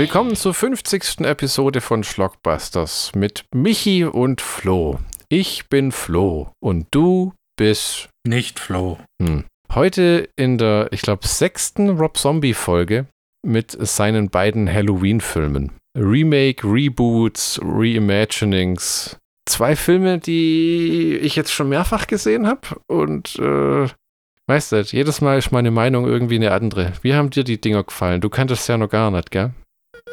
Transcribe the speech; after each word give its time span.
Willkommen 0.00 0.34
zur 0.34 0.54
50. 0.54 1.26
Episode 1.26 1.82
von 1.82 2.04
Schlockbusters 2.04 3.12
mit 3.14 3.44
Michi 3.54 4.06
und 4.06 4.40
Flo. 4.40 4.98
Ich 5.28 5.68
bin 5.68 5.92
Flo 5.92 6.52
und 6.58 6.86
du 6.90 7.34
bist 7.58 8.08
nicht 8.26 8.58
Flo. 8.58 8.96
Hm. 9.22 9.44
Heute 9.74 10.30
in 10.36 10.56
der, 10.56 10.88
ich 10.90 11.02
glaube, 11.02 11.28
sechsten 11.28 11.90
Rob 11.90 12.16
Zombie-Folge 12.16 13.08
mit 13.46 13.76
seinen 13.78 14.30
beiden 14.30 14.72
Halloween-Filmen. 14.72 15.72
Remake, 15.94 16.66
Reboots, 16.66 17.60
Reimaginings. 17.62 19.18
Zwei 19.50 19.76
Filme, 19.76 20.18
die 20.18 21.18
ich 21.18 21.36
jetzt 21.36 21.52
schon 21.52 21.68
mehrfach 21.68 22.06
gesehen 22.06 22.46
habe 22.46 22.80
und 22.86 23.38
äh, 23.38 23.86
weißt 24.46 24.72
du, 24.72 24.80
jedes 24.80 25.20
Mal 25.20 25.36
ist 25.36 25.52
meine 25.52 25.70
Meinung 25.70 26.06
irgendwie 26.06 26.36
eine 26.36 26.52
andere. 26.52 26.94
Wie 27.02 27.12
haben 27.12 27.28
dir 27.28 27.44
die 27.44 27.60
Dinger 27.60 27.84
gefallen? 27.84 28.22
Du 28.22 28.30
kanntest 28.30 28.66
ja 28.66 28.78
noch 28.78 28.88
gar 28.88 29.10
nicht, 29.10 29.30
gell? 29.30 29.52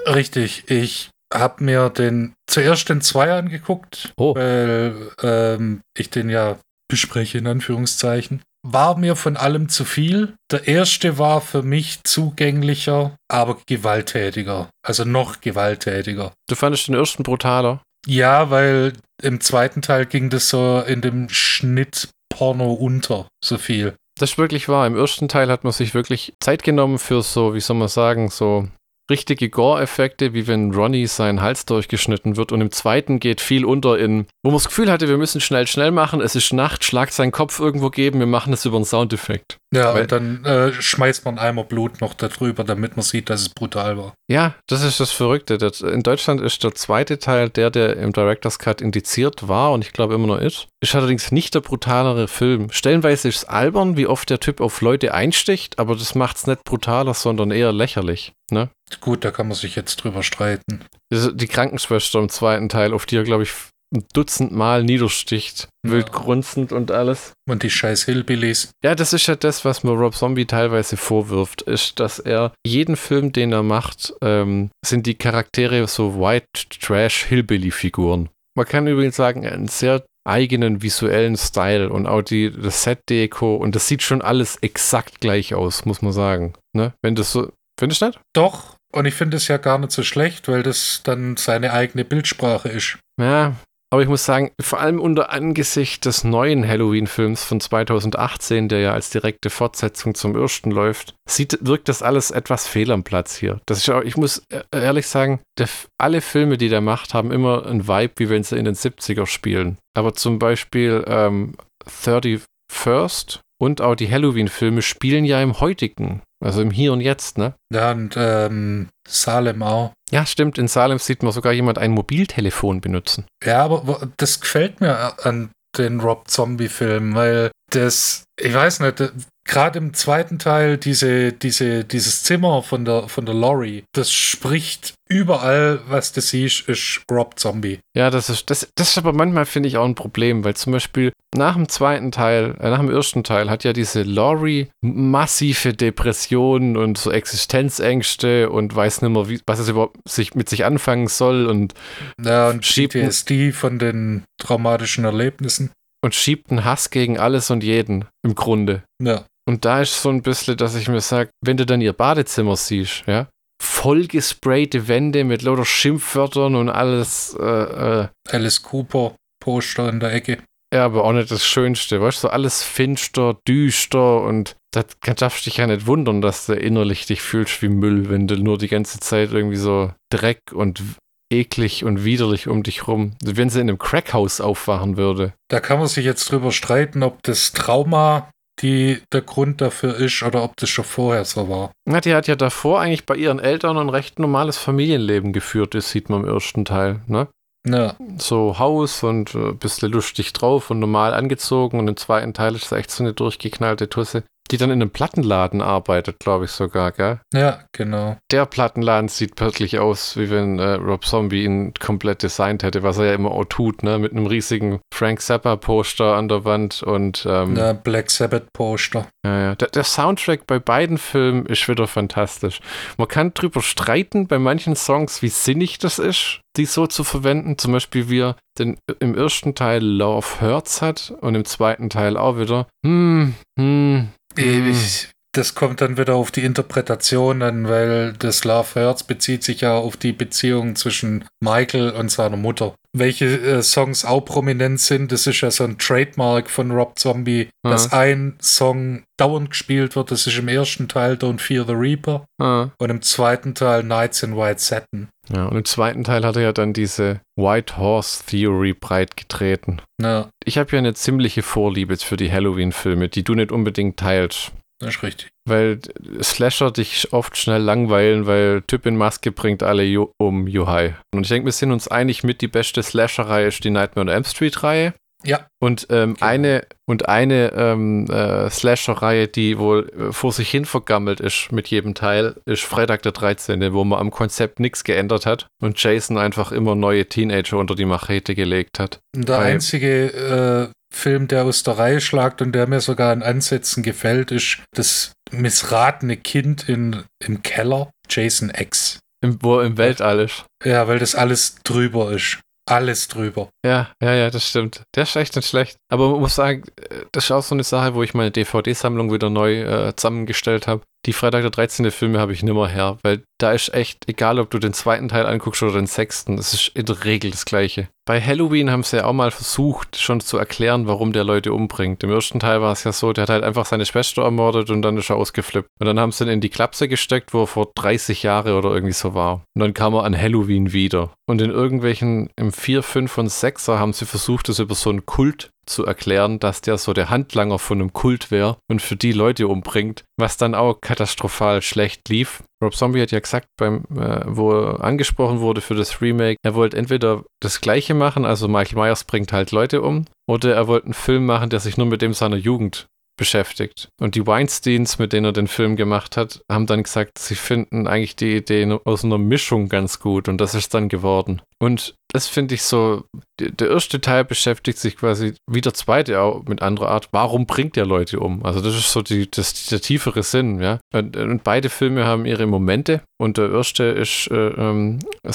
Richtig, 0.05 0.69
ich 0.69 1.09
habe 1.33 1.63
mir 1.63 1.89
den 1.89 2.33
zuerst 2.49 2.89
den 2.89 3.01
2 3.01 3.33
angeguckt, 3.33 4.13
oh. 4.17 4.35
weil 4.35 5.11
ähm, 5.21 5.81
ich 5.97 6.09
den 6.09 6.29
ja 6.29 6.57
bespreche, 6.89 7.37
in 7.37 7.47
Anführungszeichen. 7.47 8.41
War 8.65 8.97
mir 8.97 9.15
von 9.15 9.37
allem 9.37 9.69
zu 9.69 9.85
viel. 9.85 10.33
Der 10.51 10.67
erste 10.67 11.17
war 11.17 11.41
für 11.41 11.61
mich 11.61 12.03
zugänglicher, 12.03 13.15
aber 13.29 13.57
gewalttätiger. 13.65 14.69
Also 14.85 15.05
noch 15.05 15.41
gewalttätiger. 15.41 16.33
Du 16.49 16.55
fandest 16.55 16.87
den 16.87 16.95
ersten 16.95 17.23
brutaler? 17.23 17.81
Ja, 18.05 18.49
weil 18.49 18.93
im 19.21 19.41
zweiten 19.41 19.81
Teil 19.81 20.05
ging 20.05 20.29
das 20.29 20.49
so 20.49 20.81
in 20.85 21.01
dem 21.01 21.29
Schnitt 21.29 22.09
Porno 22.29 22.73
unter, 22.73 23.27
so 23.43 23.57
viel. 23.57 23.95
Das 24.19 24.31
ist 24.31 24.37
wirklich 24.37 24.67
wahr. 24.67 24.87
Im 24.87 24.95
ersten 24.95 25.27
Teil 25.27 25.49
hat 25.49 25.63
man 25.63 25.73
sich 25.73 25.93
wirklich 25.93 26.33
Zeit 26.41 26.63
genommen 26.63 26.99
für 26.99 27.21
so, 27.21 27.53
wie 27.53 27.59
soll 27.59 27.77
man 27.77 27.87
sagen, 27.87 28.29
so 28.29 28.67
richtige 29.09 29.49
Gore-Effekte, 29.49 30.33
wie 30.33 30.47
wenn 30.47 30.73
Ronnie 30.73 31.07
sein 31.07 31.41
Hals 31.41 31.65
durchgeschnitten 31.65 32.37
wird. 32.37 32.51
Und 32.51 32.61
im 32.61 32.71
zweiten 32.71 33.19
geht 33.19 33.41
viel 33.41 33.65
unter 33.65 33.97
in, 33.97 34.27
wo 34.43 34.49
man 34.49 34.57
das 34.57 34.67
Gefühl 34.67 34.91
hatte, 34.91 35.07
wir 35.07 35.17
müssen 35.17 35.41
schnell, 35.41 35.67
schnell 35.67 35.91
machen. 35.91 36.21
Es 36.21 36.35
ist 36.35 36.53
Nacht, 36.53 36.83
schlagt 36.83 37.13
seinen 37.13 37.31
Kopf 37.31 37.59
irgendwo 37.59 37.89
geben, 37.89 38.19
wir 38.19 38.27
machen 38.27 38.51
das 38.51 38.65
über 38.65 38.75
einen 38.75 38.85
Soundeffekt. 38.85 39.57
Ja, 39.73 39.93
Weil, 39.93 40.03
und 40.03 40.11
dann 40.11 40.45
äh, 40.45 40.71
schmeißt 40.71 41.25
man 41.25 41.37
einmal 41.37 41.65
Blut 41.65 41.99
noch 41.99 42.13
darüber, 42.13 42.63
damit 42.63 42.95
man 42.95 43.03
sieht, 43.03 43.29
dass 43.29 43.41
es 43.41 43.49
brutal 43.49 43.97
war. 43.97 44.13
Ja, 44.31 44.55
das 44.67 44.81
ist 44.81 44.99
das 44.99 45.11
Verrückte. 45.11 45.55
In 45.85 46.03
Deutschland 46.03 46.39
ist 46.39 46.63
der 46.63 46.73
zweite 46.73 47.19
Teil 47.19 47.49
der, 47.49 47.69
der 47.69 47.97
im 47.97 48.13
Director's 48.13 48.59
Cut 48.59 48.81
indiziert 48.81 49.47
war 49.49 49.73
und 49.73 49.83
ich 49.83 49.91
glaube 49.91 50.15
immer 50.15 50.27
noch 50.27 50.39
ist. 50.39 50.67
Ist 50.81 50.95
allerdings 50.95 51.31
nicht 51.33 51.53
der 51.53 51.59
brutalere 51.59 52.29
Film. 52.29 52.69
Stellenweise 52.71 53.27
ist 53.27 53.37
es 53.37 53.45
albern, 53.45 53.97
wie 53.97 54.07
oft 54.07 54.29
der 54.29 54.39
Typ 54.39 54.61
auf 54.61 54.79
Leute 54.79 55.13
einsticht, 55.13 55.79
aber 55.79 55.95
das 55.95 56.15
macht 56.15 56.37
es 56.37 56.47
nicht 56.47 56.63
brutaler, 56.63 57.13
sondern 57.13 57.51
eher 57.51 57.73
lächerlich. 57.73 58.31
Ne? 58.51 58.69
Gut, 59.01 59.25
da 59.25 59.31
kann 59.31 59.49
man 59.49 59.57
sich 59.57 59.75
jetzt 59.75 59.97
drüber 59.97 60.23
streiten. 60.23 60.85
Die 61.11 61.47
Krankenschwester 61.47 62.19
im 62.19 62.29
zweiten 62.29 62.69
Teil, 62.69 62.93
auf 62.93 63.05
die 63.05 63.17
er, 63.17 63.23
glaube 63.23 63.43
ich, 63.43 63.51
ein 63.95 64.05
Dutzend 64.13 64.51
Mal 64.51 64.83
niedersticht, 64.83 65.69
ja. 65.85 65.91
wild 65.91 66.11
grunzend 66.11 66.71
und 66.71 66.91
alles. 66.91 67.33
Und 67.49 67.63
die 67.63 67.69
scheiß 67.69 68.03
Hillbillies. 68.05 68.71
Ja, 68.83 68.95
das 68.95 69.13
ist 69.13 69.27
ja 69.27 69.35
das, 69.35 69.65
was 69.65 69.83
mir 69.83 69.91
Rob 69.91 70.15
Zombie 70.15 70.45
teilweise 70.45 70.97
vorwirft, 70.97 71.61
ist, 71.61 71.99
dass 71.99 72.19
er 72.19 72.53
jeden 72.65 72.95
Film, 72.95 73.31
den 73.31 73.53
er 73.53 73.63
macht, 73.63 74.13
ähm, 74.21 74.69
sind 74.85 75.05
die 75.05 75.15
Charaktere 75.15 75.87
so 75.87 76.19
White 76.19 76.47
Trash 76.81 77.25
Hillbilly-Figuren. 77.25 78.29
Man 78.55 78.65
kann 78.65 78.87
übrigens 78.87 79.15
sagen, 79.15 79.45
einen 79.45 79.67
sehr 79.67 80.03
eigenen 80.27 80.81
visuellen 80.81 81.37
Style 81.37 81.89
und 81.89 82.05
auch 82.05 82.21
die 82.21 82.51
das 82.51 82.83
Set-Deko 82.83 83.55
und 83.55 83.75
das 83.75 83.87
sieht 83.87 84.03
schon 84.03 84.21
alles 84.21 84.57
exakt 84.57 85.21
gleich 85.21 85.53
aus, 85.53 85.85
muss 85.85 86.01
man 86.01 86.11
sagen. 86.11 86.53
Ne? 86.73 86.93
Wenn 87.01 87.15
das 87.15 87.31
so, 87.31 87.51
findest 87.79 88.01
du 88.01 88.07
nicht? 88.07 88.19
Doch, 88.33 88.75
und 88.93 89.05
ich 89.05 89.13
finde 89.13 89.37
es 89.37 89.47
ja 89.47 89.57
gar 89.57 89.77
nicht 89.77 89.91
so 89.91 90.03
schlecht, 90.03 90.47
weil 90.47 90.63
das 90.63 91.01
dann 91.03 91.37
seine 91.37 91.71
eigene 91.71 92.03
Bildsprache 92.03 92.67
ist. 92.67 92.97
Ja, 93.19 93.55
aber 93.89 94.01
ich 94.01 94.09
muss 94.09 94.25
sagen, 94.25 94.51
vor 94.59 94.81
allem 94.81 94.99
unter 94.99 95.31
Angesicht 95.31 96.05
des 96.05 96.25
neuen 96.25 96.67
Halloween-Films 96.67 97.43
von 97.43 97.61
2018, 97.61 98.67
der 98.67 98.79
ja 98.79 98.93
als 98.93 99.09
direkte 99.09 99.49
Fortsetzung 99.49 100.13
zum 100.13 100.35
ersten 100.35 100.71
läuft, 100.71 101.15
sieht, 101.29 101.57
wirkt 101.61 101.87
das 101.87 102.01
alles 102.01 102.31
etwas 102.31 102.67
fehl 102.67 102.91
am 102.91 103.03
Platz 103.03 103.37
hier. 103.37 103.61
Das 103.65 103.77
ist 103.77 103.89
auch, 103.89 104.01
ich 104.01 104.17
muss 104.17 104.43
e-, 104.51 104.61
ehrlich 104.71 105.07
sagen, 105.07 105.39
der, 105.57 105.69
alle 105.97 106.19
Filme, 106.19 106.57
die 106.57 106.67
der 106.67 106.81
macht, 106.81 107.13
haben 107.13 107.31
immer 107.31 107.65
einen 107.65 107.87
Vibe, 107.87 108.13
wie 108.17 108.29
wenn 108.29 108.43
sie 108.43 108.57
in 108.57 108.65
den 108.65 108.75
70er 108.75 109.25
spielen. 109.25 109.77
Aber 109.95 110.13
zum 110.15 110.37
Beispiel 110.37 111.05
ähm, 111.07 111.55
31st 111.87 113.39
und 113.59 113.81
auch 113.81 113.95
die 113.95 114.11
Halloween-Filme 114.11 114.81
spielen 114.81 115.23
ja 115.23 115.41
im 115.41 115.61
heutigen, 115.61 116.21
also 116.43 116.61
im 116.61 116.71
Hier 116.71 116.91
und 116.91 117.01
Jetzt, 117.01 117.37
ne? 117.37 117.53
Ja, 117.73 117.91
und 117.91 118.15
ähm, 118.17 118.89
Salem 119.07 119.63
auch. 119.63 119.93
Ja, 120.11 120.25
stimmt. 120.25 120.57
In 120.57 120.67
Salem 120.67 120.99
sieht 120.99 121.23
man 121.23 121.31
sogar 121.31 121.51
jemand 121.53 121.77
ein 121.77 121.91
Mobiltelefon 121.91 122.81
benutzen. 122.81 123.25
Ja, 123.43 123.63
aber 123.63 124.09
das 124.17 124.39
gefällt 124.39 124.79
mir 124.79 125.25
an 125.25 125.51
den 125.77 125.99
Rob 125.99 126.29
Zombie-Filmen, 126.29 127.13
weil 127.15 127.51
das, 127.69 128.23
ich 128.39 128.53
weiß 128.53 128.79
nicht, 128.81 129.11
gerade 129.47 129.79
im 129.79 129.93
zweiten 129.93 130.39
Teil 130.39 130.77
diese, 130.77 131.33
diese, 131.33 131.83
dieses 131.83 132.23
Zimmer 132.23 132.61
von 132.61 132.85
der, 132.85 133.07
von 133.07 133.25
der 133.25 133.33
Lorry, 133.35 133.83
das 133.93 134.11
spricht 134.11 134.93
überall, 135.09 135.79
was 135.87 136.11
du 136.11 136.21
siehst, 136.21 136.67
ist 136.67 137.01
Rob 137.09 137.39
Zombie. 137.39 137.79
Ja, 137.95 138.09
das 138.09 138.29
ist, 138.29 138.49
das, 138.49 138.67
das 138.75 138.89
ist 138.89 138.97
aber 138.97 139.13
manchmal, 139.13 139.45
finde 139.45 139.69
ich, 139.69 139.77
auch 139.77 139.85
ein 139.85 139.95
Problem, 139.95 140.43
weil 140.43 140.55
zum 140.55 140.73
Beispiel 140.73 141.13
nach 141.35 141.55
dem 141.55 141.69
zweiten 141.69 142.11
Teil, 142.11 142.55
äh, 142.59 142.69
nach 142.69 142.79
dem 142.79 142.89
ersten 142.89 143.23
Teil 143.23 143.49
hat 143.49 143.63
ja 143.63 143.73
diese 143.73 144.03
Lori 144.03 144.69
massive 144.81 145.73
Depressionen 145.73 146.77
und 146.77 146.97
so 146.97 147.11
Existenzängste 147.11 148.49
und 148.49 148.75
weiß 148.75 149.01
nicht 149.01 149.11
mehr, 149.11 149.29
wie, 149.29 149.39
was 149.45 149.59
es 149.59 149.69
überhaupt 149.69 149.97
sich, 150.07 150.35
mit 150.35 150.49
sich 150.49 150.65
anfangen 150.65 151.07
soll 151.07 151.47
und, 151.47 151.73
ja, 152.21 152.49
und 152.49 152.63
PTSD 152.63 153.51
von 153.51 153.79
den 153.79 154.23
traumatischen 154.39 155.05
Erlebnissen. 155.05 155.71
Und 156.03 156.13
schiebt 156.15 156.51
einen 156.51 156.63
Hass 156.63 156.89
gegen 156.89 157.17
alles 157.17 157.49
und 157.49 157.63
jeden, 157.63 158.05
im 158.23 158.35
Grunde. 158.35 158.83
Ja. 159.01 159.25
Und 159.47 159.65
da 159.65 159.81
ist 159.81 160.01
so 160.01 160.09
ein 160.09 160.21
bisschen, 160.21 160.57
dass 160.57 160.75
ich 160.75 160.87
mir 160.87 161.01
sage, 161.01 161.29
wenn 161.43 161.57
du 161.57 161.65
dann 161.65 161.81
ihr 161.81 161.93
Badezimmer 161.93 162.55
siehst, 162.55 163.03
ja, 163.07 163.27
vollgesprayte 163.61 164.87
Wände 164.87 165.23
mit 165.23 165.41
lauter 165.41 165.65
Schimpfwörtern 165.65 166.55
und 166.55 166.69
alles. 166.69 167.35
Äh, 167.39 167.43
äh, 167.43 168.07
Alice 168.29 168.61
Cooper 168.61 169.15
Poster 169.43 169.89
in 169.89 169.99
der 169.99 170.13
Ecke. 170.13 170.39
Ja, 170.73 170.83
aber 170.83 171.05
auch 171.05 171.13
nicht 171.13 171.31
das 171.31 171.45
Schönste, 171.45 172.01
weißt 172.01 172.17
du, 172.17 172.27
so 172.27 172.29
alles 172.29 172.61
finster, 172.61 173.37
düster 173.47 174.21
und 174.21 174.57
da 174.73 174.83
darfst 175.13 175.45
du 175.45 175.49
dich 175.49 175.57
ja 175.57 175.67
nicht 175.67 175.87
wundern, 175.87 176.21
dass 176.21 176.45
du 176.45 176.53
innerlich 176.53 177.05
dich 177.05 177.21
fühlst 177.21 177.61
wie 177.61 177.69
Müll, 177.69 178.09
wenn 178.09 178.27
du 178.27 178.35
nur 178.35 178.57
die 178.57 178.67
ganze 178.67 178.99
Zeit 178.99 179.31
irgendwie 179.31 179.55
so 179.55 179.93
Dreck 180.11 180.39
und 180.51 180.83
eklig 181.31 181.83
und 181.83 182.03
widerlich 182.03 182.47
um 182.47 182.63
dich 182.63 182.87
rum. 182.87 183.13
Wenn 183.23 183.49
sie 183.49 183.59
in 183.59 183.69
einem 183.69 183.77
Crackhaus 183.77 184.41
aufwachen 184.41 184.97
würde. 184.97 185.33
Da 185.49 185.59
kann 185.59 185.79
man 185.79 185.87
sich 185.87 186.05
jetzt 186.05 186.31
drüber 186.31 186.51
streiten, 186.51 187.03
ob 187.03 187.23
das 187.23 187.51
Trauma 187.51 188.29
die 188.61 189.01
der 189.11 189.21
Grund 189.21 189.61
dafür 189.61 189.95
ist 189.97 190.23
oder 190.23 190.43
ob 190.43 190.57
das 190.57 190.69
schon 190.69 190.85
vorher 190.85 191.25
so 191.25 191.49
war. 191.49 191.71
Ja, 191.87 192.01
die 192.01 192.13
hat 192.13 192.27
ja 192.27 192.35
davor 192.35 192.79
eigentlich 192.79 193.05
bei 193.05 193.15
ihren 193.15 193.39
Eltern 193.39 193.77
ein 193.77 193.89
recht 193.89 194.19
normales 194.19 194.57
Familienleben 194.57 195.33
geführt, 195.33 195.75
das 195.75 195.91
sieht 195.91 196.09
man 196.09 196.23
im 196.23 196.29
ersten 196.29 196.65
Teil, 196.65 197.01
ne? 197.07 197.27
Ja. 197.65 197.95
So 198.17 198.59
Haus 198.59 199.03
und 199.03 199.35
ein 199.35 199.49
äh, 199.49 199.53
bisschen 199.53 199.91
lustig 199.91 200.31
drauf 200.33 200.71
und 200.71 200.79
normal 200.79 201.13
angezogen 201.13 201.79
und 201.79 201.87
im 201.87 201.97
zweiten 201.97 202.33
Teil 202.33 202.55
ist 202.55 202.65
es 202.65 202.71
echt 202.71 202.91
so 202.91 203.03
eine 203.03 203.13
durchgeknallte 203.13 203.89
Tusse 203.89 204.23
die 204.47 204.57
dann 204.57 204.69
in 204.69 204.81
einem 204.81 204.91
Plattenladen 204.91 205.61
arbeitet, 205.61 206.19
glaube 206.19 206.45
ich 206.45 206.51
sogar, 206.51 206.91
gell? 206.91 207.19
Ja, 207.33 207.59
genau. 207.71 208.17
Der 208.31 208.45
Plattenladen 208.45 209.09
sieht 209.09 209.39
wirklich 209.39 209.79
aus, 209.79 210.17
wie 210.17 210.29
wenn 210.29 210.59
äh, 210.59 210.73
Rob 210.73 211.05
Zombie 211.05 211.43
ihn 211.43 211.73
komplett 211.79 212.23
designt 212.23 212.63
hätte, 212.63 212.83
was 212.83 212.97
er 212.97 213.05
ja 213.05 213.13
immer 213.13 213.31
auch 213.31 213.45
tut, 213.45 213.83
ne? 213.83 213.99
Mit 213.99 214.11
einem 214.11 214.27
riesigen 214.27 214.79
Frank 214.93 215.21
Zappa-Poster 215.21 216.15
an 216.15 216.27
der 216.27 216.45
Wand 216.45 216.83
und 216.83 217.25
ähm, 217.29 217.55
ja, 217.55 217.73
Black 217.73 218.09
Sabbath-Poster. 218.09 219.07
Ja, 219.25 219.41
ja. 219.41 219.55
Der, 219.55 219.69
der, 219.69 219.83
Soundtrack 219.83 220.47
bei 220.47 220.59
beiden 220.59 220.97
Filmen 220.97 221.45
ist 221.45 221.67
wieder 221.67 221.87
fantastisch. 221.87 222.59
Man 222.97 223.07
kann 223.07 223.33
drüber 223.33 223.61
streiten 223.61 224.27
bei 224.27 224.39
manchen 224.39 224.75
Songs, 224.75 225.21
wie 225.21 225.29
sinnig 225.29 225.79
das 225.79 225.99
ist, 225.99 226.41
die 226.57 226.65
so 226.65 226.87
zu 226.87 227.03
verwenden. 227.03 227.57
Zum 227.57 227.71
Beispiel, 227.71 228.09
wie 228.09 228.19
er 228.19 228.35
den, 228.57 228.77
im 228.99 229.15
ersten 229.15 229.55
Teil 229.55 229.83
Love 229.83 230.41
Hurts 230.41 230.81
hat 230.81 231.13
und 231.21 231.35
im 231.35 231.45
zweiten 231.45 231.89
Teil 231.89 232.17
auch 232.17 232.37
wieder. 232.37 232.67
Hm, 232.85 233.35
hm, 233.57 234.09
Ewig. 234.35 235.11
Das 235.37 235.53
kommt 235.53 235.81
dann 235.81 235.99
wieder 235.99 236.15
auf 236.15 236.31
die 236.31 236.43
Interpretation 236.43 237.43
an, 237.43 237.69
weil 237.69 238.13
das 238.13 238.43
Love 238.43 238.73
Hurts 238.73 239.03
bezieht 239.03 239.43
sich 239.43 239.61
ja 239.61 239.77
auf 239.77 239.95
die 239.95 240.11
Beziehung 240.11 240.75
zwischen 240.75 241.25
Michael 241.39 241.91
und 241.91 242.09
seiner 242.09 242.37
Mutter. 242.37 242.73
Welche 242.91 243.25
äh, 243.25 243.61
Songs 243.61 244.03
auch 244.03 244.21
prominent 244.21 244.79
sind, 244.79 245.11
das 245.11 245.27
ist 245.27 245.41
ja 245.41 245.51
so 245.51 245.63
ein 245.63 245.77
Trademark 245.77 246.49
von 246.49 246.71
Rob 246.71 246.97
Zombie, 246.97 247.49
mhm. 247.63 247.69
dass 247.69 247.93
ein 247.93 248.35
Song 248.41 249.03
dauernd 249.17 249.51
gespielt 249.51 249.95
wird. 249.95 250.09
Das 250.09 250.25
ist 250.25 250.39
im 250.39 250.47
ersten 250.47 250.87
Teil 250.87 251.13
Don't 251.13 251.39
Fear 251.39 251.65
the 251.67 251.73
Reaper 251.73 252.25
mhm. 252.39 252.71
und 252.79 252.89
im 252.89 253.03
zweiten 253.03 253.53
Teil 253.53 253.83
Nights 253.83 254.23
in 254.23 254.35
White 254.35 254.59
Satin. 254.59 255.09
Ja, 255.29 255.45
und 255.45 255.57
im 255.57 255.65
zweiten 255.65 256.03
Teil 256.03 256.25
hat 256.25 256.35
er 256.35 256.41
ja 256.41 256.51
dann 256.51 256.73
diese 256.73 257.19
White 257.35 257.77
Horse 257.77 258.23
Theory 258.25 258.73
breitgetreten. 258.73 259.83
Ja. 260.01 260.29
Ich 260.43 260.57
habe 260.57 260.71
ja 260.71 260.79
eine 260.79 260.95
ziemliche 260.95 261.43
Vorliebe 261.43 261.95
für 261.97 262.17
die 262.17 262.31
Halloween-Filme, 262.31 263.09
die 263.09 263.23
du 263.23 263.35
nicht 263.35 263.51
unbedingt 263.51 263.97
teilst. 263.97 264.51
Das 264.79 264.95
ist 264.95 265.03
richtig. 265.03 265.29
Weil 265.45 265.79
Slasher 266.21 266.71
dich 266.71 267.11
oft 267.11 267.35
schnell 267.35 267.61
langweilen, 267.61 268.27
weil 268.27 268.61
Typ 268.63 268.85
in 268.85 268.95
Maske 268.95 269.31
bringt 269.31 269.63
alle 269.63 269.83
jo 269.83 270.11
um 270.17 270.47
Juhai. 270.47 270.95
Und 271.13 271.23
ich 271.23 271.29
denke, 271.29 271.45
wir 271.45 271.51
sind 271.51 271.71
uns 271.71 271.87
einig 271.87 272.23
mit, 272.23 272.41
die 272.41 272.47
beste 272.47 272.83
Slasher-Reihe 272.83 273.47
ist 273.47 273.63
die 273.63 273.69
Nightmare 273.71 274.07
on 274.07 274.13
Elm 274.13 274.23
Street-Reihe. 274.23 274.93
Ja. 275.23 275.47
Und 275.59 275.87
ähm, 275.89 276.13
genau. 276.13 276.25
eine 276.25 276.67
und 276.85 277.09
eine 277.09 277.51
ähm, 277.53 278.05
äh, 278.05 278.49
Slasher-Reihe, 278.49 279.27
die 279.27 279.57
wohl 279.57 279.89
äh, 279.89 280.13
vor 280.13 280.31
sich 280.31 280.49
hin 280.49 280.65
vergammelt 280.65 281.19
ist 281.19 281.51
mit 281.51 281.67
jedem 281.67 281.95
Teil, 281.95 282.35
ist 282.45 282.63
Freitag 282.63 283.01
der 283.01 283.13
13., 283.13 283.73
wo 283.73 283.83
man 283.83 283.99
am 283.99 284.11
Konzept 284.11 284.59
nichts 284.59 284.83
geändert 284.83 285.25
hat 285.25 285.47
und 285.59 285.81
Jason 285.81 286.19
einfach 286.19 286.51
immer 286.51 286.75
neue 286.75 287.07
Teenager 287.07 287.57
unter 287.57 287.73
die 287.73 287.85
Machete 287.85 288.35
gelegt 288.35 288.77
hat. 288.79 288.99
Der 289.15 289.39
Weil, 289.39 289.53
einzige 289.53 290.69
äh, 290.71 290.76
Film, 290.97 291.27
der 291.27 291.45
aus 291.45 291.63
der 291.63 291.77
Reihe 291.77 292.01
schlagt 292.01 292.41
und 292.41 292.51
der 292.51 292.67
mir 292.67 292.81
sogar 292.81 293.13
in 293.13 293.23
Ansätzen 293.23 293.83
gefällt, 293.83 294.31
ist 294.31 294.59
das 294.73 295.13
missratene 295.31 296.17
Kind 296.17 296.67
in, 296.67 297.03
im 297.23 297.41
Keller, 297.43 297.91
Jason 298.09 298.51
X. 298.55 298.99
Im, 299.23 299.39
wo 299.41 299.61
im 299.61 299.77
Weltall 299.77 300.19
ist. 300.19 300.45
Ja, 300.63 300.87
weil 300.87 300.99
das 300.99 301.15
alles 301.15 301.55
drüber 301.63 302.11
ist 302.11 302.39
alles 302.69 303.07
drüber. 303.07 303.49
Ja, 303.65 303.91
ja, 304.01 304.13
ja, 304.13 304.29
das 304.29 304.47
stimmt. 304.47 304.83
Der 304.95 305.03
ist 305.03 305.15
echt 305.15 305.35
nicht 305.35 305.47
schlecht. 305.47 305.77
Aber 305.89 306.09
man 306.11 306.19
muss 306.19 306.35
sagen, 306.35 306.63
äh, 306.89 307.05
das 307.11 307.25
ist 307.25 307.31
auch 307.31 307.43
so 307.43 307.55
eine 307.55 307.63
Sache, 307.63 307.95
wo 307.95 308.03
ich 308.03 308.13
meine 308.13 308.31
DVD-Sammlung 308.31 309.11
wieder 309.11 309.29
neu 309.29 309.61
äh, 309.61 309.95
zusammengestellt 309.95 310.67
habe 310.67 310.83
die 311.05 311.13
Freitag 311.13 311.41
der 311.41 311.51
13. 311.51 311.89
Filme 311.91 312.19
habe 312.19 312.33
ich 312.33 312.43
nimmer 312.43 312.67
her, 312.67 312.97
weil 313.01 313.23
da 313.37 313.51
ist 313.51 313.73
echt, 313.73 314.09
egal 314.09 314.39
ob 314.39 314.49
du 314.49 314.59
den 314.59 314.73
zweiten 314.73 315.07
Teil 315.07 315.25
anguckst 315.25 315.63
oder 315.63 315.73
den 315.73 315.87
sechsten, 315.87 316.37
es 316.37 316.53
ist 316.53 316.71
in 316.75 316.85
der 316.85 317.05
Regel 317.05 317.31
das 317.31 317.45
Gleiche. 317.45 317.87
Bei 318.05 318.21
Halloween 318.21 318.71
haben 318.71 318.83
sie 318.83 318.97
ja 318.97 319.05
auch 319.05 319.13
mal 319.13 319.31
versucht, 319.31 319.97
schon 319.97 320.19
zu 320.21 320.37
erklären, 320.37 320.87
warum 320.87 321.13
der 321.13 321.23
Leute 321.23 321.53
umbringt. 321.53 322.03
Im 322.03 322.11
ersten 322.11 322.39
Teil 322.39 322.61
war 322.61 322.71
es 322.71 322.83
ja 322.83 322.91
so, 322.91 323.13
der 323.13 323.23
hat 323.23 323.29
halt 323.29 323.43
einfach 323.43 323.65
seine 323.65 323.85
Schwester 323.85 324.23
ermordet 324.23 324.69
und 324.69 324.81
dann 324.81 324.97
ist 324.97 325.09
er 325.09 325.17
ausgeflippt. 325.17 325.69
Und 325.79 325.85
dann 325.85 325.99
haben 325.99 326.11
sie 326.11 326.23
ihn 326.23 326.29
in 326.29 326.41
die 326.41 326.49
Klapse 326.49 326.87
gesteckt, 326.87 327.33
wo 327.33 327.43
er 327.43 327.47
vor 327.47 327.71
30 327.75 328.23
Jahren 328.23 328.53
oder 328.53 328.71
irgendwie 328.71 328.93
so 328.93 329.13
war. 329.13 329.43
Und 329.55 329.61
dann 329.61 329.73
kam 329.73 329.93
er 329.93 330.03
an 330.03 330.19
Halloween 330.19 330.71
wieder. 330.71 331.11
Und 331.25 331.41
in 331.41 331.51
irgendwelchen, 331.51 332.29
im 332.37 332.51
4, 332.51 332.81
5 332.81 333.17
und 333.17 333.29
6er 333.29 333.77
haben 333.77 333.93
sie 333.93 334.05
versucht, 334.05 334.47
das 334.47 334.59
über 334.59 334.75
so 334.75 334.89
einen 334.89 335.05
Kult 335.05 335.49
zu 335.69 335.85
erklären, 335.85 336.39
dass 336.39 336.61
der 336.61 336.77
so 336.77 336.93
der 336.93 337.09
Handlanger 337.09 337.59
von 337.59 337.79
einem 337.79 337.93
Kult 337.93 338.31
wäre 338.31 338.57
und 338.69 338.81
für 338.81 338.95
die 338.95 339.11
Leute 339.11 339.47
umbringt, 339.47 340.03
was 340.17 340.37
dann 340.37 340.55
auch 340.55 340.81
katastrophal 340.81 341.61
schlecht 341.61 342.09
lief. 342.09 342.43
Rob 342.63 342.75
Zombie 342.75 343.01
hat 343.01 343.11
ja 343.11 343.19
gesagt, 343.19 343.47
beim, 343.57 343.83
äh, 343.95 344.21
wo 344.25 344.51
er 344.51 344.83
angesprochen 344.83 345.39
wurde 345.39 345.61
für 345.61 345.75
das 345.75 346.01
Remake, 346.01 346.37
er 346.43 346.55
wollte 346.55 346.77
entweder 346.77 347.23
das 347.39 347.61
Gleiche 347.61 347.93
machen, 347.93 348.25
also 348.25 348.47
Michael 348.47 348.81
Myers 348.81 349.03
bringt 349.03 349.31
halt 349.31 349.51
Leute 349.51 349.81
um, 349.81 350.05
oder 350.27 350.55
er 350.55 350.67
wollte 350.67 350.85
einen 350.85 350.93
Film 350.93 351.25
machen, 351.25 351.49
der 351.49 351.59
sich 351.59 351.77
nur 351.77 351.87
mit 351.87 352.01
dem 352.01 352.13
seiner 352.13 352.37
Jugend 352.37 352.87
beschäftigt. 353.17 353.89
Und 353.99 354.15
die 354.15 354.25
Weinsteins, 354.25 354.99
mit 354.99 355.11
denen 355.11 355.25
er 355.25 355.33
den 355.33 355.47
Film 355.47 355.75
gemacht 355.75 356.15
hat, 356.15 356.41
haben 356.49 356.67
dann 356.67 356.83
gesagt, 356.83 357.17
sie 357.17 357.35
finden 357.35 357.87
eigentlich 357.87 358.15
die 358.15 358.37
Idee 358.37 358.79
aus 358.85 359.03
einer 359.03 359.17
Mischung 359.17 359.67
ganz 359.67 359.99
gut 359.99 360.29
und 360.29 360.39
das 360.39 360.55
ist 360.55 360.73
dann 360.73 360.87
geworden. 360.87 361.41
Und 361.59 361.95
das 362.13 362.27
finde 362.27 362.55
ich 362.55 362.63
so, 362.63 363.03
der 363.39 363.69
erste 363.69 363.99
Teil 363.99 364.23
beschäftigt 364.23 364.77
sich 364.79 364.95
quasi 364.95 365.33
wie 365.49 365.61
der 365.61 365.73
zweite 365.73 366.21
auch 366.21 366.43
mit 366.45 366.61
anderer 366.61 366.89
Art. 366.89 367.09
Warum 367.11 367.45
bringt 367.45 367.75
der 367.75 367.85
Leute 367.85 368.19
um? 368.19 368.45
Also 368.45 368.61
das 368.61 368.75
ist 368.75 368.91
so 368.91 369.01
die, 369.01 369.29
das, 369.29 369.65
der 369.65 369.81
tiefere 369.81 370.23
Sinn, 370.23 370.61
ja. 370.61 370.79
Und, 370.93 371.17
und 371.17 371.43
beide 371.43 371.69
Filme 371.69 372.05
haben 372.05 372.25
ihre 372.25 372.45
Momente 372.45 373.01
und 373.19 373.37
der 373.37 373.51
erste 373.51 373.83
ist, 373.83 374.29
äh, 374.31 374.35
ähm, 374.35 374.99
ja, 375.23 375.31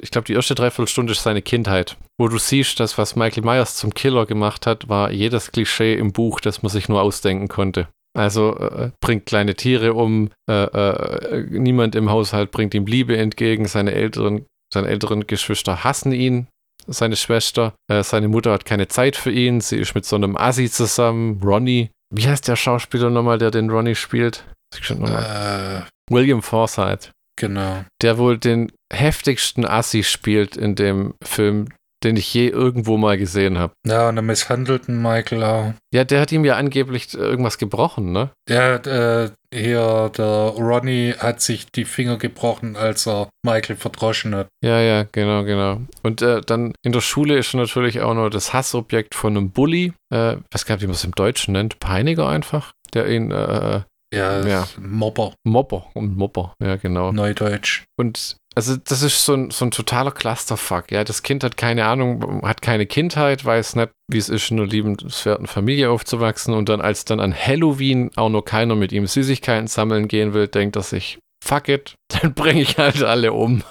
ich 0.00 0.10
glaube, 0.10 0.26
die 0.26 0.34
erste 0.34 0.54
Dreiviertelstunde 0.54 1.12
ist 1.12 1.22
seine 1.22 1.42
Kindheit, 1.42 1.96
wo 2.18 2.28
du 2.28 2.38
siehst, 2.38 2.80
dass 2.80 2.98
was 2.98 3.14
Michael 3.14 3.44
Myers 3.44 3.76
zum 3.76 3.94
Killer 3.94 4.26
gemacht 4.26 4.66
hat, 4.66 4.88
war 4.88 5.12
jedes 5.12 5.52
Klischee 5.52 5.94
im 5.94 6.12
Buch, 6.12 6.40
das 6.40 6.62
man 6.62 6.70
sich 6.70 6.88
nur 6.88 7.02
ausdenken 7.02 7.48
konnte. 7.48 7.88
Also 8.16 8.56
äh, 8.56 8.90
bringt 9.00 9.26
kleine 9.26 9.54
Tiere 9.54 9.92
um, 9.92 10.30
äh, 10.50 10.64
äh, 10.64 11.46
niemand 11.50 11.94
im 11.94 12.10
Haushalt 12.10 12.50
bringt 12.50 12.74
ihm 12.74 12.86
Liebe 12.86 13.16
entgegen, 13.16 13.66
seine 13.66 13.92
Eltern 13.92 14.46
seine 14.76 14.88
älteren 14.88 15.26
Geschwister 15.26 15.84
hassen 15.84 16.12
ihn, 16.12 16.48
seine 16.86 17.16
Schwester. 17.16 17.74
Äh, 17.90 18.02
seine 18.02 18.28
Mutter 18.28 18.52
hat 18.52 18.66
keine 18.66 18.88
Zeit 18.88 19.16
für 19.16 19.30
ihn. 19.30 19.60
Sie 19.60 19.78
ist 19.78 19.94
mit 19.94 20.04
so 20.04 20.16
einem 20.16 20.36
Assi 20.36 20.70
zusammen, 20.70 21.40
Ronnie. 21.42 21.90
Wie 22.14 22.28
heißt 22.28 22.46
der 22.46 22.56
Schauspieler 22.56 23.10
nochmal, 23.10 23.38
der 23.38 23.50
den 23.50 23.70
Ronnie 23.70 23.94
spielt? 23.94 24.44
Äh, 24.74 25.80
William 26.10 26.42
Forsythe. 26.42 27.10
Genau. 27.38 27.84
Der 28.02 28.18
wohl 28.18 28.38
den 28.38 28.70
heftigsten 28.92 29.64
Assi 29.64 30.02
spielt 30.02 30.56
in 30.56 30.74
dem 30.74 31.14
Film, 31.22 31.68
den 32.04 32.16
ich 32.16 32.32
je 32.32 32.48
irgendwo 32.48 32.96
mal 32.96 33.16
gesehen 33.16 33.58
habe. 33.58 33.72
Ja, 33.86 34.08
und 34.08 34.16
der 34.16 34.22
misshandelten 34.22 35.00
Michael 35.00 35.42
auch. 35.42 35.72
Ja, 35.92 36.04
der 36.04 36.20
hat 36.20 36.32
ihm 36.32 36.44
ja 36.44 36.56
angeblich 36.56 37.14
irgendwas 37.14 37.58
gebrochen, 37.58 38.12
ne? 38.12 38.30
Ja, 38.48 38.76
äh, 38.76 39.30
hier, 39.52 40.10
der 40.16 40.52
Ronnie 40.56 41.14
hat 41.18 41.40
sich 41.40 41.66
die 41.70 41.84
Finger 41.84 42.18
gebrochen, 42.18 42.76
als 42.76 43.06
er 43.06 43.28
Michael 43.42 43.76
verdroschen 43.76 44.34
hat. 44.34 44.48
Ja, 44.62 44.80
ja, 44.80 45.04
genau, 45.10 45.44
genau. 45.44 45.80
Und 46.02 46.22
äh, 46.22 46.42
dann 46.42 46.74
in 46.82 46.92
der 46.92 47.00
Schule 47.00 47.38
ist 47.38 47.54
natürlich 47.54 48.00
auch 48.00 48.14
noch 48.14 48.28
das 48.28 48.52
Hassobjekt 48.52 49.14
von 49.14 49.36
einem 49.36 49.50
Bully, 49.50 49.92
äh, 50.12 50.36
gar 50.66 50.74
nicht, 50.74 50.82
wie 50.82 50.86
man 50.86 50.94
es 50.94 51.04
im 51.04 51.12
Deutschen 51.12 51.52
nennt, 51.52 51.80
Peiniger 51.80 52.28
einfach, 52.28 52.72
der 52.92 53.08
ihn 53.08 53.30
äh, 53.30 53.82
ja, 54.14 54.46
ja, 54.46 54.68
Mopper. 54.78 55.34
Mopper 55.44 55.86
und 55.94 56.16
Mopper, 56.16 56.54
ja, 56.62 56.76
genau. 56.76 57.12
Neudeutsch. 57.12 57.84
Und 57.98 58.36
also 58.56 58.76
das 58.76 59.02
ist 59.02 59.22
so 59.22 59.34
ein, 59.34 59.50
so 59.50 59.66
ein 59.66 59.70
totaler 59.70 60.10
Clusterfuck. 60.10 60.90
Ja, 60.90 61.04
das 61.04 61.22
Kind 61.22 61.44
hat 61.44 61.58
keine 61.58 61.84
Ahnung, 61.84 62.40
hat 62.42 62.62
keine 62.62 62.86
Kindheit, 62.86 63.44
weiß 63.44 63.76
nicht, 63.76 63.90
wie 64.10 64.16
es 64.16 64.30
ist, 64.30 64.50
in 64.50 64.58
einer 64.58 64.66
liebenswerten 64.66 65.46
Familie 65.46 65.90
aufzuwachsen. 65.90 66.54
Und 66.54 66.70
dann, 66.70 66.80
als 66.80 67.04
dann 67.04 67.20
an 67.20 67.34
Halloween 67.34 68.10
auch 68.16 68.30
nur 68.30 68.46
keiner 68.46 68.74
mit 68.74 68.92
ihm 68.92 69.06
Süßigkeiten 69.06 69.66
sammeln 69.66 70.08
gehen 70.08 70.32
will, 70.32 70.48
denkt 70.48 70.76
er 70.76 70.82
sich, 70.82 71.18
fuck 71.44 71.68
it, 71.68 71.94
dann 72.08 72.32
bringe 72.32 72.62
ich 72.62 72.78
halt 72.78 73.02
alle 73.02 73.34
um. 73.34 73.62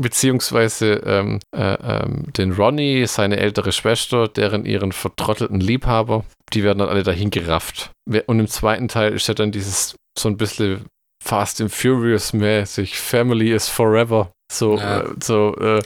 Beziehungsweise 0.00 0.94
ähm, 1.06 1.38
äh, 1.56 1.74
ähm, 1.74 2.24
den 2.36 2.50
Ronnie, 2.50 3.06
seine 3.06 3.36
ältere 3.36 3.70
Schwester, 3.70 4.26
deren 4.26 4.64
ihren 4.64 4.90
vertrottelten 4.90 5.60
Liebhaber, 5.60 6.24
die 6.52 6.64
werden 6.64 6.80
dann 6.80 6.88
alle 6.88 7.04
dahin 7.04 7.30
gerafft. 7.30 7.92
Und 8.26 8.40
im 8.40 8.48
zweiten 8.48 8.88
Teil 8.88 9.12
ist 9.12 9.28
ja 9.28 9.34
dann 9.34 9.52
dieses 9.52 9.94
so 10.18 10.28
ein 10.28 10.36
bisschen 10.36 10.86
Fast 11.24 11.60
and 11.60 11.72
Furious 11.72 12.34
mäßig. 12.34 12.98
Family 12.98 13.52
is 13.52 13.66
forever. 13.68 14.30
So, 14.52 14.76
ja. 14.76 15.00
äh, 15.00 15.14
so, 15.22 15.56
äh, 15.56 15.82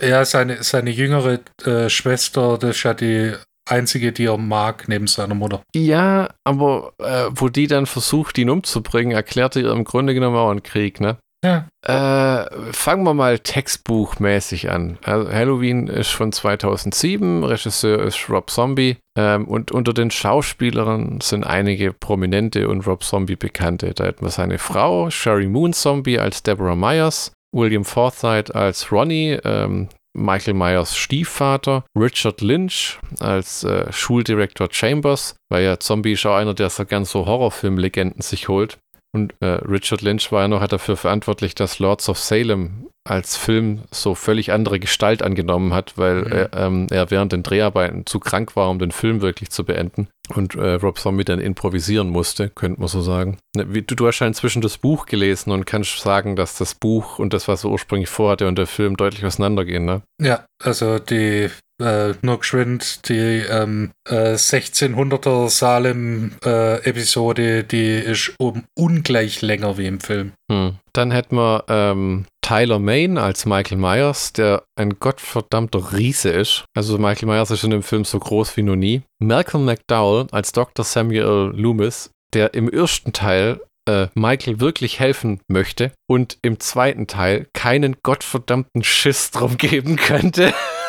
ja, 0.00 0.24
seine, 0.24 0.62
seine 0.62 0.90
jüngere 0.90 1.40
äh, 1.64 1.88
Schwester, 1.88 2.58
das 2.58 2.76
ist 2.76 2.82
ja 2.82 2.92
die 2.92 3.32
einzige, 3.68 4.12
die 4.12 4.26
er 4.26 4.36
mag, 4.36 4.86
neben 4.86 5.06
seiner 5.06 5.34
Mutter. 5.34 5.62
Ja, 5.74 6.28
aber 6.44 6.92
äh, 6.98 7.30
wo 7.30 7.48
die 7.48 7.68
dann 7.68 7.86
versucht, 7.86 8.36
ihn 8.36 8.50
umzubringen, 8.50 9.12
erklärte 9.12 9.60
ihr 9.60 9.72
im 9.72 9.84
Grunde 9.84 10.12
genommen 10.12 10.36
auch 10.36 10.50
einen 10.50 10.62
Krieg, 10.62 11.00
ne? 11.00 11.16
Ja. 11.42 11.68
Äh, 11.82 12.72
fangen 12.72 13.04
wir 13.04 13.14
mal 13.14 13.38
textbuchmäßig 13.38 14.70
an. 14.70 14.98
Also 15.04 15.32
Halloween 15.32 15.86
ist 15.86 16.10
von 16.10 16.32
2007, 16.32 17.44
Regisseur 17.44 18.02
ist 18.02 18.28
Rob 18.28 18.50
Zombie 18.50 18.98
ähm, 19.16 19.48
und 19.48 19.72
unter 19.72 19.94
den 19.94 20.10
Schauspielern 20.10 21.20
sind 21.22 21.44
einige 21.44 21.94
prominente 21.94 22.68
und 22.68 22.86
Rob 22.86 23.02
Zombie 23.02 23.36
bekannte. 23.36 23.94
Da 23.94 24.04
hätten 24.04 24.24
wir 24.24 24.30
seine 24.30 24.58
Frau, 24.58 25.08
Sherry 25.08 25.46
Moon 25.46 25.72
Zombie 25.72 26.18
als 26.18 26.42
Deborah 26.42 26.76
Myers, 26.76 27.32
William 27.52 27.86
Forsythe 27.86 28.54
als 28.54 28.92
Ronnie, 28.92 29.38
ähm, 29.42 29.88
Michael 30.12 30.54
Myers 30.54 30.96
Stiefvater, 30.96 31.84
Richard 31.96 32.40
Lynch 32.42 32.98
als 33.20 33.64
äh, 33.64 33.90
Schuldirektor 33.92 34.68
Chambers, 34.70 35.36
weil 35.48 35.64
ja 35.64 35.78
Zombie 35.78 36.12
ist 36.12 36.26
auch 36.26 36.34
einer, 36.34 36.52
der 36.52 36.68
so 36.68 36.84
gern 36.84 37.04
so 37.04 37.26
Horrorfilmlegenden 37.26 38.20
sich 38.20 38.48
holt. 38.48 38.78
Und 39.12 39.34
äh, 39.40 39.46
Richard 39.46 40.02
Lynch 40.02 40.30
war 40.30 40.42
ja 40.42 40.48
noch 40.48 40.66
dafür 40.66 40.96
verantwortlich, 40.96 41.54
dass 41.54 41.78
Lords 41.80 42.08
of 42.08 42.18
Salem 42.18 42.86
als 43.08 43.36
Film 43.36 43.82
so 43.90 44.14
völlig 44.14 44.52
andere 44.52 44.78
Gestalt 44.78 45.22
angenommen 45.22 45.72
hat, 45.72 45.96
weil 45.96 46.22
mhm. 46.22 46.32
er, 46.32 46.52
ähm, 46.54 46.86
er, 46.90 47.10
während 47.10 47.32
den 47.32 47.42
Dreharbeiten 47.42 48.06
zu 48.06 48.20
krank 48.20 48.54
war, 48.56 48.70
um 48.70 48.78
den 48.78 48.92
Film 48.92 49.20
wirklich 49.20 49.50
zu 49.50 49.64
beenden. 49.64 50.08
Und 50.28 50.54
äh, 50.54 50.74
Rob 50.74 50.98
Zombie 50.98 51.24
dann 51.24 51.40
improvisieren 51.40 52.10
musste, 52.10 52.50
könnte 52.50 52.78
man 52.78 52.88
so 52.88 53.00
sagen. 53.00 53.38
Ne, 53.56 53.64
du, 53.66 53.96
du, 53.96 54.06
hast 54.06 54.20
ja 54.20 54.28
inzwischen 54.28 54.62
das 54.62 54.78
Buch 54.78 55.06
gelesen 55.06 55.50
und 55.50 55.66
kannst 55.66 55.98
sagen, 55.98 56.36
dass 56.36 56.56
das 56.56 56.76
Buch 56.76 57.18
und 57.18 57.32
das, 57.32 57.48
was 57.48 57.64
er 57.64 57.70
ursprünglich 57.70 58.08
vorhatte 58.08 58.46
und 58.46 58.58
der 58.58 58.68
Film 58.68 58.96
deutlich 58.96 59.24
auseinandergehen, 59.24 59.84
ne? 59.84 60.02
Ja, 60.22 60.44
also 60.62 61.00
die 61.00 61.50
äh, 61.80 62.14
nur 62.22 62.38
geschwind 62.38 63.08
die 63.08 63.44
ähm, 63.48 63.90
äh, 64.08 64.34
1600er 64.34 65.48
Salem-Episode, 65.48 67.58
äh, 67.58 67.64
die 67.64 67.94
ist 67.94 68.34
um 68.38 68.64
ungleich 68.76 69.42
länger 69.42 69.78
wie 69.78 69.86
im 69.86 70.00
Film. 70.00 70.32
Hm. 70.50 70.76
Dann 70.92 71.10
hätten 71.10 71.36
wir 71.36 71.64
ähm, 71.68 72.26
Tyler 72.42 72.78
Maine 72.78 73.20
als 73.20 73.46
Michael 73.46 73.78
Myers, 73.78 74.32
der 74.32 74.64
ein 74.76 74.98
gottverdammter 74.98 75.92
Riese 75.92 76.30
ist. 76.30 76.64
Also 76.74 76.98
Michael 76.98 77.28
Myers 77.28 77.50
ist 77.50 77.64
in 77.64 77.70
dem 77.70 77.82
Film 77.82 78.04
so 78.04 78.18
groß 78.18 78.56
wie 78.56 78.62
noch 78.62 78.76
nie. 78.76 79.02
Malcolm 79.20 79.64
McDowell 79.64 80.26
als 80.32 80.52
Dr. 80.52 80.84
Samuel 80.84 81.52
Loomis, 81.54 82.10
der 82.34 82.54
im 82.54 82.68
ersten 82.68 83.12
Teil 83.12 83.60
äh, 83.88 84.08
Michael 84.14 84.60
wirklich 84.60 85.00
helfen 85.00 85.40
möchte 85.48 85.92
und 86.08 86.38
im 86.42 86.60
zweiten 86.60 87.06
Teil 87.06 87.46
keinen 87.52 87.96
gottverdammten 88.02 88.84
Schiss 88.84 89.30
drum 89.30 89.56
geben 89.56 89.96
könnte. 89.96 90.52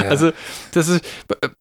Ja. 0.00 0.08
Also, 0.08 0.32
das 0.72 0.88
ist, 0.88 1.04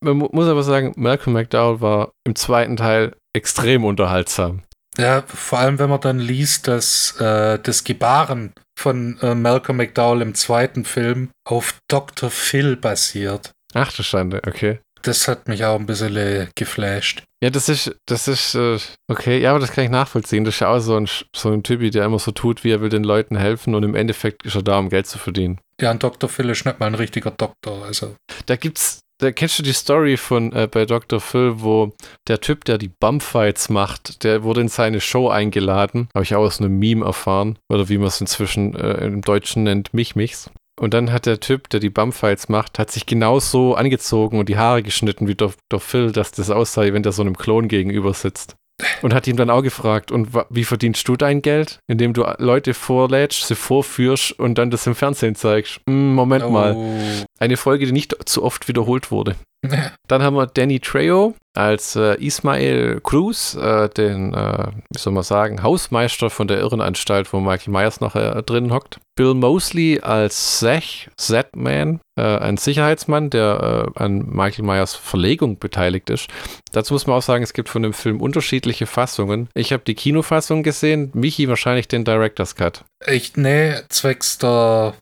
man 0.01 0.17
muss 0.17 0.48
aber 0.48 0.63
sagen, 0.63 0.93
Malcolm 0.95 1.33
McDowell 1.33 1.81
war 1.81 2.12
im 2.25 2.36
zweiten 2.36 2.77
Teil 2.77 3.15
extrem 3.33 3.83
unterhaltsam. 3.83 4.62
Ja, 4.98 5.24
vor 5.27 5.59
allem 5.59 5.79
wenn 5.79 5.89
man 5.89 6.01
dann 6.01 6.19
liest, 6.19 6.67
dass 6.67 7.19
äh, 7.19 7.59
das 7.59 7.83
Gebaren 7.83 8.53
von 8.77 9.17
äh, 9.21 9.36
Malcolm 9.36 9.77
McDowell 9.77 10.21
im 10.21 10.36
zweiten 10.36 10.83
Film 10.83 11.29
auf 11.48 11.75
Dr. 11.89 12.29
Phil 12.29 12.75
basiert. 12.75 13.51
Ach 13.74 13.93
du 13.93 14.03
Schande, 14.03 14.41
okay. 14.45 14.79
Das 15.01 15.27
hat 15.27 15.48
mich 15.48 15.63
auch 15.63 15.79
ein 15.79 15.86
bisschen 15.86 16.15
äh, 16.15 16.48
geflasht. 16.56 17.24
Ja, 17.41 17.50
das 17.50 17.70
ist, 17.70 17.96
das 18.06 18.27
ist, 18.27 18.56
äh, 18.56 18.77
okay, 19.08 19.39
ja, 19.39 19.51
aber 19.51 19.60
das 19.60 19.72
kann 19.72 19.86
ich 19.86 19.89
nachvollziehen. 19.89 20.44
Das 20.44 20.56
ist 20.56 20.60
ja 20.60 20.74
auch 20.74 20.79
so 20.79 20.98
ein, 20.98 21.08
so 21.34 21.51
ein 21.51 21.63
Typi, 21.63 21.89
der 21.89 22.06
immer 22.06 22.20
so 22.20 22.32
tut, 22.32 22.63
wie 22.63 22.72
er 22.72 22.82
will 22.82 22.89
den 22.89 23.06
Leuten 23.06 23.38
helfen 23.38 23.75
und 23.75 23.84
im 23.84 23.96
Endeffekt 23.96 24.46
ist 24.46 24.56
er 24.56 24.63
da, 24.63 24.77
um 24.77 24.89
Geld 24.89 25.08
zu 25.08 25.18
verdienen. 25.18 25.60
Ja, 25.79 25.91
ein 25.91 26.00
Dr. 26.00 26.29
Phil 26.29 26.50
ist 26.50 26.65
nicht 26.65 26.79
mal 26.79 26.88
ein 26.88 26.96
richtiger 26.96 27.32
Doktor, 27.32 27.86
also. 27.86 28.15
Da 28.46 28.58
gibt's, 28.58 29.00
da 29.20 29.32
kennst 29.32 29.58
du 29.60 29.63
die 29.63 29.74
Story 29.74 30.18
von 30.18 30.51
äh, 30.51 30.68
bei 30.70 30.86
Dr. 30.86 31.22
Phil, 31.22 31.62
wo 31.62 31.94
der 32.27 32.41
Typ, 32.41 32.65
der 32.65 32.77
die 32.77 32.89
Bumpfights 32.89 33.70
macht, 33.70 34.25
der 34.25 34.44
wurde 34.44 34.60
in 34.60 34.68
seine 34.68 35.00
Show 35.00 35.29
eingeladen. 35.29 36.10
Habe 36.13 36.24
ich 36.24 36.36
auch 36.36 36.44
aus 36.44 36.60
einem 36.60 36.77
Meme 36.77 37.06
erfahren. 37.06 37.58
Oder 37.70 37.88
wie 37.88 37.98
man 37.98 38.08
es 38.08 38.20
inzwischen 38.20 38.75
äh, 38.75 39.06
im 39.06 39.22
Deutschen 39.22 39.63
nennt, 39.63 39.94
Mich-Michs. 39.94 40.51
Und 40.79 40.93
dann 40.93 41.12
hat 41.12 41.25
der 41.25 41.41
Typ, 41.41 41.69
der 41.69 41.81
die 41.81 41.89
Bumpfights 41.89 42.48
macht, 42.48 42.79
hat 42.79 42.89
sich 42.89 43.05
genauso 43.05 43.75
angezogen 43.75 44.39
und 44.39 44.48
die 44.48 44.57
Haare 44.57 44.81
geschnitten 44.81 45.27
wie 45.27 45.36
Dr. 45.36 45.79
Phil, 45.79 46.13
dass 46.13 46.31
das 46.31 46.50
aussah, 46.50 46.93
wenn 46.93 47.03
der 47.03 47.12
so 47.12 47.21
einem 47.21 47.38
Klon 47.38 47.67
gegenüber 47.67 48.13
sitzt. 48.13 48.55
Und 49.01 49.13
hat 49.13 49.27
ihm 49.27 49.36
dann 49.36 49.50
auch 49.50 49.62
gefragt, 49.62 50.09
und 50.09 50.29
wie 50.50 50.63
verdienst 50.63 51.05
du 51.09 51.17
dein 51.17 51.41
Geld? 51.41 51.79
Indem 51.88 52.13
du 52.13 52.24
Leute 52.38 52.74
vorlädst, 52.74 53.45
sie 53.45 53.55
vorführst 53.55 54.39
und 54.39 54.57
dann 54.57 54.71
das 54.71 54.88
im 54.88 54.95
Fernsehen 54.95 55.36
zeigst. 55.36 55.81
Hm, 55.86 56.15
Moment 56.15 56.45
oh. 56.45 56.50
mal. 56.50 57.25
Eine 57.39 57.57
Folge, 57.57 57.86
die 57.86 57.91
nicht 57.91 58.15
zu 58.29 58.41
oft 58.41 58.69
wiederholt 58.69 59.12
wurde. 59.12 59.36
Dann 60.07 60.23
haben 60.23 60.35
wir 60.35 60.47
Danny 60.47 60.79
Trejo 60.79 61.35
als 61.53 61.95
äh, 61.95 62.15
Ismael 62.15 63.01
Cruz, 63.01 63.55
äh, 63.55 63.89
den, 63.89 64.33
äh, 64.33 64.71
wie 64.89 64.97
soll 64.97 65.13
man 65.13 65.23
sagen, 65.23 65.61
Hausmeister 65.61 66.29
von 66.29 66.47
der 66.47 66.59
Irrenanstalt, 66.59 67.33
wo 67.33 67.39
Michael 67.39 67.73
Myers 67.73 67.99
noch 67.99 68.15
äh, 68.15 68.41
drin 68.43 68.71
hockt. 68.71 68.99
Bill 69.15 69.33
Mosley 69.33 69.99
als 69.99 70.59
Seth, 70.59 71.09
Z-Man, 71.17 71.99
äh, 72.17 72.21
ein 72.21 72.55
Sicherheitsmann, 72.55 73.29
der 73.29 73.91
äh, 73.97 74.01
an 74.01 74.29
Michael 74.29 74.63
Myers 74.63 74.95
Verlegung 74.95 75.59
beteiligt 75.59 76.09
ist. 76.09 76.27
Dazu 76.71 76.93
muss 76.93 77.05
man 77.05 77.17
auch 77.17 77.23
sagen, 77.23 77.43
es 77.43 77.53
gibt 77.53 77.67
von 77.67 77.83
dem 77.83 77.93
Film 77.93 78.21
unterschiedliche 78.21 78.85
Fassungen. 78.85 79.49
Ich 79.53 79.73
habe 79.73 79.83
die 79.85 79.95
Kinofassung 79.95 80.63
gesehen, 80.63 81.11
Michi 81.13 81.49
wahrscheinlich 81.49 81.89
den 81.89 82.05
Director's 82.05 82.55
Cut. 82.55 82.85
Ich, 83.05 83.35
nee, 83.35 83.75
zwecks 83.89 84.37
der 84.37 84.93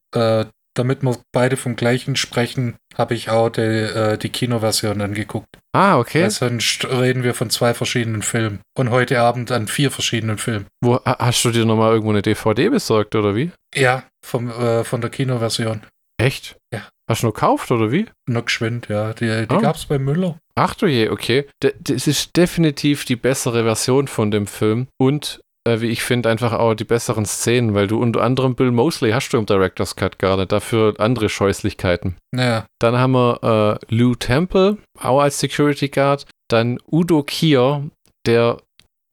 damit 0.77 1.03
wir 1.03 1.17
beide 1.31 1.57
vom 1.57 1.75
gleichen 1.75 2.15
sprechen, 2.15 2.75
habe 2.96 3.13
ich 3.13 3.29
auch 3.29 3.50
die, 3.50 3.62
äh, 3.62 4.17
die 4.17 4.29
Kinoversion 4.29 5.01
angeguckt. 5.01 5.57
Ah, 5.74 5.98
okay. 6.00 6.24
Weil 6.24 6.31
sonst 6.31 6.86
reden 6.86 7.24
wir 7.24 7.34
von 7.34 7.50
zwei 7.50 7.74
verschiedenen 7.74 8.22
Filmen. 8.22 8.60
Und 8.77 8.89
heute 8.89 9.19
Abend 9.19 9.51
an 9.51 9.67
vier 9.67 9.91
verschiedenen 9.91 10.38
Filmen. 10.38 10.65
Wo 10.81 11.00
hast 11.05 11.43
du 11.46 11.51
dir 11.51 11.65
nochmal 11.65 11.91
irgendwo 11.91 12.12
eine 12.12 12.22
DVD 12.22 12.69
besorgt, 12.69 13.15
oder 13.15 13.36
wie? 13.36 13.51
Ja, 13.75 14.03
vom, 14.25 14.50
äh, 14.50 14.84
von 14.84 15.01
der 15.01 15.10
Kinoversion. 15.10 15.81
Echt? 16.19 16.57
Ja. 16.74 16.88
Hast 17.10 17.24
du 17.24 17.27
noch 17.27 17.34
gekauft, 17.34 17.72
oder 17.72 17.91
wie? 17.91 18.07
Noch 18.27 18.46
geschwind, 18.46 18.89
ja. 18.89 19.13
Die, 19.13 19.48
die 19.48 19.55
oh. 19.55 19.60
gab 19.60 19.75
es 19.75 19.86
bei 19.86 19.98
Müller. 19.98 20.38
Ach 20.55 20.74
du 20.75 20.88
je, 20.88 21.10
okay. 21.10 21.46
Das 21.60 22.07
ist 22.07 22.36
definitiv 22.36 23.05
die 23.05 23.15
bessere 23.15 23.63
Version 23.63 24.07
von 24.07 24.31
dem 24.31 24.48
Film. 24.48 24.88
Und 24.98 25.39
äh, 25.67 25.81
wie 25.81 25.88
ich 25.88 26.03
finde, 26.03 26.29
einfach 26.29 26.53
auch 26.53 26.74
die 26.74 26.86
besseren 26.86 27.25
Szenen, 27.25 27.74
weil 27.74 27.88
du 27.88 28.00
unter 28.01 28.24
anderem 28.24 28.55
Bill 28.55 28.71
Mosley 28.71 29.12
hast 29.12 29.29
du 29.29 29.38
im 29.38 29.45
Director's 29.45 29.95
Cut 29.95 30.17
gar 30.17 30.38
nicht, 30.38 30.51
dafür 30.51 30.95
andere 31.00 31.29
Scheußlichkeiten. 31.29 32.15
Ja. 32.36 32.65
Dann 32.79 32.97
haben 32.97 33.12
wir 33.13 33.79
äh, 33.89 33.93
Lou 33.93 34.15
Temple, 34.15 34.77
auch 35.00 35.21
als 35.21 35.39
Security 35.39 35.89
Guard. 35.89 36.25
Dann 36.50 36.79
Udo 36.89 37.24
Kier, 37.24 37.89
der 38.25 38.57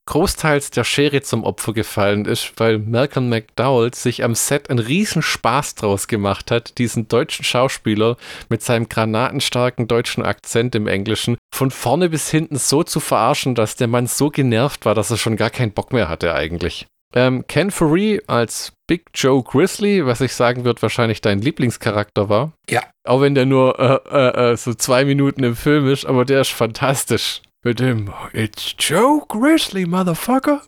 großteils 0.06 0.70
der 0.70 0.84
Schere 0.84 1.22
zum 1.22 1.44
Opfer 1.44 1.72
gefallen 1.72 2.24
ist, 2.24 2.52
weil 2.56 2.78
Malcolm 2.78 3.28
McDowell 3.28 3.94
sich 3.94 4.22
am 4.22 4.34
Set 4.34 4.70
einen 4.70 4.78
riesen 4.78 5.22
Spaß 5.22 5.76
draus 5.76 6.08
gemacht 6.08 6.50
hat, 6.50 6.78
diesen 6.78 7.08
deutschen 7.08 7.44
Schauspieler 7.44 8.16
mit 8.48 8.62
seinem 8.62 8.88
granatenstarken 8.88 9.88
deutschen 9.88 10.22
Akzent 10.22 10.74
im 10.74 10.86
Englischen 10.86 11.36
von 11.54 11.70
vorne 11.70 12.10
bis 12.10 12.30
hinten 12.30 12.56
so 12.56 12.82
zu 12.82 13.00
verarschen, 13.00 13.54
dass 13.54 13.76
der 13.76 13.88
Mann 13.88 14.06
so 14.06 14.30
genervt 14.30 14.84
war, 14.84 14.94
dass 14.94 15.10
er 15.10 15.16
schon 15.16 15.36
gar 15.36 15.50
keinen 15.50 15.72
Bock 15.72 15.92
mehr 15.92 16.08
hatte 16.08 16.34
eigentlich. 16.34 16.86
Ähm, 17.14 17.46
Ken 17.46 17.70
Faree 17.70 18.20
als 18.26 18.72
Big 18.88 19.04
Joe 19.14 19.42
Grizzly, 19.42 20.04
was 20.04 20.20
ich 20.20 20.34
sagen 20.34 20.64
würde, 20.64 20.82
wahrscheinlich 20.82 21.20
dein 21.20 21.40
Lieblingscharakter 21.40 22.28
war. 22.28 22.52
Ja. 22.68 22.82
Auch 23.04 23.20
wenn 23.20 23.36
der 23.36 23.46
nur 23.46 23.78
äh, 23.78 24.50
äh, 24.50 24.52
äh 24.52 24.56
so 24.56 24.74
zwei 24.74 25.04
Minuten 25.04 25.44
im 25.44 25.54
Film 25.54 25.88
ist, 25.88 26.04
aber 26.04 26.24
der 26.24 26.40
ist 26.40 26.50
fantastisch 26.50 27.40
mit 27.64 27.80
dem 27.80 28.12
It's 28.32 28.74
Joe 28.78 29.22
Grizzly, 29.28 29.86
Motherfucker. 29.86 30.62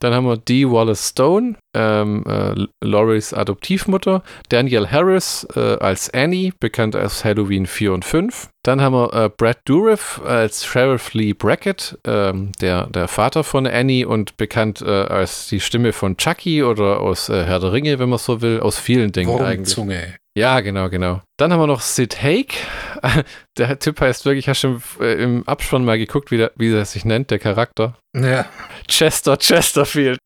Dann 0.00 0.14
haben 0.14 0.26
wir 0.26 0.38
Dee 0.38 0.66
Wallace 0.66 1.10
Stone, 1.10 1.56
ähm, 1.74 2.24
äh, 2.26 2.54
Loris 2.82 3.34
Adoptivmutter. 3.34 4.22
Danielle 4.48 4.90
Harris 4.90 5.46
äh, 5.54 5.76
als 5.76 6.08
Annie, 6.14 6.52
bekannt 6.58 6.96
als 6.96 7.22
Halloween 7.24 7.66
4 7.66 7.92
und 7.92 8.04
5. 8.06 8.48
Dann 8.62 8.80
haben 8.80 8.94
wir 8.94 9.12
äh, 9.12 9.28
Brad 9.28 9.58
Dourif 9.66 10.20
als 10.24 10.64
Sheriff 10.64 11.12
Lee 11.12 11.34
Brackett, 11.34 11.98
ähm, 12.04 12.52
der, 12.62 12.86
der 12.86 13.08
Vater 13.08 13.44
von 13.44 13.66
Annie 13.66 14.06
und 14.06 14.38
bekannt 14.38 14.80
äh, 14.80 14.88
als 14.88 15.48
die 15.48 15.60
Stimme 15.60 15.92
von 15.92 16.16
Chucky 16.16 16.62
oder 16.62 17.00
aus 17.00 17.28
äh, 17.28 17.44
Herr 17.44 17.60
der 17.60 17.72
Ringe, 17.72 17.98
wenn 17.98 18.08
man 18.08 18.18
so 18.18 18.40
will, 18.40 18.60
aus 18.60 18.78
vielen 18.78 19.12
Dingen 19.12 19.30
eigentlich. 19.44 19.74
Ja, 20.40 20.60
genau, 20.60 20.88
genau. 20.88 21.20
Dann 21.36 21.52
haben 21.52 21.60
wir 21.60 21.66
noch 21.66 21.82
Sid 21.82 22.22
Haig. 22.22 22.54
Der 23.58 23.78
Typ 23.78 24.00
heißt 24.00 24.24
wirklich, 24.24 24.48
hast 24.48 24.64
du 24.64 24.68
im, 24.68 24.82
äh, 25.00 25.22
im 25.22 25.46
Abspann 25.46 25.84
mal 25.84 25.98
geguckt, 25.98 26.30
wie, 26.30 26.38
der, 26.38 26.50
wie 26.56 26.72
er 26.72 26.86
sich 26.86 27.04
nennt, 27.04 27.30
der 27.30 27.38
Charakter? 27.38 27.98
Ja. 28.16 28.46
Chester 28.88 29.36
Chesterfield. 29.36 30.18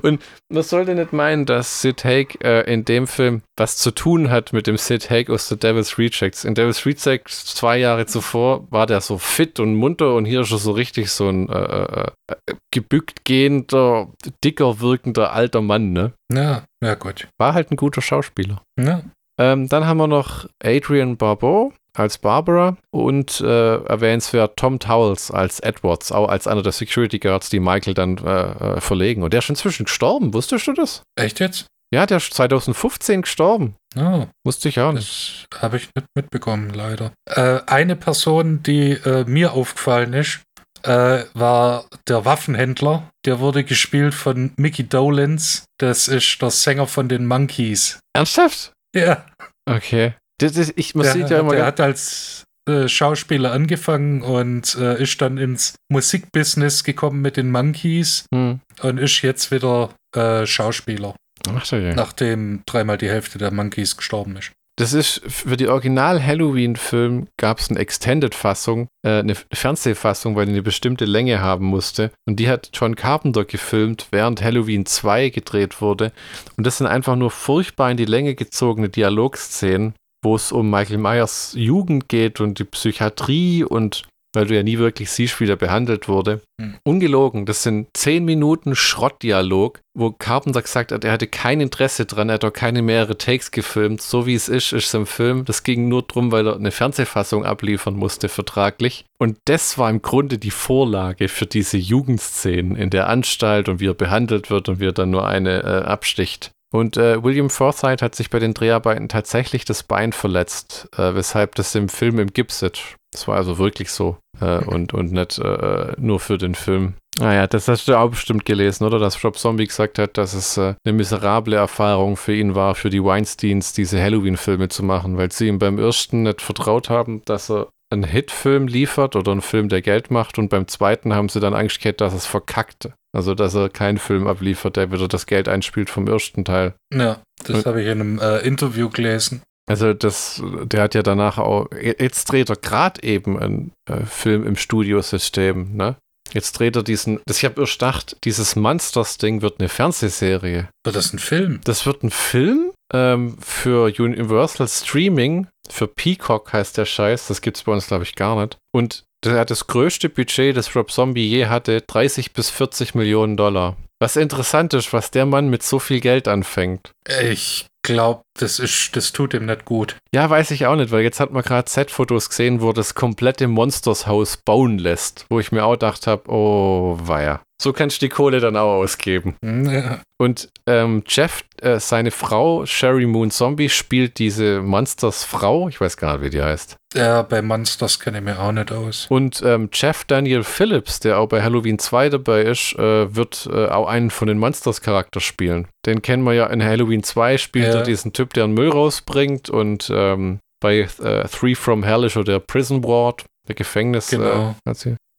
Und 0.00 0.22
man 0.50 0.62
sollte 0.62 0.94
nicht 0.94 1.12
meinen, 1.12 1.44
dass 1.44 1.82
Sid 1.82 2.04
Haig 2.04 2.42
äh, 2.42 2.62
in 2.72 2.86
dem 2.86 3.06
Film 3.06 3.42
was 3.58 3.76
zu 3.76 3.90
tun 3.90 4.30
hat 4.30 4.54
mit 4.54 4.66
dem 4.66 4.78
Sid 4.78 5.10
Haig 5.10 5.28
aus 5.28 5.48
The 5.48 5.58
Devil's 5.58 5.98
Rejects. 5.98 6.44
In 6.44 6.54
Devil's 6.54 6.86
Rejects 6.86 7.54
zwei 7.54 7.76
Jahre 7.76 8.06
zuvor 8.06 8.66
war 8.70 8.86
der 8.86 9.02
so 9.02 9.18
fit 9.18 9.60
und 9.60 9.74
munter 9.74 10.14
und 10.14 10.24
hier 10.24 10.40
ist 10.40 10.52
er 10.52 10.58
so 10.58 10.72
richtig 10.72 11.10
so 11.10 11.28
ein 11.28 11.50
äh, 11.50 11.58
äh, 11.58 12.10
äh 12.28 12.54
gebückt 12.72 13.26
gehender, 13.26 14.08
dicker 14.42 14.80
wirkender 14.80 15.32
alter 15.32 15.60
Mann, 15.60 15.92
ne? 15.92 16.12
Ja, 16.32 16.64
ja 16.82 16.94
gut. 16.94 17.28
War 17.38 17.52
halt 17.52 17.70
ein 17.70 17.76
guter 17.76 18.00
Schauspieler. 18.00 18.62
Ja. 18.78 19.02
Ähm, 19.40 19.68
dann 19.68 19.86
haben 19.86 19.96
wir 19.96 20.06
noch 20.06 20.46
Adrian 20.62 21.16
Barbeau 21.16 21.72
als 21.94 22.18
Barbara 22.18 22.76
und 22.90 23.40
äh, 23.40 23.76
erwähnenswert 23.84 24.56
Tom 24.56 24.78
Towles 24.78 25.30
als 25.30 25.60
Edwards, 25.60 26.12
auch 26.12 26.28
als 26.28 26.46
einer 26.46 26.62
der 26.62 26.72
Security 26.72 27.18
Guards, 27.18 27.48
die 27.48 27.58
Michael 27.58 27.94
dann 27.94 28.18
äh, 28.18 28.76
äh, 28.76 28.80
verlegen. 28.80 29.22
Und 29.22 29.32
der 29.32 29.38
ist 29.38 29.46
schon 29.46 29.54
inzwischen 29.54 29.84
gestorben, 29.84 30.34
wusstest 30.34 30.66
du 30.66 30.74
das? 30.74 31.02
Echt 31.18 31.40
jetzt? 31.40 31.66
Ja, 31.92 32.06
der 32.06 32.18
ist 32.18 32.32
2015 32.34 33.22
gestorben. 33.22 33.74
Oh, 33.96 34.26
Wusste 34.44 34.68
ich 34.68 34.78
auch 34.78 34.92
nicht. 34.92 35.46
Das 35.50 35.62
habe 35.62 35.78
ich 35.78 35.88
nicht 35.96 36.06
mitbekommen, 36.14 36.70
leider. 36.70 37.10
Äh, 37.28 37.60
eine 37.66 37.96
Person, 37.96 38.62
die 38.62 38.92
äh, 38.92 39.24
mir 39.24 39.54
aufgefallen 39.54 40.12
ist, 40.12 40.40
äh, 40.82 41.24
war 41.34 41.86
der 42.06 42.24
Waffenhändler. 42.24 43.10
Der 43.26 43.40
wurde 43.40 43.64
gespielt 43.64 44.14
von 44.14 44.52
Mickey 44.56 44.88
Dolenz. 44.88 45.64
Das 45.78 46.06
ist 46.06 46.40
der 46.40 46.50
Sänger 46.50 46.86
von 46.86 47.08
den 47.08 47.26
Monkeys. 47.26 47.98
Ernsthaft? 48.14 48.72
Ja. 48.94 49.26
Okay. 49.66 50.14
Das 50.38 50.56
ist, 50.56 50.72
ich 50.76 50.94
muss 50.94 51.12
der, 51.12 51.26
ja 51.26 51.40
immer 51.40 51.54
der 51.54 51.66
hat 51.66 51.80
als 51.80 52.44
äh, 52.68 52.88
Schauspieler 52.88 53.52
angefangen 53.52 54.22
und 54.22 54.74
äh, 54.76 55.02
ist 55.02 55.20
dann 55.20 55.38
ins 55.38 55.74
Musikbusiness 55.90 56.84
gekommen 56.84 57.20
mit 57.20 57.36
den 57.36 57.50
Monkeys 57.50 58.24
hm. 58.34 58.60
und 58.82 58.98
ist 58.98 59.22
jetzt 59.22 59.50
wieder 59.50 59.90
äh, 60.14 60.46
Schauspieler. 60.46 61.14
Ach 61.48 61.64
so, 61.64 61.76
ja. 61.76 61.94
Nachdem 61.94 62.62
dreimal 62.66 62.98
die 62.98 63.08
Hälfte 63.08 63.38
der 63.38 63.52
Monkeys 63.52 63.96
gestorben 63.96 64.36
ist. 64.36 64.52
Das 64.80 64.94
ist 64.94 65.20
für 65.26 65.58
die 65.58 65.68
Original-Halloween-Film 65.68 67.26
gab 67.36 67.58
es 67.58 67.68
eine 67.68 67.80
Extended-Fassung, 67.80 68.88
äh, 69.04 69.18
eine 69.18 69.34
Fernsehfassung, 69.34 70.36
weil 70.36 70.46
die 70.46 70.52
eine 70.52 70.62
bestimmte 70.62 71.04
Länge 71.04 71.42
haben 71.42 71.66
musste. 71.66 72.12
Und 72.26 72.36
die 72.36 72.48
hat 72.48 72.70
John 72.72 72.96
Carpenter 72.96 73.44
gefilmt, 73.44 74.06
während 74.10 74.42
Halloween 74.42 74.86
2 74.86 75.28
gedreht 75.28 75.82
wurde. 75.82 76.12
Und 76.56 76.66
das 76.66 76.78
sind 76.78 76.86
einfach 76.86 77.14
nur 77.14 77.30
furchtbar 77.30 77.90
in 77.90 77.98
die 77.98 78.06
Länge 78.06 78.34
gezogene 78.34 78.88
Dialogszenen, 78.88 79.92
wo 80.24 80.34
es 80.34 80.50
um 80.50 80.70
Michael 80.70 80.96
Myers 80.96 81.52
Jugend 81.54 82.08
geht 82.08 82.40
und 82.40 82.58
die 82.58 82.64
Psychiatrie 82.64 83.64
und 83.64 84.04
weil 84.34 84.46
du 84.46 84.54
ja 84.54 84.62
nie 84.62 84.78
wirklich 84.78 85.10
siehst, 85.10 85.40
wie 85.40 85.46
der 85.46 85.56
behandelt 85.56 86.08
wurde. 86.08 86.40
Hm. 86.60 86.76
Ungelogen, 86.84 87.46
das 87.46 87.62
sind 87.62 87.88
zehn 87.94 88.24
Minuten 88.24 88.76
Schrottdialog, 88.76 89.80
wo 89.96 90.12
Carpenter 90.12 90.62
gesagt 90.62 90.92
hat, 90.92 91.04
er 91.04 91.12
hatte 91.12 91.26
kein 91.26 91.60
Interesse 91.60 92.06
dran, 92.06 92.28
er 92.28 92.34
hat 92.34 92.44
auch 92.44 92.52
keine 92.52 92.82
mehrere 92.82 93.18
Takes 93.18 93.50
gefilmt. 93.50 94.02
So 94.02 94.26
wie 94.26 94.34
es 94.34 94.48
ist, 94.48 94.72
ist 94.72 94.86
es 94.86 94.94
im 94.94 95.06
Film. 95.06 95.44
Das 95.44 95.62
ging 95.62 95.88
nur 95.88 96.02
darum, 96.02 96.32
weil 96.32 96.46
er 96.46 96.56
eine 96.56 96.70
Fernsehfassung 96.70 97.44
abliefern 97.44 97.94
musste, 97.94 98.28
vertraglich. 98.28 99.04
Und 99.18 99.38
das 99.46 99.78
war 99.78 99.90
im 99.90 100.02
Grunde 100.02 100.38
die 100.38 100.50
Vorlage 100.50 101.28
für 101.28 101.46
diese 101.46 101.76
Jugendszenen 101.76 102.76
in 102.76 102.90
der 102.90 103.08
Anstalt 103.08 103.68
und 103.68 103.80
wie 103.80 103.88
er 103.88 103.94
behandelt 103.94 104.50
wird 104.50 104.68
und 104.68 104.80
wie 104.80 104.86
er 104.86 104.92
dann 104.92 105.10
nur 105.10 105.26
eine 105.26 105.62
äh, 105.62 105.82
absticht. 105.84 106.52
Und 106.72 106.96
äh, 106.96 107.22
William 107.22 107.50
Forsythe 107.50 108.04
hat 108.04 108.14
sich 108.14 108.30
bei 108.30 108.38
den 108.38 108.54
Dreharbeiten 108.54 109.08
tatsächlich 109.08 109.64
das 109.64 109.82
Bein 109.82 110.12
verletzt, 110.12 110.88
äh, 110.96 111.14
weshalb 111.14 111.56
das 111.56 111.74
im 111.74 111.88
Film 111.88 112.18
im 112.18 112.32
Gips 112.32 112.60
sitzt. 112.60 112.96
Das 113.12 113.26
war 113.26 113.36
also 113.36 113.58
wirklich 113.58 113.90
so 113.90 114.18
äh, 114.40 114.58
und, 114.64 114.94
und 114.94 115.12
nicht 115.12 115.38
äh, 115.38 115.92
nur 115.98 116.20
für 116.20 116.38
den 116.38 116.54
Film. 116.54 116.94
Naja, 117.18 117.42
ah 117.42 117.46
das 117.48 117.66
hast 117.68 117.88
du 117.88 117.96
auch 117.96 118.10
bestimmt 118.10 118.46
gelesen, 118.46 118.84
oder? 118.84 118.98
Dass 118.98 119.22
Rob 119.24 119.36
Zombie 119.36 119.66
gesagt 119.66 119.98
hat, 119.98 120.16
dass 120.16 120.32
es 120.32 120.56
äh, 120.56 120.74
eine 120.84 120.92
miserable 120.94 121.56
Erfahrung 121.56 122.16
für 122.16 122.34
ihn 122.34 122.54
war, 122.54 122.74
für 122.74 122.88
die 122.88 123.04
Weinsteins 123.04 123.72
diese 123.72 124.00
Halloween-Filme 124.00 124.68
zu 124.68 124.84
machen, 124.84 125.18
weil 125.18 125.32
sie 125.32 125.48
ihm 125.48 125.58
beim 125.58 125.78
ersten 125.78 126.22
nicht 126.22 126.40
vertraut 126.40 126.88
haben, 126.88 127.22
dass 127.24 127.50
er 127.50 127.68
einen 127.90 128.04
Hitfilm 128.04 128.66
liefert 128.66 129.16
oder 129.16 129.32
einen 129.32 129.42
Film, 129.42 129.68
der 129.68 129.82
Geld 129.82 130.10
macht 130.10 130.38
und 130.38 130.48
beim 130.48 130.68
zweiten 130.68 131.12
haben 131.14 131.28
sie 131.28 131.40
dann 131.40 131.54
Angst 131.54 131.80
gehabt, 131.80 132.00
dass 132.00 132.14
es 132.14 132.26
verkackte. 132.26 132.94
Also, 133.12 133.34
dass 133.34 133.54
er 133.54 133.68
keinen 133.68 133.98
Film 133.98 134.28
abliefert, 134.28 134.76
der 134.76 134.92
wieder 134.92 135.08
das 135.08 135.26
Geld 135.26 135.48
einspielt 135.48 135.90
vom 135.90 136.06
ersten 136.06 136.44
Teil. 136.44 136.74
Ja, 136.94 137.20
das 137.44 137.66
habe 137.66 137.82
ich 137.82 137.88
in 137.88 138.00
einem 138.00 138.18
äh, 138.20 138.38
Interview 138.38 138.88
gelesen. 138.88 139.42
Also, 139.68 139.92
das, 139.94 140.40
der 140.64 140.82
hat 140.82 140.94
ja 140.94 141.02
danach 141.02 141.38
auch, 141.38 141.66
jetzt 141.72 142.26
dreht 142.26 142.50
er 142.50 142.56
gerade 142.56 143.02
eben 143.02 143.38
einen 143.38 143.72
äh, 143.90 144.04
Film 144.04 144.46
im 144.46 144.56
Studiosystem, 144.56 145.76
ne? 145.76 145.96
Jetzt 146.32 146.52
dreht 146.52 146.76
er 146.76 146.84
diesen, 146.84 147.20
das 147.26 147.38
ich 147.38 147.44
habe 147.44 147.60
erst 147.60 147.80
gedacht, 147.80 148.16
dieses 148.22 148.54
Monsters-Ding 148.54 149.42
wird 149.42 149.58
eine 149.58 149.68
Fernsehserie. 149.68 150.68
Wird 150.84 150.96
das 150.96 151.12
ein 151.12 151.18
Film? 151.18 151.60
Das 151.64 151.86
wird 151.86 152.04
ein 152.04 152.10
Film 152.10 152.70
ähm, 152.92 153.36
für 153.40 153.92
Universal 153.98 154.68
Streaming, 154.68 155.48
für 155.70 155.88
Peacock 155.88 156.52
heißt 156.52 156.76
der 156.78 156.84
Scheiß, 156.84 157.28
das 157.28 157.40
gibt 157.40 157.56
es 157.56 157.64
bei 157.64 157.72
uns 157.72 157.86
glaube 157.86 158.04
ich 158.04 158.14
gar 158.14 158.40
nicht. 158.40 158.58
Und 158.72 159.04
der 159.24 159.38
hat 159.38 159.50
das 159.50 159.66
größte 159.66 160.08
Budget, 160.08 160.56
das 160.56 160.74
Rob 160.74 160.90
Zombie 160.90 161.26
je 161.26 161.46
hatte, 161.46 161.82
30 161.82 162.32
bis 162.32 162.50
40 162.50 162.94
Millionen 162.94 163.36
Dollar. 163.36 163.76
Was 163.98 164.16
interessant 164.16 164.72
ist, 164.72 164.92
was 164.92 165.10
der 165.10 165.26
Mann 165.26 165.50
mit 165.50 165.62
so 165.62 165.78
viel 165.78 166.00
Geld 166.00 166.26
anfängt. 166.26 166.92
Ich 167.22 167.66
glaube, 167.82 168.22
das 168.38 168.58
ist, 168.58 168.94
das 168.96 169.12
tut 169.12 169.34
ihm 169.34 169.46
nicht 169.46 169.64
gut. 169.64 169.96
Ja, 170.14 170.28
weiß 170.28 170.50
ich 170.50 170.66
auch 170.66 170.76
nicht, 170.76 170.90
weil 170.90 171.02
jetzt 171.02 171.20
hat 171.20 171.32
man 171.32 171.42
gerade 171.42 171.68
Set-Fotos 171.68 172.28
gesehen, 172.28 172.60
wo 172.60 172.72
das 172.72 172.94
komplette 172.94 173.48
Monsters-Haus 173.48 174.38
bauen 174.38 174.78
lässt, 174.78 175.26
wo 175.30 175.40
ich 175.40 175.52
mir 175.52 175.64
auch 175.64 175.72
gedacht 175.72 176.06
habe, 176.06 176.30
oh 176.30 176.98
weia. 177.00 177.40
So 177.60 177.74
kannst 177.74 178.00
du 178.00 178.06
die 178.06 178.10
Kohle 178.10 178.40
dann 178.40 178.56
auch 178.56 178.80
ausgeben. 178.80 179.36
Hm, 179.44 179.70
ja. 179.70 180.00
Und 180.18 180.48
ähm, 180.66 181.02
Jeff, 181.06 181.44
äh, 181.60 181.78
seine 181.78 182.10
Frau, 182.10 182.64
Sherry 182.64 183.06
Moon 183.06 183.30
Zombie, 183.30 183.68
spielt 183.68 184.18
diese 184.18 184.62
Monsters 184.62 185.24
Frau. 185.24 185.68
Ich 185.68 185.80
weiß 185.80 185.98
gar 185.98 186.14
nicht, 186.14 186.24
wie 186.24 186.30
die 186.30 186.42
heißt. 186.42 186.76
Ja, 186.94 187.22
bei 187.22 187.40
Monsters 187.40 188.00
kenne 188.00 188.18
ich 188.18 188.24
mir 188.24 188.38
auch 188.40 188.50
nicht 188.50 188.72
aus. 188.72 189.06
Und 189.08 189.42
ähm, 189.44 189.68
Jeff 189.72 190.04
Daniel 190.04 190.42
Phillips, 190.42 190.98
der 190.98 191.18
auch 191.18 191.28
bei 191.28 191.40
Halloween 191.42 191.78
2 191.78 192.08
dabei 192.08 192.42
ist, 192.42 192.74
äh, 192.74 193.14
wird 193.14 193.48
äh, 193.52 193.66
auch 193.66 193.86
einen 193.86 194.10
von 194.10 194.26
den 194.26 194.38
Monsters-Charakter 194.38 195.20
spielen. 195.20 195.68
Den 195.86 196.02
kennen 196.02 196.24
wir 196.24 196.34
ja 196.34 196.46
in 196.46 196.62
Halloween 196.62 197.04
2, 197.04 197.38
spielt 197.38 197.68
ja. 197.68 197.74
er 197.74 197.82
diesen 197.84 198.12
Typ, 198.12 198.34
der 198.34 198.44
einen 198.44 198.54
Müll 198.54 198.70
rausbringt 198.70 199.50
und 199.50 199.90
ähm, 199.94 200.40
bei 200.60 200.80
äh, 200.80 201.28
Three 201.28 201.54
from 201.54 201.84
Hell 201.84 202.04
ist 202.04 202.16
er 202.16 202.24
der 202.24 202.40
Prison 202.40 202.82
Ward, 202.84 203.24
der 203.46 203.54
Gefängnis. 203.54 204.12
Äh, 204.12 204.16
genau. 204.16 204.56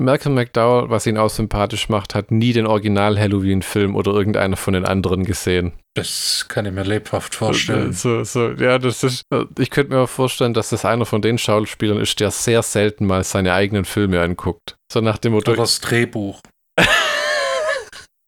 Äh, 0.01 0.03
Malcolm 0.03 0.35
McDowell, 0.35 0.89
was 0.89 1.05
ihn 1.05 1.17
auch 1.17 1.29
sympathisch 1.29 1.89
macht, 1.89 2.15
hat 2.15 2.31
nie 2.31 2.53
den 2.53 2.67
Original-Halloween-Film 2.67 3.95
oder 3.95 4.11
irgendeiner 4.11 4.57
von 4.57 4.73
den 4.73 4.85
anderen 4.85 5.23
gesehen. 5.23 5.73
Das 5.95 6.45
kann 6.47 6.65
ich 6.65 6.71
mir 6.71 6.83
lebhaft 6.83 7.35
vorstellen. 7.35 7.93
So, 7.93 8.23
so, 8.23 8.51
ja, 8.51 8.79
das 8.79 9.03
ist, 9.03 9.23
ich 9.59 9.69
könnte 9.69 9.93
mir 9.93 10.07
vorstellen, 10.07 10.53
dass 10.53 10.69
das 10.69 10.85
einer 10.85 11.05
von 11.05 11.21
den 11.21 11.37
Schauspielern 11.37 11.99
ist, 11.99 12.19
der 12.19 12.31
sehr 12.31 12.61
selten 12.63 13.05
mal 13.05 13.23
seine 13.23 13.53
eigenen 13.53 13.85
Filme 13.85 14.21
anguckt. 14.21 14.75
So 14.91 15.01
nach 15.01 15.17
dem 15.17 15.33
Motto. 15.33 15.51
Oder 15.51 15.61
das 15.61 15.81
Drehbuch. 15.81 16.39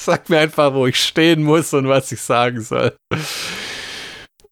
Sag 0.02 0.30
mir 0.30 0.40
einfach, 0.40 0.74
wo 0.74 0.86
ich 0.86 0.98
stehen 0.98 1.44
muss 1.44 1.74
und 1.74 1.88
was 1.88 2.12
ich 2.12 2.22
sagen 2.22 2.62
soll. 2.62 2.94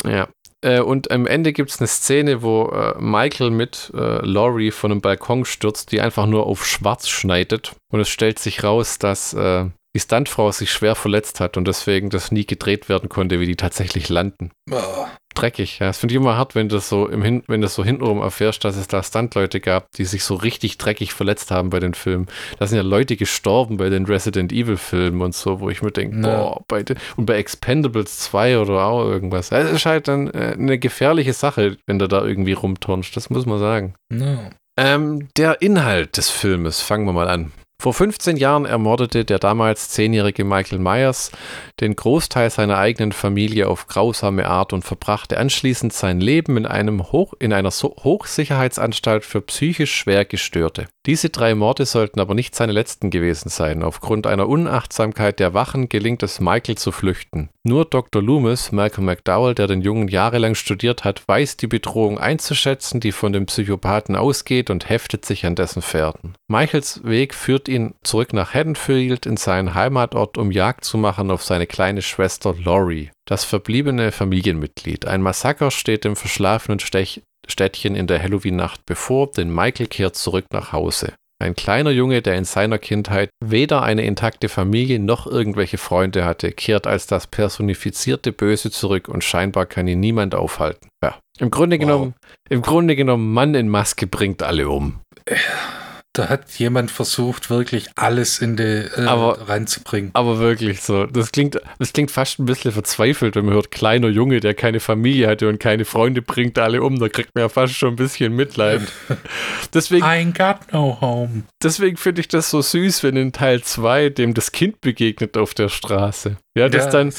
Ja, 0.05 0.29
äh, 0.61 0.79
und 0.79 1.11
am 1.11 1.25
Ende 1.25 1.53
gibt 1.53 1.71
es 1.71 1.79
eine 1.79 1.87
Szene, 1.87 2.41
wo 2.41 2.69
äh, 2.69 2.93
Michael 2.99 3.51
mit 3.51 3.91
äh, 3.95 4.25
Laurie 4.25 4.71
von 4.71 4.91
einem 4.91 5.01
Balkon 5.01 5.45
stürzt, 5.45 5.91
die 5.91 6.01
einfach 6.01 6.27
nur 6.27 6.45
auf 6.45 6.65
schwarz 6.65 7.09
schneidet. 7.09 7.75
Und 7.91 7.99
es 7.99 8.09
stellt 8.09 8.39
sich 8.39 8.63
raus, 8.63 8.99
dass 8.99 9.33
äh, 9.33 9.65
die 9.93 9.99
Stuntfrau 9.99 10.51
sich 10.51 10.71
schwer 10.71 10.95
verletzt 10.95 11.39
hat 11.39 11.57
und 11.57 11.67
deswegen 11.67 12.09
das 12.09 12.31
nie 12.31 12.45
gedreht 12.45 12.89
werden 12.89 13.09
konnte, 13.09 13.39
wie 13.39 13.45
die 13.45 13.55
tatsächlich 13.55 14.09
landen. 14.09 14.51
Oh. 14.71 15.05
Dreckig, 15.33 15.79
ja. 15.79 15.87
Das 15.87 15.97
finde 15.97 16.13
ich 16.13 16.17
immer 16.17 16.37
hart, 16.37 16.55
wenn 16.55 16.67
das 16.67 16.89
so 16.89 17.07
im 17.07 17.23
Hin 17.23 17.43
wenn 17.47 17.61
das 17.61 17.73
so 17.73 17.85
hintenrum 17.85 18.19
erfährst, 18.19 18.65
dass 18.65 18.75
es 18.75 18.87
da 18.87 19.01
Stuntleute 19.01 19.61
gab, 19.61 19.89
die 19.91 20.03
sich 20.03 20.23
so 20.23 20.35
richtig 20.35 20.77
dreckig 20.77 21.13
verletzt 21.13 21.51
haben 21.51 21.69
bei 21.69 21.79
den 21.79 21.93
Filmen. 21.93 22.27
Da 22.59 22.67
sind 22.67 22.75
ja 22.75 22.83
Leute 22.83 23.15
gestorben 23.15 23.77
bei 23.77 23.89
den 23.89 24.05
Resident 24.05 24.51
Evil 24.51 24.77
Filmen 24.77 25.21
und 25.21 25.33
so, 25.33 25.61
wo 25.61 25.69
ich 25.69 25.81
mir 25.81 25.91
denke, 25.91 26.17
boah, 26.17 26.61
bei 26.67 26.83
und 27.15 27.25
bei 27.25 27.35
Expendables 27.35 28.19
2 28.19 28.59
oder 28.59 28.83
auch 28.83 29.05
irgendwas. 29.05 29.51
Es 29.51 29.71
ist 29.71 29.85
halt 29.85 30.07
dann 30.07 30.29
äh, 30.31 30.55
eine 30.57 30.77
gefährliche 30.77 31.33
Sache, 31.33 31.77
wenn 31.85 31.99
du 31.99 32.07
da 32.07 32.23
irgendwie 32.23 32.53
rumturnst, 32.53 33.15
das 33.15 33.29
muss 33.29 33.45
man 33.45 33.59
sagen. 33.59 33.95
No. 34.09 34.49
Ähm, 34.77 35.29
der 35.37 35.61
Inhalt 35.61 36.17
des 36.17 36.29
Filmes, 36.29 36.81
fangen 36.81 37.05
wir 37.05 37.13
mal 37.13 37.29
an. 37.29 37.51
Vor 37.81 37.95
15 37.95 38.37
Jahren 38.37 38.65
ermordete 38.65 39.25
der 39.25 39.39
damals 39.39 39.89
zehnjährige 39.89 40.43
Michael 40.43 40.77
Myers 40.77 41.31
den 41.79 41.95
Großteil 41.95 42.51
seiner 42.51 42.77
eigenen 42.77 43.11
Familie 43.11 43.67
auf 43.67 43.87
grausame 43.87 44.47
Art 44.47 44.71
und 44.71 44.85
verbrachte 44.85 45.39
anschließend 45.39 45.91
sein 45.91 46.21
Leben 46.21 46.57
in, 46.57 46.67
einem 46.67 47.11
Hoch, 47.11 47.33
in 47.39 47.51
einer 47.51 47.71
so 47.71 47.95
Hochsicherheitsanstalt 48.03 49.25
für 49.25 49.41
psychisch 49.41 49.95
schwer 49.95 50.25
Gestörte. 50.25 50.85
Diese 51.07 51.31
drei 51.31 51.55
Morde 51.55 51.87
sollten 51.87 52.19
aber 52.19 52.35
nicht 52.35 52.53
seine 52.53 52.73
letzten 52.73 53.09
gewesen 53.09 53.49
sein. 53.49 53.81
Aufgrund 53.81 54.27
einer 54.27 54.47
Unachtsamkeit 54.47 55.39
der 55.39 55.55
Wachen 55.55 55.89
gelingt 55.89 56.21
es 56.21 56.39
Michael 56.39 56.77
zu 56.77 56.91
flüchten. 56.91 57.49
Nur 57.63 57.85
Dr. 57.85 58.21
Loomis, 58.21 58.71
Malcolm 58.71 59.05
McDowell, 59.05 59.55
der 59.55 59.65
den 59.65 59.81
Jungen 59.81 60.07
jahrelang 60.07 60.53
studiert 60.53 61.03
hat, 61.03 61.27
weiß 61.27 61.57
die 61.57 61.65
Bedrohung 61.65 62.19
einzuschätzen, 62.19 62.99
die 62.99 63.11
von 63.11 63.33
dem 63.33 63.47
Psychopathen 63.47 64.15
ausgeht 64.15 64.69
und 64.69 64.89
heftet 64.89 65.25
sich 65.25 65.47
an 65.47 65.55
dessen 65.55 65.81
Pferden. 65.81 66.35
Michaels 66.47 67.01
Weg 67.03 67.33
führt 67.33 67.67
ihn 67.71 67.95
zurück 68.03 68.33
nach 68.33 68.53
Haddonfield 68.53 69.25
in 69.25 69.37
seinen 69.37 69.73
Heimatort, 69.73 70.37
um 70.37 70.51
Jagd 70.51 70.83
zu 70.85 70.97
machen 70.97 71.31
auf 71.31 71.43
seine 71.43 71.67
kleine 71.67 72.01
Schwester 72.01 72.53
Laurie, 72.63 73.09
das 73.25 73.43
verbliebene 73.43 74.11
Familienmitglied. 74.11 75.05
Ein 75.05 75.21
Massaker 75.21 75.71
steht 75.71 76.03
dem 76.03 76.15
verschlafenen 76.15 76.79
Stech 76.79 77.21
Städtchen 77.47 77.95
in 77.95 78.07
der 78.07 78.21
Halloween-Nacht 78.21 78.85
bevor, 78.85 79.31
denn 79.31 79.53
Michael 79.53 79.87
kehrt 79.87 80.15
zurück 80.15 80.45
nach 80.51 80.71
Hause. 80.71 81.13
Ein 81.41 81.55
kleiner 81.55 81.89
Junge, 81.89 82.21
der 82.21 82.35
in 82.35 82.45
seiner 82.45 82.77
Kindheit 82.77 83.31
weder 83.43 83.81
eine 83.81 84.05
intakte 84.05 84.47
Familie 84.47 84.99
noch 84.99 85.25
irgendwelche 85.25 85.79
Freunde 85.79 86.23
hatte, 86.23 86.51
kehrt 86.51 86.85
als 86.85 87.07
das 87.07 87.25
personifizierte 87.25 88.31
Böse 88.31 88.69
zurück 88.69 89.09
und 89.09 89.23
scheinbar 89.23 89.65
kann 89.65 89.87
ihn 89.87 89.99
niemand 89.99 90.35
aufhalten. 90.35 90.89
Ja, 91.03 91.17
im 91.39 91.49
Grunde 91.49 91.77
wow. 91.77 91.81
genommen, 91.81 92.13
im 92.47 92.61
Grunde 92.61 92.95
genommen, 92.95 93.33
Mann 93.33 93.55
in 93.55 93.69
Maske 93.69 94.05
bringt 94.05 94.43
alle 94.43 94.69
um. 94.69 94.99
Da 96.13 96.27
hat 96.27 96.51
jemand 96.59 96.91
versucht, 96.91 97.49
wirklich 97.49 97.89
alles 97.95 98.39
in 98.39 98.57
die 98.57 98.63
äh, 98.63 99.05
aber, 99.05 99.47
reinzubringen. 99.47 100.11
Aber 100.13 100.39
wirklich 100.39 100.81
so. 100.81 101.05
Das 101.05 101.31
klingt, 101.31 101.61
das 101.79 101.93
klingt 101.93 102.11
fast 102.11 102.37
ein 102.37 102.45
bisschen 102.45 102.73
verzweifelt, 102.73 103.35
wenn 103.35 103.45
man 103.45 103.53
hört, 103.53 103.71
kleiner 103.71 104.09
Junge, 104.09 104.41
der 104.41 104.53
keine 104.53 104.81
Familie 104.81 105.29
hatte 105.29 105.47
und 105.47 105.59
keine 105.59 105.85
Freunde, 105.85 106.21
bringt 106.21 106.59
alle 106.59 106.83
um. 106.83 106.99
Da 106.99 107.07
kriegt 107.07 107.33
man 107.33 107.43
ja 107.43 107.49
fast 107.49 107.75
schon 107.75 107.93
ein 107.93 107.95
bisschen 107.95 108.35
Mitleid. 108.35 108.81
deswegen, 109.73 110.03
I 110.03 110.25
ain't 110.25 110.37
got 110.37 110.73
no 110.73 110.97
home. 110.99 111.43
Deswegen 111.63 111.95
finde 111.95 112.19
ich 112.19 112.27
das 112.27 112.49
so 112.49 112.61
süß, 112.61 113.03
wenn 113.03 113.15
in 113.15 113.31
Teil 113.31 113.61
2 113.61 114.09
dem 114.09 114.33
das 114.33 114.51
Kind 114.51 114.81
begegnet 114.81 115.37
auf 115.37 115.53
der 115.53 115.69
Straße. 115.69 116.35
Ja, 116.57 116.67
das 116.67 116.85
ja. 116.85 116.91
dann. 116.91 117.13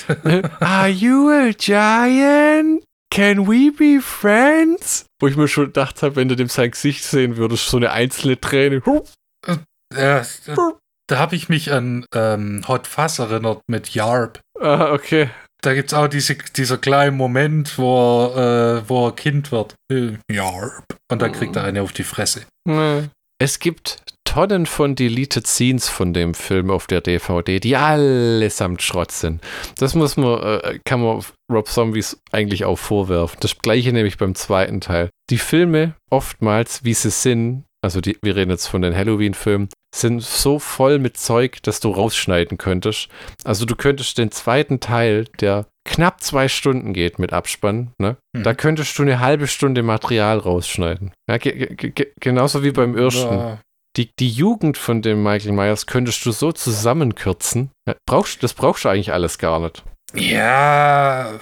Are 0.61 0.89
you 0.89 1.31
a 1.31 1.53
giant? 1.57 2.85
Can 3.11 3.47
we 3.47 3.71
be 3.71 4.01
friends? 4.01 5.05
Wo 5.23 5.29
ich 5.29 5.37
mir 5.37 5.47
schon 5.47 5.67
gedacht 5.67 6.03
habe, 6.03 6.17
wenn 6.17 6.29
du 6.29 6.35
dem 6.35 6.49
sein 6.49 6.73
Gesicht 6.73 7.05
sehen 7.05 7.37
würdest, 7.37 7.69
so 7.69 7.77
eine 7.77 7.93
einzelne 7.93 8.41
Träne. 8.41 8.83
Ja, 9.95 10.27
da 11.07 11.19
habe 11.19 11.37
ich 11.37 11.49
mich 11.49 11.71
an 11.71 12.05
ähm, 12.13 12.65
Hot 12.67 12.89
Fuzz 12.89 13.21
erinnert 13.21 13.61
mit 13.69 13.95
Yarp. 13.95 14.41
Ah, 14.61 14.93
okay. 14.93 15.31
Da 15.61 15.75
gibt 15.75 15.93
es 15.93 15.95
auch 15.95 16.09
diese, 16.09 16.35
dieser 16.35 16.77
kleine 16.77 17.13
Moment, 17.13 17.79
wo, 17.79 18.33
äh, 18.35 18.83
wo 18.89 19.07
er 19.07 19.13
Kind 19.15 19.53
wird. 19.53 19.77
Yarp. 20.29 20.97
Und 21.09 21.23
dann 21.23 21.31
kriegt 21.31 21.55
er 21.55 21.63
eine 21.63 21.83
auf 21.83 21.93
die 21.93 22.03
Fresse. 22.03 22.45
Es 23.39 23.61
gibt 23.61 24.03
Tonnen 24.25 24.65
von 24.65 24.95
Deleted 24.95 25.47
Scenes 25.47 25.91
von 25.91 26.15
dem 26.15 26.33
Film 26.33 26.71
auf 26.71 26.87
der 26.87 27.03
DVD, 27.03 27.61
die 27.61 27.77
allesamt 27.77 28.81
Schrott 28.81 29.13
sind. 29.13 29.43
Das 29.77 29.95
muss 29.95 30.17
man, 30.17 30.43
äh, 30.43 30.79
kann 30.87 31.03
man 31.03 31.23
Rob 31.53 31.69
Zombies 31.69 32.19
eigentlich 32.31 32.65
auch 32.65 32.79
vorwerfen. 32.79 33.37
Das 33.41 33.59
gleiche 33.59 33.93
nämlich 33.93 34.17
beim 34.17 34.35
zweiten 34.35 34.81
Teil. 34.81 35.11
Die 35.29 35.37
Filme, 35.37 35.97
oftmals, 36.09 36.83
wie 36.83 36.95
sie 36.95 37.11
sind, 37.11 37.65
also 37.83 38.01
die, 38.01 38.17
wir 38.23 38.35
reden 38.35 38.51
jetzt 38.51 38.69
von 38.69 38.81
den 38.81 38.97
Halloween-Filmen, 38.97 39.69
sind 39.95 40.23
so 40.23 40.59
voll 40.59 40.99
mit 40.99 41.19
Zeug, 41.19 41.63
dass 41.63 41.81
du 41.81 41.91
rausschneiden 41.91 42.57
könntest. 42.57 43.09
Also 43.45 43.67
du 43.67 43.77
könntest 43.77 44.17
den 44.17 44.31
zweiten 44.31 44.81
Teil, 44.81 45.27
der 45.41 45.67
knapp 45.85 46.23
zwei 46.23 46.49
Stunden 46.49 46.95
geht 46.95 47.19
mit 47.19 47.35
Abspann, 47.35 47.91
ne? 47.99 48.17
Hm. 48.35 48.45
Da 48.45 48.55
könntest 48.55 48.99
du 48.99 49.03
eine 49.03 49.21
halbe 49.21 49.47
Stunde 49.47 49.83
Material 49.83 50.39
rausschneiden. 50.39 51.13
Ja, 51.29 51.37
genauso 52.19 52.65
wie 52.65 52.71
beim 52.71 52.97
ersten. 52.97 53.35
Ja 53.35 53.59
die, 53.97 54.11
die 54.19 54.31
Jugend 54.31 54.79
von 54.79 55.03
dem 55.03 55.23
Michael 55.23 55.53
Myers 55.53 55.87
könntest 55.87 56.25
du 56.25 56.33
so 56.33 56.53
zusammenkürzen. 56.53 57.71
Brauchst, 58.07 58.43
das 58.43 58.55
brauchst 58.55 58.85
du 58.85 58.89
eigentlich 58.89 59.13
alles 59.13 59.39
gar 59.39 59.61
nicht. 59.61 59.85
Ja, 60.15 61.33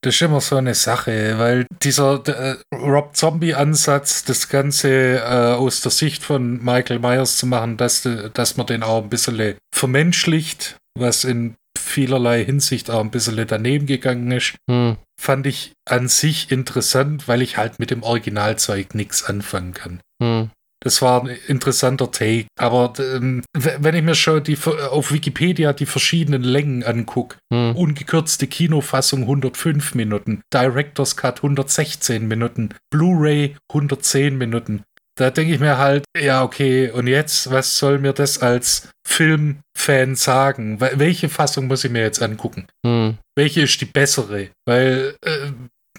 das 0.00 0.14
ist 0.14 0.22
immer 0.22 0.40
so 0.40 0.56
eine 0.56 0.74
Sache, 0.74 1.38
weil 1.38 1.66
dieser 1.82 2.22
äh, 2.28 2.56
Rob 2.74 3.16
Zombie-Ansatz, 3.16 4.24
das 4.24 4.48
Ganze 4.48 5.16
äh, 5.18 5.54
aus 5.54 5.80
der 5.80 5.90
Sicht 5.90 6.22
von 6.22 6.62
Michael 6.62 7.00
Myers 7.00 7.36
zu 7.36 7.46
machen, 7.46 7.76
dass, 7.76 8.08
dass 8.32 8.56
man 8.56 8.66
den 8.66 8.84
auch 8.84 9.02
ein 9.02 9.08
bisschen 9.08 9.56
vermenschlicht, 9.74 10.76
was 10.96 11.24
in 11.24 11.56
vielerlei 11.76 12.44
Hinsicht 12.44 12.90
auch 12.90 13.00
ein 13.00 13.10
bisschen 13.10 13.44
daneben 13.46 13.86
gegangen 13.86 14.30
ist, 14.30 14.54
hm. 14.70 14.96
fand 15.20 15.46
ich 15.46 15.72
an 15.88 16.08
sich 16.08 16.52
interessant, 16.52 17.26
weil 17.26 17.42
ich 17.42 17.56
halt 17.56 17.80
mit 17.80 17.90
dem 17.90 18.02
Originalzeug 18.04 18.94
nichts 18.94 19.24
anfangen 19.24 19.74
kann. 19.74 20.00
Hm. 20.22 20.50
Das 20.82 21.02
war 21.02 21.22
ein 21.22 21.36
interessanter 21.46 22.10
Take. 22.10 22.46
Aber 22.58 22.92
ähm, 22.98 23.42
wenn 23.52 23.94
ich 23.94 24.02
mir 24.02 24.14
schon 24.14 24.42
die, 24.42 24.56
auf 24.90 25.12
Wikipedia 25.12 25.72
die 25.72 25.86
verschiedenen 25.86 26.42
Längen 26.42 26.82
angucke, 26.82 27.36
hm. 27.52 27.76
ungekürzte 27.76 28.46
Kinofassung 28.46 29.22
105 29.22 29.94
Minuten, 29.94 30.42
Director's 30.52 31.16
Cut 31.16 31.38
116 31.38 32.26
Minuten, 32.26 32.70
Blu-ray 32.90 33.56
110 33.70 34.38
Minuten. 34.38 34.82
Da 35.16 35.30
denke 35.30 35.52
ich 35.52 35.60
mir 35.60 35.76
halt, 35.76 36.04
ja, 36.18 36.42
okay, 36.42 36.90
und 36.90 37.06
jetzt, 37.06 37.50
was 37.50 37.76
soll 37.76 37.98
mir 37.98 38.14
das 38.14 38.38
als 38.38 38.88
Filmfan 39.06 40.14
sagen? 40.14 40.80
Welche 40.80 41.28
Fassung 41.28 41.66
muss 41.66 41.84
ich 41.84 41.90
mir 41.90 42.00
jetzt 42.00 42.22
angucken? 42.22 42.66
Hm. 42.86 43.18
Welche 43.36 43.62
ist 43.62 43.78
die 43.82 43.86
bessere? 43.86 44.48
Weil 44.66 45.14
äh, 45.22 45.50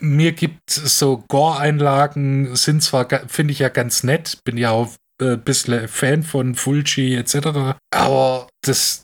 mir 0.02 0.32
gibt 0.34 0.70
so 0.70 1.24
Gore-Einlagen, 1.28 2.56
sind 2.56 2.84
zwar, 2.84 3.08
finde 3.28 3.54
ich 3.54 3.60
ja 3.60 3.70
ganz 3.70 4.04
nett, 4.04 4.40
bin 4.44 4.58
ja 4.58 4.72
auch 4.72 4.90
ein 5.22 5.34
äh, 5.34 5.38
bisschen 5.38 5.88
Fan 5.88 6.24
von 6.24 6.56
Fulci 6.56 7.16
etc., 7.16 7.78
aber 7.94 8.48
das, 8.66 9.04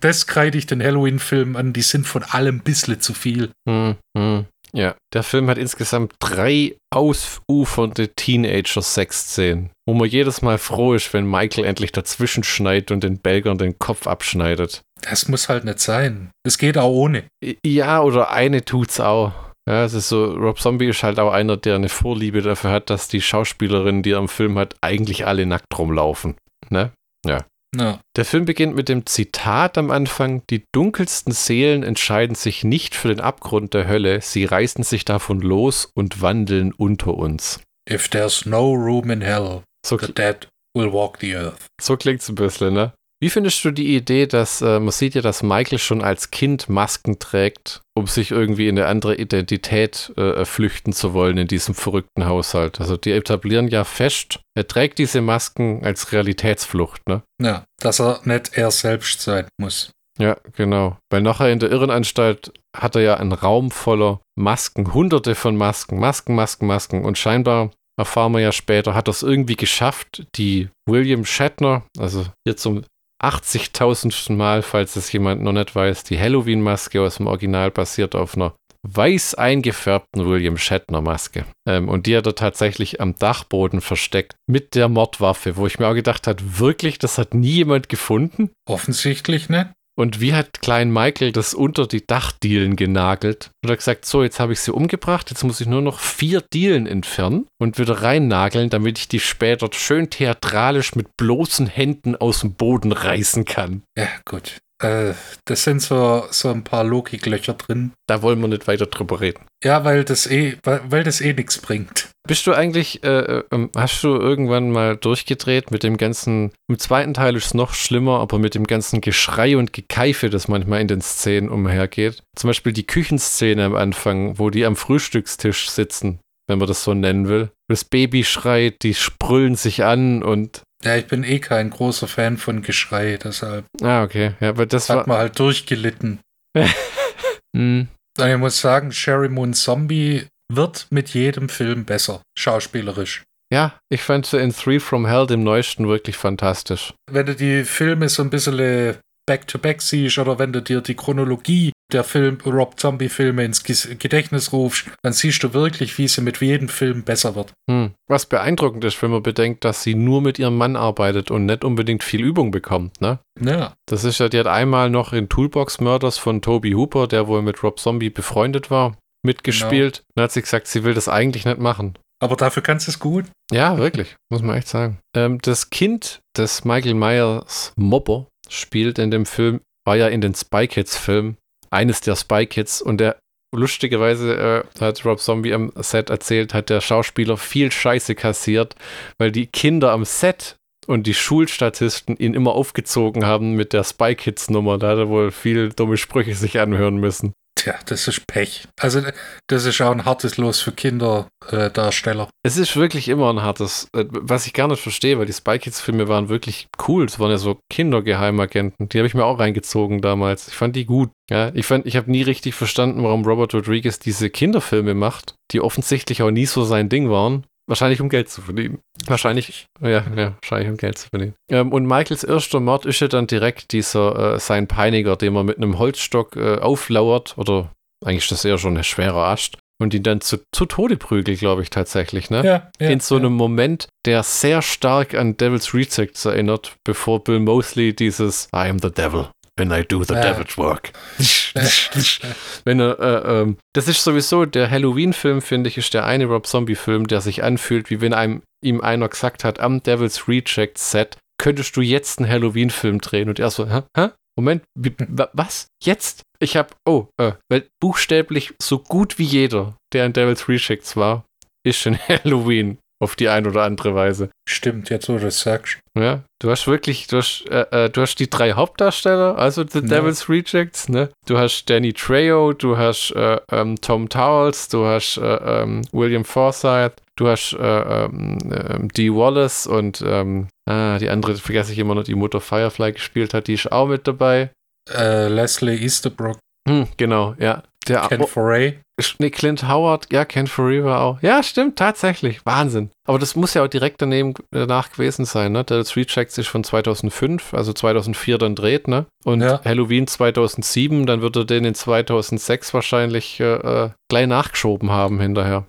das 0.00 0.26
kreide 0.26 0.58
ich 0.58 0.66
den 0.66 0.82
Halloween-Film 0.82 1.56
an, 1.56 1.72
die 1.72 1.82
sind 1.82 2.06
von 2.06 2.24
allem 2.24 2.56
ein 2.56 2.62
bisschen 2.62 3.00
zu 3.00 3.14
viel. 3.14 3.50
Hm, 3.68 3.96
hm. 4.16 4.46
Ja, 4.74 4.94
der 5.12 5.22
Film 5.22 5.50
hat 5.50 5.58
insgesamt 5.58 6.14
drei 6.18 6.76
ausufernde 6.90 8.08
Teenager-Sexszenen, 8.08 9.70
wo 9.86 9.92
man 9.92 10.08
jedes 10.08 10.40
Mal 10.40 10.56
froh 10.56 10.94
ist, 10.94 11.12
wenn 11.12 11.26
Michael 11.26 11.66
endlich 11.66 11.92
dazwischen 11.92 12.42
schneidet 12.42 12.90
und 12.90 13.04
den 13.04 13.18
Belgern 13.18 13.58
den 13.58 13.78
Kopf 13.78 14.06
abschneidet. 14.06 14.80
Das 15.02 15.28
muss 15.28 15.50
halt 15.50 15.64
nicht 15.64 15.80
sein. 15.80 16.30
Es 16.42 16.56
geht 16.56 16.78
auch 16.78 16.90
ohne. 16.90 17.24
Ja, 17.64 18.00
oder 18.00 18.30
eine 18.30 18.64
tut's 18.64 18.98
auch. 18.98 19.51
Ja, 19.68 19.84
es 19.84 19.94
ist 19.94 20.08
so, 20.08 20.24
Rob 20.24 20.58
Zombie 20.58 20.88
ist 20.88 21.02
halt 21.02 21.20
auch 21.20 21.32
einer, 21.32 21.56
der 21.56 21.76
eine 21.76 21.88
Vorliebe 21.88 22.42
dafür 22.42 22.70
hat, 22.70 22.90
dass 22.90 23.08
die 23.08 23.20
Schauspielerinnen, 23.20 24.02
die 24.02 24.12
er 24.12 24.18
im 24.18 24.28
Film 24.28 24.58
hat, 24.58 24.74
eigentlich 24.80 25.26
alle 25.26 25.46
nackt 25.46 25.78
rumlaufen. 25.78 26.34
Ne? 26.70 26.92
Ja. 27.24 27.44
ja. 27.76 28.00
Der 28.16 28.24
Film 28.24 28.44
beginnt 28.44 28.74
mit 28.74 28.88
dem 28.88 29.06
Zitat 29.06 29.78
am 29.78 29.92
Anfang: 29.92 30.42
Die 30.50 30.64
dunkelsten 30.72 31.32
Seelen 31.32 31.84
entscheiden 31.84 32.34
sich 32.34 32.64
nicht 32.64 32.96
für 32.96 33.08
den 33.08 33.20
Abgrund 33.20 33.72
der 33.74 33.86
Hölle, 33.86 34.20
sie 34.20 34.44
reißen 34.44 34.82
sich 34.82 35.04
davon 35.04 35.40
los 35.40 35.88
und 35.94 36.20
wandeln 36.20 36.72
unter 36.72 37.14
uns. 37.14 37.60
If 37.88 38.08
there's 38.08 38.46
no 38.46 38.72
room 38.72 39.10
in 39.10 39.20
hell, 39.20 39.62
so 39.86 39.96
the 39.96 40.12
dead 40.12 40.48
will 40.76 40.92
walk 40.92 41.18
the 41.20 41.36
earth. 41.36 41.66
So 41.80 41.96
klingt's 41.96 42.28
ein 42.28 42.34
bisschen, 42.34 42.74
ne? 42.74 42.92
Wie 43.22 43.30
findest 43.30 43.64
du 43.64 43.70
die 43.70 43.94
Idee, 43.94 44.26
dass 44.26 44.62
äh, 44.62 44.80
man 44.80 44.90
sieht 44.90 45.14
ja, 45.14 45.22
dass 45.22 45.44
Michael 45.44 45.78
schon 45.78 46.02
als 46.02 46.32
Kind 46.32 46.68
Masken 46.68 47.20
trägt, 47.20 47.80
um 47.94 48.08
sich 48.08 48.32
irgendwie 48.32 48.66
in 48.66 48.76
eine 48.76 48.88
andere 48.88 49.14
Identität 49.14 50.12
äh, 50.16 50.44
flüchten 50.44 50.92
zu 50.92 51.12
wollen 51.14 51.38
in 51.38 51.46
diesem 51.46 51.76
verrückten 51.76 52.26
Haushalt? 52.26 52.80
Also 52.80 52.96
die 52.96 53.12
etablieren 53.12 53.68
ja 53.68 53.84
fest, 53.84 54.40
er 54.56 54.66
trägt 54.66 54.98
diese 54.98 55.20
Masken 55.20 55.84
als 55.84 56.10
Realitätsflucht, 56.10 57.08
ne? 57.08 57.22
Ja, 57.40 57.64
dass 57.78 58.00
er 58.00 58.20
nicht 58.24 58.58
er 58.58 58.72
selbst 58.72 59.20
sein 59.20 59.46
muss. 59.56 59.92
Ja, 60.18 60.36
genau. 60.56 60.98
Weil 61.08 61.22
nachher 61.22 61.52
in 61.52 61.60
der 61.60 61.70
Irrenanstalt 61.70 62.52
hat 62.76 62.96
er 62.96 63.02
ja 63.02 63.14
einen 63.18 63.32
Raum 63.32 63.70
voller 63.70 64.20
Masken, 64.36 64.94
hunderte 64.94 65.36
von 65.36 65.56
Masken, 65.56 66.00
Masken, 66.00 66.34
Masken, 66.34 66.66
Masken. 66.66 67.04
Und 67.04 67.18
scheinbar 67.18 67.70
erfahren 67.96 68.32
wir 68.32 68.40
ja 68.40 68.50
später, 68.50 68.94
hat 68.94 69.08
er 69.08 69.12
es 69.12 69.22
irgendwie 69.22 69.56
geschafft, 69.56 70.26
die 70.34 70.70
William 70.88 71.24
Shatner, 71.24 71.84
also 71.98 72.26
hier 72.44 72.56
zum 72.56 72.82
80.000. 73.22 74.32
Mal, 74.32 74.62
falls 74.62 74.96
es 74.96 75.12
jemand 75.12 75.42
noch 75.42 75.52
nicht 75.52 75.74
weiß, 75.74 76.04
die 76.04 76.18
Halloween-Maske 76.18 77.00
aus 77.00 77.16
dem 77.16 77.26
Original 77.26 77.70
basiert 77.70 78.14
auf 78.14 78.34
einer 78.36 78.54
weiß 78.84 79.34
eingefärbten 79.34 80.26
William 80.26 80.58
Shatner-Maske. 80.58 81.44
Ähm, 81.68 81.88
und 81.88 82.06
die 82.06 82.16
hat 82.16 82.26
er 82.26 82.34
tatsächlich 82.34 83.00
am 83.00 83.14
Dachboden 83.14 83.80
versteckt 83.80 84.34
mit 84.46 84.74
der 84.74 84.88
Mordwaffe, 84.88 85.56
wo 85.56 85.66
ich 85.66 85.78
mir 85.78 85.88
auch 85.88 85.94
gedacht 85.94 86.26
habe, 86.26 86.58
wirklich, 86.58 86.98
das 86.98 87.18
hat 87.18 87.34
nie 87.34 87.52
jemand 87.52 87.88
gefunden? 87.88 88.50
Offensichtlich 88.68 89.48
nicht. 89.48 89.68
Und 89.98 90.20
wie 90.20 90.32
hat 90.32 90.60
Klein 90.62 90.90
Michael 90.90 91.32
das 91.32 91.52
unter 91.52 91.86
die 91.86 92.06
Dachdielen 92.06 92.76
genagelt? 92.76 93.50
Und 93.62 93.70
er 93.70 93.76
gesagt, 93.76 94.06
so, 94.06 94.22
jetzt 94.22 94.40
habe 94.40 94.54
ich 94.54 94.60
sie 94.60 94.72
umgebracht, 94.72 95.30
jetzt 95.30 95.44
muss 95.44 95.60
ich 95.60 95.66
nur 95.66 95.82
noch 95.82 95.98
vier 96.00 96.40
Dielen 96.40 96.86
entfernen 96.86 97.46
und 97.60 97.78
wieder 97.78 98.02
reinnageln, 98.02 98.70
damit 98.70 98.98
ich 98.98 99.08
die 99.08 99.20
später 99.20 99.68
schön 99.72 100.08
theatralisch 100.08 100.94
mit 100.94 101.16
bloßen 101.16 101.66
Händen 101.66 102.16
aus 102.16 102.40
dem 102.40 102.54
Boden 102.54 102.92
reißen 102.92 103.44
kann. 103.44 103.82
Ja, 103.96 104.08
gut. 104.24 104.58
Äh, 104.82 105.14
das 105.44 105.64
sind 105.64 105.80
so, 105.80 106.24
so 106.30 106.50
ein 106.50 106.64
paar 106.64 106.84
Logiklöcher 106.84 107.54
drin. 107.54 107.92
Da 108.06 108.22
wollen 108.22 108.40
wir 108.40 108.48
nicht 108.48 108.66
weiter 108.66 108.86
drüber 108.86 109.20
reden. 109.20 109.44
Ja, 109.64 109.84
weil 109.84 110.04
das 110.04 110.26
eh, 110.26 110.56
weil, 110.64 110.80
weil 110.88 111.04
das 111.04 111.20
eh 111.20 111.32
nichts 111.32 111.58
bringt. 111.58 112.08
Bist 112.26 112.46
du 112.46 112.52
eigentlich, 112.52 113.02
äh, 113.02 113.38
äh, 113.38 113.68
hast 113.76 114.02
du 114.04 114.08
irgendwann 114.14 114.70
mal 114.70 114.96
durchgedreht 114.96 115.72
mit 115.72 115.82
dem 115.82 115.96
ganzen, 115.96 116.52
im 116.68 116.78
zweiten 116.78 117.14
Teil 117.14 117.34
ist 117.34 117.46
es 117.46 117.54
noch 117.54 117.74
schlimmer, 117.74 118.20
aber 118.20 118.38
mit 118.38 118.54
dem 118.54 118.66
ganzen 118.66 119.00
Geschrei 119.00 119.56
und 119.56 119.72
Gekeife, 119.72 120.30
das 120.30 120.46
manchmal 120.46 120.80
in 120.80 120.88
den 120.88 121.00
Szenen 121.00 121.48
umhergeht. 121.48 122.22
Zum 122.36 122.48
Beispiel 122.48 122.72
die 122.72 122.86
Küchenszene 122.86 123.64
am 123.64 123.74
Anfang, 123.74 124.38
wo 124.38 124.50
die 124.50 124.64
am 124.64 124.76
Frühstückstisch 124.76 125.70
sitzen, 125.70 126.20
wenn 126.48 126.58
man 126.58 126.68
das 126.68 126.84
so 126.84 126.94
nennen 126.94 127.28
will. 127.28 127.50
Das 127.68 127.84
Baby 127.84 128.22
schreit, 128.22 128.82
die 128.82 128.94
sprüllen 128.94 129.56
sich 129.56 129.82
an 129.82 130.22
und 130.22 130.62
ja, 130.84 130.96
ich 130.96 131.06
bin 131.06 131.24
eh 131.24 131.38
kein 131.38 131.70
großer 131.70 132.08
Fan 132.08 132.38
von 132.38 132.62
Geschrei, 132.62 133.18
deshalb. 133.22 133.66
Ah, 133.82 134.02
okay. 134.02 134.34
Ja, 134.40 134.50
aber 134.50 134.66
das 134.66 134.88
hat 134.88 134.98
war... 134.98 135.08
man 135.08 135.18
halt 135.18 135.38
durchgelitten. 135.38 136.20
hm. 137.56 137.88
Ich 138.18 138.36
muss 138.36 138.60
sagen, 138.60 138.92
Sherry 138.92 139.28
Moon 139.28 139.54
Zombie 139.54 140.26
wird 140.52 140.86
mit 140.90 141.10
jedem 141.10 141.48
Film 141.48 141.84
besser, 141.84 142.22
schauspielerisch. 142.38 143.24
Ja, 143.52 143.78
ich 143.90 144.02
fand 144.02 144.26
sie 144.26 144.40
in 144.40 144.54
Three 144.54 144.80
from 144.80 145.06
Hell, 145.06 145.26
dem 145.26 145.44
neuesten, 145.44 145.86
wirklich 145.86 146.16
fantastisch. 146.16 146.94
Wenn 147.10 147.26
du 147.26 147.34
die 147.34 147.64
Filme 147.64 148.08
so 148.08 148.22
ein 148.22 148.30
bisschen 148.30 148.96
back-to-back 149.26 149.78
-back 149.78 149.82
siehst 149.82 150.18
oder 150.18 150.38
wenn 150.38 150.52
du 150.52 150.60
dir 150.60 150.80
die 150.80 150.94
Chronologie 150.94 151.72
der 151.92 152.04
Film, 152.04 152.38
Rob 152.44 152.78
Zombie-Filme 152.78 153.44
ins 153.44 153.62
Gedächtnis 153.62 154.52
rufst, 154.52 154.86
dann 155.02 155.12
siehst 155.12 155.42
du 155.42 155.52
wirklich, 155.52 155.98
wie 155.98 156.08
sie 156.08 156.22
mit 156.22 156.40
jedem 156.40 156.68
Film 156.68 157.02
besser 157.02 157.34
wird. 157.34 157.52
Hm. 157.70 157.92
Was 158.08 158.26
beeindruckend 158.26 158.84
ist, 158.84 159.00
wenn 159.02 159.10
man 159.10 159.22
bedenkt, 159.22 159.64
dass 159.64 159.82
sie 159.82 159.94
nur 159.94 160.22
mit 160.22 160.38
ihrem 160.38 160.56
Mann 160.56 160.76
arbeitet 160.76 161.30
und 161.30 161.46
nicht 161.46 161.64
unbedingt 161.64 162.02
viel 162.02 162.22
Übung 162.22 162.50
bekommt, 162.50 163.00
ne? 163.00 163.18
Ja. 163.40 163.74
Das 163.86 164.04
ist 164.04 164.18
ja, 164.18 164.28
die 164.28 164.38
hat 164.38 164.46
einmal 164.46 164.90
noch 164.90 165.12
in 165.12 165.28
Toolbox 165.28 165.80
Murders 165.80 166.18
von 166.18 166.42
Toby 166.42 166.72
Hooper, 166.72 167.06
der 167.06 167.26
wohl 167.26 167.42
mit 167.42 167.62
Rob 167.62 167.78
Zombie 167.78 168.10
befreundet 168.10 168.70
war, 168.70 168.96
mitgespielt. 169.22 169.98
Genau. 169.98 170.12
Dann 170.14 170.24
hat 170.24 170.32
sie 170.32 170.42
gesagt, 170.42 170.66
sie 170.66 170.84
will 170.84 170.94
das 170.94 171.08
eigentlich 171.08 171.44
nicht 171.44 171.58
machen. 171.58 171.98
Aber 172.22 172.36
dafür 172.36 172.62
kannst 172.62 172.86
du 172.86 172.92
es 172.92 173.00
gut. 173.00 173.26
Ja, 173.50 173.78
wirklich, 173.78 174.14
muss 174.30 174.42
man 174.42 174.56
echt 174.56 174.68
sagen. 174.68 174.98
Ähm, 175.14 175.40
das 175.42 175.70
Kind 175.70 176.20
des 176.36 176.64
Michael 176.64 176.94
Myers 176.94 177.72
Mobber 177.76 178.28
spielt 178.52 178.98
in 178.98 179.10
dem 179.10 179.26
Film, 179.26 179.60
war 179.86 179.96
ja 179.96 180.08
in 180.08 180.20
den 180.20 180.34
Spy 180.34 180.66
Kids 180.66 180.96
Filmen 180.96 181.36
eines 181.70 182.00
der 182.00 182.16
Spy 182.16 182.46
Kids 182.46 182.82
und 182.82 182.98
der 182.98 183.16
lustigerweise 183.54 184.64
äh, 184.76 184.80
hat 184.80 185.04
Rob 185.04 185.20
Zombie 185.20 185.54
am 185.54 185.72
Set 185.76 186.10
erzählt, 186.10 186.54
hat 186.54 186.70
der 186.70 186.80
Schauspieler 186.80 187.36
viel 187.36 187.70
Scheiße 187.70 188.14
kassiert, 188.14 188.76
weil 189.18 189.32
die 189.32 189.46
Kinder 189.46 189.92
am 189.92 190.04
Set 190.04 190.56
und 190.86 191.06
die 191.06 191.14
Schulstatisten 191.14 192.16
ihn 192.16 192.34
immer 192.34 192.52
aufgezogen 192.52 193.24
haben 193.24 193.54
mit 193.54 193.72
der 193.72 193.84
Spy 193.84 194.14
Kids 194.14 194.50
Nummer. 194.50 194.78
Da 194.78 194.90
hat 194.90 194.98
er 194.98 195.08
wohl 195.08 195.30
viel 195.30 195.70
dumme 195.70 195.96
Sprüche 195.96 196.34
sich 196.34 196.58
anhören 196.58 196.96
müssen. 196.96 197.32
Tja, 197.72 197.78
das 197.86 198.08
ist 198.08 198.26
Pech. 198.26 198.66
Also, 198.80 199.02
das 199.46 199.66
ist 199.66 199.80
auch 199.80 199.92
ein 199.92 200.04
hartes 200.04 200.36
Los 200.36 200.60
für 200.60 200.72
Kinderdarsteller. 200.72 202.24
Äh, 202.24 202.30
es 202.42 202.56
ist 202.56 202.74
wirklich 202.74 203.08
immer 203.08 203.32
ein 203.32 203.42
hartes, 203.42 203.86
äh, 203.94 204.04
was 204.10 204.48
ich 204.48 204.52
gar 204.52 204.66
nicht 204.66 204.82
verstehe, 204.82 205.16
weil 205.18 205.26
die 205.26 205.32
Spy 205.32 205.60
Kids-Filme 205.60 206.08
waren 206.08 206.28
wirklich 206.28 206.66
cool. 206.88 207.04
Es 207.04 207.20
waren 207.20 207.30
ja 207.30 207.38
so 207.38 207.60
Kindergeheimagenten. 207.70 208.88
Die 208.88 208.98
habe 208.98 209.06
ich 209.06 209.14
mir 209.14 209.24
auch 209.24 209.38
reingezogen 209.38 210.00
damals. 210.00 210.48
Ich 210.48 210.54
fand 210.54 210.74
die 210.74 210.86
gut. 210.86 211.10
Ja, 211.30 211.54
ich 211.54 211.70
ich 211.70 211.96
habe 211.96 212.10
nie 212.10 212.22
richtig 212.22 212.56
verstanden, 212.56 213.04
warum 213.04 213.24
Robert 213.24 213.54
Rodriguez 213.54 214.00
diese 214.00 214.28
Kinderfilme 214.28 214.94
macht, 214.94 215.36
die 215.52 215.60
offensichtlich 215.60 216.22
auch 216.22 216.32
nie 216.32 216.46
so 216.46 216.64
sein 216.64 216.88
Ding 216.88 217.10
waren. 217.10 217.46
Wahrscheinlich 217.72 218.02
um 218.02 218.10
Geld 218.10 218.28
zu 218.28 218.42
verdienen. 218.42 218.80
Wahrscheinlich, 219.06 219.66
ja, 219.80 220.04
ja, 220.14 220.34
wahrscheinlich 220.42 220.68
um 220.68 220.76
Geld 220.76 220.98
zu 220.98 221.08
verdienen. 221.08 221.32
Ähm, 221.48 221.72
und 221.72 221.86
Michaels 221.86 222.22
erster 222.22 222.60
Mord 222.60 222.84
ist 222.84 223.00
ja 223.00 223.08
dann 223.08 223.26
direkt 223.26 223.72
dieser, 223.72 224.34
äh, 224.34 224.38
sein 224.38 224.68
Peiniger, 224.68 225.16
den 225.16 225.32
man 225.32 225.46
mit 225.46 225.56
einem 225.56 225.78
Holzstock 225.78 226.36
äh, 226.36 226.58
auflauert, 226.58 227.32
oder 227.38 227.72
eigentlich 228.04 228.24
ist 228.24 228.32
das 228.32 228.44
eher 228.44 228.58
schon 228.58 228.76
ein 228.76 228.84
schwerer 228.84 229.26
Ast, 229.26 229.56
und 229.80 229.94
ihn 229.94 230.02
dann 230.02 230.20
zu, 230.20 230.40
zu 230.54 230.66
Tode 230.66 230.98
prügelt, 230.98 231.38
glaube 231.38 231.62
ich 231.62 231.70
tatsächlich, 231.70 232.28
ne? 232.28 232.44
Ja, 232.44 232.70
ja 232.78 232.90
In 232.90 233.00
so 233.00 233.16
einem 233.16 233.32
ja. 233.32 233.38
Moment, 233.38 233.88
der 234.04 234.22
sehr 234.22 234.60
stark 234.60 235.14
an 235.14 235.38
Devil's 235.38 235.72
Rejects 235.72 236.26
erinnert, 236.26 236.76
bevor 236.84 237.24
Bill 237.24 237.40
Mosley 237.40 237.96
dieses 237.96 238.48
I 238.54 238.68
am 238.68 238.80
the 238.80 238.90
Devil 238.90 239.28
when 239.58 239.70
I 239.70 239.82
do 239.82 240.02
the 240.04 240.14
Ja. 240.14 240.20
devil's 240.32 240.56
work. 240.56 240.92
wenn 242.64 242.80
er, 242.80 242.98
äh, 242.98 243.40
ähm, 243.40 243.56
das 243.74 243.88
ist 243.88 244.02
sowieso, 244.02 244.46
der 244.46 244.70
Halloween-Film, 244.70 245.42
finde 245.42 245.68
ich, 245.68 245.78
ist 245.78 245.94
der 245.94 246.04
eine 246.04 246.26
Rob 246.26 246.46
Zombie-Film, 246.46 247.06
der 247.06 247.20
sich 247.20 247.42
anfühlt, 247.42 247.90
wie 247.90 248.00
wenn 248.00 248.14
einem 248.14 248.42
ihm 248.64 248.80
einer 248.80 249.08
gesagt 249.08 249.44
hat, 249.44 249.60
am 249.60 249.82
Devil's 249.82 250.28
Reject 250.28 250.78
Set 250.78 251.16
könntest 251.38 251.76
du 251.76 251.80
jetzt 251.80 252.18
einen 252.18 252.30
Halloween-Film 252.30 253.00
drehen 253.00 253.28
und 253.28 253.38
er 253.38 253.50
so, 253.50 253.68
hä? 253.68 253.82
hä? 253.96 254.10
Moment, 254.38 254.62
wie, 254.78 254.94
was? 255.34 255.66
Jetzt? 255.82 256.22
Ich 256.38 256.56
hab, 256.56 256.74
oh, 256.86 257.08
äh, 257.20 257.32
weil 257.50 257.68
buchstäblich 257.80 258.54
so 258.62 258.78
gut 258.78 259.18
wie 259.18 259.24
jeder, 259.24 259.76
der 259.92 260.06
in 260.06 260.12
Devil's 260.14 260.48
Rejects 260.48 260.96
war, 260.96 261.24
ist 261.66 261.84
in 261.86 261.98
Halloween 262.08 262.78
auf 263.02 263.16
die 263.16 263.28
ein 263.28 263.46
oder 263.48 263.64
andere 263.64 263.96
Weise. 263.96 264.30
Stimmt, 264.48 264.88
jetzt 264.88 265.08
wo 265.08 265.14
du 265.14 265.24
das 265.24 265.40
sagst. 265.40 265.80
Ja, 265.98 266.22
du 266.40 266.50
hast 266.50 266.68
wirklich, 266.68 267.08
du 267.08 267.16
hast, 267.16 267.44
äh, 267.50 267.86
äh, 267.86 267.90
du 267.90 268.00
hast 268.00 268.14
die 268.16 268.30
drei 268.30 268.52
Hauptdarsteller, 268.52 269.36
also 269.36 269.64
The 269.68 269.80
Ja. 269.80 269.86
Devil's 269.86 270.28
Rejects, 270.28 270.88
ne? 270.88 271.08
Du 271.26 271.36
hast 271.36 271.68
Danny 271.68 271.92
Trejo, 271.92 272.52
du 272.52 272.78
hast 272.78 273.10
äh, 273.16 273.40
ähm, 273.50 273.80
Tom 273.80 274.08
Towles, 274.08 274.68
du 274.68 274.86
hast 274.86 275.16
äh, 275.16 275.22
ähm, 275.62 275.82
William 275.90 276.24
Forsythe, 276.24 276.94
du 277.16 277.26
hast 277.26 277.54
äh, 277.54 278.04
ähm, 278.04 278.38
ähm, 278.52 278.88
Dee 278.88 279.12
Wallace 279.12 279.66
und 279.66 280.02
ähm, 280.06 280.46
ah, 280.70 280.96
die 280.98 281.08
andere 281.08 281.34
vergesse 281.34 281.72
ich 281.72 281.80
immer 281.80 281.96
noch, 281.96 282.04
die 282.04 282.14
Mutter 282.14 282.40
Firefly 282.40 282.92
gespielt 282.92 283.34
hat, 283.34 283.48
die 283.48 283.54
ist 283.54 283.72
auch 283.72 283.88
mit 283.88 284.06
dabei. 284.06 284.50
Äh, 284.90 285.26
Leslie 285.26 285.76
Easterbrook, 285.76 286.38
Hm, 286.68 286.86
genau, 286.96 287.34
ja. 287.38 287.64
Der 287.88 288.06
Ken 288.08 288.24
Foray. 288.26 288.78
Nee, 289.18 289.30
Clint 289.30 289.68
Howard, 289.68 290.06
ja, 290.12 290.24
Ken 290.24 290.46
Forever 290.46 291.00
auch. 291.00 291.22
Ja, 291.22 291.42
stimmt, 291.42 291.76
tatsächlich. 291.76 292.44
Wahnsinn. 292.44 292.90
Aber 293.06 293.18
das 293.18 293.34
muss 293.36 293.54
ja 293.54 293.64
auch 293.64 293.68
direkt 293.68 294.00
daneben 294.02 294.34
danach 294.50 294.90
gewesen 294.92 295.24
sein, 295.24 295.52
ne? 295.52 295.64
Devil's 295.64 295.96
Rejects 295.96 296.38
ist 296.38 296.48
von 296.48 296.64
2005, 296.64 297.54
also 297.54 297.72
2004 297.72 298.38
dann 298.38 298.54
dreht, 298.54 298.88
ne? 298.88 299.06
Und 299.24 299.40
Ja. 299.40 299.60
Halloween 299.64 300.06
2007, 300.06 301.06
dann 301.06 301.20
wird 301.22 301.36
er 301.36 301.44
den 301.44 301.64
in 301.64 301.74
2006 301.74 302.74
wahrscheinlich 302.74 303.40
äh, 303.40 303.54
äh, 303.54 303.90
gleich 304.08 304.26
nachgeschoben 304.26 304.90
haben 304.90 305.20
hinterher. 305.20 305.66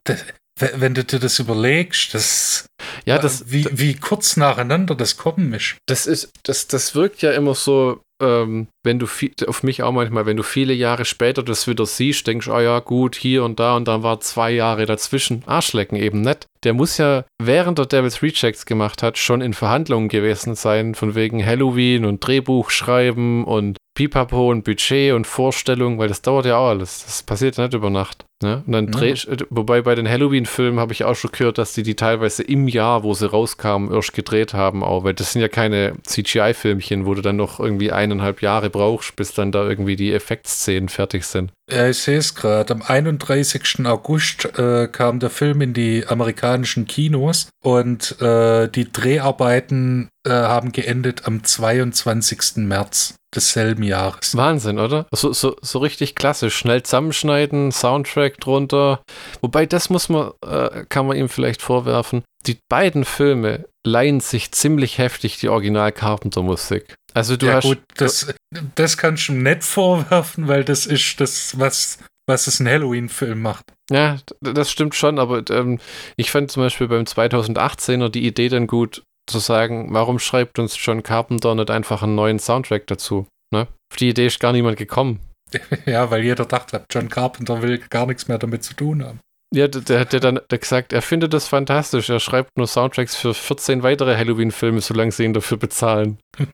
W- 0.59 0.69
Wenn 0.75 0.93
du 0.93 1.03
dir 1.03 1.19
das 1.19 1.39
überlegst, 1.39 2.13
das, 2.13 2.67
Ja, 3.05 3.17
das, 3.17 3.51
wie, 3.51 3.67
wie 3.71 3.95
kurz 3.95 4.37
nacheinander 4.37 4.93
das 4.93 5.17
kommen 5.17 5.51
ist. 5.53 5.77
das 5.87 6.05
ist, 6.05 6.29
das, 6.43 6.67
das 6.67 6.93
wirkt 6.93 7.23
ja 7.23 7.31
immer 7.31 7.55
so, 7.55 8.01
ähm, 8.23 8.67
wenn 8.83 8.99
du 8.99 9.05
viel, 9.05 9.33
auf 9.47 9.63
mich 9.63 9.83
auch 9.83 9.91
manchmal, 9.91 10.25
wenn 10.25 10.38
du 10.38 10.43
viele 10.43 10.73
Jahre 10.73 11.05
später 11.05 11.43
das 11.43 11.67
wieder 11.67 11.86
siehst, 11.86 12.25
denkst, 12.27 12.47
ah 12.47 12.62
ja, 12.62 12.79
gut, 12.79 13.15
hier 13.15 13.43
und 13.43 13.59
da 13.59 13.75
und 13.75 13.88
dann 13.88 14.03
war 14.03 14.19
zwei 14.19 14.51
Jahre 14.51 14.86
dazwischen. 14.86 15.43
Arschlecken 15.45 15.97
eben 15.97 16.21
nicht. 16.21 16.45
Der 16.63 16.73
muss 16.73 16.97
ja, 16.97 17.25
während 17.41 17.79
er 17.79 17.86
Devil's 17.86 18.21
Rejects 18.21 18.65
gemacht 18.65 19.03
hat, 19.03 19.17
schon 19.17 19.41
in 19.41 19.53
Verhandlungen 19.53 20.09
gewesen 20.09 20.55
sein, 20.55 20.95
von 20.95 21.15
wegen 21.15 21.45
Halloween 21.45 22.05
und 22.05 22.25
Drehbuch 22.25 22.69
schreiben 22.69 23.43
und 23.43 23.77
Pipapo 23.95 24.49
und 24.49 24.63
Budget 24.63 25.13
und 25.13 25.27
Vorstellung, 25.27 25.99
weil 25.99 26.07
das 26.07 26.21
dauert 26.21 26.45
ja 26.45 26.57
auch 26.57 26.69
alles. 26.69 27.05
Das 27.05 27.23
passiert 27.23 27.57
nicht 27.57 27.73
über 27.73 27.89
Nacht. 27.89 28.25
Ne? 28.43 28.62
Und 28.67 28.73
dann 28.73 28.86
Ja. 28.86 28.91
dreh, 28.91 29.15
wobei 29.49 29.82
bei 29.82 29.95
den 29.95 30.08
Halloween-Filmen 30.08 30.79
habe 30.79 30.93
ich 30.93 31.03
auch 31.06 31.15
schon 31.15 31.32
gehört, 31.32 31.58
dass 31.58 31.73
die 31.73 31.82
die 31.82 31.95
teilweise 31.95 32.43
im 32.43 32.67
Jahr, 32.67 33.03
wo 33.03 33.13
sie 33.13 33.27
rauskamen, 33.29 33.91
erst 33.91 34.13
gedreht 34.13 34.53
haben, 34.53 34.84
auch, 34.84 35.03
weil 35.03 35.13
das 35.13 35.32
sind 35.32 35.41
ja 35.41 35.47
keine 35.47 35.93
CGI-Filmchen, 36.06 37.06
wo 37.06 37.13
du 37.13 37.21
dann 37.21 37.38
noch 37.38 37.60
irgendwie 37.60 37.91
eineinhalb 37.91 38.41
Jahre 38.41 38.69
brauchst, 38.69 39.15
bis 39.15 39.34
dann 39.34 39.51
da 39.51 39.67
irgendwie 39.67 39.95
die 39.95 40.13
Effektszenen 40.13 40.89
fertig 40.89 41.25
sind. 41.25 41.51
Ja, 41.71 41.88
ich 41.88 41.97
sehe 41.99 42.17
es 42.17 42.36
gerade. 42.36 42.73
Am 42.73 42.82
31. 42.82 43.86
August 43.86 44.45
äh, 44.60 44.88
kam 44.91 45.19
der 45.19 45.29
Film 45.29 45.62
in 45.62 45.73
die 45.73 46.06
amerikanischen 46.06 46.86
Kinos 46.86 47.47
und 47.63 48.21
äh, 48.21 48.67
die 48.67 48.91
Dreharbeiten 48.91 50.10
äh, 50.27 50.32
haben 50.32 50.73
geendet 50.73 51.21
am 51.25 51.43
22. 51.43 52.58
März 52.58 53.15
desselben 53.34 53.84
Jahres. 53.84 54.38
Wahnsinn, 54.38 54.77
oder? 54.77 55.08
So, 55.12 55.34
so, 55.34 55.56
so 55.62 55.79
richtig 55.79 56.13
klassisch. 56.15 56.56
Schnell 56.56 56.84
zusammenschneiden, 56.84 57.71
Soundtrack 57.71 58.32
drunter. 58.37 59.01
Wobei, 59.41 59.65
das 59.65 59.89
muss 59.89 60.09
man, 60.09 60.31
äh, 60.45 60.85
kann 60.89 61.07
man 61.07 61.17
ihm 61.17 61.29
vielleicht 61.29 61.61
vorwerfen. 61.61 62.23
Die 62.45 62.57
beiden 62.69 63.05
Filme 63.05 63.65
leihen 63.85 64.19
sich 64.19 64.51
ziemlich 64.51 64.97
heftig 64.97 65.37
die 65.37 65.49
Original-Carpenter-Musik. 65.49 66.95
Also 67.13 67.37
du 67.37 67.47
ja 67.47 67.55
hast. 67.55 67.63
gut, 67.63 67.79
das, 67.95 68.33
das 68.75 68.97
kannst 68.97 69.29
du 69.29 69.33
nicht 69.33 69.63
vorwerfen, 69.63 70.47
weil 70.47 70.63
das 70.63 70.85
ist 70.85 71.19
das, 71.21 71.57
was, 71.59 71.99
was 72.27 72.47
es 72.47 72.59
ein 72.59 72.67
Halloween-Film 72.67 73.41
macht. 73.41 73.65
Ja, 73.91 74.17
das 74.41 74.71
stimmt 74.71 74.95
schon, 74.95 75.19
aber 75.19 75.43
ähm, 75.49 75.79
ich 76.17 76.31
fand 76.31 76.51
zum 76.51 76.63
Beispiel 76.63 76.87
beim 76.87 77.03
2018er 77.03 78.09
die 78.09 78.25
Idee 78.25 78.49
dann 78.49 78.67
gut, 78.67 79.03
zu 79.25 79.39
sagen, 79.39 79.93
warum 79.93 80.19
schreibt 80.19 80.59
uns 80.59 80.77
John 80.83 81.03
Carpenter 81.03 81.55
nicht 81.55 81.71
einfach 81.71 82.03
einen 82.03 82.15
neuen 82.15 82.39
Soundtrack 82.39 82.87
dazu? 82.87 83.27
Ne? 83.51 83.67
Auf 83.91 83.97
die 83.97 84.09
Idee 84.09 84.27
ist 84.27 84.39
gar 84.39 84.51
niemand 84.51 84.77
gekommen. 84.77 85.19
Ja, 85.85 86.09
weil 86.11 86.23
jeder 86.23 86.45
dachte, 86.45 86.83
John 86.89 87.09
Carpenter 87.09 87.61
will 87.61 87.77
gar 87.89 88.05
nichts 88.05 88.27
mehr 88.27 88.37
damit 88.37 88.63
zu 88.63 88.73
tun 88.73 89.03
haben. 89.03 89.19
Ja, 89.53 89.67
der, 89.67 89.81
der 89.81 89.99
hat 89.99 90.13
ja 90.13 90.19
dann 90.19 90.39
gesagt, 90.49 90.93
er 90.93 91.03
findet 91.03 91.33
das 91.33 91.47
fantastisch. 91.47 92.09
Er 92.09 92.19
schreibt 92.19 92.57
nur 92.57 92.65
Soundtracks 92.65 93.15
für 93.15 93.35
14 93.35 93.83
weitere 93.83 94.17
Halloween-Filme, 94.17 94.81
solange 94.81 95.11
sie 95.11 95.25
ihn 95.25 95.33
dafür 95.33 95.57
bezahlen. 95.57 96.17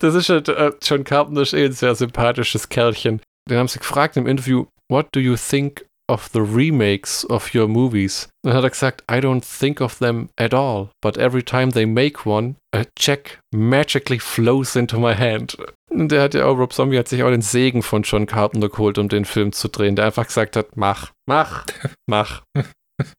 das 0.00 0.14
ist 0.16 0.28
halt, 0.28 0.48
äh, 0.48 0.72
John 0.82 1.04
Carpenter 1.04 1.42
ist 1.42 1.54
eh 1.54 1.66
ein 1.66 1.72
sehr 1.72 1.94
sympathisches 1.94 2.68
Kerlchen. 2.68 3.20
Den 3.48 3.58
haben 3.58 3.68
sie 3.68 3.78
gefragt 3.78 4.16
im 4.16 4.26
Interview, 4.26 4.66
what 4.88 5.06
do 5.12 5.20
you 5.20 5.36
think 5.36 5.86
of 6.10 6.28
the 6.32 6.40
remakes 6.40 7.24
of 7.28 7.54
your 7.54 7.68
movies? 7.68 8.28
Dann 8.42 8.54
hat 8.54 8.64
er 8.64 8.70
gesagt, 8.70 9.04
I 9.10 9.16
don't 9.16 9.42
think 9.42 9.80
of 9.80 9.98
them 9.98 10.28
at 10.36 10.52
all, 10.52 10.90
but 11.00 11.16
every 11.16 11.42
time 11.42 11.72
they 11.72 11.86
make 11.86 12.26
one, 12.26 12.56
a 12.74 12.84
check 12.98 13.38
magically 13.54 14.18
flows 14.18 14.76
into 14.76 14.98
my 14.98 15.14
hand. 15.14 15.56
Und 15.90 16.10
der 16.12 16.22
hat 16.22 16.34
ja 16.34 16.46
auch, 16.46 16.56
Rob 16.56 16.72
Zombie 16.72 16.98
hat 16.98 17.08
sich 17.08 17.22
auch 17.22 17.30
den 17.30 17.42
Segen 17.42 17.82
von 17.82 18.02
John 18.02 18.26
Carpenter 18.26 18.68
geholt, 18.68 18.98
um 18.98 19.08
den 19.08 19.24
Film 19.24 19.52
zu 19.52 19.68
drehen, 19.68 19.96
der 19.96 20.06
einfach 20.06 20.26
gesagt 20.26 20.56
hat, 20.56 20.76
mach, 20.76 21.12
mach, 21.26 21.66
mach. 22.06 22.42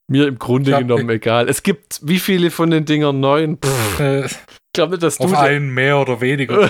Mir 0.07 0.27
im 0.27 0.37
Grunde 0.37 0.77
genommen 0.77 1.09
egal. 1.09 1.49
Es 1.49 1.63
gibt 1.63 2.01
wie 2.03 2.19
viele 2.19 2.51
von 2.51 2.69
den 2.69 2.85
Dingern 2.85 3.19
neun? 3.19 3.57
Äh, 3.99 4.25
ich 4.25 4.37
glaube 4.73 4.91
nicht, 4.91 5.03
dass 5.03 5.17
du. 5.17 5.23
auf 5.23 5.33
einen 5.33 5.73
mehr 5.73 5.97
oder 5.97 6.21
weniger. 6.21 6.69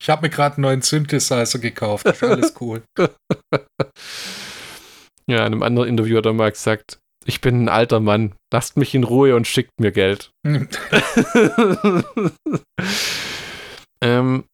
Ich 0.00 0.08
habe 0.08 0.22
mir 0.22 0.30
gerade 0.30 0.56
einen 0.56 0.62
neuen 0.62 0.82
Synthesizer 0.82 1.58
gekauft. 1.58 2.06
Ist 2.06 2.22
alles 2.22 2.54
cool. 2.60 2.82
Ja, 5.28 5.38
in 5.38 5.52
einem 5.52 5.62
anderen 5.62 5.88
Interview 5.88 6.18
hat 6.18 6.26
er 6.26 6.32
mal 6.32 6.50
gesagt, 6.50 6.98
ich 7.24 7.40
bin 7.40 7.64
ein 7.64 7.68
alter 7.68 8.00
Mann, 8.00 8.34
lasst 8.52 8.76
mich 8.76 8.94
in 8.94 9.04
Ruhe 9.04 9.36
und 9.36 9.46
schickt 9.46 9.70
mir 9.80 9.92
Geld. 9.92 10.30
Hm. 10.46 10.68
ähm, 14.02 14.44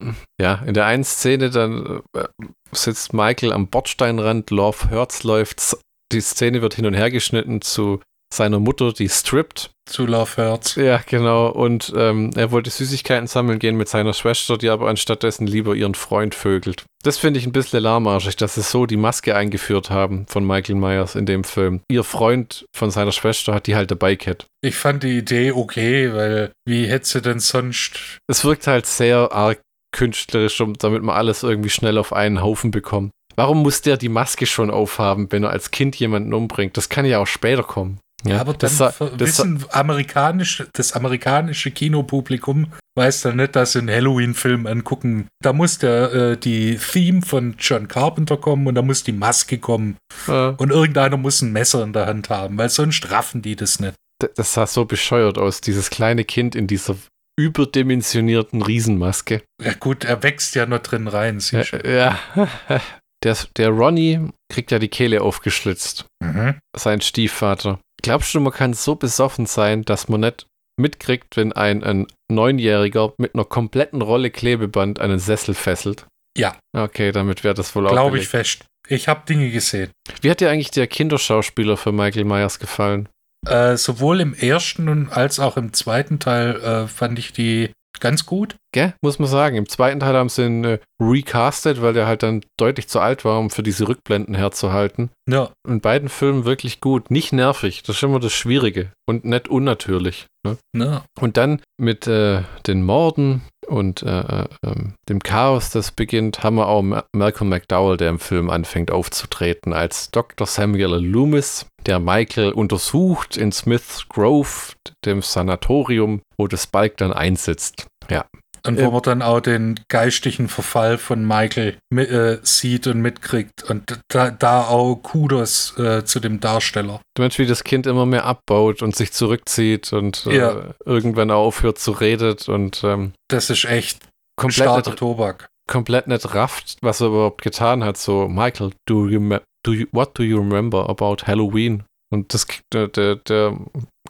ja, 0.41 0.63
in 0.67 0.75
der 0.75 0.87
einen 0.87 1.05
Szene 1.05 1.51
dann 1.51 2.03
äh, 2.15 2.25
sitzt 2.73 3.15
Michael 3.15 3.53
am 3.53 3.69
Bordsteinrand, 3.69 4.51
Love 4.51 4.91
Hurts 4.91 5.25
läuft, 5.25 5.79
die 6.13 6.21
Szene 6.21 6.63
wird 6.63 6.75
hin 6.75 6.87
und 6.87 6.95
her 6.95 7.11
geschnitten 7.11 7.61
zu 7.61 8.01
seiner 8.33 8.61
Mutter, 8.61 8.93
die 8.93 9.09
strippt. 9.09 9.71
Zu 9.87 10.05
Love 10.05 10.37
Hurts. 10.37 10.75
Ja, 10.75 11.01
genau. 11.07 11.49
Und 11.49 11.93
ähm, 11.97 12.31
er 12.37 12.51
wollte 12.51 12.69
Süßigkeiten 12.69 13.27
sammeln 13.27 13.59
gehen 13.59 13.77
mit 13.77 13.89
seiner 13.89 14.13
Schwester, 14.13 14.59
die 14.59 14.69
aber 14.69 14.89
anstattdessen 14.89 15.47
lieber 15.47 15.75
ihren 15.75 15.95
Freund 15.95 16.35
vögelt. 16.35 16.85
Das 17.03 17.17
finde 17.17 17.41
ich 17.41 17.47
ein 17.47 17.53
bisschen 17.53 17.83
lahmarschig, 17.83 18.37
dass 18.37 18.57
sie 18.57 18.63
so 18.63 18.85
die 18.85 18.99
Maske 18.99 19.35
eingeführt 19.35 19.89
haben 19.89 20.27
von 20.29 20.47
Michael 20.47 20.77
Myers 20.77 21.15
in 21.15 21.25
dem 21.25 21.43
Film. 21.43 21.81
Ihr 21.91 22.05
Freund 22.05 22.67
von 22.77 22.91
seiner 22.91 23.13
Schwester 23.13 23.55
hat 23.55 23.67
die 23.67 23.77
halt 23.77 23.91
dabei 23.91 24.15
gehabt. 24.15 24.47
Ich 24.63 24.77
fand 24.77 25.05
die 25.05 25.17
Idee 25.17 25.53
okay, 25.53 26.13
weil 26.13 26.53
wie 26.67 26.87
hätte 26.87 27.09
sie 27.09 27.23
denn 27.23 27.41
sonst. 27.41 28.19
Es 28.27 28.45
wirkt 28.45 28.67
halt 28.67 28.85
sehr 28.85 29.33
arg 29.33 29.61
künstlerisch, 29.97 30.63
damit 30.81 31.03
man 31.03 31.17
alles 31.17 31.43
irgendwie 31.43 31.71
schnell 31.71 31.97
auf 31.97 32.13
einen 32.13 32.43
Haufen 32.43 32.71
bekommt. 32.71 33.11
Warum 33.37 33.63
muss 33.63 33.83
der 33.83 33.97
die 33.97 34.09
Maske 34.09 34.47
schon 34.47 34.71
aufhaben, 34.71 35.31
wenn 35.31 35.45
er 35.45 35.51
als 35.51 35.71
Kind 35.71 35.97
jemanden 35.97 36.35
umbringt? 36.35 36.77
Das 36.77 36.89
kann 36.89 37.07
ja 37.07 37.21
auch 37.21 37.27
später 37.27 37.63
kommen. 37.63 38.01
Ja, 38.25 38.41
aber 38.41 38.53
das, 38.55 38.79
das, 38.79 38.99
wissen 39.01 39.65
amerikanisch, 39.71 40.65
das 40.73 40.93
amerikanische 40.93 41.71
Kinopublikum 41.71 42.73
weiß 42.97 43.23
dann 43.23 43.37
nicht, 43.37 43.55
dass 43.55 43.73
sie 43.73 43.79
einen 43.79 43.91
Halloween-Film 43.91 44.67
angucken. 44.67 45.29
Da 45.41 45.53
muss 45.53 45.79
der, 45.79 46.13
äh, 46.13 46.37
die 46.37 46.77
Theme 46.79 47.23
von 47.23 47.55
John 47.59 47.87
Carpenter 47.87 48.37
kommen 48.37 48.67
und 48.67 48.75
da 48.75 48.83
muss 48.83 49.05
die 49.05 49.13
Maske 49.13 49.59
kommen. 49.59 49.97
äh, 50.27 50.49
Und 50.49 50.71
irgendeiner 50.71 51.17
muss 51.17 51.43
ein 51.43 51.53
Messer 51.53 51.85
in 51.85 51.93
der 51.93 52.07
Hand 52.07 52.29
haben, 52.29 52.59
weil 52.59 52.69
sonst 52.71 53.09
raffen 53.13 53.41
die 53.41 53.55
das 53.55 53.79
nicht. 53.79 53.95
Das 54.35 54.53
sah 54.55 54.67
so 54.67 54.85
bescheuert 54.85 55.39
aus, 55.39 55.61
dieses 55.61 55.91
kleine 55.91 56.25
Kind 56.25 56.57
in 56.57 56.67
dieser 56.67 56.97
überdimensionierten 57.39 58.63
Riesenmaske. 58.63 59.43
Ja 59.63 59.75
gut, 59.75 60.05
er 60.05 60.23
wächst 60.23 60.55
ja 60.55 60.67
noch 60.67 60.81
drin 60.81 61.09
rein. 61.09 61.41
Ja, 61.51 61.63
ja. 61.85 62.19
Der, 63.25 63.37
der 63.57 63.71
Ronnie 63.71 64.29
kriegt 64.49 64.71
ja 64.71 64.79
die 64.79 64.87
Kehle 64.87 65.23
aufgeschlitzt, 65.23 66.07
Mhm. 66.23 66.55
sein 66.77 67.01
Stiefvater. 67.01 67.81
Glaubst 68.03 68.35
du, 68.35 68.41
man 68.41 68.53
kann 68.53 68.75
so 68.75 68.95
besoffen 68.95 69.47
sein, 69.47 69.85
dass 69.85 70.09
man 70.09 70.21
nicht 70.21 70.47
mitkriegt, 70.79 71.37
wenn 71.37 71.53
ein, 71.53 71.83
ein 71.83 72.07
Neunjähriger 72.31 73.13
mit 73.19 73.35
einer 73.35 73.45
kompletten 73.45 74.03
Rolle 74.03 74.31
Klebeband 74.31 75.01
einen 75.01 75.19
Sessel 75.19 75.55
fesselt? 75.55 76.07
Ja. 76.37 76.57
Okay, 76.77 77.11
damit 77.13 77.43
wäre 77.43 77.55
das 77.55 77.75
wohl 77.75 77.87
auch 77.87 77.91
Glaube 77.91 78.19
ich 78.19 78.29
fest. 78.29 78.65
Ich 78.89 79.09
habe 79.09 79.27
Dinge 79.29 79.51
gesehen. 79.51 79.91
Wie 80.23 80.31
hat 80.31 80.41
dir 80.41 80.51
eigentlich 80.51 80.71
der 80.71 80.87
Kinderschauspieler 80.87 81.77
für 81.77 81.93
Michael 81.93 82.25
Myers 82.25 82.59
gefallen? 82.59 83.09
Äh, 83.47 83.77
sowohl 83.77 84.21
im 84.21 84.35
ersten 84.35 85.11
als 85.11 85.41
auch 85.41 85.57
im 85.57 85.73
zweiten 85.73 86.19
Teil 86.19 86.57
äh, 86.61 86.87
fand 86.87 87.19
ich 87.19 87.33
die 87.33 87.71
ganz 88.01 88.27
gut. 88.27 88.57
Gell, 88.73 88.95
muss 89.03 89.19
man 89.19 89.29
sagen. 89.29 89.57
Im 89.57 89.69
zweiten 89.69 90.01
Teil 90.01 90.15
haben 90.15 90.29
sie 90.29 90.45
ihn 90.45 90.65
äh, 90.65 90.79
recastet, 91.01 91.81
weil 91.81 91.93
der 91.93 92.07
halt 92.07 92.23
dann 92.23 92.43
deutlich 92.59 92.89
zu 92.89 93.01
alt 93.01 93.25
war, 93.25 93.39
um 93.39 93.51
für 93.51 93.63
diese 93.63 93.89
Rückblenden 93.89 94.35
herzuhalten. 94.35 95.11
Ja. 95.29 95.51
In 95.67 95.81
beiden 95.81 96.09
Filmen 96.09 96.45
wirklich 96.45 96.81
gut. 96.81 97.11
Nicht 97.11 97.33
nervig, 97.33 97.83
das 97.83 97.97
ist 97.97 98.03
immer 98.03 98.21
das 98.21 98.33
Schwierige. 98.33 98.93
Und 99.07 99.25
nicht 99.25 99.49
unnatürlich. 99.49 100.27
Ne? 100.47 100.59
Ja. 100.77 101.05
Und 101.19 101.37
dann 101.37 101.61
mit 101.79 102.07
äh, 102.07 102.43
den 102.67 102.85
Morden 102.85 103.43
und 103.69 104.03
äh, 104.03 104.21
äh, 104.21 104.49
ähm, 104.65 104.95
dem 105.09 105.21
Chaos, 105.21 105.71
das 105.71 105.93
beginnt, 105.93 106.43
haben 106.43 106.57
wir 106.57 106.67
auch 106.69 106.83
Ma- 106.83 107.05
Malcolm 107.15 107.51
McDowell, 107.51 107.97
der 107.97 108.11
im 108.11 108.19
Film 108.19 108.51
anfängt 108.51 108.91
aufzutreten, 108.91 109.73
als 109.73 110.11
Dr. 110.11 110.47
Samuel. 110.47 110.97
Loomis, 111.05 111.67
der 111.87 111.99
Michael 111.99 112.53
untersucht 112.53 113.37
in 113.37 113.53
Smith 113.53 114.07
Grove, 114.09 114.73
dem 115.05 115.23
Sanatorium, 115.23 116.23
wo 116.37 116.47
das 116.47 116.65
Spike 116.65 116.95
dann 116.97 117.13
einsetzt. 117.13 117.87
Ja, 118.11 118.25
Und 118.67 118.79
wo 118.79 118.83
Ähm. 118.87 118.93
man 118.93 119.03
dann 119.03 119.23
auch 119.23 119.41
den 119.41 119.81
geistigen 119.89 120.49
Verfall 120.49 120.99
von 120.99 121.27
Michael 121.27 121.77
mi- 121.93 122.03
äh, 122.03 122.39
sieht 122.43 122.87
und 122.87 123.01
mitkriegt. 123.01 123.63
Und 123.69 124.01
da, 124.09 124.31
da 124.31 124.63
auch 124.67 124.97
Kudos 124.97 125.77
äh, 125.79 126.05
zu 126.05 126.21
dem 126.21 126.41
Darsteller. 126.41 127.01
Du 127.15 127.23
meinst, 127.23 127.39
wie 127.39 127.47
das 127.47 127.65
Kind 127.65 127.87
immer 127.87 128.07
mehr 128.07 128.25
abbaut 128.25 128.83
und 128.83 128.95
sich 128.97 129.13
zurückzieht 129.13 129.93
und 129.93 130.27
äh, 130.27 130.37
Ja. 130.37 130.75
irgendwann 130.85 131.31
aufhört 131.31 131.79
zu 131.79 131.93
redet 131.93 132.49
und 132.49 132.83
ähm, 132.85 133.13
Das 133.29 133.51
ist 133.51 133.65
echt 133.65 134.01
komplett 134.37 134.65
starker 134.67 134.91
nicht, 134.91 134.99
Tobak. 134.99 135.49
komplett 135.69 136.07
nicht 136.09 136.35
rafft, 136.35 136.77
was 136.83 137.01
er 137.01 137.09
überhaupt 137.09 137.43
getan 137.43 137.85
hat. 137.85 137.97
So, 137.97 138.29
Michael, 138.29 138.73
do 138.87 139.09
you, 139.09 139.39
do 139.65 139.73
you, 139.73 139.87
what 139.93 140.17
do 140.19 140.23
you 140.23 140.39
remember 140.39 140.89
about 140.89 141.19
Halloween? 141.27 141.85
Und 142.11 142.33
das, 142.33 142.47
Ki- 142.47 142.61
der, 142.73 142.89
der, 142.89 143.59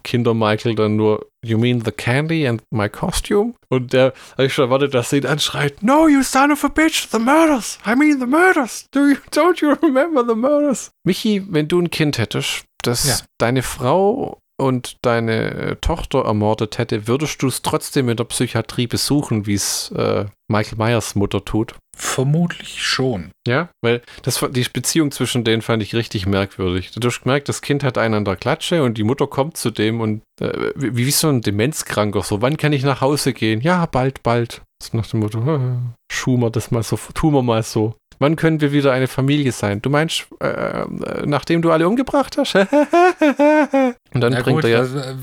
der 0.09 0.19
Kinder-Michael 0.23 0.75
dann 0.75 0.97
nur, 0.97 1.27
you 1.45 1.59
mean 1.59 1.83
the 1.85 1.93
candy 1.93 2.47
and 2.47 2.63
my 2.71 2.89
costume? 2.89 3.55
Und 3.69 3.93
der, 3.93 4.13
hab 4.37 4.41
ich 4.45 4.53
schon 4.55 4.65
erwartet, 4.65 4.95
dass 4.95 5.11
sie 5.11 5.19
ihn 5.19 5.27
anschreit, 5.27 5.83
no, 5.83 6.09
you 6.09 6.23
son 6.23 6.51
of 6.51 6.65
a 6.65 6.69
bitch, 6.69 7.09
the 7.11 7.19
murders, 7.19 7.79
I 7.87 7.95
mean 7.95 8.19
the 8.19 8.27
murders, 8.27 8.87
do 8.93 9.09
you, 9.09 9.17
don't 9.33 9.61
you 9.61 9.75
remember 9.83 10.25
the 10.27 10.35
murders? 10.35 10.91
Michi, 11.05 11.43
wenn 11.49 11.69
du 11.69 11.81
ein 11.81 11.91
Kind 11.91 12.19
hättest, 12.19 12.65
das 12.83 13.07
Ja. 13.07 13.15
deine 13.39 13.63
Frau 13.63 14.39
und 14.61 14.97
deine 15.03 15.51
äh, 15.55 15.77
Tochter 15.77 16.25
ermordet 16.25 16.79
hätte, 16.79 17.07
würdest 17.07 17.43
du 17.43 17.47
es 17.47 17.63
trotzdem 17.63 18.09
in 18.09 18.17
der 18.17 18.25
Psychiatrie 18.25 18.87
besuchen, 18.87 19.47
wie 19.47 19.55
es 19.55 19.91
äh, 19.93 20.27
Michael 20.49 20.79
Myers 20.79 21.15
Mutter 21.15 21.45
tut? 21.45 21.75
Vermutlich 21.97 22.83
schon. 22.83 23.31
Ja, 23.47 23.71
weil 23.83 24.03
das, 24.23 24.45
die 24.51 24.67
Beziehung 24.73 25.11
zwischen 25.11 25.45
denen 25.45 25.63
fand 25.63 25.83
ich 25.83 25.95
richtig 25.95 26.27
merkwürdig. 26.27 26.93
Du 26.93 27.09
hast 27.09 27.23
gemerkt, 27.23 27.49
das 27.49 27.63
Kind 27.63 27.83
hat 27.83 27.99
einen 27.99 28.15
an 28.15 28.25
der 28.25 28.37
Klatsche 28.37 28.83
und 28.83 28.99
die 28.99 29.05
Mutter 29.05 29.27
kommt 29.27 29.57
zu 29.57 29.71
dem 29.71 30.01
und 30.01 30.23
äh, 30.41 30.73
wie, 30.75 30.97
wie 30.97 31.11
so 31.11 31.29
ein 31.29 31.41
Demenzkranker, 31.41 32.23
so, 32.23 32.43
wann 32.43 32.57
kann 32.57 32.73
ich 32.73 32.85
nach 32.85 33.01
Hause 33.01 33.33
gehen? 33.33 33.61
Ja, 33.61 33.87
bald, 33.87 34.23
bald. 34.23 34.63
So 34.83 34.97
nach 34.97 35.07
dem 35.07 35.21
Motto, 35.21 35.41
äh, 35.57 36.13
schuhen 36.13 36.41
wir 36.41 36.51
das 36.51 36.71
mal 36.71 36.83
so, 36.83 36.97
tun 37.15 37.35
wir 37.35 37.43
mal 37.43 37.63
so. 37.63 37.95
Wann 38.21 38.37
können 38.37 38.61
wir 38.61 38.73
wieder 38.73 38.93
eine 38.93 39.07
Familie 39.07 39.53
sein? 39.53 39.81
Du 39.81 39.91
meinst, 39.91 40.27
äh, 40.41 40.49
äh, 40.49 40.87
nachdem 41.25 41.63
du 41.63 41.71
alle 41.71 41.87
umgebracht 41.87 42.37
hast? 42.37 42.55
und 42.55 44.21
dann 44.21 44.33
Na 44.33 44.41
bringt 44.43 44.63
gut, 44.63 44.65
er 44.65 44.71
ja. 44.71 44.83
äh, 44.85 45.15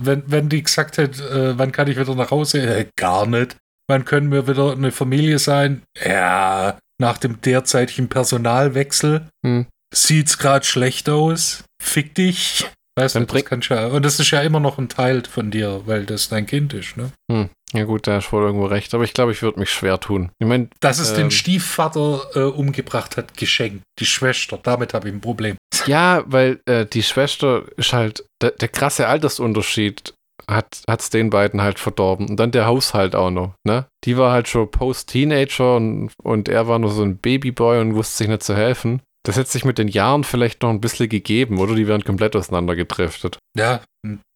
wenn, 0.00 0.22
wenn 0.26 0.48
die 0.48 0.62
gesagt 0.62 0.98
hätte, 0.98 1.22
äh, 1.22 1.58
wann 1.58 1.72
kann 1.72 1.88
ich 1.88 1.98
wieder 1.98 2.14
nach 2.14 2.30
Hause? 2.30 2.60
Äh, 2.60 2.86
gar 2.96 3.26
nicht. 3.26 3.56
Wann 3.88 4.04
können 4.04 4.30
wir 4.32 4.46
wieder 4.46 4.72
eine 4.72 4.92
Familie 4.92 5.38
sein? 5.38 5.82
Ja, 6.04 6.78
nach 7.00 7.18
dem 7.18 7.40
derzeitigen 7.40 8.08
Personalwechsel 8.08 9.26
Hm. 9.44 9.66
sieht's 9.94 10.38
gerade 10.38 10.64
schlecht 10.64 11.08
aus. 11.08 11.64
Fick 11.82 12.14
dich. 12.14 12.66
Weißt 12.96 13.14
Dann 13.14 13.26
du, 13.26 13.42
das 13.42 13.68
ja. 13.68 13.86
Und 13.86 14.04
das 14.04 14.20
ist 14.20 14.30
ja 14.30 14.42
immer 14.42 14.60
noch 14.60 14.78
ein 14.78 14.88
Teil 14.88 15.22
von 15.24 15.50
dir, 15.50 15.82
weil 15.86 16.04
das 16.04 16.28
dein 16.28 16.46
Kind 16.46 16.74
ist, 16.74 16.96
ne? 16.96 17.10
Hm, 17.30 17.48
ja 17.72 17.84
gut, 17.84 18.06
da 18.06 18.18
ist 18.18 18.32
wohl 18.32 18.42
irgendwo 18.42 18.66
recht, 18.66 18.92
aber 18.94 19.04
ich 19.04 19.12
glaube, 19.12 19.32
ich 19.32 19.42
würde 19.42 19.60
mich 19.60 19.70
schwer 19.70 20.00
tun. 20.00 20.30
Ich 20.38 20.46
meine, 20.46 20.68
Dass 20.80 20.98
es 20.98 21.10
Ähm. 21.10 21.16
den 21.16 21.30
Stiefvater 21.30 22.22
äh, 22.34 22.40
umgebracht 22.40 23.16
hat, 23.16 23.36
geschenkt. 23.36 23.82
Die 23.98 24.06
Schwester, 24.06 24.58
damit 24.62 24.94
habe 24.94 25.08
ich 25.08 25.14
ein 25.14 25.20
Problem. 25.20 25.56
Ja, 25.86 26.24
weil 26.26 26.60
äh, 26.66 26.84
die 26.84 27.02
Schwester 27.02 27.62
ist 27.78 27.94
halt, 27.94 28.26
der, 28.42 28.50
der 28.50 28.68
krasse 28.68 29.08
Altersunterschied 29.08 30.12
hat 30.46 30.84
es 30.88 31.10
den 31.10 31.30
beiden 31.30 31.62
halt 31.62 31.78
verdorben. 31.78 32.28
Und 32.28 32.36
dann 32.38 32.50
der 32.50 32.66
Haushalt 32.66 33.14
auch 33.14 33.30
noch, 33.30 33.54
ne? 33.64 33.86
Die 34.04 34.18
war 34.18 34.32
halt 34.32 34.48
schon 34.48 34.70
Post-Teenager 34.70 35.76
und, 35.76 36.10
und 36.22 36.48
er 36.48 36.66
war 36.68 36.78
nur 36.78 36.90
so 36.90 37.02
ein 37.02 37.18
Babyboy 37.18 37.80
und 37.80 37.94
wusste 37.94 38.18
sich 38.18 38.28
nicht 38.28 38.42
zu 38.42 38.56
helfen. 38.56 39.00
Das 39.22 39.36
hätte 39.36 39.50
sich 39.50 39.66
mit 39.66 39.76
den 39.76 39.88
Jahren 39.88 40.24
vielleicht 40.24 40.62
noch 40.62 40.70
ein 40.70 40.80
bisschen 40.80 41.08
gegeben, 41.08 41.58
oder? 41.58 41.74
Die 41.74 41.86
wären 41.86 42.04
komplett 42.04 42.34
auseinandergedriftet. 42.34 43.38
Ja, 43.54 43.82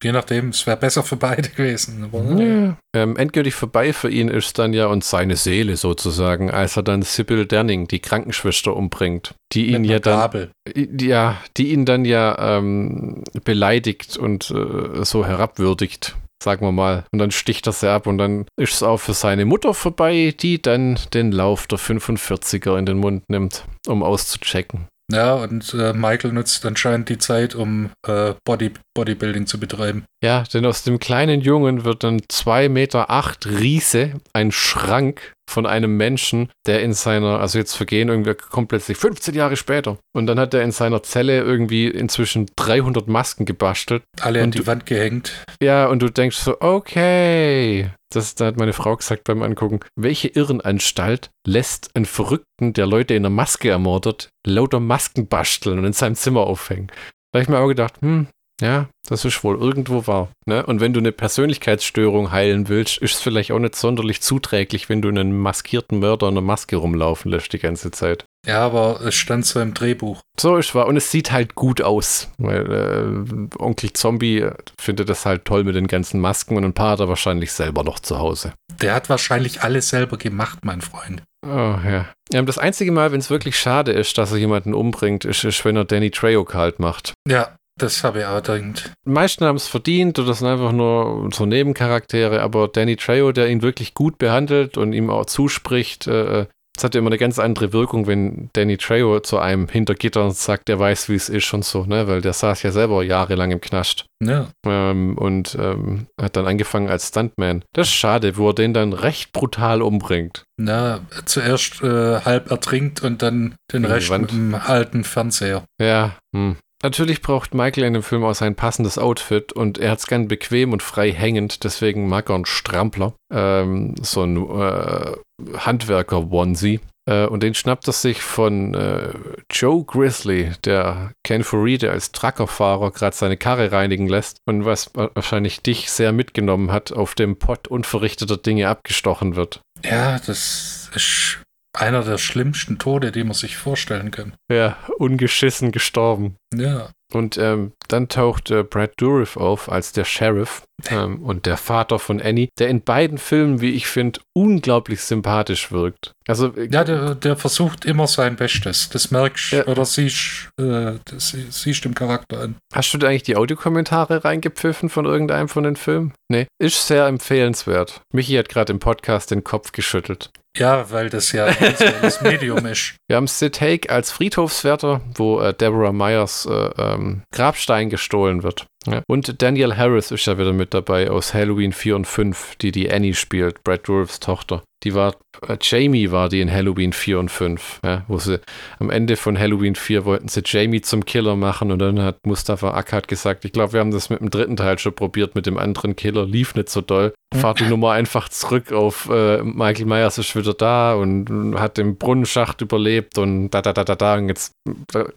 je 0.03 0.11
nachdem, 0.11 0.49
es 0.49 0.67
wäre 0.67 0.77
besser 0.77 1.01
für 1.01 1.15
beide 1.15 1.49
gewesen. 1.49 2.07
Ja. 2.37 2.77
Ähm, 2.95 3.17
endgültig 3.17 3.55
vorbei 3.55 3.93
für 3.93 4.09
ihn 4.09 4.27
ist 4.27 4.59
dann 4.59 4.73
ja 4.73 4.85
und 4.85 5.03
seine 5.03 5.37
Seele 5.37 5.75
sozusagen, 5.75 6.51
als 6.51 6.77
er 6.77 6.83
dann 6.83 7.01
Sybil 7.01 7.47
Danning, 7.47 7.87
die 7.87 7.99
Krankenschwester, 7.99 8.75
umbringt. 8.75 9.33
Die 9.53 9.71
ihn 9.71 9.85
ja 9.85 9.97
dann 9.97 10.19
Gabel. 10.19 10.51
ja, 10.75 11.41
die 11.57 11.71
ihn 11.73 11.85
dann 11.85 12.05
ja 12.05 12.57
ähm, 12.57 13.23
beleidigt 13.43 14.17
und 14.17 14.51
äh, 14.51 15.03
so 15.03 15.25
herabwürdigt, 15.25 16.15
sagen 16.45 16.65
wir 16.65 16.71
mal. 16.71 17.03
Und 17.11 17.19
dann 17.19 17.31
sticht 17.31 17.67
er 17.67 17.73
sie 17.73 17.91
ab 17.91 18.07
und 18.07 18.17
dann 18.17 18.45
ist 18.57 18.75
es 18.75 18.83
auch 18.83 18.97
für 18.97 19.13
seine 19.13 19.43
Mutter 19.43 19.73
vorbei, 19.73 20.33
die 20.39 20.61
dann 20.61 20.97
den 21.13 21.33
Lauf 21.33 21.67
der 21.67 21.79
45er 21.79 22.77
in 22.77 22.85
den 22.85 22.97
Mund 22.97 23.23
nimmt, 23.27 23.65
um 23.87 24.03
auszuchecken. 24.03 24.87
Ja, 25.11 25.35
und 25.35 25.73
äh, 25.75 25.93
Michael 25.93 26.33
nutzt 26.33 26.65
anscheinend 26.65 27.09
die 27.09 27.19
Zeit, 27.19 27.53
um 27.53 27.91
äh, 28.07 28.33
Body, 28.43 28.71
Bodybuilding 28.95 29.45
zu 29.45 29.59
betreiben. 29.59 30.05
Ja, 30.23 30.43
denn 30.51 30.65
aus 30.65 30.81
dem 30.81 30.97
kleinen 30.97 31.41
Jungen 31.41 31.83
wird 31.83 32.03
dann 32.03 32.21
2,8 32.21 32.69
Meter 32.69 33.09
acht 33.11 33.45
Riese, 33.45 34.13
ein 34.33 34.51
Schrank 34.51 35.33
von 35.49 35.65
einem 35.65 35.95
Menschen, 35.97 36.49
der 36.65 36.81
in 36.81 36.93
seiner, 36.93 37.39
also 37.39 37.57
jetzt 37.59 37.75
vergehen 37.75 38.09
irgendwie 38.09 38.33
kommt 38.33 38.69
plötzlich 38.69 38.97
15 38.97 39.35
Jahre 39.35 39.55
später. 39.57 39.97
Und 40.15 40.27
dann 40.27 40.39
hat 40.39 40.53
er 40.53 40.63
in 40.63 40.71
seiner 40.71 41.03
Zelle 41.03 41.41
irgendwie 41.41 41.87
inzwischen 41.87 42.47
300 42.55 43.07
Masken 43.07 43.45
gebastelt. 43.45 44.03
Alle 44.21 44.41
an 44.43 44.51
die 44.51 44.59
du- 44.59 44.67
Wand 44.67 44.85
gehängt. 44.85 45.45
Ja, 45.61 45.87
und 45.87 46.01
du 46.01 46.09
denkst 46.09 46.37
so, 46.37 46.57
okay. 46.61 47.89
Das, 48.13 48.35
da 48.35 48.45
hat 48.45 48.57
meine 48.57 48.73
Frau 48.73 48.95
gesagt 48.95 49.25
beim 49.25 49.41
Angucken, 49.41 49.79
welche 49.95 50.29
Irrenanstalt 50.29 51.29
lässt 51.45 51.89
einen 51.95 52.05
Verrückten, 52.05 52.73
der 52.73 52.85
Leute 52.87 53.13
in 53.13 53.25
einer 53.25 53.29
Maske 53.33 53.69
ermordet, 53.69 54.29
lauter 54.45 54.79
Masken 54.79 55.27
basteln 55.27 55.79
und 55.79 55.85
in 55.85 55.93
seinem 55.93 56.15
Zimmer 56.15 56.41
aufhängen? 56.41 56.87
Da 57.31 57.39
habe 57.39 57.43
ich 57.43 57.49
mir 57.49 57.59
auch 57.59 57.67
gedacht, 57.67 57.95
hm, 58.01 58.27
ja, 58.61 58.87
das 59.07 59.25
ist 59.25 59.43
wohl 59.43 59.59
irgendwo 59.59 60.07
wahr. 60.07 60.29
Ne? 60.45 60.65
Und 60.65 60.79
wenn 60.79 60.93
du 60.93 60.99
eine 60.99 61.11
Persönlichkeitsstörung 61.11 62.31
heilen 62.31 62.69
willst, 62.69 62.97
ist 62.99 63.15
es 63.15 63.21
vielleicht 63.21 63.51
auch 63.51 63.59
nicht 63.59 63.75
sonderlich 63.75 64.21
zuträglich, 64.21 64.87
wenn 64.87 65.01
du 65.01 65.09
einen 65.09 65.37
maskierten 65.37 65.99
Mörder 65.99 66.27
in 66.27 66.35
einer 66.35 66.41
Maske 66.41 66.77
rumlaufen 66.77 67.31
lässt 67.31 67.51
die 67.51 67.59
ganze 67.59 67.91
Zeit. 67.91 68.25
Ja, 68.47 68.59
aber 68.59 69.01
es 69.01 69.15
stand 69.15 69.45
so 69.45 69.59
im 69.59 69.73
Drehbuch. 69.73 70.21
So 70.39 70.55
ist 70.57 70.75
wahr. 70.75 70.87
Und 70.87 70.97
es 70.97 71.11
sieht 71.11 71.31
halt 71.31 71.55
gut 71.55 71.81
aus. 71.81 72.29
Weil 72.37 72.71
äh, 72.71 73.61
Onkel 73.61 73.91
Zombie 73.93 74.47
findet 74.79 75.09
das 75.09 75.25
halt 75.25 75.45
toll 75.45 75.63
mit 75.63 75.75
den 75.75 75.87
ganzen 75.87 76.21
Masken 76.21 76.55
und 76.55 76.63
ein 76.63 76.73
paar 76.73 76.91
hat 76.91 76.99
er 76.99 77.09
wahrscheinlich 77.09 77.51
selber 77.51 77.83
noch 77.83 77.99
zu 77.99 78.19
Hause. 78.19 78.53
Der 78.81 78.93
hat 78.93 79.09
wahrscheinlich 79.09 79.63
alles 79.63 79.89
selber 79.89 80.17
gemacht, 80.17 80.59
mein 80.63 80.81
Freund. 80.81 81.23
Oh 81.45 81.49
ja. 81.49 82.07
ja 82.31 82.41
das 82.43 82.57
einzige 82.57 82.91
Mal, 82.91 83.11
wenn 83.11 83.19
es 83.19 83.29
wirklich 83.29 83.57
schade 83.57 83.91
ist, 83.91 84.17
dass 84.17 84.31
er 84.31 84.37
jemanden 84.37 84.73
umbringt, 84.73 85.25
ist, 85.25 85.43
ist 85.43 85.65
wenn 85.65 85.75
er 85.75 85.85
Danny 85.85 86.11
Trejo 86.11 86.43
kalt 86.43 86.79
macht. 86.79 87.13
Ja, 87.27 87.55
das 87.79 88.03
habe 88.03 88.19
ich 88.19 88.25
auch. 88.25 88.41
Die 88.41 88.73
meisten 89.03 89.45
haben 89.45 89.57
es 89.57 89.67
verdient 89.67 90.17
oder 90.19 90.33
sind 90.33 90.47
einfach 90.47 90.71
nur 90.71 91.29
so 91.33 91.45
Nebencharaktere, 91.45 92.41
aber 92.41 92.67
Danny 92.67 92.95
Trejo, 92.95 93.31
der 93.31 93.49
ihn 93.49 93.61
wirklich 93.61 93.93
gut 93.93 94.17
behandelt 94.17 94.77
und 94.77 94.93
ihm 94.93 95.09
auch 95.09 95.25
zuspricht, 95.25 96.07
äh, 96.07 96.45
es 96.77 96.83
hat 96.83 96.93
ja 96.93 96.99
immer 96.99 97.09
eine 97.09 97.17
ganz 97.17 97.39
andere 97.39 97.71
Wirkung, 97.71 98.05
wenn 98.05 98.49
Danny 98.53 98.77
Trejo 98.77 99.21
zu 99.21 99.39
einem 99.39 99.69
hinter 99.69 99.95
Gittern 99.95 100.31
sagt, 100.31 100.69
er 100.69 100.77
weiß, 100.77 101.07
wie 101.07 101.15
es 101.15 101.29
ist 101.29 101.53
und 101.53 101.63
so, 101.63 101.85
ne? 101.85 102.07
Weil 102.07 102.19
der 102.21 102.33
saß 102.33 102.63
ja 102.63 102.71
selber 102.71 103.01
jahrelang 103.03 103.51
im 103.51 103.61
Knast. 103.61 104.05
Ja, 104.21 104.47
Ähm, 104.65 105.17
und 105.17 105.55
ähm, 105.59 106.07
hat 106.19 106.35
dann 106.35 106.47
angefangen 106.47 106.89
als 106.89 107.07
Stuntman. 107.09 107.63
Das 107.73 107.87
ist 107.87 107.93
schade, 107.93 108.37
wo 108.37 108.49
er 108.49 108.55
den 108.55 108.73
dann 108.73 108.91
recht 108.93 109.31
brutal 109.31 109.81
umbringt. 109.81 110.43
na, 110.57 110.99
zuerst 111.25 111.81
äh, 111.81 112.19
halb 112.21 112.51
ertrinkt 112.51 113.03
und 113.03 113.21
dann 113.21 113.55
den 113.71 113.85
Rest 113.85 114.11
mit 114.11 114.31
dem 114.31 114.55
alten 114.55 115.03
Fernseher. 115.03 115.63
Ja, 115.79 116.15
hm. 116.33 116.57
Natürlich 116.85 117.23
braucht 117.23 117.55
Michael 117.55 117.83
in 117.83 117.93
dem 117.93 118.03
Film 118.03 118.23
auch 118.23 118.35
sein 118.35 118.53
passendes 118.53 118.99
Outfit 118.99 119.51
und 119.51 119.79
er 119.79 119.89
hat 119.89 119.97
es 119.97 120.05
gern 120.05 120.27
bequem 120.27 120.71
und 120.71 120.83
frei 120.83 121.11
hängend, 121.11 121.63
deswegen 121.63 122.07
mag 122.07 122.29
er 122.29 122.35
einen 122.35 122.45
Strampler, 122.45 123.13
ähm, 123.33 123.95
so 123.99 124.21
ein 124.21 124.37
äh, 124.37 125.13
Handwerker-Onesie. 125.57 126.81
Äh, 127.09 127.25
und 127.25 127.41
den 127.41 127.55
schnappt 127.55 127.87
er 127.87 127.93
sich 127.93 128.21
von 128.21 128.75
äh, 128.75 129.13
Joe 129.51 129.83
Grizzly, 129.83 130.51
der 130.63 131.11
Ken 131.23 131.43
Furide 131.43 131.89
als 131.89 132.11
Truckerfahrer 132.11 132.91
gerade 132.91 133.15
seine 133.15 133.37
Karre 133.37 133.71
reinigen 133.71 134.07
lässt 134.07 134.37
und 134.47 134.65
was 134.65 134.93
wa- 134.93 135.09
wahrscheinlich 135.15 135.61
dich 135.63 135.89
sehr 135.89 136.11
mitgenommen 136.11 136.71
hat, 136.71 136.91
auf 136.91 137.15
dem 137.15 137.39
Pott 137.39 137.67
unverrichteter 137.67 138.37
Dinge 138.37 138.69
abgestochen 138.69 139.35
wird. 139.35 139.59
Ja, 139.83 140.19
das 140.19 140.91
ist 140.93 141.41
einer 141.75 142.03
der 142.03 142.17
schlimmsten 142.17 142.79
Tode, 142.79 143.11
die 143.11 143.23
man 143.23 143.33
sich 143.33 143.57
vorstellen 143.57 144.11
kann. 144.11 144.33
Ja, 144.51 144.77
ungeschissen 144.97 145.71
gestorben. 145.71 146.35
Ja, 146.53 146.89
Und 147.13 147.37
ähm, 147.37 147.73
dann 147.87 148.07
taucht 148.07 148.49
äh, 148.51 148.63
Brad 148.63 148.93
Dourif 148.97 149.37
auf 149.37 149.71
als 149.71 149.91
der 149.91 150.05
Sheriff 150.05 150.63
ähm, 150.89 151.21
und 151.23 151.45
der 151.45 151.57
Vater 151.57 151.99
von 151.99 152.21
Annie, 152.21 152.49
der 152.59 152.69
in 152.69 152.81
beiden 152.81 153.17
Filmen, 153.17 153.61
wie 153.61 153.71
ich 153.71 153.87
finde, 153.87 154.19
unglaublich 154.33 155.01
sympathisch 155.01 155.71
wirkt. 155.71 156.13
Also, 156.27 156.55
äh, 156.55 156.69
ja, 156.71 156.83
der, 156.83 157.15
der 157.15 157.35
versucht 157.35 157.85
immer 157.85 158.07
sein 158.07 158.35
Bestes. 158.35 158.89
Das 158.89 159.11
merkst 159.11 159.51
ja. 159.51 159.67
oder 159.67 159.85
siehst, 159.85 160.49
äh, 160.59 160.93
das 161.05 161.35
siehst 161.49 161.85
im 161.85 161.93
Charakter 161.95 162.41
an. 162.41 162.55
Hast 162.73 162.93
du 162.93 162.97
da 162.97 163.07
eigentlich 163.07 163.23
die 163.23 163.35
Audiokommentare 163.35 164.23
reingepfiffen 164.23 164.89
von 164.89 165.05
irgendeinem 165.05 165.49
von 165.49 165.63
den 165.63 165.75
Filmen? 165.75 166.13
Nee, 166.29 166.47
ist 166.59 166.87
sehr 166.87 167.05
empfehlenswert. 167.07 168.01
Michi 168.13 168.33
hat 168.35 168.49
gerade 168.49 168.73
im 168.73 168.79
Podcast 168.79 169.31
den 169.31 169.43
Kopf 169.43 169.71
geschüttelt. 169.71 170.31
Ja, 170.57 170.89
weil 170.91 171.09
das 171.09 171.31
ja 171.31 171.51
das 172.01 172.21
Medium 172.21 172.65
ist. 172.65 172.95
Wir 173.07 173.17
haben 173.17 173.27
Sid 173.27 173.59
Haig 173.61 173.89
als 173.89 174.11
Friedhofswärter, 174.11 175.01
wo 175.15 175.39
äh, 175.39 175.53
Deborah 175.53 175.91
Myers 175.91 176.45
äh, 176.49 176.69
ähm, 176.77 177.23
Grabstein 177.33 177.89
gestohlen 177.89 178.43
wird. 178.43 178.65
Ja. 178.87 179.01
Und 179.07 179.41
Daniel 179.41 179.75
Harris 179.75 180.11
ist 180.11 180.25
ja 180.25 180.37
wieder 180.37 180.53
mit 180.53 180.73
dabei 180.73 181.09
aus 181.09 181.33
Halloween 181.33 181.73
4 181.73 181.95
und 181.95 182.05
5, 182.05 182.55
die 182.57 182.71
die 182.71 182.91
Annie 182.91 183.15
spielt, 183.15 183.63
Brad 183.63 183.87
Dourifs 183.87 184.19
Tochter. 184.19 184.63
Die 184.85 184.93
war, 184.93 185.15
äh, 185.47 185.57
Jamie 185.59 186.11
war 186.11 186.29
die 186.29 186.41
in 186.41 186.51
Halloween 186.51 186.93
4 186.93 187.19
und 187.19 187.31
5, 187.31 187.79
ja, 187.83 188.05
wo 188.07 188.19
sie 188.19 188.39
am 188.77 188.91
Ende 188.91 189.15
von 189.15 189.37
Halloween 189.37 189.73
4 189.73 190.05
wollten 190.05 190.27
sie 190.27 190.43
Jamie 190.45 190.81
zum 190.81 191.05
Killer 191.05 191.35
machen 191.35 191.71
und 191.71 191.79
dann 191.79 191.99
hat 192.01 192.19
Mustafa 192.23 192.75
Akkad 192.75 193.07
gesagt, 193.07 193.45
ich 193.45 193.51
glaube, 193.51 193.73
wir 193.73 193.79
haben 193.79 193.89
das 193.89 194.11
mit 194.11 194.19
dem 194.19 194.29
dritten 194.29 194.55
Teil 194.55 194.77
schon 194.77 194.93
probiert, 194.93 195.33
mit 195.33 195.47
dem 195.47 195.57
anderen 195.57 195.95
Killer, 195.95 196.25
lief 196.25 196.53
nicht 196.53 196.69
so 196.69 196.81
doll. 196.81 197.13
Fahrt 197.33 197.59
die 197.59 197.65
Nummer 197.65 197.91
einfach 197.91 198.29
zurück 198.29 198.71
auf 198.71 199.09
äh, 199.09 199.41
Michael 199.41 199.87
Myers 199.87 200.19
ist 200.19 200.35
wieder 200.35 200.53
da 200.53 200.93
und, 200.93 201.29
und 201.31 201.59
hat 201.59 201.77
den 201.77 201.97
Brunnenschacht 201.97 202.61
überlebt 202.61 203.17
und 203.17 203.49
da, 203.49 203.63
da, 203.63 203.73
da, 203.73 203.83
da, 203.83 203.95
da 203.95 204.15
und 204.15 204.29
jetzt 204.29 204.53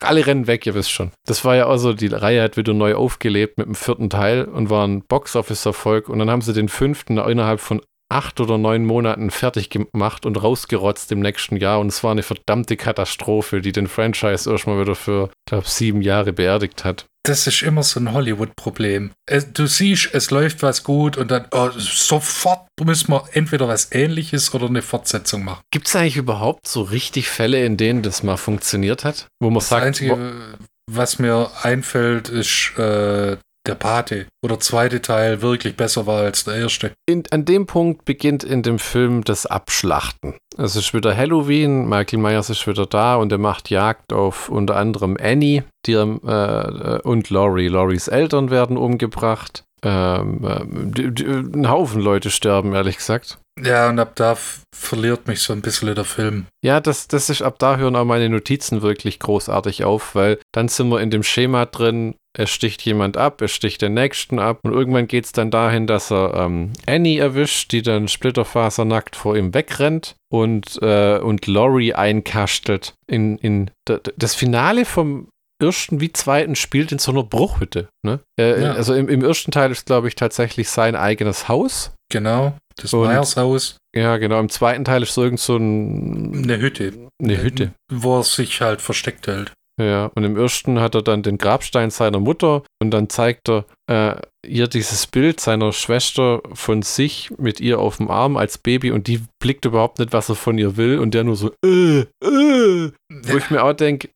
alle 0.01 0.27
rennen 0.27 0.47
weg, 0.47 0.65
ihr 0.67 0.75
wisst 0.75 0.91
schon. 0.91 1.13
Das 1.27 1.45
war 1.45 1.55
ja 1.55 1.67
auch 1.67 1.77
so, 1.77 1.93
die 1.93 2.07
Reihe 2.07 2.43
hat 2.43 2.57
wieder 2.57 2.73
neu 2.73 2.95
aufgelebt 2.95 3.59
mit 3.59 3.67
dem 3.67 3.75
vierten 3.75 4.09
Teil 4.09 4.47
und 4.47 4.71
war 4.71 4.89
ein 4.89 5.03
Box-Office-Erfolg 5.03 6.09
und 6.09 6.19
dann 6.19 6.31
haben 6.31 6.41
sie 6.41 6.55
den 6.55 6.71
fünften 6.71 7.19
innerhalb 7.19 7.61
von 7.61 7.83
acht 8.09 8.41
oder 8.41 8.59
neun 8.59 8.85
Monaten 8.85 9.31
fertig 9.31 9.71
gemacht 9.71 10.25
und 10.25 10.43
rausgerotzt 10.43 11.13
im 11.13 11.21
nächsten 11.21 11.57
Jahr. 11.57 11.81
Und 11.81 11.89
es 11.89 12.03
war 12.03 12.13
eine 12.13 12.23
verdammte 12.23 12.77
Katastrophe, 12.77 13.61
die 13.61 13.73
den 13.73 13.87
Franchise 13.87 14.51
erstmal 14.51 14.81
wieder 14.81 14.95
für, 14.95 15.31
glaube 15.47 15.69
sieben 15.69 16.03
Jahre 16.03 16.33
beerdigt 16.33 16.85
hat. 16.85 17.07
Das 17.25 17.47
ist 17.47 17.63
immer 17.63 17.83
so 17.83 18.01
ein 18.01 18.15
Hollywood-Problem. 18.15 19.11
Du 19.53 19.67
siehst, 19.67 20.15
es 20.15 20.31
läuft 20.31 20.63
was 20.63 20.83
gut 20.83 21.19
und 21.19 21.31
dann 21.31 21.47
oh, 21.51 21.69
sofort 21.77 22.67
müssen 22.83 23.13
wir 23.13 23.25
entweder 23.33 23.69
was 23.69 23.93
ähnliches 23.93 24.55
oder 24.55 24.67
eine 24.67 24.81
Fortsetzung 24.81 25.45
machen. 25.45 25.61
Gibt 25.71 25.89
es 25.89 25.97
eigentlich 25.97 26.17
überhaupt 26.17 26.67
so 26.67 26.81
richtig 26.81 27.29
Fälle, 27.29 27.63
in 27.67 27.77
denen 27.77 28.03
das 28.03 28.23
mal 28.23 28.39
funktioniert 28.39 29.05
hat? 29.05 29.27
Wo 29.41 29.51
man 29.51 29.59
das 29.59 29.69
sagt, 29.69 29.85
Einzige, 29.85 30.57
was 30.91 31.19
mir 31.19 31.51
einfällt, 31.63 32.31
ist 32.31 32.73
äh, 32.79 33.37
der 33.69 33.75
Pate 33.75 34.27
oder 34.43 34.59
zweite 34.59 35.01
Teil 35.03 35.43
wirklich 35.43 35.77
besser 35.77 36.07
war 36.07 36.23
als 36.23 36.45
der 36.45 36.57
erste. 36.57 36.93
In, 37.07 37.25
an 37.31 37.45
dem 37.45 37.67
Punkt 37.67 38.05
beginnt 38.05 38.43
in 38.45 38.63
dem 38.63 38.79
Film 38.79 39.23
das 39.25 39.47
Abschlachten. 39.47 40.35
Es 40.57 40.75
ist 40.75 40.95
wieder 40.95 41.17
Halloween, 41.17 41.89
Michael 41.89 42.19
Myers 42.19 42.51
ist 42.51 42.67
wieder 42.67 42.87
da 42.87 43.17
und 43.17 43.31
er 43.31 43.39
macht 43.39 43.71
Jagd 43.71 44.13
auf 44.13 44.49
unter 44.49 44.77
anderem 44.77 45.17
Annie 45.21 45.65
die, 45.87 45.93
äh, 45.93 47.01
und 47.03 47.31
Laurie. 47.31 47.69
Lauries 47.69 48.09
Eltern 48.09 48.51
werden 48.51 48.77
umgebracht. 48.77 49.65
Ähm, 49.83 50.45
äh, 50.45 50.65
die, 50.67 51.15
die, 51.15 51.25
ein 51.25 51.71
Haufen 51.71 52.01
Leute 52.01 52.31
sterben, 52.31 52.73
ehrlich 52.73 52.97
gesagt. 52.97 53.39
Ja, 53.63 53.89
und 53.89 53.99
ab 53.99 54.13
da 54.17 54.37
verliert 54.75 55.27
mich 55.27 55.41
so 55.41 55.53
ein 55.53 55.63
bisschen 55.63 55.95
der 55.95 56.05
Film. 56.05 56.47
Ja, 56.65 56.81
das, 56.81 57.09
das 57.09 57.31
ist, 57.31 57.43
ab 57.43 57.59
da 57.59 57.77
hören 57.77 57.97
auch 57.97 58.05
meine 58.05 58.29
Notizen 58.29 58.83
wirklich 58.83 59.19
großartig 59.19 59.85
auf, 59.85 60.15
weil 60.15 60.39
dann 60.53 60.69
sind 60.69 60.89
wir 60.89 61.01
in 61.01 61.11
dem 61.11 61.23
Schema 61.23 61.67
drin, 61.67 62.15
er 62.39 62.47
sticht 62.47 62.83
jemand 62.83 63.17
ab, 63.17 63.41
er 63.41 63.49
sticht 63.49 63.83
den 63.83 63.95
nächsten 63.95 64.39
ab 64.39 64.61
und 64.63 64.73
irgendwann 64.73 65.09
geht 65.09 65.25
es 65.25 65.33
dann 65.33 65.51
dahin, 65.51 65.89
dass 65.89 66.13
er 66.13 66.35
ähm, 66.35 66.73
Annie 66.87 67.21
erwischt, 67.21 67.73
die 67.73 67.83
dann 67.83 68.07
splitterfasernackt 68.07 69.17
vor 69.17 69.37
ihm 69.37 69.55
wegrennt 69.55 70.15
und, 70.33 70.81
äh, 70.81 71.19
und 71.19 71.49
Laurie 71.49 71.95
einkastelt. 71.95 72.95
In, 73.09 73.39
in 73.39 73.71
das 73.87 74.37
Finale 74.37 74.85
vom 74.85 75.29
ersten 75.61 76.01
wie 76.01 76.13
zweiten 76.13 76.55
spielt 76.55 76.93
in 76.93 77.01
so 77.01 77.11
einer 77.11 77.25
Bruchhütte. 77.25 77.89
Ne? 78.07 78.21
Äh, 78.39 78.63
ja. 78.63 78.73
Also 78.75 78.95
im, 78.95 79.09
im 79.09 79.25
ersten 79.25 79.51
Teil 79.51 79.73
ist, 79.73 79.87
glaube 79.87 80.07
ich, 80.07 80.15
tatsächlich 80.15 80.69
sein 80.71 80.95
eigenes 80.95 81.49
Haus. 81.49 81.91
Genau, 82.09 82.57
das 82.77 82.93
Myers-Haus. 82.93 83.79
Ja, 83.97 84.17
genau. 84.19 84.39
Im 84.39 84.49
zweiten 84.49 84.85
Teil 84.85 85.03
ist 85.03 85.15
so 85.15 85.25
irgend 85.25 85.41
so 85.41 85.57
ein, 85.57 86.45
eine 86.45 86.59
Hütte. 86.61 86.93
Eine 87.21 87.43
Hütte. 87.43 87.73
Wo 87.93 88.19
er 88.19 88.23
sich 88.23 88.61
halt 88.61 88.81
versteckt 88.81 89.27
hält. 89.27 89.53
Ja, 89.79 90.11
und 90.15 90.25
im 90.25 90.37
ersten 90.37 90.81
hat 90.81 90.97
er 90.97 91.03
dann 91.03 91.23
den 91.23 91.39
Grabstein 91.39 91.91
seiner 91.91 92.19
Mutter 92.19 92.63
und 92.83 92.91
dann 92.91 93.09
zeigt 93.09 93.49
er 93.49 93.65
äh, 93.89 94.17
ihr 94.45 94.67
dieses 94.67 95.07
Bild 95.07 95.41
seiner 95.41 95.73
Schwester 95.73 96.43
von 96.53 96.83
sich 96.83 97.31
mit 97.39 97.61
ihr 97.61 97.79
auf 97.79 97.99
dem 97.99 98.11
Arm 98.11 98.37
als 98.37 98.59
Baby 98.59 98.91
und 98.91 99.07
die 99.07 99.23
blickt 99.41 99.65
überhaupt 99.65 100.01
nicht, 100.01 100.13
was 100.13 100.29
er 100.29 100.35
von 100.35 100.59
ihr 100.59 100.77
will 100.77 100.99
und 100.99 101.15
der 101.15 101.25
nur 101.25 101.37
so, 101.37 101.53
äh, 101.65 102.01
äh. 102.01 102.91
Wo 103.11 103.37
ich 103.37 103.51
mir 103.51 103.63
auch 103.63 103.73
denke, 103.73 104.11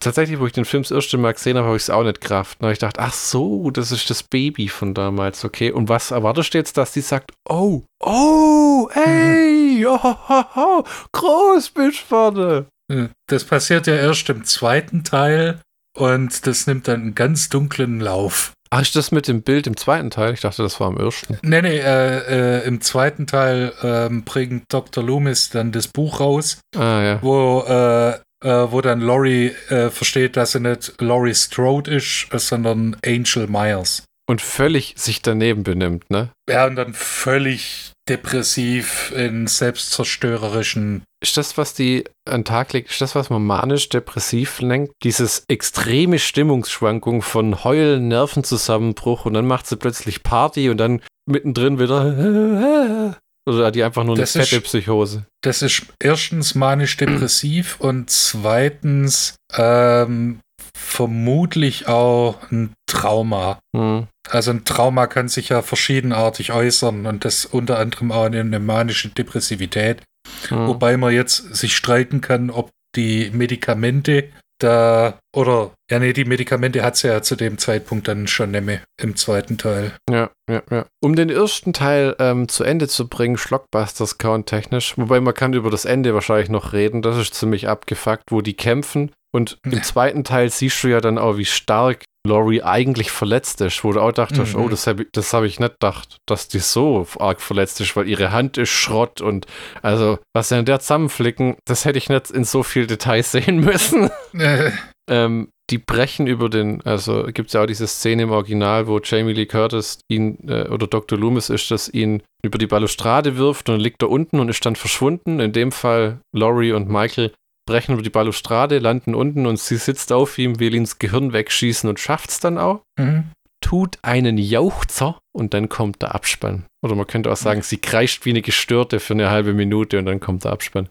tatsächlich, 0.00 0.40
wo 0.40 0.46
ich 0.46 0.52
den 0.52 0.64
Film 0.64 0.82
das 0.82 0.90
erste 0.90 1.18
Mal 1.18 1.34
gesehen 1.34 1.56
habe, 1.56 1.66
habe 1.66 1.76
ich 1.76 1.82
es 1.82 1.90
auch 1.90 2.02
nicht 2.04 2.20
kraft. 2.20 2.58
Und 2.60 2.70
ich 2.70 2.78
dachte, 2.78 3.00
ach 3.00 3.12
so, 3.12 3.70
das 3.70 3.92
ist 3.92 4.08
das 4.10 4.22
Baby 4.22 4.68
von 4.68 4.94
damals, 4.94 5.44
okay. 5.44 5.70
Und 5.70 5.88
was 5.88 6.10
erwartest 6.10 6.54
du 6.54 6.58
jetzt, 6.58 6.76
dass 6.76 6.92
die 6.92 7.00
sagt, 7.00 7.32
oh, 7.48 7.82
oh, 8.00 8.88
ey, 8.94 9.86
oh, 9.86 9.98
oh, 10.02 10.44
oh, 10.56 10.82
groß 11.12 11.70
bist 11.70 11.98
vorne. 11.98 12.66
Hm. 12.92 13.10
Das 13.28 13.44
passiert 13.44 13.86
ja 13.86 13.94
erst 13.94 14.28
im 14.28 14.44
zweiten 14.44 15.02
Teil 15.02 15.60
und 15.96 16.46
das 16.46 16.66
nimmt 16.66 16.88
dann 16.88 17.00
einen 17.00 17.14
ganz 17.14 17.48
dunklen 17.48 18.00
Lauf. 18.00 18.52
Ach, 18.70 18.80
ist 18.80 18.96
das 18.96 19.12
mit 19.12 19.28
dem 19.28 19.42
Bild 19.42 19.66
im 19.66 19.76
zweiten 19.76 20.08
Teil? 20.08 20.32
Ich 20.32 20.40
dachte, 20.40 20.62
das 20.62 20.80
war 20.80 20.90
im 20.90 20.96
ersten. 20.96 21.38
Nee, 21.42 21.60
nee, 21.60 21.78
äh, 21.78 22.60
äh, 22.60 22.66
im 22.66 22.80
zweiten 22.80 23.26
Teil 23.26 23.72
äh, 23.82 24.08
bringt 24.22 24.72
Dr. 24.72 25.04
Loomis 25.04 25.50
dann 25.50 25.72
das 25.72 25.88
Buch 25.88 26.20
raus, 26.20 26.58
ah, 26.74 27.02
ja. 27.02 27.18
wo, 27.22 27.64
äh, 27.68 28.12
äh, 28.12 28.72
wo 28.72 28.80
dann 28.80 29.00
Laurie 29.00 29.48
äh, 29.68 29.90
versteht, 29.90 30.38
dass 30.38 30.52
sie 30.52 30.60
nicht 30.60 30.94
Laurie 31.02 31.34
Strode 31.34 31.90
ist, 31.90 32.28
sondern 32.32 32.96
Angel 33.04 33.46
Myers. 33.46 34.04
Und 34.28 34.40
völlig 34.40 34.94
sich 34.96 35.20
daneben 35.20 35.64
benimmt, 35.64 36.08
ne? 36.10 36.30
Ja, 36.48 36.66
und 36.66 36.76
dann 36.76 36.94
völlig 36.94 37.92
depressiv 38.08 39.12
in 39.16 39.46
selbstzerstörerischen. 39.46 41.02
Ist 41.22 41.36
das, 41.36 41.56
was 41.56 41.74
die 41.74 42.04
an 42.28 42.44
Tag 42.44 42.72
legt, 42.72 42.90
ist 42.90 43.00
das, 43.00 43.14
was 43.14 43.30
man 43.30 43.44
manisch-depressiv 43.44 44.60
lenkt? 44.60 44.92
Dieses 45.02 45.44
extreme 45.48 46.18
Stimmungsschwankung 46.18 47.22
von 47.22 47.64
Heulen, 47.64 48.08
Nervenzusammenbruch 48.08 49.24
und 49.24 49.34
dann 49.34 49.46
macht 49.46 49.66
sie 49.66 49.76
plötzlich 49.76 50.22
Party 50.22 50.70
und 50.70 50.78
dann 50.78 51.02
mittendrin 51.26 51.78
wieder. 51.78 53.16
Oder 53.46 53.66
hat 53.66 53.74
die 53.74 53.82
einfach 53.82 54.04
nur 54.04 54.14
eine 54.14 54.22
das 54.22 54.32
fette 54.32 54.56
ist, 54.56 54.64
Psychose? 54.64 55.26
Das 55.42 55.62
ist 55.62 55.86
erstens 55.98 56.54
manisch-depressiv 56.54 57.80
und 57.80 58.08
zweitens 58.08 59.34
ähm, 59.56 60.38
vermutlich 60.76 61.88
auch 61.88 62.38
ein 62.50 62.74
Trauma. 62.86 63.58
Mhm. 63.74 64.08
Also 64.28 64.50
ein 64.52 64.64
Trauma 64.64 65.06
kann 65.06 65.28
sich 65.28 65.48
ja 65.48 65.62
verschiedenartig 65.62 66.52
äußern 66.52 67.06
und 67.06 67.24
das 67.24 67.44
unter 67.44 67.78
anderem 67.78 68.12
auch 68.12 68.24
eine 68.24 68.60
manische 68.60 69.08
Depressivität. 69.08 70.02
Mhm. 70.50 70.68
Wobei 70.68 70.96
man 70.96 71.12
jetzt 71.12 71.54
sich 71.54 71.76
streiten 71.76 72.20
kann, 72.20 72.50
ob 72.50 72.70
die 72.94 73.30
Medikamente 73.32 74.28
da, 74.62 75.18
oder, 75.34 75.72
ja, 75.90 75.98
nee, 75.98 76.12
die 76.12 76.24
Medikamente 76.24 76.84
hat 76.84 76.96
sie 76.96 77.08
ja 77.08 77.22
zu 77.22 77.34
dem 77.34 77.58
Zeitpunkt 77.58 78.06
dann 78.06 78.28
schon 78.28 78.52
mehr 78.52 78.80
im 79.00 79.16
zweiten 79.16 79.58
Teil. 79.58 79.92
Ja, 80.08 80.30
ja, 80.48 80.62
ja. 80.70 80.86
Um 81.02 81.16
den 81.16 81.30
ersten 81.30 81.72
Teil 81.72 82.14
ähm, 82.20 82.48
zu 82.48 82.62
Ende 82.62 82.86
zu 82.86 83.08
bringen, 83.08 83.36
Schlockbusters 83.36 84.18
count 84.18 84.46
technisch, 84.46 84.96
wobei 84.96 85.20
man 85.20 85.34
kann 85.34 85.52
über 85.52 85.70
das 85.70 85.84
Ende 85.84 86.14
wahrscheinlich 86.14 86.48
noch 86.48 86.72
reden, 86.72 87.02
das 87.02 87.16
ist 87.16 87.34
ziemlich 87.34 87.68
abgefuckt, 87.68 88.30
wo 88.30 88.40
die 88.40 88.54
kämpfen 88.54 89.10
und 89.34 89.58
im 89.64 89.82
zweiten 89.82 90.24
Teil 90.24 90.50
siehst 90.50 90.82
du 90.84 90.88
ja 90.88 91.00
dann 91.00 91.18
auch, 91.18 91.36
wie 91.38 91.44
stark 91.44 92.04
Laurie 92.26 92.62
eigentlich 92.62 93.10
verletzt 93.10 93.60
ist, 93.62 93.82
wo 93.82 93.92
du 93.92 94.00
auch 94.00 94.12
dachtest, 94.12 94.54
mhm. 94.54 94.60
oh, 94.62 94.68
das 94.68 94.86
habe 94.86 95.06
das 95.12 95.32
hab 95.32 95.42
ich 95.42 95.58
nicht 95.58 95.72
gedacht, 95.80 96.18
dass 96.28 96.46
die 96.46 96.60
so 96.60 97.06
arg 97.18 97.40
verletzt 97.40 97.80
ist, 97.80 97.96
weil 97.96 98.08
ihre 98.08 98.30
Hand 98.30 98.58
ist 98.58 98.68
Schrott 98.68 99.20
und 99.20 99.46
also, 99.82 100.18
was 100.34 100.48
sie 100.48 100.56
an 100.56 100.64
der 100.64 100.78
zusammenflicken, 100.80 101.56
das 101.64 101.84
hätte 101.84 101.98
ich 101.98 102.08
nicht 102.08 102.30
in 102.30 102.44
so 102.44 102.62
viel 102.62 102.86
Details 102.86 103.32
sehen 103.32 103.60
müssen. 103.60 104.10
ähm, 105.10 105.48
die 105.70 105.78
brechen 105.78 106.26
über 106.26 106.48
den, 106.48 106.82
also 106.82 107.24
gibt 107.24 107.48
es 107.48 107.54
ja 107.54 107.62
auch 107.62 107.66
diese 107.66 107.86
Szene 107.86 108.24
im 108.24 108.30
Original, 108.30 108.86
wo 108.86 109.00
Jamie 109.02 109.32
Lee 109.32 109.46
Curtis 109.46 109.98
ihn, 110.08 110.36
äh, 110.46 110.68
oder 110.68 110.86
Dr. 110.86 111.18
Loomis 111.18 111.48
ist, 111.48 111.70
das 111.70 111.88
ihn 111.88 112.22
über 112.44 112.58
die 112.58 112.66
Balustrade 112.66 113.36
wirft 113.36 113.68
und 113.68 113.80
liegt 113.80 114.02
er 114.02 114.10
unten 114.10 114.38
und 114.38 114.48
ist 114.48 114.66
dann 114.66 114.76
verschwunden. 114.76 115.40
In 115.40 115.52
dem 115.52 115.72
Fall 115.72 116.20
Laurie 116.36 116.72
und 116.72 116.88
Michael 116.90 117.32
brechen 117.66 117.92
über 117.92 118.02
die 118.02 118.10
Balustrade, 118.10 118.78
landen 118.78 119.14
unten 119.14 119.46
und 119.46 119.58
sie 119.58 119.76
sitzt 119.76 120.12
auf 120.12 120.38
ihm, 120.38 120.58
will 120.60 120.74
ins 120.74 120.98
Gehirn 120.98 121.32
wegschießen 121.32 121.88
und 121.88 122.00
schafft 122.00 122.30
es 122.30 122.40
dann 122.40 122.58
auch. 122.58 122.82
Mhm. 122.98 123.24
tut 123.60 123.98
einen 124.02 124.38
Jauchzer 124.38 125.18
und 125.32 125.54
dann 125.54 125.68
kommt 125.68 126.02
der 126.02 126.14
Abspann. 126.16 126.64
Oder 126.84 126.96
man 126.96 127.06
könnte 127.06 127.30
auch 127.30 127.36
sagen, 127.36 127.62
sie 127.62 127.78
kreischt 127.78 128.24
wie 128.24 128.30
eine 128.30 128.42
Gestörte 128.42 128.98
für 128.98 129.14
eine 129.14 129.30
halbe 129.30 129.54
Minute 129.54 130.00
und 130.00 130.06
dann 130.06 130.18
kommt 130.18 130.42
der 130.42 130.50
Abspann. 130.50 130.88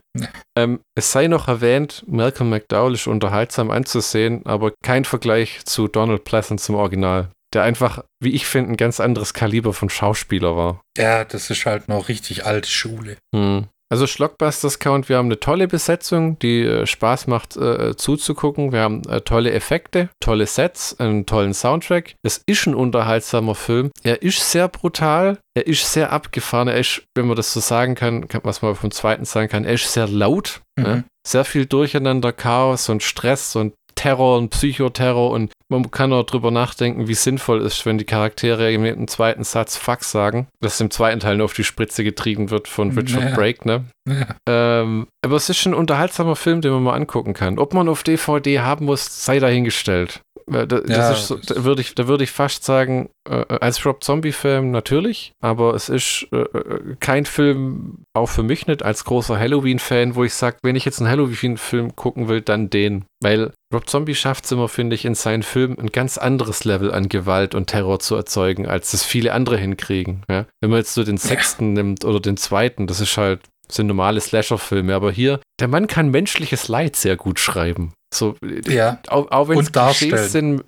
Ähm, 0.58 0.80
es 0.96 1.12
sei 1.12 1.28
noch 1.28 1.50
erwähnt, 1.50 2.06
Malcolm 2.08 2.50
McDowell 2.50 2.94
ist 2.94 3.08
unterhaltsam 3.08 3.72
anzusehen, 3.72 4.46
aber 4.46 4.72
kein 4.84 5.04
Vergleich 5.04 5.66
zu 5.66 5.90
Donald 5.90 6.24
Pleasant 6.24 6.62
zum 6.62 6.76
Original. 6.76 7.30
Der 7.54 7.64
einfach, 7.64 8.06
wie 8.24 8.32
ich 8.32 8.46
finde, 8.46 8.72
ein 8.72 8.78
ganz 8.78 9.02
anderes 9.02 9.34
Kaliber 9.34 9.74
von 9.74 9.90
Schauspieler 9.90 10.56
war. 10.56 10.82
Ja, 10.98 11.26
das 11.26 11.50
ist 11.50 11.66
halt 11.66 11.90
noch 11.90 12.08
richtig 12.08 12.46
alte 12.46 12.70
Schule. 12.70 13.18
Hm. 13.36 13.68
Also 13.92 14.08
Schlockbusters 14.08 14.80
Count, 14.80 15.10
wir 15.10 15.18
haben 15.18 15.26
eine 15.26 15.42
tolle 15.42 15.68
Besetzung, 15.68 16.40
die 16.40 16.62
äh, 16.62 16.88
Spaß 16.88 17.28
macht 17.28 17.58
äh, 17.58 17.98
zuzugucken. 17.98 18.72
Wir 18.72 18.80
haben 18.80 19.02
äh, 19.10 19.20
tolle 19.20 19.52
Effekte, 19.52 20.10
tolle 20.22 20.48
Sets, 20.48 20.98
einen 20.98 21.26
tollen 21.26 21.54
Soundtrack. 21.54 22.16
Es 22.24 22.42
ist 22.46 22.68
ein 22.68 22.74
unterhaltsamer 22.74 23.54
Film. 23.54 23.92
Er 24.02 24.22
ist 24.22 24.50
sehr 24.50 24.70
brutal, 24.70 25.40
er 25.56 25.68
ist 25.68 25.92
sehr 25.92 26.14
abgefahren. 26.14 26.70
Er 26.70 26.78
ist, 26.78 27.04
wenn 27.16 27.28
man 27.28 27.36
das 27.36 27.52
so 27.52 27.60
sagen 27.60 27.96
kann, 27.96 28.30
kann 28.30 28.42
was 28.46 28.62
man 28.62 28.76
vom 28.76 28.92
zweiten 28.92 29.26
sagen 29.26 29.50
kann, 29.50 29.66
er 29.66 29.74
ist 29.74 29.92
sehr 29.92 30.08
laut. 30.08 30.62
Mhm. 30.78 30.84
Ne? 30.84 31.04
Sehr 31.28 31.44
viel 31.44 31.66
Durcheinander, 31.66 32.32
Chaos 32.32 32.88
und 32.88 33.04
Stress 33.04 33.58
und 33.58 33.74
Terror 33.96 34.38
und 34.38 34.52
Psychoterror 34.52 35.32
und 35.32 35.52
man 35.72 35.90
kann 35.90 36.14
auch 36.14 36.24
drüber 36.24 36.52
nachdenken, 36.52 37.08
wie 37.08 37.14
sinnvoll 37.14 37.60
es 37.62 37.78
ist, 37.78 37.86
wenn 37.86 37.98
die 37.98 38.06
Charaktere 38.06 38.72
im 38.72 39.08
zweiten 39.08 39.44
Satz 39.44 39.78
Fuck 39.78 40.04
sagen, 40.04 40.48
dass 40.60 40.80
im 40.82 40.92
zweiten 40.92 41.20
Teil 41.20 41.38
nur 41.38 41.46
auf 41.46 41.54
die 41.54 41.64
Spritze 41.64 42.04
getrieben 42.04 42.50
wird 42.50 42.68
von 42.68 42.92
Richard 42.92 43.30
Ja. 43.30 43.36
Brake, 43.36 43.68
ne? 43.68 43.86
Ja. 44.08 44.36
Ähm, 44.48 45.08
aber 45.24 45.36
es 45.36 45.50
ist 45.50 45.58
schon 45.58 45.74
ein 45.74 45.80
unterhaltsamer 45.80 46.36
Film, 46.36 46.62
den 46.62 46.72
man 46.74 46.84
mal 46.84 46.94
angucken 46.94 47.34
kann. 47.34 47.58
Ob 47.58 47.74
man 47.74 47.88
auf 47.88 48.04
DVD 48.04 48.60
haben 48.60 48.86
muss, 48.86 49.26
sei 49.26 49.40
dahingestellt. 49.40 50.22
Äh, 50.48 50.66
Da, 50.68 50.80
das 50.80 50.90
Ja, 50.90 51.12
ist 51.12 51.28
so, 51.28 51.38
da 51.38 51.64
würde 51.64 51.82
ich, 51.82 51.96
da 51.96 52.08
würde 52.08 52.24
ich 52.24 52.32
fast 52.32 52.64
sagen, 52.64 53.10
äh, 53.30 53.44
als 53.48 53.86
Rob 53.86 54.04
Zombie-Film 54.04 54.72
natürlich, 54.72 55.34
aber 55.42 55.74
es 55.76 55.90
ist 55.90 56.28
äh, 56.32 56.38
äh, 56.38 56.96
kein 57.00 57.26
Film, 57.26 58.04
auch 58.14 58.30
für 58.30 58.44
mich 58.44 58.68
nicht, 58.68 58.84
als 58.84 59.04
großer 59.06 59.38
Halloween-Fan, 59.40 60.16
wo 60.16 60.24
ich 60.24 60.34
sage, 60.34 60.58
wenn 60.64 60.76
ich 60.76 60.86
jetzt 60.86 61.00
einen 61.00 61.10
Halloween-Film 61.10 61.96
gucken 61.96 62.28
will, 62.28 62.42
dann 62.42 62.70
den. 62.70 63.06
Weil 63.22 63.52
Rob 63.74 63.88
Zombie 63.88 64.16
schafft 64.16 64.46
es 64.46 64.52
immer, 64.52 64.68
finde 64.68 64.96
ich, 64.96 65.06
in 65.06 65.16
seinen 65.16 65.44
Filmen 65.44 65.78
ein 65.80 65.92
ganz 65.92 66.18
anderes 66.18 66.66
Level 66.66 66.92
an 66.92 67.08
Gewalt 67.10 67.56
und 67.56 67.68
Terror 67.68 68.00
zu 68.00 68.16
erzeugen, 68.16 68.68
als 68.68 68.92
das 68.92 69.04
viele 69.04 69.34
andere 69.34 69.58
hinkriegen. 69.58 70.24
Ja? 70.30 70.46
Wenn 70.60 70.72
man 70.72 70.80
jetzt 70.80 70.94
so 70.94 71.04
den 71.04 71.18
sechsten 71.18 71.74
nimmt 71.74 72.04
oder 72.04 72.20
den 72.20 72.38
zweiten, 72.38 72.88
das 72.88 73.00
ist 73.00 73.16
halt 73.18 73.42
sind 73.74 73.88
normale 73.88 74.20
Slasher-Filme, 74.22 74.94
aber 74.96 75.12
hier, 75.12 75.40
der 75.60 75.68
Mann 75.68 75.88
kann 75.88 76.10
menschliches 76.10 76.68
Leid 76.68 76.96
sehr 76.96 77.16
gut 77.18 77.40
schreiben. 77.40 77.94
So, 78.14 78.36
Ja. 78.68 79.00
auch, 79.08 79.32
auch 79.32 79.48
wenn 79.50 79.60
es. 79.60 79.72
Klischees 79.72 80.32
sind, 80.32 80.64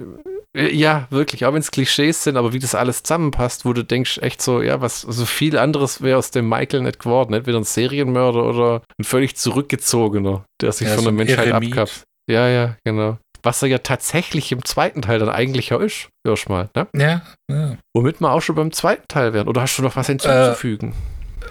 äh, 0.55 0.73
ja, 0.73 1.07
wirklich, 1.09 1.45
auch 1.45 1.53
wenn 1.53 1.59
es 1.61 1.71
Klischees 1.71 2.23
sind, 2.23 2.37
aber 2.37 2.53
wie 2.53 2.59
das 2.59 2.75
alles 2.75 3.03
zusammenpasst, 3.03 3.65
wo 3.65 3.73
du 3.73 3.83
denkst, 3.83 4.19
echt 4.19 4.41
so, 4.41 4.61
ja, 4.61 4.79
was, 4.81 5.01
so 5.01 5.25
viel 5.25 5.57
anderes 5.57 6.01
wäre 6.01 6.17
aus 6.17 6.31
dem 6.31 6.47
Michael 6.47 6.83
nicht 6.83 6.99
geworden. 6.99 7.33
Entweder 7.33 7.57
ein 7.57 7.63
Serienmörder 7.65 8.43
oder 8.45 8.81
ein 8.99 9.03
völlig 9.03 9.35
zurückgezogener, 9.35 10.45
der 10.61 10.71
sich 10.71 10.87
Ja, 10.87 10.93
von 10.95 11.03
so 11.03 11.09
der 11.09 11.17
Menschheit 11.17 11.47
Eremit. 11.47 11.71
abkappt. 11.71 12.03
Ja, 12.29 12.47
ja, 12.47 12.75
genau. 12.85 13.17
Was 13.45 13.61
er 13.61 13.67
ja 13.67 13.79
tatsächlich 13.79 14.53
im 14.53 14.63
zweiten 14.63 15.01
Teil 15.01 15.19
dann 15.19 15.27
eigentlich 15.27 15.73
auch 15.73 15.81
ist, 15.81 16.07
erstmal, 16.25 16.69
ne? 16.77 16.87
Ja, 16.95 17.21
ja. 17.51 17.75
Womit 17.93 18.21
wir 18.21 18.31
auch 18.31 18.41
schon 18.41 18.55
beim 18.55 18.71
zweiten 18.71 19.03
Teil 19.09 19.33
wären. 19.33 19.49
Oder 19.49 19.61
hast 19.63 19.77
du 19.77 19.81
noch 19.81 19.97
was 19.97 20.07
hinzuzufügen? 20.07 20.93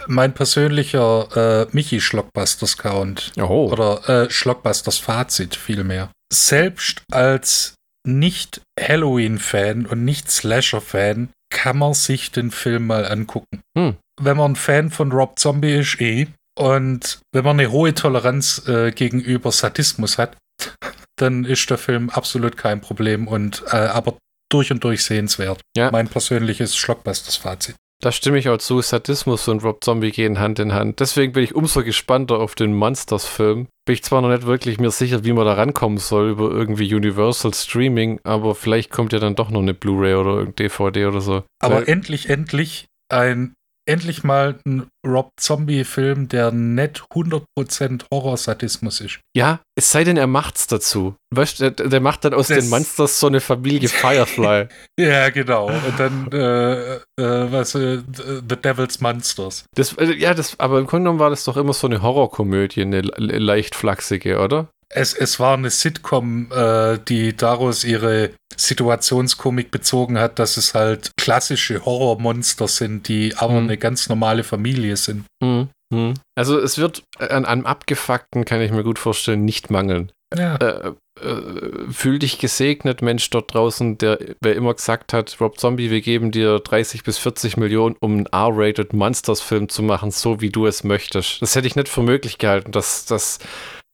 Mein 0.07 0.33
persönlicher 0.33 1.63
äh, 1.63 1.67
Michi 1.71 2.01
Schlockbusters 2.01 2.77
Count 2.77 3.31
oh. 3.37 3.69
oder 3.71 4.07
äh, 4.09 4.29
Schlockbusters 4.29 4.97
Fazit 4.97 5.55
vielmehr. 5.55 6.11
Selbst 6.31 7.03
als 7.11 7.75
nicht 8.05 8.61
Halloween-Fan 8.79 9.85
und 9.85 10.03
nicht 10.03 10.29
Slasher-Fan 10.29 11.29
kann 11.49 11.77
man 11.77 11.93
sich 11.93 12.31
den 12.31 12.51
Film 12.51 12.87
mal 12.87 13.05
angucken. 13.05 13.61
Hm. 13.77 13.95
Wenn 14.21 14.37
man 14.37 14.53
ein 14.53 14.55
Fan 14.55 14.91
von 14.91 15.11
Rob 15.11 15.39
Zombie 15.39 15.75
ist, 15.75 16.01
eh. 16.01 16.27
Und 16.57 17.19
wenn 17.31 17.43
man 17.43 17.59
eine 17.59 17.71
hohe 17.71 17.93
Toleranz 17.93 18.67
äh, 18.67 18.91
gegenüber 18.91 19.51
Sadismus 19.51 20.17
hat, 20.17 20.37
dann 21.17 21.45
ist 21.45 21.69
der 21.69 21.77
Film 21.77 22.09
absolut 22.09 22.57
kein 22.57 22.81
Problem 22.81 23.27
und 23.27 23.63
äh, 23.67 23.77
aber 23.77 24.17
durch 24.51 24.71
und 24.71 24.83
durch 24.83 25.03
sehenswert. 25.03 25.61
Ja. 25.75 25.89
Mein 25.91 26.07
persönliches 26.07 26.75
Schlockbusters-Fazit. 26.75 27.75
Da 28.01 28.11
stimme 28.11 28.37
ich 28.37 28.49
auch 28.49 28.57
zu. 28.57 28.81
Sadismus 28.81 29.47
und 29.47 29.63
Rob 29.63 29.83
Zombie 29.83 30.11
gehen 30.11 30.39
Hand 30.39 30.59
in 30.59 30.73
Hand. 30.73 30.99
Deswegen 30.99 31.31
bin 31.33 31.43
ich 31.43 31.55
umso 31.55 31.83
gespannter 31.83 32.39
auf 32.39 32.53
den 32.55 32.73
Monsters-Film. 32.73 33.67
Bin 33.85 33.93
ich 33.93 34.03
zwar 34.03 34.21
noch 34.21 34.29
nicht 34.29 34.45
wirklich 34.45 34.79
mir 34.79 34.91
sicher, 34.91 35.23
wie 35.23 35.31
man 35.33 35.45
da 35.45 35.53
rankommen 35.53 35.97
soll 35.99 36.29
über 36.31 36.51
irgendwie 36.51 36.93
Universal 36.93 37.53
Streaming, 37.53 38.19
aber 38.23 38.55
vielleicht 38.55 38.91
kommt 38.91 39.13
ja 39.13 39.19
dann 39.19 39.35
doch 39.35 39.49
noch 39.49 39.61
eine 39.61 39.73
Blu-ray 39.73 40.15
oder 40.15 40.31
irgendein 40.37 40.55
DVD 40.67 41.05
oder 41.05 41.21
so. 41.21 41.43
Aber 41.61 41.75
Weil- 41.75 41.89
endlich, 41.89 42.29
endlich 42.29 42.85
ein 43.09 43.53
endlich 43.85 44.23
mal 44.23 44.59
ein 44.65 44.87
Rob 45.05 45.29
Zombie-Film, 45.39 46.29
der 46.29 46.51
nicht 46.51 47.03
100% 47.13 48.05
Horrorsadismus 48.13 49.01
ist. 49.01 49.19
ja, 49.35 49.59
es 49.75 49.91
sei 49.91 50.03
denn, 50.03 50.17
er 50.17 50.27
macht's 50.27 50.67
dazu. 50.67 51.15
Weißt 51.35 51.59
der, 51.59 51.71
der 51.71 51.99
macht 51.99 52.23
dann 52.25 52.33
aus 52.35 52.47
Das- 52.49 52.59
den 52.59 52.69
Monsters 52.69 53.19
so 53.19 53.25
eine 53.27 53.39
Familie 53.41 53.89
Firefly. 53.89 54.67
Ja, 54.99 55.29
genau. 55.31 55.65
Und 55.67 55.97
dann, 55.99 56.31
äh, 56.31 56.95
äh, 56.95 57.51
was, 57.51 57.73
äh, 57.73 57.99
The 58.47 58.55
Devil's 58.55 59.01
Monsters. 59.01 59.65
Das, 59.75 59.93
äh, 59.97 60.13
ja, 60.13 60.33
das, 60.35 60.59
aber 60.59 60.77
im 60.79 60.85
Grunde 60.85 61.05
genommen 61.05 61.19
war 61.19 61.31
das 61.31 61.43
doch 61.45 61.57
immer 61.57 61.73
so 61.73 61.87
eine 61.87 62.01
Horrorkomödie, 62.03 62.81
eine 62.83 63.01
le- 63.01 63.39
leicht 63.39 63.73
flachsige, 63.75 64.39
oder? 64.39 64.67
Es, 64.95 65.13
es 65.13 65.39
war 65.39 65.55
eine 65.55 65.69
Sitcom, 65.69 66.51
äh, 66.51 66.97
die 67.07 67.35
daraus 67.35 67.83
ihre 67.83 68.31
Situationskomik 68.55 69.71
bezogen 69.71 70.19
hat, 70.19 70.39
dass 70.39 70.57
es 70.57 70.73
halt 70.73 71.11
klassische 71.19 71.83
Horrormonster 71.85 72.67
sind, 72.67 73.07
die 73.07 73.33
aber 73.37 73.53
Mhm. 73.53 73.63
eine 73.67 73.77
ganz 73.77 74.09
normale 74.09 74.43
Familie 74.43 74.95
sind. 74.97 75.25
Hm, 75.43 75.69
hm. 75.93 76.13
Also 76.35 76.59
es 76.59 76.77
wird 76.77 77.03
an, 77.17 77.45
an 77.45 77.65
Abgefuckten, 77.65 78.45
kann 78.45 78.61
ich 78.61 78.71
mir 78.71 78.83
gut 78.83 78.99
vorstellen, 78.99 79.45
nicht 79.45 79.69
mangeln. 79.71 80.11
Ja. 80.35 80.55
äh, 80.55 80.91
äh, 81.21 81.91
fühl 81.91 82.17
dich 82.17 82.39
gesegnet, 82.39 83.03
Mensch 83.03 83.29
dort 83.29 83.53
draußen, 83.53 83.99
der 83.99 84.17
wer 84.41 84.55
immer 84.55 84.73
gesagt 84.73 85.13
hat, 85.13 85.37
Rob 85.39 85.59
Zombie, 85.59 85.91
wir 85.91 86.01
geben 86.01 86.31
dir 86.31 86.59
30 86.59 87.03
bis 87.03 87.19
40 87.19 87.55
Millionen, 87.57 87.95
um 87.99 88.13
einen 88.13 88.25
R-rated 88.25 88.93
Monsters-Film 88.93 89.69
zu 89.69 89.83
machen, 89.83 90.09
so 90.09 90.41
wie 90.41 90.49
du 90.49 90.65
es 90.65 90.83
möchtest. 90.83 91.39
Das 91.43 91.55
hätte 91.55 91.67
ich 91.67 91.75
nicht 91.75 91.87
für 91.87 92.01
möglich 92.01 92.39
gehalten. 92.39 92.71
dass 92.71 93.05
das, 93.05 93.37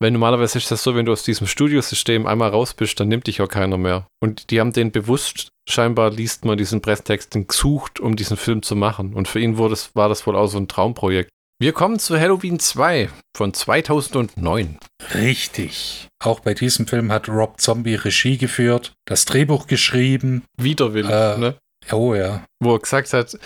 weil 0.02 0.12
normalerweise 0.12 0.58
ist 0.58 0.72
das 0.72 0.84
so, 0.84 0.95
wenn 0.95 1.06
du 1.06 1.12
aus 1.12 1.24
diesem 1.24 1.47
Studiosystem 1.47 2.26
einmal 2.26 2.50
raus 2.50 2.74
bist, 2.74 3.00
dann 3.00 3.08
nimmt 3.10 3.28
dich 3.28 3.41
auch 3.41 3.47
keiner 3.50 3.78
mehr. 3.78 4.08
Und 4.22 4.50
die 4.52 4.60
haben 4.60 4.72
den 4.74 4.91
bewusst, 4.91 5.50
scheinbar 5.70 6.12
liest 6.12 6.45
man 6.45 6.58
diesen 6.58 6.82
Presstext, 6.82 7.32
gesucht, 7.32 8.00
um 8.00 8.16
diesen 8.16 8.38
Film 8.38 8.64
zu 8.64 8.76
machen. 8.76 9.14
Und 9.14 9.28
für 9.28 9.39
ihn 9.39 9.58
wurde 9.58 9.74
es, 9.74 9.95
war 9.95 10.10
das 10.10 10.26
wohl 10.26 10.36
auch 10.36 10.47
so 10.47 10.58
ein 10.58 10.68
Traumprojekt. 10.68 11.30
Wir 11.62 11.74
kommen 11.74 12.00
zu 12.00 12.18
Halloween 12.18 12.58
2 12.58 13.10
von 13.36 13.54
2009. 13.54 14.78
Richtig. 15.14 16.08
Auch 16.24 16.39
bei 16.39 16.54
diesem 16.54 16.88
Film 16.88 17.12
hat 17.12 17.28
Rob 17.28 17.60
Zombie 17.60 17.95
Regie 17.95 18.38
geführt, 18.38 18.93
das 19.06 19.26
Drehbuch 19.26 19.68
geschrieben. 19.68 20.43
Widerwillig, 20.58 21.12
Äh, 21.12 21.38
ne? 21.38 21.56
Oh 21.92 22.14
ja. 22.16 22.44
wo 22.64 22.74
er 22.74 22.80
gesagt 22.80 23.14
hat, 23.14 23.38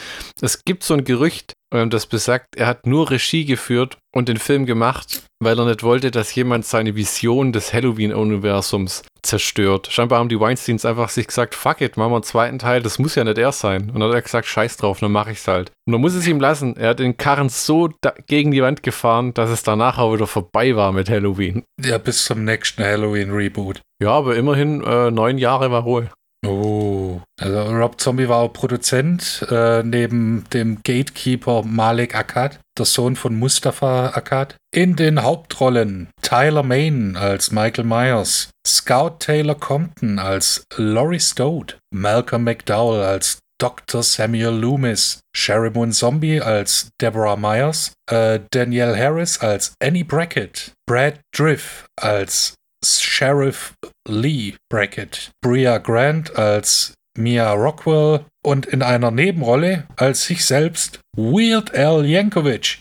es 0.42 0.64
gibt 0.66 0.84
so 0.84 0.94
ein 0.94 1.04
Gerücht, 1.04 1.54
ähm, 1.74 1.90
das 1.90 2.06
besagt, 2.06 2.56
er 2.56 2.68
hat 2.68 2.86
nur 2.86 3.10
Regie 3.10 3.46
geführt 3.46 3.98
und 4.14 4.30
den 4.30 4.38
Film 4.38 4.66
gemacht, 4.66 5.24
weil 5.42 5.58
er 5.58 5.66
nicht 5.66 5.84
wollte, 5.84 6.12
dass 6.12 6.36
jemand 6.36 6.66
seine 6.66 6.96
Vision 6.96 7.52
des 7.52 7.74
Halloween-Universums 7.74 9.04
zerstört. 9.24 9.88
Scheinbar 9.90 10.20
haben 10.20 10.30
die 10.30 10.40
Weinsteins 10.40 10.86
einfach 10.86 11.10
sich 11.10 11.28
gesagt, 11.28 11.56
fuck 11.56 11.82
it, 11.82 11.98
machen 11.98 12.12
wir 12.12 12.18
einen 12.18 12.24
zweiten 12.24 12.60
Teil, 12.60 12.84
das 12.84 13.00
muss 13.00 13.16
ja 13.16 13.24
nicht 13.24 13.38
er 13.38 13.52
sein. 13.52 13.90
Und 13.90 14.00
dann 14.00 14.10
hat 14.10 14.16
er 14.16 14.22
gesagt, 14.22 14.48
scheiß 14.48 14.78
drauf, 14.78 15.00
dann 15.00 15.12
mache 15.12 15.32
ich's 15.32 15.48
halt. 15.48 15.72
Und 15.88 15.94
man 15.94 16.02
muss 16.02 16.14
es 16.14 16.28
ihm 16.28 16.40
lassen. 16.40 16.76
Er 16.78 16.90
hat 16.90 17.00
den 17.00 17.18
Karren 17.18 17.50
so 17.50 17.90
gegen 18.28 18.52
die 18.52 18.62
Wand 18.62 18.84
gefahren, 18.84 19.34
dass 19.34 19.50
es 19.50 19.64
danach 19.64 19.98
auch 19.98 20.14
wieder 20.14 20.28
vorbei 20.28 20.76
war 20.76 20.92
mit 20.92 21.10
Halloween. 21.10 21.64
Ja, 21.84 21.98
bis 21.98 22.26
zum 22.26 22.44
nächsten 22.44 22.84
Halloween-Reboot. 22.84 23.82
Ja, 24.02 24.12
aber 24.12 24.36
immerhin 24.36 24.84
äh, 24.84 25.10
neun 25.10 25.38
Jahre 25.38 25.72
war 25.72 25.84
Ruhe. 25.84 26.10
Oh. 26.46 27.22
Also 27.40 27.62
Rob 27.62 28.00
Zombie 28.00 28.28
war 28.28 28.38
auch 28.38 28.54
Produzent, 28.54 29.46
äh, 29.50 29.82
neben 29.84 30.46
dem 30.54 30.80
Gatekeeper 30.84 31.64
Malik 31.64 32.16
Akkad, 32.16 32.60
der 32.78 32.86
Sohn 32.86 33.16
von 33.16 33.36
Mustafa 33.36 34.08
Akkad. 34.10 34.56
In 34.74 34.96
den 34.96 35.24
Hauptrollen 35.24 36.10
Tyler 36.22 36.64
Main 36.64 37.16
als 37.16 37.52
Michael 37.52 37.86
Myers, 37.86 38.50
Scout 38.68 39.18
Taylor 39.20 39.56
Compton 39.56 40.20
als 40.20 40.64
Laurie 40.76 41.20
Strode, 41.20 41.76
Malcolm 41.94 42.44
McDowell 42.44 43.04
als 43.04 43.40
Dr. 43.60 44.04
Samuel 44.04 44.60
Loomis, 44.60 45.22
Sherry 45.36 45.70
Moon 45.70 45.94
Zombie 45.94 46.42
als 46.42 46.90
Deborah 47.00 47.38
Myers, 47.38 47.94
äh, 48.12 48.42
Danielle 48.52 48.98
Harris 48.98 49.40
als 49.40 49.74
Annie 49.82 50.04
Brackett, 50.04 50.74
Brad 50.86 51.20
Driff 51.34 51.86
als 51.96 52.56
Sheriff 52.84 53.74
Lee 54.08 54.56
Brackett, 54.70 55.32
Bria 55.42 55.78
Grant 55.78 56.36
als 56.36 56.94
Mia 57.18 57.52
Rockwell 57.52 58.26
und 58.44 58.66
in 58.66 58.82
einer 58.82 59.12
Nebenrolle 59.12 59.88
als 59.96 60.26
sich 60.26 60.46
selbst 60.46 61.00
Weird 61.16 61.74
Al 61.76 62.06
Yankovic. 62.06 62.80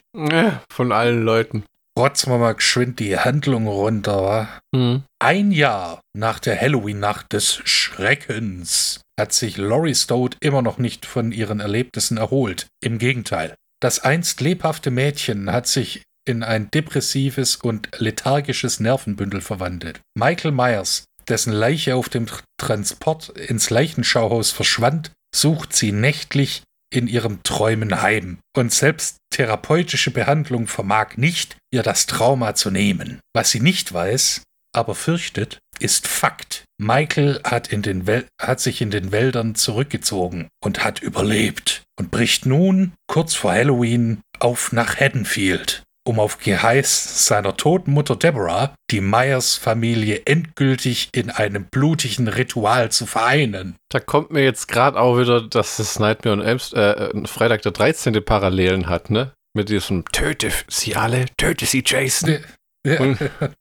Von 0.70 0.92
allen 0.92 1.22
Leuten. 1.22 1.64
Rotzen 1.98 2.32
wir 2.32 2.38
mal 2.38 2.54
geschwind 2.54 3.00
die 3.00 3.18
Handlung 3.18 3.66
runter, 3.66 4.22
wa? 4.22 4.48
Hm. 4.74 5.02
Ein 5.18 5.52
Jahr 5.52 6.00
nach 6.16 6.38
der 6.38 6.58
Halloween-Nacht 6.58 7.34
des 7.34 7.60
Schreckens 7.64 9.02
hat 9.20 9.34
sich 9.34 9.58
Laurie 9.58 9.94
Strode 9.94 10.38
immer 10.40 10.62
noch 10.62 10.78
nicht 10.78 11.04
von 11.04 11.32
ihren 11.32 11.60
Erlebnissen 11.60 12.16
erholt. 12.16 12.66
Im 12.82 12.98
Gegenteil. 12.98 13.54
Das 13.80 13.98
einst 13.98 14.40
lebhafte 14.40 14.90
Mädchen 14.90 15.52
hat 15.52 15.66
sich 15.66 16.02
in 16.24 16.42
ein 16.42 16.70
depressives 16.70 17.56
und 17.56 17.88
lethargisches 17.96 18.80
Nervenbündel 18.80 19.40
verwandelt. 19.40 20.00
Michael 20.14 20.52
Myers, 20.52 21.04
dessen 21.28 21.52
Leiche 21.52 21.96
auf 21.96 22.08
dem 22.08 22.26
Transport 22.58 23.30
ins 23.30 23.70
Leichenschauhaus 23.70 24.50
verschwand, 24.50 25.12
sucht 25.34 25.74
sie 25.74 25.92
nächtlich 25.92 26.62
in 26.92 27.08
ihrem 27.08 27.42
Träumen 27.42 28.02
heim. 28.02 28.38
Und 28.56 28.72
selbst 28.72 29.16
therapeutische 29.30 30.10
Behandlung 30.10 30.66
vermag 30.66 31.16
nicht, 31.16 31.56
ihr 31.72 31.82
das 31.82 32.06
Trauma 32.06 32.54
zu 32.54 32.70
nehmen. 32.70 33.20
Was 33.34 33.50
sie 33.50 33.60
nicht 33.60 33.92
weiß, 33.92 34.42
aber 34.74 34.94
fürchtet, 34.94 35.58
ist 35.80 36.06
Fakt. 36.06 36.64
Michael 36.78 37.40
hat, 37.44 37.72
in 37.72 37.82
den 37.82 38.06
hat 38.40 38.60
sich 38.60 38.80
in 38.80 38.90
den 38.90 39.10
Wäldern 39.10 39.54
zurückgezogen 39.54 40.48
und 40.62 40.84
hat 40.84 41.00
überlebt 41.00 41.82
und 41.98 42.10
bricht 42.10 42.46
nun, 42.46 42.92
kurz 43.06 43.34
vor 43.34 43.52
Halloween, 43.52 44.20
auf 44.38 44.72
nach 44.72 44.96
Haddonfield, 44.96 45.82
um 46.04 46.18
auf 46.18 46.38
Geheiß 46.38 47.26
seiner 47.26 47.56
toten 47.56 47.92
Mutter 47.92 48.16
Deborah 48.16 48.74
die 48.90 49.00
Myers-Familie 49.00 50.22
endgültig 50.24 51.08
in 51.12 51.30
einem 51.30 51.66
blutigen 51.66 52.28
Ritual 52.28 52.90
zu 52.90 53.06
vereinen. 53.06 53.76
Da 53.88 54.00
kommt 54.00 54.30
mir 54.30 54.42
jetzt 54.42 54.68
gerade 54.68 54.98
auch 54.98 55.18
wieder, 55.18 55.42
dass 55.42 55.76
das 55.76 55.98
Nightmare 55.98 56.36
und 56.36 56.42
Elms, 56.42 56.72
äh, 56.72 57.10
Freitag 57.26 57.62
der 57.62 57.72
13. 57.72 58.22
Parallelen 58.24 58.88
hat, 58.88 59.10
ne? 59.10 59.32
Mit 59.54 59.68
diesem 59.68 60.04
Töte 60.06 60.50
sie 60.68 60.96
alle, 60.96 61.26
töte 61.36 61.66
sie 61.66 61.82
Jason. 61.84 62.38
Ja. 62.86 63.14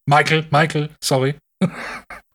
Michael, 0.06 0.46
Michael, 0.50 0.90
sorry. 1.04 1.36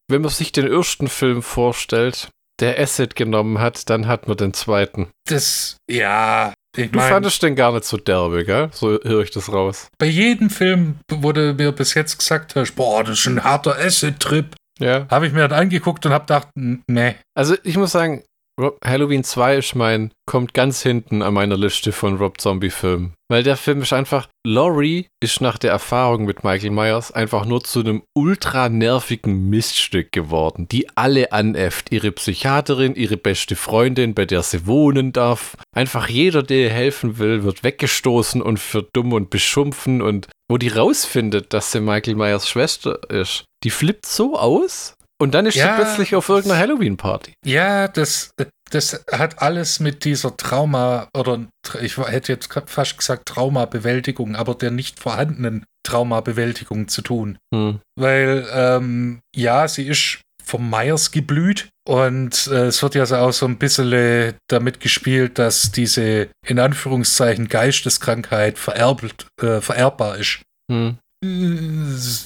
Wenn 0.09 0.23
man 0.23 0.31
sich 0.31 0.53
den 0.53 0.71
ersten 0.71 1.09
Film 1.09 1.43
vorstellt, 1.43 2.29
der 2.61 2.79
Acid 2.79 3.17
genommen 3.17 3.59
hat, 3.59 3.91
dann 3.91 4.07
hat 4.07 4.29
man 4.29 4.37
den 4.37 4.55
zweiten. 4.55 5.09
Das, 5.29 5.77
ja. 5.91 6.55
Ich 6.77 6.91
du 6.91 6.99
mein, 6.99 7.11
fandest 7.11 7.43
den 7.43 7.57
gar 7.57 7.73
nicht 7.73 7.85
so 7.85 7.97
derbe, 7.97 8.45
gell? 8.45 8.69
So 8.73 8.99
höre 9.03 9.23
ich 9.23 9.31
das 9.31 9.53
raus. 9.53 9.89
Bei 9.99 10.07
jedem 10.07 10.51
Film, 10.51 10.97
wo 11.11 11.33
du 11.33 11.55
mir 11.55 11.73
bis 11.73 11.95
jetzt 11.95 12.19
gesagt 12.19 12.57
hast, 12.57 12.73
boah, 12.73 13.03
das 13.05 13.21
ist 13.21 13.27
ein 13.27 13.43
harter 13.43 13.77
Acid-Trip, 13.79 14.55
ja. 14.79 15.07
habe 15.11 15.27
ich 15.27 15.33
mir 15.33 15.49
das 15.49 15.59
angeguckt 15.59 16.05
und 16.07 16.13
habe 16.13 16.27
gedacht, 16.27 16.49
nee. 16.55 17.17
Also 17.35 17.57
ich 17.63 17.77
muss 17.77 17.93
sagen, 17.93 18.23
Rob, 18.59 18.79
Halloween 18.83 19.23
2 19.23 19.57
ist 19.57 19.75
mein, 19.75 20.13
kommt 20.25 20.55
ganz 20.55 20.83
hinten 20.83 21.21
an 21.21 21.35
meiner 21.35 21.59
Liste 21.59 21.93
von 21.93 22.17
Rob 22.17 22.41
Zombie-Filmen. 22.41 23.13
Weil 23.29 23.43
der 23.43 23.59
Film 23.59 23.83
ist 23.83 23.93
einfach, 23.93 24.29
Laurie 24.47 25.09
ist 25.23 25.43
nach 25.43 25.59
der 25.59 25.73
Erfahrung 25.73 26.25
mit 26.25 26.43
Michael 26.43 26.71
Myers 26.71 27.13
einfach 27.13 27.45
nur 27.45 27.63
zu 27.63 27.81
einem 27.81 28.03
ultra 28.15 28.71
nervigen 28.71 29.51
Miststück 29.51 30.11
geworden, 30.11 30.69
die 30.69 30.89
alle 30.97 31.33
anäfft. 31.33 31.93
Ihre 31.93 32.13
Psychiaterin, 32.13 32.95
ihre 32.95 33.19
beste 33.19 33.57
Freundin, 33.57 34.15
bei 34.15 34.25
der 34.25 34.43
sie 34.43 34.67
wohnen 34.67 35.13
darf. 35.13 35.59
Einfach 35.75 36.09
jeder, 36.09 36.43
der 36.43 36.59
ihr 36.59 36.71
helfen 36.71 37.19
will, 37.19 37.43
wird 37.43 37.63
weggestoßen 37.63 38.41
und 38.41 38.59
für 38.59 38.87
dumm 38.95 39.13
und 39.13 39.29
beschumpfen 39.29 40.01
und 40.01 40.29
wo 40.49 40.57
die 40.57 40.69
rausfindet, 40.69 41.53
dass 41.53 41.73
sie 41.73 41.81
Michael 41.81 42.15
Myers 42.15 42.49
Schwester 42.49 43.11
ist, 43.11 43.45
die 43.65 43.71
flippt 43.71 44.07
so 44.07 44.39
aus, 44.39 44.95
und 45.19 45.35
dann 45.35 45.47
ist 45.47 45.55
ja, 45.55 45.77
sie 45.77 45.83
plötzlich 45.83 46.15
auf 46.15 46.29
irgendeiner 46.29 46.61
Halloween-Party. 46.61 47.35
Ja, 47.45 47.89
das, 47.89 48.31
das 48.71 49.05
hat 49.11 49.41
alles 49.41 49.81
mit 49.81 50.05
dieser 50.05 50.37
Trauma, 50.37 51.09
oder 51.17 51.47
ich 51.81 51.97
hätte 51.97 52.33
jetzt 52.33 52.49
fast 52.67 52.99
gesagt 52.99 53.27
Traumabewältigung, 53.27 54.37
aber 54.37 54.55
der 54.55 54.71
nicht 54.71 55.01
vorhandenen 55.01 55.65
Traumabewältigung 55.85 56.89
zu 56.89 57.03
tun. 57.03 57.39
Hm. 57.55 57.81
Weil, 57.99 58.47
ähm, 58.53 59.21
ja, 59.35 59.69
sie 59.69 59.87
ist 59.87 60.21
vom 60.45 60.71
Myers 60.71 61.11
geblüht 61.11 61.69
und 61.89 62.47
äh, 62.47 62.67
es 62.67 62.83
wird 62.83 62.95
ja 62.95 63.05
auch 63.05 63.33
so 63.33 63.47
ein 63.47 63.59
bisschen 63.59 64.35
damit 64.49 64.81
gespielt, 64.81 65.39
dass 65.39 65.73
diese 65.73 66.29
in 66.47 66.59
Anführungszeichen 66.61 67.49
Geisteskrankheit 67.49 68.59
vererbt, 68.59 69.27
äh, 69.43 69.61
vererbbar 69.61 70.17
ist. 70.19 70.43
Hm. 70.71 70.99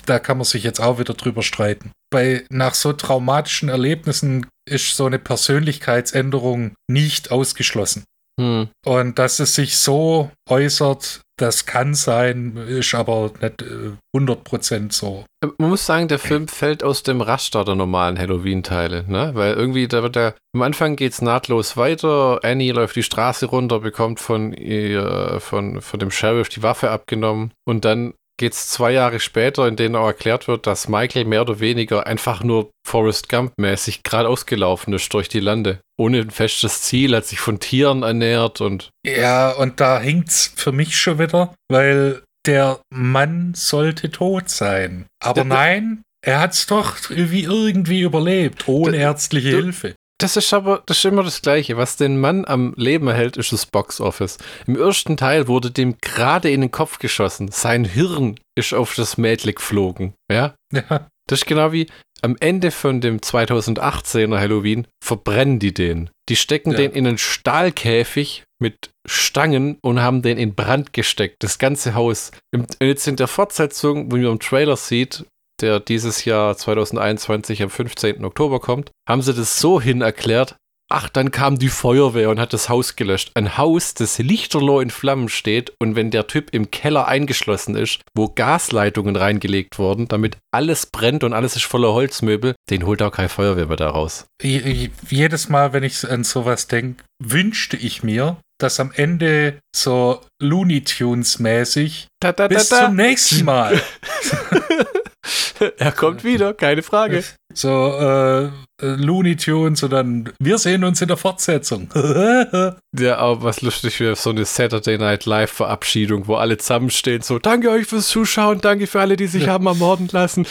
Da 0.07 0.19
kann 0.19 0.39
man 0.39 0.45
sich 0.45 0.65
jetzt 0.65 0.81
auch 0.81 0.99
wieder 0.99 1.15
drüber 1.15 1.43
streiten. 1.43 1.93
Bei 2.11 2.45
nach 2.51 2.75
so 2.75 2.93
traumatischen 2.93 3.69
Erlebnissen 3.69 4.47
ist 4.69 4.97
so 4.97 5.07
eine 5.07 5.19
Persönlichkeitsänderung 5.19 6.75
nicht 6.89 7.31
ausgeschlossen. 7.31 8.05
Hm. 8.41 8.69
Und 8.87 9.19
dass 9.19 9.39
es 9.39 9.55
sich 9.55 9.77
so 9.77 10.31
äußert, 10.49 11.21
das 11.37 11.67
kann 11.67 11.95
sein, 11.95 12.57
ist 12.57 12.95
aber 12.95 13.33
nicht 13.41 13.63
äh, 13.63 13.93
100% 14.17 14.93
so. 14.93 15.25
Man 15.59 15.71
muss 15.71 15.87
sagen, 15.87 16.09
der 16.09 16.19
Film 16.19 16.49
fällt 16.49 16.83
aus 16.83 17.03
dem 17.03 17.21
Raster 17.21 17.65
der 17.65 17.75
normalen 17.75 18.19
Halloween-Teile, 18.19 19.05
ne? 19.09 19.31
Weil 19.35 19.55
irgendwie, 19.55 19.89
da 19.89 20.03
wird 20.03 20.17
der, 20.17 20.35
am 20.55 20.63
Anfang 20.63 20.97
geht 20.97 21.13
es 21.13 21.23
nahtlos 21.23 21.77
weiter. 21.77 22.41
Annie 22.43 22.73
läuft 22.73 22.97
die 22.97 23.03
Straße 23.03 23.47
runter, 23.47 23.81
bekommt 23.81 24.21
von 24.21 24.53
ihr, 24.53 25.39
von, 25.41 25.81
von 25.81 26.01
dem 26.01 26.11
Sheriff 26.11 26.49
die 26.51 26.63
Waffe 26.63 26.91
abgenommen 26.91 27.53
und 27.65 27.85
dann 27.85 28.15
geht 28.41 28.55
es 28.55 28.69
zwei 28.69 28.93
Jahre 28.93 29.21
später, 29.21 29.69
in 29.69 29.77
denen 29.77 29.95
auch 29.95 30.07
erklärt 30.07 30.49
wird, 30.49 30.67
dass 30.67 30.89
Michael 30.89 31.27
mehr 31.27 31.43
oder 31.43 31.61
weniger 31.61 32.07
einfach 32.07 32.43
nur 32.43 32.71
Forrest 32.89 33.29
Gump-mäßig 33.29 34.03
geradeaus 34.03 34.47
gelaufen 34.47 34.95
ist 34.95 35.13
durch 35.13 35.29
die 35.29 35.41
Lande. 35.41 35.81
Ohne 35.99 36.21
ein 36.21 36.31
festes 36.31 36.81
Ziel, 36.81 37.15
hat 37.15 37.27
sich 37.27 37.39
von 37.39 37.61
Tieren 37.61 38.03
ernährt 38.03 38.63
und. 38.63 38.89
Ja, 39.07 39.51
und 39.51 39.81
da 39.81 40.01
hinkt's 40.01 40.55
für 40.57 40.73
mich 40.73 40.99
schon 40.99 41.19
wieder, 41.19 41.55
weil 41.71 42.23
der 42.47 42.81
Mann 42.89 43.53
sollte 43.55 44.11
tot 44.11 44.49
sein. 44.49 45.05
Aber 45.23 45.45
nein, 45.45 46.03
er 46.25 46.41
hat's 46.41 46.67
doch 46.67 46.97
wie 47.11 47.43
irgendwie 47.43 48.01
überlebt, 48.01 48.69
ohne 48.69 48.97
ärztliche 48.97 49.51
Hilfe. 49.51 49.95
Das 50.21 50.37
ist 50.37 50.53
aber 50.53 50.83
das 50.87 50.99
ist 50.99 51.05
immer 51.05 51.23
das 51.23 51.43
Gleiche. 51.43 51.77
Was 51.77 51.97
den 51.97 52.21
Mann 52.21 52.45
am 52.45 52.75
Leben 52.77 53.09
erhält, 53.09 53.37
ist 53.37 53.53
das 53.53 53.67
Boxoffice. 53.67 54.39
Im 54.67 54.77
ersten 54.77 55.17
Teil 55.17 55.49
wurde 55.49 55.71
dem 55.71 55.97
gerade 56.01 56.51
in 56.51 56.61
den 56.61 56.71
Kopf 56.71 56.99
geschossen. 56.99 57.51
Sein 57.51 57.85
Hirn 57.85 58.39
ist 58.55 58.75
auf 58.75 58.95
das 58.95 59.17
Mädel 59.17 59.55
geflogen. 59.55 60.15
Ja? 60.31 60.55
ja. 60.73 61.09
Das 61.27 61.41
ist 61.41 61.47
genau 61.47 61.73
wie 61.73 61.87
am 62.23 62.37
Ende 62.41 62.71
von 62.71 63.01
dem 63.01 63.21
2018er 63.21 64.39
Halloween 64.39 64.87
verbrennen 65.03 65.59
die 65.59 65.73
den. 65.73 66.11
Die 66.29 66.37
stecken 66.37 66.73
ja. 66.73 66.77
den 66.77 66.93
in 66.93 67.07
einen 67.07 67.19
Stahlkäfig 67.19 68.45
mit 68.61 68.91
Stangen 69.07 69.79
und 69.83 70.01
haben 70.01 70.21
den 70.21 70.37
in 70.37 70.55
Brand 70.55 70.93
gesteckt. 70.93 71.37
Das 71.43 71.59
ganze 71.59 71.95
Haus. 71.95 72.31
Und 72.55 72.77
jetzt 72.81 73.09
in 73.09 73.17
der 73.17 73.29
Fortsetzung, 73.29 74.13
wo 74.13 74.17
man 74.17 74.27
im 74.27 74.39
Trailer 74.39 74.77
sieht, 74.77 75.25
der 75.63 75.81
dieses 75.81 76.25
Jahr 76.25 76.57
2021 76.57 77.63
am 77.63 77.71
15. 77.71 78.25
Oktober 78.25 78.61
kommt, 78.61 78.91
haben 79.09 79.23
sie 79.23 79.35
das 79.35 79.61
so 79.61 79.81
hin 79.81 80.03
erklärt, 80.03 80.57
ach, 80.91 81.09
dann 81.09 81.31
kam 81.31 81.59
die 81.59 81.69
Feuerwehr 81.69 82.29
und 82.29 82.41
hat 82.41 82.53
das 82.53 82.69
Haus 82.69 82.97
gelöscht. 82.97 83.31
Ein 83.35 83.57
Haus, 83.57 83.95
das 83.95 84.19
lichterloh 84.19 84.81
in 84.81 84.91
Flammen 84.91 85.29
steht 85.29 85.73
und 85.81 85.95
wenn 85.95 86.11
der 86.11 86.27
Typ 86.27 86.51
im 86.53 86.71
Keller 86.71 87.07
eingeschlossen 87.07 87.77
ist, 87.77 88.01
wo 88.15 88.29
Gasleitungen 88.29 89.17
reingelegt 89.17 89.79
wurden, 89.79 90.09
damit 90.09 90.37
alles 90.53 90.87
brennt 90.87 91.25
und 91.25 91.33
alles 91.33 91.57
ist 91.57 91.65
voller 91.65 91.93
Holzmöbel, 91.93 92.55
den 92.69 92.85
holt 92.85 93.01
auch 93.03 93.13
keine 93.13 93.29
Feuerwehr 93.29 93.67
mehr 93.67 93.77
da 93.77 93.91
raus. 93.91 94.27
Jedes 94.43 95.49
Mal, 95.49 95.73
wenn 95.73 95.85
ich 95.85 96.09
an 96.11 96.25
sowas 96.25 96.67
denke, 96.67 97.05
wünschte 97.23 97.77
ich 97.77 98.03
mir, 98.03 98.37
dass 98.61 98.81
am 98.81 98.93
Ende 98.95 99.59
so 99.75 100.21
Looney 100.43 100.83
Tunes 100.85 101.39
mäßig 101.39 102.09
da, 102.21 102.33
da, 102.33 102.49
da, 102.49 102.55
bis 102.55 102.69
zum 102.69 102.97
nächsten 102.97 103.45
Mal. 103.45 103.81
er 105.79 105.93
kommt 105.93 106.25
wieder, 106.25 106.55
keine 106.55 106.83
Frage. 106.83 107.25
So, 107.53 107.99
äh, 107.99 108.49
Looney 108.81 109.37
Tunes 109.37 109.83
und 109.83 109.93
dann, 109.93 110.33
wir 110.39 110.59
sehen 110.59 110.85
uns 110.85 111.03
in 111.03 111.09
der 111.09 111.17
Fortsetzung. 111.17 111.89
ja, 112.99 113.17
aber 113.19 113.43
was 113.43 113.61
lustig 113.61 113.99
wäre, 114.01 114.17
so 114.17 114.31
eine 114.31 114.45
Saturday 114.45 114.99
Night 114.99 115.27
Live 115.27 115.51
Verabschiedung, 115.51 116.29
wo 116.29 116.37
alle 116.37 116.59
zusammenstehen, 116.59 117.23
so, 117.23 117.39
danke 117.39 117.71
euch 117.71 117.87
fürs 117.87 118.09
Zuschauen, 118.09 118.61
danke 118.61 118.87
für 118.87 119.01
alle, 119.01 119.17
die 119.17 119.27
sich 119.27 119.49
haben 119.49 119.67
ermorden 119.67 120.09
lassen. 120.13 120.47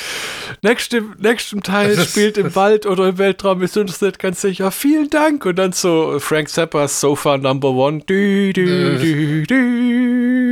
Nächste, 0.61 1.03
nächsten 1.17 1.63
Teil 1.63 1.97
spielt 1.99 2.37
im 2.37 2.55
Wald 2.55 2.85
oder 2.85 3.09
im 3.09 3.17
Weltraum, 3.17 3.61
ist 3.61 3.77
uns 3.77 4.01
nicht 4.01 4.19
ganz 4.19 4.41
sicher. 4.41 4.71
Vielen 4.71 5.09
Dank. 5.09 5.45
Und 5.45 5.55
dann 5.57 5.71
so 5.71 6.19
Frank 6.19 6.49
Zappas 6.49 6.99
Sofa 6.99 7.37
Number 7.37 7.69
One. 7.69 8.01
Du, 8.05 8.53
du, 8.53 8.97
du, 8.97 9.45
du, 9.47 10.48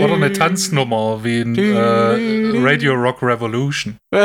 oder 0.00 0.14
eine 0.14 0.32
Tanznummer 0.32 1.24
wie 1.24 1.40
in 1.40 1.56
äh, 1.56 2.58
Radio 2.58 2.94
Rock 2.94 3.22
Revolution. 3.22 3.96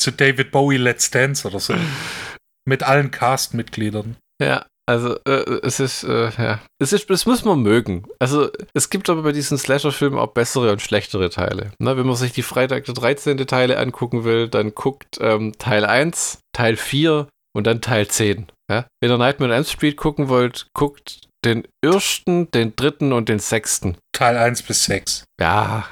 zu 0.00 0.10
David 0.10 0.50
Bowie 0.50 0.78
Let's 0.78 1.10
Dance 1.10 1.46
oder 1.46 1.60
so. 1.60 1.74
Mit 2.68 2.82
allen 2.82 3.10
Cast-Mitgliedern. 3.10 4.16
Ja, 4.42 4.66
also 4.90 5.16
äh, 5.24 5.60
es 5.62 5.78
ist, 5.78 6.02
äh, 6.02 6.30
ja, 6.30 6.60
es 6.80 6.92
ist, 6.92 7.08
es 7.10 7.26
muss 7.26 7.44
man 7.44 7.60
mögen. 7.60 8.06
Also 8.18 8.50
es 8.74 8.90
gibt 8.90 9.08
aber 9.08 9.22
bei 9.22 9.32
diesen 9.32 9.56
Slasher-Filmen 9.56 10.18
auch 10.18 10.32
bessere 10.32 10.72
und 10.72 10.82
schlechtere 10.82 11.30
Teile. 11.30 11.72
Ne, 11.78 11.96
wenn 11.96 12.06
man 12.06 12.16
sich 12.16 12.32
die 12.32 12.42
Freitag 12.42 12.86
der 12.86 12.94
13. 12.94 13.38
Teile 13.46 13.78
angucken 13.78 14.24
will, 14.24 14.48
dann 14.48 14.74
guckt 14.74 15.18
ähm, 15.20 15.52
Teil 15.58 15.84
1, 15.84 16.40
Teil 16.52 16.76
4 16.76 17.28
und 17.54 17.66
dann 17.66 17.80
Teil 17.80 18.08
10. 18.08 18.46
Ja? 18.70 18.86
Wenn 19.00 19.10
ihr 19.10 19.18
Nightmare 19.18 19.52
on 19.52 19.56
Elm 19.56 19.64
Street 19.64 19.96
gucken 19.96 20.28
wollt, 20.28 20.66
guckt 20.74 21.28
den 21.44 21.66
ersten, 21.84 22.50
den 22.50 22.74
dritten 22.76 23.12
und 23.12 23.28
den 23.28 23.38
sechsten. 23.38 23.96
Teil 24.12 24.36
1 24.36 24.62
bis 24.62 24.84
6. 24.84 25.24
Ja, 25.40 25.86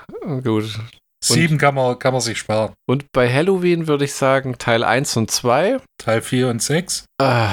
gut. 0.44 0.78
Sieben 1.24 1.58
kann 1.58 1.74
man, 1.74 1.98
kann 1.98 2.12
man 2.12 2.20
sich 2.20 2.38
sparen. 2.38 2.72
Und 2.88 3.06
bei 3.12 3.32
Halloween 3.32 3.88
würde 3.88 4.04
ich 4.04 4.14
sagen 4.14 4.56
Teil 4.58 4.84
1 4.84 5.16
und 5.16 5.30
2. 5.30 5.78
Teil 5.98 6.22
4 6.22 6.48
und 6.48 6.62
6. 6.62 7.06
Ah, 7.20 7.50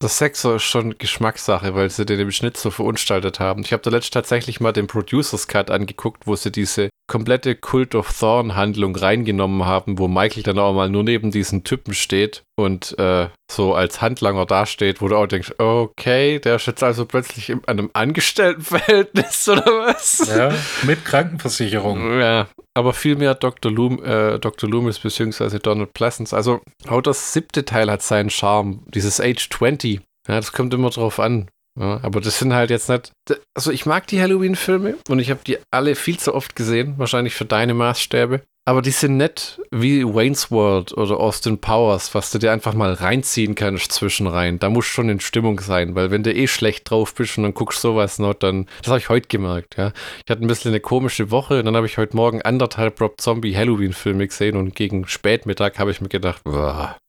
Das 0.00 0.18
Sechser 0.18 0.56
ist 0.56 0.64
schon 0.64 0.98
Geschmackssache, 0.98 1.74
weil 1.74 1.88
sie 1.88 2.04
den 2.04 2.20
im 2.20 2.32
Schnitt 2.32 2.56
so 2.56 2.70
verunstaltet 2.70 3.40
haben. 3.40 3.62
Ich 3.62 3.72
habe 3.72 3.82
da 3.82 3.90
letztens 3.90 4.10
tatsächlich 4.10 4.60
mal 4.60 4.72
den 4.72 4.88
Producers 4.88 5.46
Cut 5.48 5.70
angeguckt, 5.70 6.26
wo 6.26 6.36
sie 6.36 6.50
diese 6.50 6.90
komplette 7.06 7.54
Cult 7.54 7.94
of 7.94 8.12
Thorn 8.18 8.56
Handlung 8.56 8.94
reingenommen 8.96 9.64
haben, 9.64 9.98
wo 9.98 10.08
Michael 10.08 10.42
dann 10.42 10.58
auch 10.58 10.74
mal 10.74 10.90
nur 10.90 11.04
neben 11.04 11.30
diesen 11.30 11.62
Typen 11.64 11.94
steht 11.94 12.42
und 12.56 12.98
äh, 12.98 13.28
so 13.50 13.74
als 13.74 14.00
Handlanger 14.00 14.46
dasteht, 14.46 15.00
wo 15.00 15.08
du 15.08 15.16
auch 15.16 15.26
denkst, 15.26 15.54
okay, 15.58 16.38
der 16.38 16.56
ist 16.56 16.66
jetzt 16.66 16.82
also 16.82 17.06
plötzlich 17.06 17.50
in 17.50 17.64
einem 17.66 17.90
Angestelltenverhältnis 17.92 19.48
oder 19.48 19.64
was? 19.64 20.28
Ja, 20.28 20.52
mit 20.82 21.04
Krankenversicherung. 21.04 22.20
Ja, 22.20 22.48
aber 22.74 22.92
vielmehr 22.92 23.34
Dr. 23.34 23.72
Loom, 23.72 24.02
äh, 24.04 24.38
Dr. 24.38 24.68
Loomis 24.68 24.98
bzw. 24.98 25.58
Donald 25.58 25.94
Pleasance. 25.94 26.34
Also 26.34 26.60
auch 26.88 27.00
das 27.00 27.32
siebte 27.32 27.64
Teil 27.64 27.90
hat 27.90 28.02
seinen 28.02 28.30
Charme, 28.30 28.80
dieses 28.94 29.20
Age 29.20 29.48
20. 29.48 30.00
Ja, 30.28 30.36
das 30.36 30.52
kommt 30.52 30.72
immer 30.74 30.90
drauf 30.90 31.18
an. 31.18 31.48
Ja, 31.78 32.00
aber 32.02 32.20
das 32.20 32.38
sind 32.38 32.52
halt 32.52 32.70
jetzt 32.70 32.90
nicht. 32.90 33.12
Also 33.54 33.70
ich 33.70 33.86
mag 33.86 34.06
die 34.06 34.20
Halloween-Filme 34.20 34.96
und 35.08 35.18
ich 35.18 35.30
habe 35.30 35.40
die 35.46 35.58
alle 35.70 35.94
viel 35.94 36.18
zu 36.18 36.34
oft 36.34 36.54
gesehen, 36.54 36.94
wahrscheinlich 36.98 37.34
für 37.34 37.46
deine 37.46 37.72
Maßstäbe. 37.72 38.42
Aber 38.64 38.80
die 38.80 38.92
sind 38.92 39.16
nett 39.16 39.60
wie 39.72 40.04
Wayne's 40.04 40.52
World 40.52 40.96
oder 40.96 41.18
Austin 41.18 41.58
Powers, 41.58 42.14
was 42.14 42.30
du 42.30 42.38
dir 42.38 42.52
einfach 42.52 42.74
mal 42.74 42.92
reinziehen 42.92 43.56
kannst 43.56 43.90
zwischenrein. 43.90 44.60
Da 44.60 44.70
muss 44.70 44.84
schon 44.84 45.08
in 45.08 45.18
Stimmung 45.18 45.58
sein, 45.58 45.96
weil 45.96 46.12
wenn 46.12 46.22
du 46.22 46.32
eh 46.32 46.46
schlecht 46.46 46.88
drauf 46.88 47.12
bist 47.12 47.38
und 47.38 47.42
dann 47.42 47.54
guckst 47.54 47.80
sowas 47.80 48.20
noch, 48.20 48.34
dann, 48.34 48.66
das 48.82 48.88
habe 48.88 48.98
ich 48.98 49.08
heute 49.08 49.26
gemerkt, 49.26 49.76
ja. 49.76 49.92
Ich 50.24 50.30
hatte 50.30 50.42
ein 50.42 50.46
bisschen 50.46 50.70
eine 50.70 50.80
komische 50.80 51.32
Woche 51.32 51.58
und 51.58 51.64
dann 51.64 51.74
habe 51.74 51.86
ich 51.86 51.98
heute 51.98 52.14
Morgen 52.14 52.40
anderthalb 52.42 53.00
Rob 53.00 53.20
Zombie 53.20 53.56
Halloween-Filme 53.56 54.28
gesehen 54.28 54.56
und 54.56 54.76
gegen 54.76 55.08
Spätmittag 55.08 55.80
habe 55.80 55.90
ich 55.90 56.00
mir 56.00 56.08
gedacht, 56.08 56.42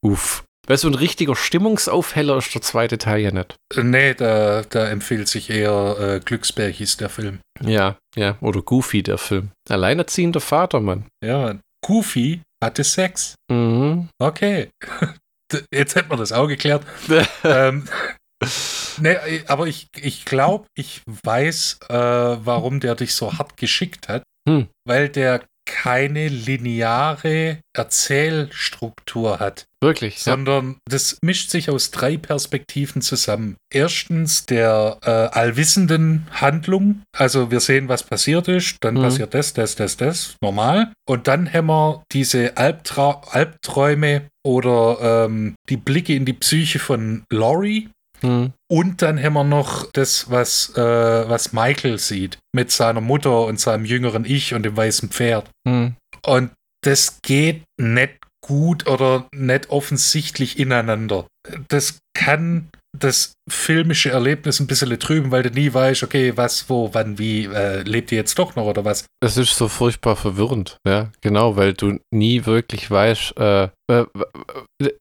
uff. 0.02 0.44
Weil 0.66 0.78
so 0.78 0.88
ein 0.88 0.96
richtiger 0.96 1.36
Stimmungsaufheller 1.36 2.38
ist 2.38 2.54
der 2.56 2.62
zweite 2.62 2.98
Teil 2.98 3.22
ja 3.22 3.32
nicht. 3.32 3.56
Nee, 3.76 4.14
da, 4.14 4.62
da 4.62 4.88
empfiehlt 4.88 5.28
sich 5.28 5.50
eher 5.50 5.98
äh, 6.00 6.20
Glücksberg 6.20 6.74
hieß 6.74 6.98
der 6.98 7.10
Film. 7.10 7.40
Ja, 7.62 7.98
ja, 8.16 8.38
oder 8.40 8.62
Goofy 8.62 9.04
der 9.04 9.18
Film. 9.18 9.52
Alleinerziehender 9.70 10.40
Vater, 10.40 10.80
Mann. 10.80 11.06
Ja, 11.24 11.60
Goofy 11.86 12.42
hatte 12.64 12.84
Sex. 12.84 13.36
Mhm. 13.52 14.10
Okay. 14.20 14.70
Jetzt 15.74 15.96
hätten 15.96 16.10
wir 16.10 16.18
das 16.18 16.32
auch 16.32 16.48
geklärt. 16.48 16.86
ähm, 17.44 17.86
nee, 19.00 19.18
aber 19.48 19.68
ich, 19.68 19.88
ich 19.98 20.26
glaube, 20.26 20.66
ich 20.76 21.02
weiß, 21.06 21.80
äh, 21.90 21.94
warum 21.94 22.80
der 22.80 22.96
dich 22.96 23.14
so 23.14 23.34
hart 23.34 23.58
geschickt 23.58 24.08
hat. 24.08 24.24
Hm. 24.48 24.68
Weil 24.86 25.10
der 25.10 25.44
keine 25.66 26.28
lineare 26.28 27.60
Erzählstruktur 27.76 29.40
hat. 29.40 29.66
Wirklich, 29.82 30.20
sondern 30.20 30.72
ja. 30.72 30.76
das 30.86 31.18
mischt 31.22 31.50
sich 31.50 31.70
aus 31.70 31.92
drei 31.92 32.16
Perspektiven 32.18 33.02
zusammen. 33.02 33.58
Erstens 33.70 34.46
der 34.46 34.98
äh, 35.04 35.10
allwissenden 35.10 36.28
Handlung, 36.32 37.02
also 37.12 37.52
wir 37.52 37.60
sehen, 37.60 37.90
was 37.90 38.04
passiert 38.04 38.48
ist, 38.48 38.78
dann 38.80 38.96
mhm. 38.96 39.02
passiert 39.02 39.34
das, 39.34 39.54
das, 39.54 39.76
das, 39.76 39.98
das, 39.98 40.36
normal. 40.42 40.94
Und 41.06 41.28
dann 41.28 41.52
haben 41.52 41.68
wir 41.68 42.04
diese 42.14 42.56
Albtra 42.56 43.22
Albträume 43.32 44.30
oder 44.46 45.26
ähm, 45.26 45.56
die 45.70 45.78
Blicke 45.78 46.16
in 46.16 46.26
die 46.26 46.34
Psyche 46.34 46.80
von 46.80 47.24
Laurie, 47.30 47.90
hm. 48.24 48.54
Und 48.72 49.02
dann 49.02 49.22
haben 49.22 49.34
wir 49.34 49.44
noch 49.44 49.92
das, 49.92 50.30
was, 50.32 50.76
äh, 50.76 50.82
was 50.82 51.54
Michael 51.54 52.00
sieht 52.00 52.40
mit 52.56 52.72
seiner 52.72 53.02
Mutter 53.02 53.46
und 53.46 53.60
seinem 53.60 53.86
jüngeren 53.86 54.26
Ich 54.26 54.54
und 54.54 54.64
dem 54.64 54.76
weißen 54.76 55.10
Pferd. 55.10 55.50
Hm. 55.68 55.96
Und 56.26 56.52
das 56.84 57.20
geht 57.22 57.64
nicht 57.80 58.18
gut 58.42 58.88
oder 58.88 59.28
nicht 59.34 59.70
offensichtlich 59.70 60.58
ineinander. 60.58 61.28
Das 61.68 62.00
kann 62.14 62.70
das 62.98 63.34
filmische 63.50 64.12
Erlebnis 64.12 64.60
ein 64.60 64.68
bisschen 64.68 64.98
trüben, 65.00 65.32
weil 65.32 65.44
du 65.44 65.50
nie 65.50 65.74
weißt, 65.74 66.04
okay, 66.04 66.34
was, 66.36 66.70
wo, 66.70 66.94
wann, 66.94 67.18
wie, 67.18 67.46
äh, 67.46 67.82
lebt 67.82 68.12
ihr 68.12 68.18
jetzt 68.18 68.38
doch 68.38 68.56
noch 68.56 68.66
oder 68.66 68.86
was? 68.86 69.06
Es 69.20 69.36
ist 69.36 69.56
so 69.56 69.68
furchtbar 69.68 70.16
verwirrend, 70.16 70.78
ja, 70.88 71.12
genau, 71.22 71.56
weil 71.56 71.74
du 71.74 72.00
nie 72.14 72.46
wirklich 72.46 72.90
weißt, 72.90 73.36
äh, 73.38 73.64
äh, 73.92 74.06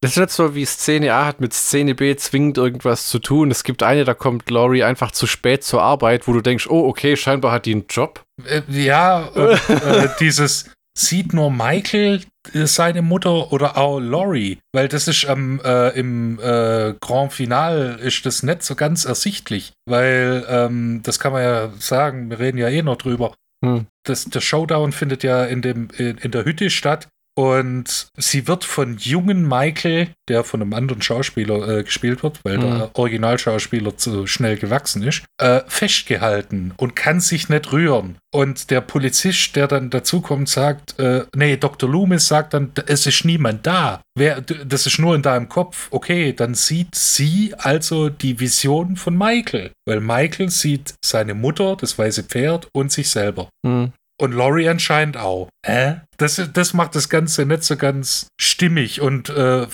das 0.00 0.12
ist 0.12 0.16
nicht 0.16 0.30
so 0.30 0.54
wie 0.54 0.64
Szene 0.64 1.12
A 1.12 1.26
hat 1.26 1.40
mit 1.40 1.52
Szene 1.52 1.94
B 1.94 2.16
zwingend 2.16 2.58
irgendwas 2.58 3.08
zu 3.08 3.18
tun. 3.18 3.50
Es 3.50 3.62
gibt 3.62 3.82
eine, 3.82 4.04
da 4.04 4.14
kommt 4.14 4.50
Laurie 4.50 4.84
einfach 4.84 5.12
zu 5.12 5.26
spät 5.26 5.62
zur 5.62 5.82
Arbeit, 5.82 6.26
wo 6.26 6.32
du 6.32 6.40
denkst, 6.40 6.68
oh, 6.68 6.88
okay, 6.88 7.16
scheinbar 7.16 7.52
hat 7.52 7.66
die 7.66 7.72
einen 7.72 7.86
Job. 7.88 8.24
Äh, 8.44 8.62
ja, 8.68 9.26
und, 9.34 9.60
äh, 9.68 10.08
dieses 10.20 10.70
sieht 10.96 11.32
nur 11.32 11.50
Michael 11.50 12.22
seine 12.52 13.02
Mutter 13.02 13.52
oder 13.52 13.76
auch 13.76 14.00
Laurie, 14.00 14.58
weil 14.72 14.88
das 14.88 15.08
ist 15.08 15.24
ähm, 15.28 15.60
äh, 15.64 15.98
im 15.98 16.38
äh, 16.40 16.94
Grand 17.00 17.32
Final 17.32 17.98
ist 18.00 18.26
das 18.26 18.42
nicht 18.42 18.62
so 18.62 18.74
ganz 18.74 19.04
ersichtlich, 19.04 19.72
weil 19.86 20.44
ähm, 20.48 21.00
das 21.02 21.18
kann 21.18 21.32
man 21.32 21.42
ja 21.42 21.70
sagen, 21.78 22.30
wir 22.30 22.38
reden 22.38 22.58
ja 22.58 22.68
eh 22.68 22.82
noch 22.82 22.96
drüber. 22.96 23.34
Hm. 23.64 23.86
Das, 24.04 24.24
der 24.24 24.40
Showdown 24.40 24.92
findet 24.92 25.22
ja 25.22 25.44
in, 25.44 25.62
dem, 25.62 25.88
in, 25.96 26.18
in 26.18 26.30
der 26.32 26.44
Hütte 26.44 26.68
statt 26.70 27.08
und 27.34 28.08
sie 28.16 28.46
wird 28.46 28.64
von 28.64 28.98
jungen 28.98 29.48
Michael, 29.48 30.08
der 30.28 30.44
von 30.44 30.60
einem 30.60 30.74
anderen 30.74 31.00
Schauspieler 31.00 31.78
äh, 31.78 31.82
gespielt 31.84 32.22
wird, 32.22 32.40
weil 32.44 32.58
mhm. 32.58 32.60
der 32.60 32.90
Originalschauspieler 32.94 33.96
zu 33.96 34.26
schnell 34.26 34.56
gewachsen 34.56 35.02
ist, 35.02 35.24
äh, 35.40 35.60
festgehalten 35.66 36.74
und 36.76 36.94
kann 36.94 37.20
sich 37.20 37.48
nicht 37.48 37.72
rühren. 37.72 38.18
Und 38.34 38.70
der 38.70 38.80
Polizist, 38.80 39.56
der 39.56 39.66
dann 39.66 39.90
dazukommt, 39.90 40.48
sagt, 40.48 40.98
äh, 40.98 41.24
nee, 41.34 41.56
Dr. 41.56 41.88
Loomis 41.88 42.28
sagt 42.28 42.54
dann, 42.54 42.72
es 42.86 43.06
ist 43.06 43.24
niemand 43.24 43.66
da. 43.66 44.02
Wer, 44.14 44.42
das 44.42 44.86
ist 44.86 44.98
nur 44.98 45.14
in 45.14 45.22
deinem 45.22 45.48
Kopf. 45.48 45.88
Okay, 45.90 46.34
dann 46.34 46.54
sieht 46.54 46.94
sie 46.94 47.54
also 47.56 48.10
die 48.10 48.40
Vision 48.40 48.96
von 48.96 49.16
Michael. 49.16 49.72
Weil 49.86 50.00
Michael 50.00 50.50
sieht 50.50 50.94
seine 51.04 51.34
Mutter, 51.34 51.76
das 51.76 51.98
weiße 51.98 52.24
Pferd 52.24 52.68
und 52.74 52.92
sich 52.92 53.08
selber. 53.08 53.48
Mhm. 53.66 53.92
Und 54.20 54.32
Laurie 54.32 54.68
anscheinend 54.68 55.16
auch. 55.16 55.48
Hä? 55.64 56.00
Das, 56.16 56.40
das 56.52 56.74
macht 56.74 56.94
das 56.94 57.08
Ganze 57.08 57.46
nicht 57.46 57.64
so 57.64 57.76
ganz 57.76 58.28
stimmig 58.40 59.00
und 59.00 59.30
äh, 59.30 59.66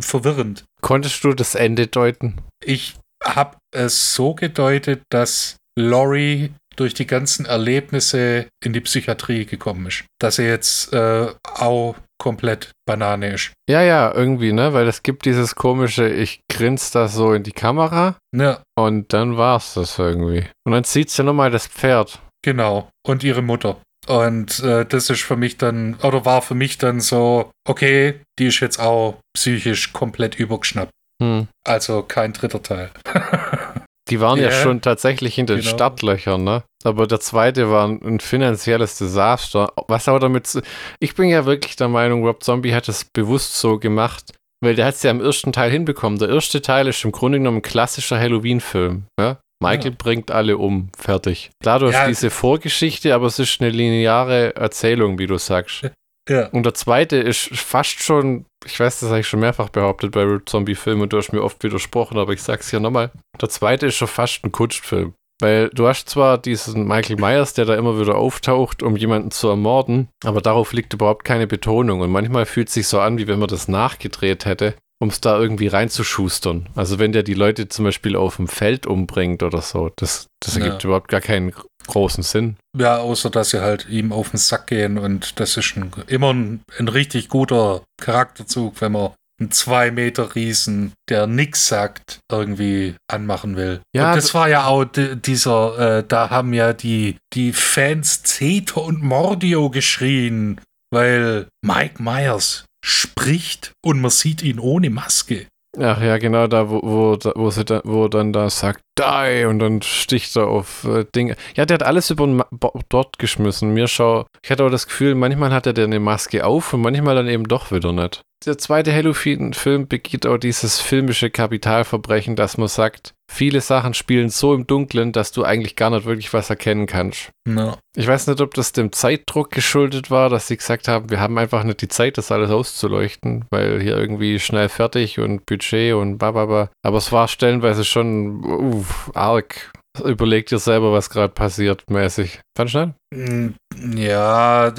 verwirrend. 0.00 0.64
Konntest 0.80 1.22
du 1.24 1.32
das 1.34 1.54
Ende 1.54 1.86
deuten? 1.86 2.40
Ich 2.64 2.96
habe 3.22 3.56
es 3.74 4.14
so 4.14 4.34
gedeutet, 4.34 5.02
dass 5.10 5.56
Laurie 5.78 6.52
durch 6.76 6.94
die 6.94 7.06
ganzen 7.06 7.44
Erlebnisse 7.44 8.46
in 8.64 8.72
die 8.72 8.80
Psychiatrie 8.80 9.44
gekommen 9.44 9.86
ist. 9.86 10.04
Dass 10.20 10.38
er 10.38 10.46
jetzt 10.46 10.92
äh, 10.92 11.26
auch 11.42 11.96
komplett 12.18 12.70
Banane 12.86 13.34
ist. 13.34 13.52
Ja, 13.68 13.82
ja, 13.82 14.12
irgendwie, 14.12 14.52
ne? 14.52 14.72
Weil 14.72 14.88
es 14.88 15.02
gibt 15.02 15.24
dieses 15.24 15.54
komische, 15.54 16.08
ich 16.08 16.40
grinse 16.50 16.92
da 16.92 17.08
so 17.08 17.32
in 17.32 17.42
die 17.42 17.52
Kamera. 17.52 18.16
Ja. 18.34 18.62
Und 18.76 19.12
dann 19.12 19.36
war 19.36 19.56
es 19.56 19.74
das 19.74 19.98
irgendwie. 19.98 20.46
Und 20.64 20.72
dann 20.72 20.84
zieht 20.84 21.10
sie 21.10 21.22
nochmal 21.22 21.50
das 21.50 21.66
Pferd. 21.66 22.20
Genau. 22.42 22.90
Und 23.06 23.24
ihre 23.24 23.42
Mutter. 23.42 23.78
Und 24.06 24.60
äh, 24.60 24.86
das 24.86 25.10
ist 25.10 25.22
für 25.22 25.36
mich 25.36 25.58
dann, 25.58 25.96
oder 26.02 26.24
war 26.24 26.40
für 26.40 26.54
mich 26.54 26.78
dann 26.78 27.00
so, 27.00 27.50
okay, 27.68 28.20
die 28.38 28.46
ist 28.46 28.60
jetzt 28.60 28.78
auch 28.78 29.18
psychisch 29.34 29.92
komplett 29.92 30.38
übergeschnappt. 30.38 30.92
Hm. 31.22 31.48
Also 31.64 32.02
kein 32.02 32.32
dritter 32.32 32.62
Teil. 32.62 32.90
die 34.08 34.20
waren 34.20 34.38
yeah. 34.38 34.50
ja 34.50 34.62
schon 34.62 34.80
tatsächlich 34.80 35.36
in 35.38 35.46
den 35.46 35.60
genau. 35.60 35.70
Stadtlöchern, 35.70 36.42
ne? 36.42 36.62
Aber 36.84 37.06
der 37.06 37.20
zweite 37.20 37.70
war 37.70 37.88
ein, 37.88 38.20
finanzielles 38.20 38.96
Desaster. 38.98 39.72
Was 39.88 40.08
aber 40.08 40.20
damit. 40.20 40.62
Ich 41.00 41.14
bin 41.14 41.28
ja 41.28 41.44
wirklich 41.44 41.76
der 41.76 41.88
Meinung, 41.88 42.24
Rob 42.24 42.42
Zombie 42.42 42.72
hat 42.72 42.88
es 42.88 43.04
bewusst 43.04 43.58
so 43.58 43.78
gemacht, 43.78 44.32
weil 44.62 44.76
der 44.76 44.86
hat 44.86 44.94
es 44.94 45.02
ja 45.02 45.10
im 45.10 45.20
ersten 45.20 45.52
Teil 45.52 45.70
hinbekommen. 45.70 46.18
Der 46.18 46.28
erste 46.28 46.62
Teil 46.62 46.86
ist 46.86 47.04
im 47.04 47.12
Grunde 47.12 47.38
genommen 47.38 47.58
ein 47.58 47.62
klassischer 47.62 48.18
Halloween-Film. 48.18 49.06
Ja? 49.20 49.38
Michael 49.60 49.90
ja. 49.90 49.96
bringt 49.98 50.30
alle 50.30 50.56
um. 50.58 50.90
Fertig. 50.96 51.50
Klar, 51.60 51.80
du 51.80 51.92
hast 51.92 52.08
diese 52.08 52.30
Vorgeschichte, 52.30 53.14
aber 53.14 53.26
es 53.26 53.38
ist 53.38 53.60
eine 53.60 53.70
lineare 53.70 54.54
Erzählung, 54.56 55.18
wie 55.18 55.26
du 55.26 55.38
sagst. 55.38 55.90
Ja. 56.28 56.48
Und 56.48 56.64
der 56.64 56.74
zweite 56.74 57.16
ist 57.16 57.48
fast 57.56 58.02
schon, 58.02 58.44
ich 58.64 58.78
weiß, 58.78 59.00
das 59.00 59.08
habe 59.08 59.20
ich 59.20 59.28
schon 59.28 59.40
mehrfach 59.40 59.70
behauptet 59.70 60.12
bei 60.12 60.26
Zombie-Filmen 60.44 61.02
und 61.02 61.12
du 61.12 61.16
hast 61.16 61.32
mir 61.32 61.42
oft 61.42 61.62
widersprochen, 61.62 62.18
aber 62.18 62.34
ich 62.34 62.42
sag's 62.42 62.70
hier 62.70 62.80
nochmal. 62.80 63.10
Der 63.40 63.48
zweite 63.48 63.86
ist 63.86 63.96
schon 63.96 64.08
fast 64.08 64.44
ein 64.44 64.52
Kunstfilm. 64.52 65.14
Weil 65.40 65.68
du 65.70 65.86
hast 65.86 66.08
zwar 66.08 66.36
diesen 66.36 66.86
Michael 66.86 67.16
Myers, 67.16 67.54
der 67.54 67.64
da 67.64 67.76
immer 67.76 67.98
wieder 67.98 68.16
auftaucht, 68.16 68.82
um 68.82 68.96
jemanden 68.96 69.30
zu 69.30 69.48
ermorden, 69.48 70.08
aber 70.24 70.40
darauf 70.40 70.72
liegt 70.72 70.92
überhaupt 70.92 71.24
keine 71.24 71.46
Betonung. 71.46 72.00
Und 72.00 72.10
manchmal 72.10 72.44
fühlt 72.44 72.68
es 72.68 72.74
sich 72.74 72.88
so 72.88 73.00
an, 73.00 73.18
wie 73.18 73.28
wenn 73.28 73.38
man 73.38 73.48
das 73.48 73.68
nachgedreht 73.68 74.44
hätte 74.44 74.74
um 75.00 75.08
es 75.08 75.20
da 75.20 75.38
irgendwie 75.38 75.68
reinzuschustern. 75.68 76.68
Also 76.74 76.98
wenn 76.98 77.12
der 77.12 77.22
die 77.22 77.34
Leute 77.34 77.68
zum 77.68 77.84
Beispiel 77.84 78.16
auf 78.16 78.36
dem 78.36 78.48
Feld 78.48 78.86
umbringt 78.86 79.42
oder 79.42 79.62
so, 79.62 79.90
das, 79.96 80.26
das 80.40 80.56
ergibt 80.56 80.82
ja. 80.82 80.88
überhaupt 80.88 81.08
gar 81.08 81.20
keinen 81.20 81.52
großen 81.86 82.22
Sinn. 82.22 82.56
Ja, 82.76 82.98
außer 82.98 83.30
dass 83.30 83.50
sie 83.50 83.60
halt 83.60 83.88
ihm 83.88 84.12
auf 84.12 84.30
den 84.30 84.38
Sack 84.38 84.66
gehen 84.66 84.98
und 84.98 85.40
das 85.40 85.56
ist 85.56 85.76
ein, 85.76 85.92
immer 86.06 86.32
ein, 86.32 86.62
ein 86.78 86.88
richtig 86.88 87.28
guter 87.28 87.82
Charakterzug, 88.00 88.80
wenn 88.80 88.92
man 88.92 89.12
einen 89.40 89.52
zwei 89.52 89.90
Meter 89.90 90.34
Riesen, 90.34 90.92
der 91.08 91.26
nix 91.26 91.68
sagt, 91.68 92.18
irgendwie 92.30 92.96
anmachen 93.08 93.56
will. 93.56 93.80
Ja, 93.94 94.10
und 94.10 94.16
das 94.16 94.34
war 94.34 94.48
ja 94.48 94.66
auch 94.66 94.84
dieser, 94.84 95.98
äh, 95.98 96.04
da 96.06 96.30
haben 96.30 96.52
ja 96.52 96.72
die, 96.72 97.16
die 97.34 97.52
Fans 97.52 98.24
Zeter 98.24 98.82
und 98.82 99.02
Mordio 99.02 99.70
geschrien, 99.70 100.60
weil 100.90 101.46
Mike 101.64 102.02
Myers 102.02 102.64
spricht 102.88 103.72
und 103.84 104.00
man 104.00 104.10
sieht 104.10 104.42
ihn 104.42 104.58
ohne 104.58 104.90
Maske. 104.90 105.46
Ach 105.78 106.00
ja, 106.00 106.16
genau, 106.16 106.46
da, 106.46 106.70
wo, 106.70 106.80
wo, 106.82 107.18
wo, 107.34 107.50
sie 107.50 107.64
da, 107.64 107.82
wo 107.84 108.08
dann 108.08 108.32
da 108.32 108.48
sagt, 108.48 108.80
die, 108.98 109.44
und 109.44 109.58
dann 109.58 109.82
sticht 109.82 110.34
er 110.34 110.48
auf 110.48 110.84
äh, 110.84 111.04
Dinge. 111.14 111.36
Ja, 111.54 111.66
der 111.66 111.74
hat 111.74 111.82
alles 111.82 112.10
über 112.10 112.26
den 112.26 112.42
dort 112.88 113.18
geschmissen. 113.18 113.74
Mir 113.74 113.86
schau, 113.86 114.26
ich 114.42 114.50
hatte 114.50 114.64
auch 114.64 114.70
das 114.70 114.86
Gefühl, 114.86 115.14
manchmal 115.14 115.52
hat 115.52 115.66
er 115.66 115.84
eine 115.84 116.00
Maske 116.00 116.44
auf 116.44 116.72
und 116.72 116.80
manchmal 116.80 117.14
dann 117.14 117.28
eben 117.28 117.44
doch 117.44 117.70
wieder 117.70 117.92
nicht. 117.92 118.22
Der 118.46 118.56
zweite 118.56 118.92
Halloween-Film 118.92 119.88
begeht 119.88 120.26
auch 120.26 120.38
dieses 120.38 120.80
filmische 120.80 121.28
Kapitalverbrechen, 121.28 122.34
dass 122.34 122.56
man 122.56 122.68
sagt, 122.68 123.12
viele 123.30 123.60
Sachen 123.60 123.94
spielen 123.94 124.30
so 124.30 124.54
im 124.54 124.66
Dunkeln, 124.66 125.12
dass 125.12 125.32
du 125.32 125.44
eigentlich 125.44 125.76
gar 125.76 125.90
nicht 125.90 126.06
wirklich 126.06 126.32
was 126.32 126.50
erkennen 126.50 126.86
kannst. 126.86 127.30
No. 127.46 127.76
Ich 127.96 128.06
weiß 128.06 128.26
nicht, 128.26 128.40
ob 128.40 128.54
das 128.54 128.72
dem 128.72 128.92
Zeitdruck 128.92 129.50
geschuldet 129.50 130.10
war, 130.10 130.30
dass 130.30 130.48
sie 130.48 130.56
gesagt 130.56 130.88
haben, 130.88 131.10
wir 131.10 131.20
haben 131.20 131.38
einfach 131.38 131.64
nicht 131.64 131.82
die 131.82 131.88
Zeit, 131.88 132.18
das 132.18 132.32
alles 132.32 132.50
auszuleuchten, 132.50 133.44
weil 133.50 133.80
hier 133.80 133.96
irgendwie 133.96 134.38
schnell 134.38 134.68
fertig 134.68 135.18
und 135.18 135.46
Budget 135.46 135.94
und 135.94 136.18
bababa. 136.18 136.70
Aber 136.82 136.98
es 136.98 137.12
war 137.12 137.28
stellenweise 137.28 137.84
schon 137.84 138.44
uh, 138.44 138.84
arg 139.14 139.70
Überleg 140.04 140.46
dir 140.46 140.58
selber, 140.58 140.92
was 140.92 141.10
gerade 141.10 141.32
passiert, 141.32 141.88
mäßig. 141.90 142.40
Fand 142.56 142.70
schnell? 142.70 142.94
Mm, 143.14 143.48
ja, 143.96 144.72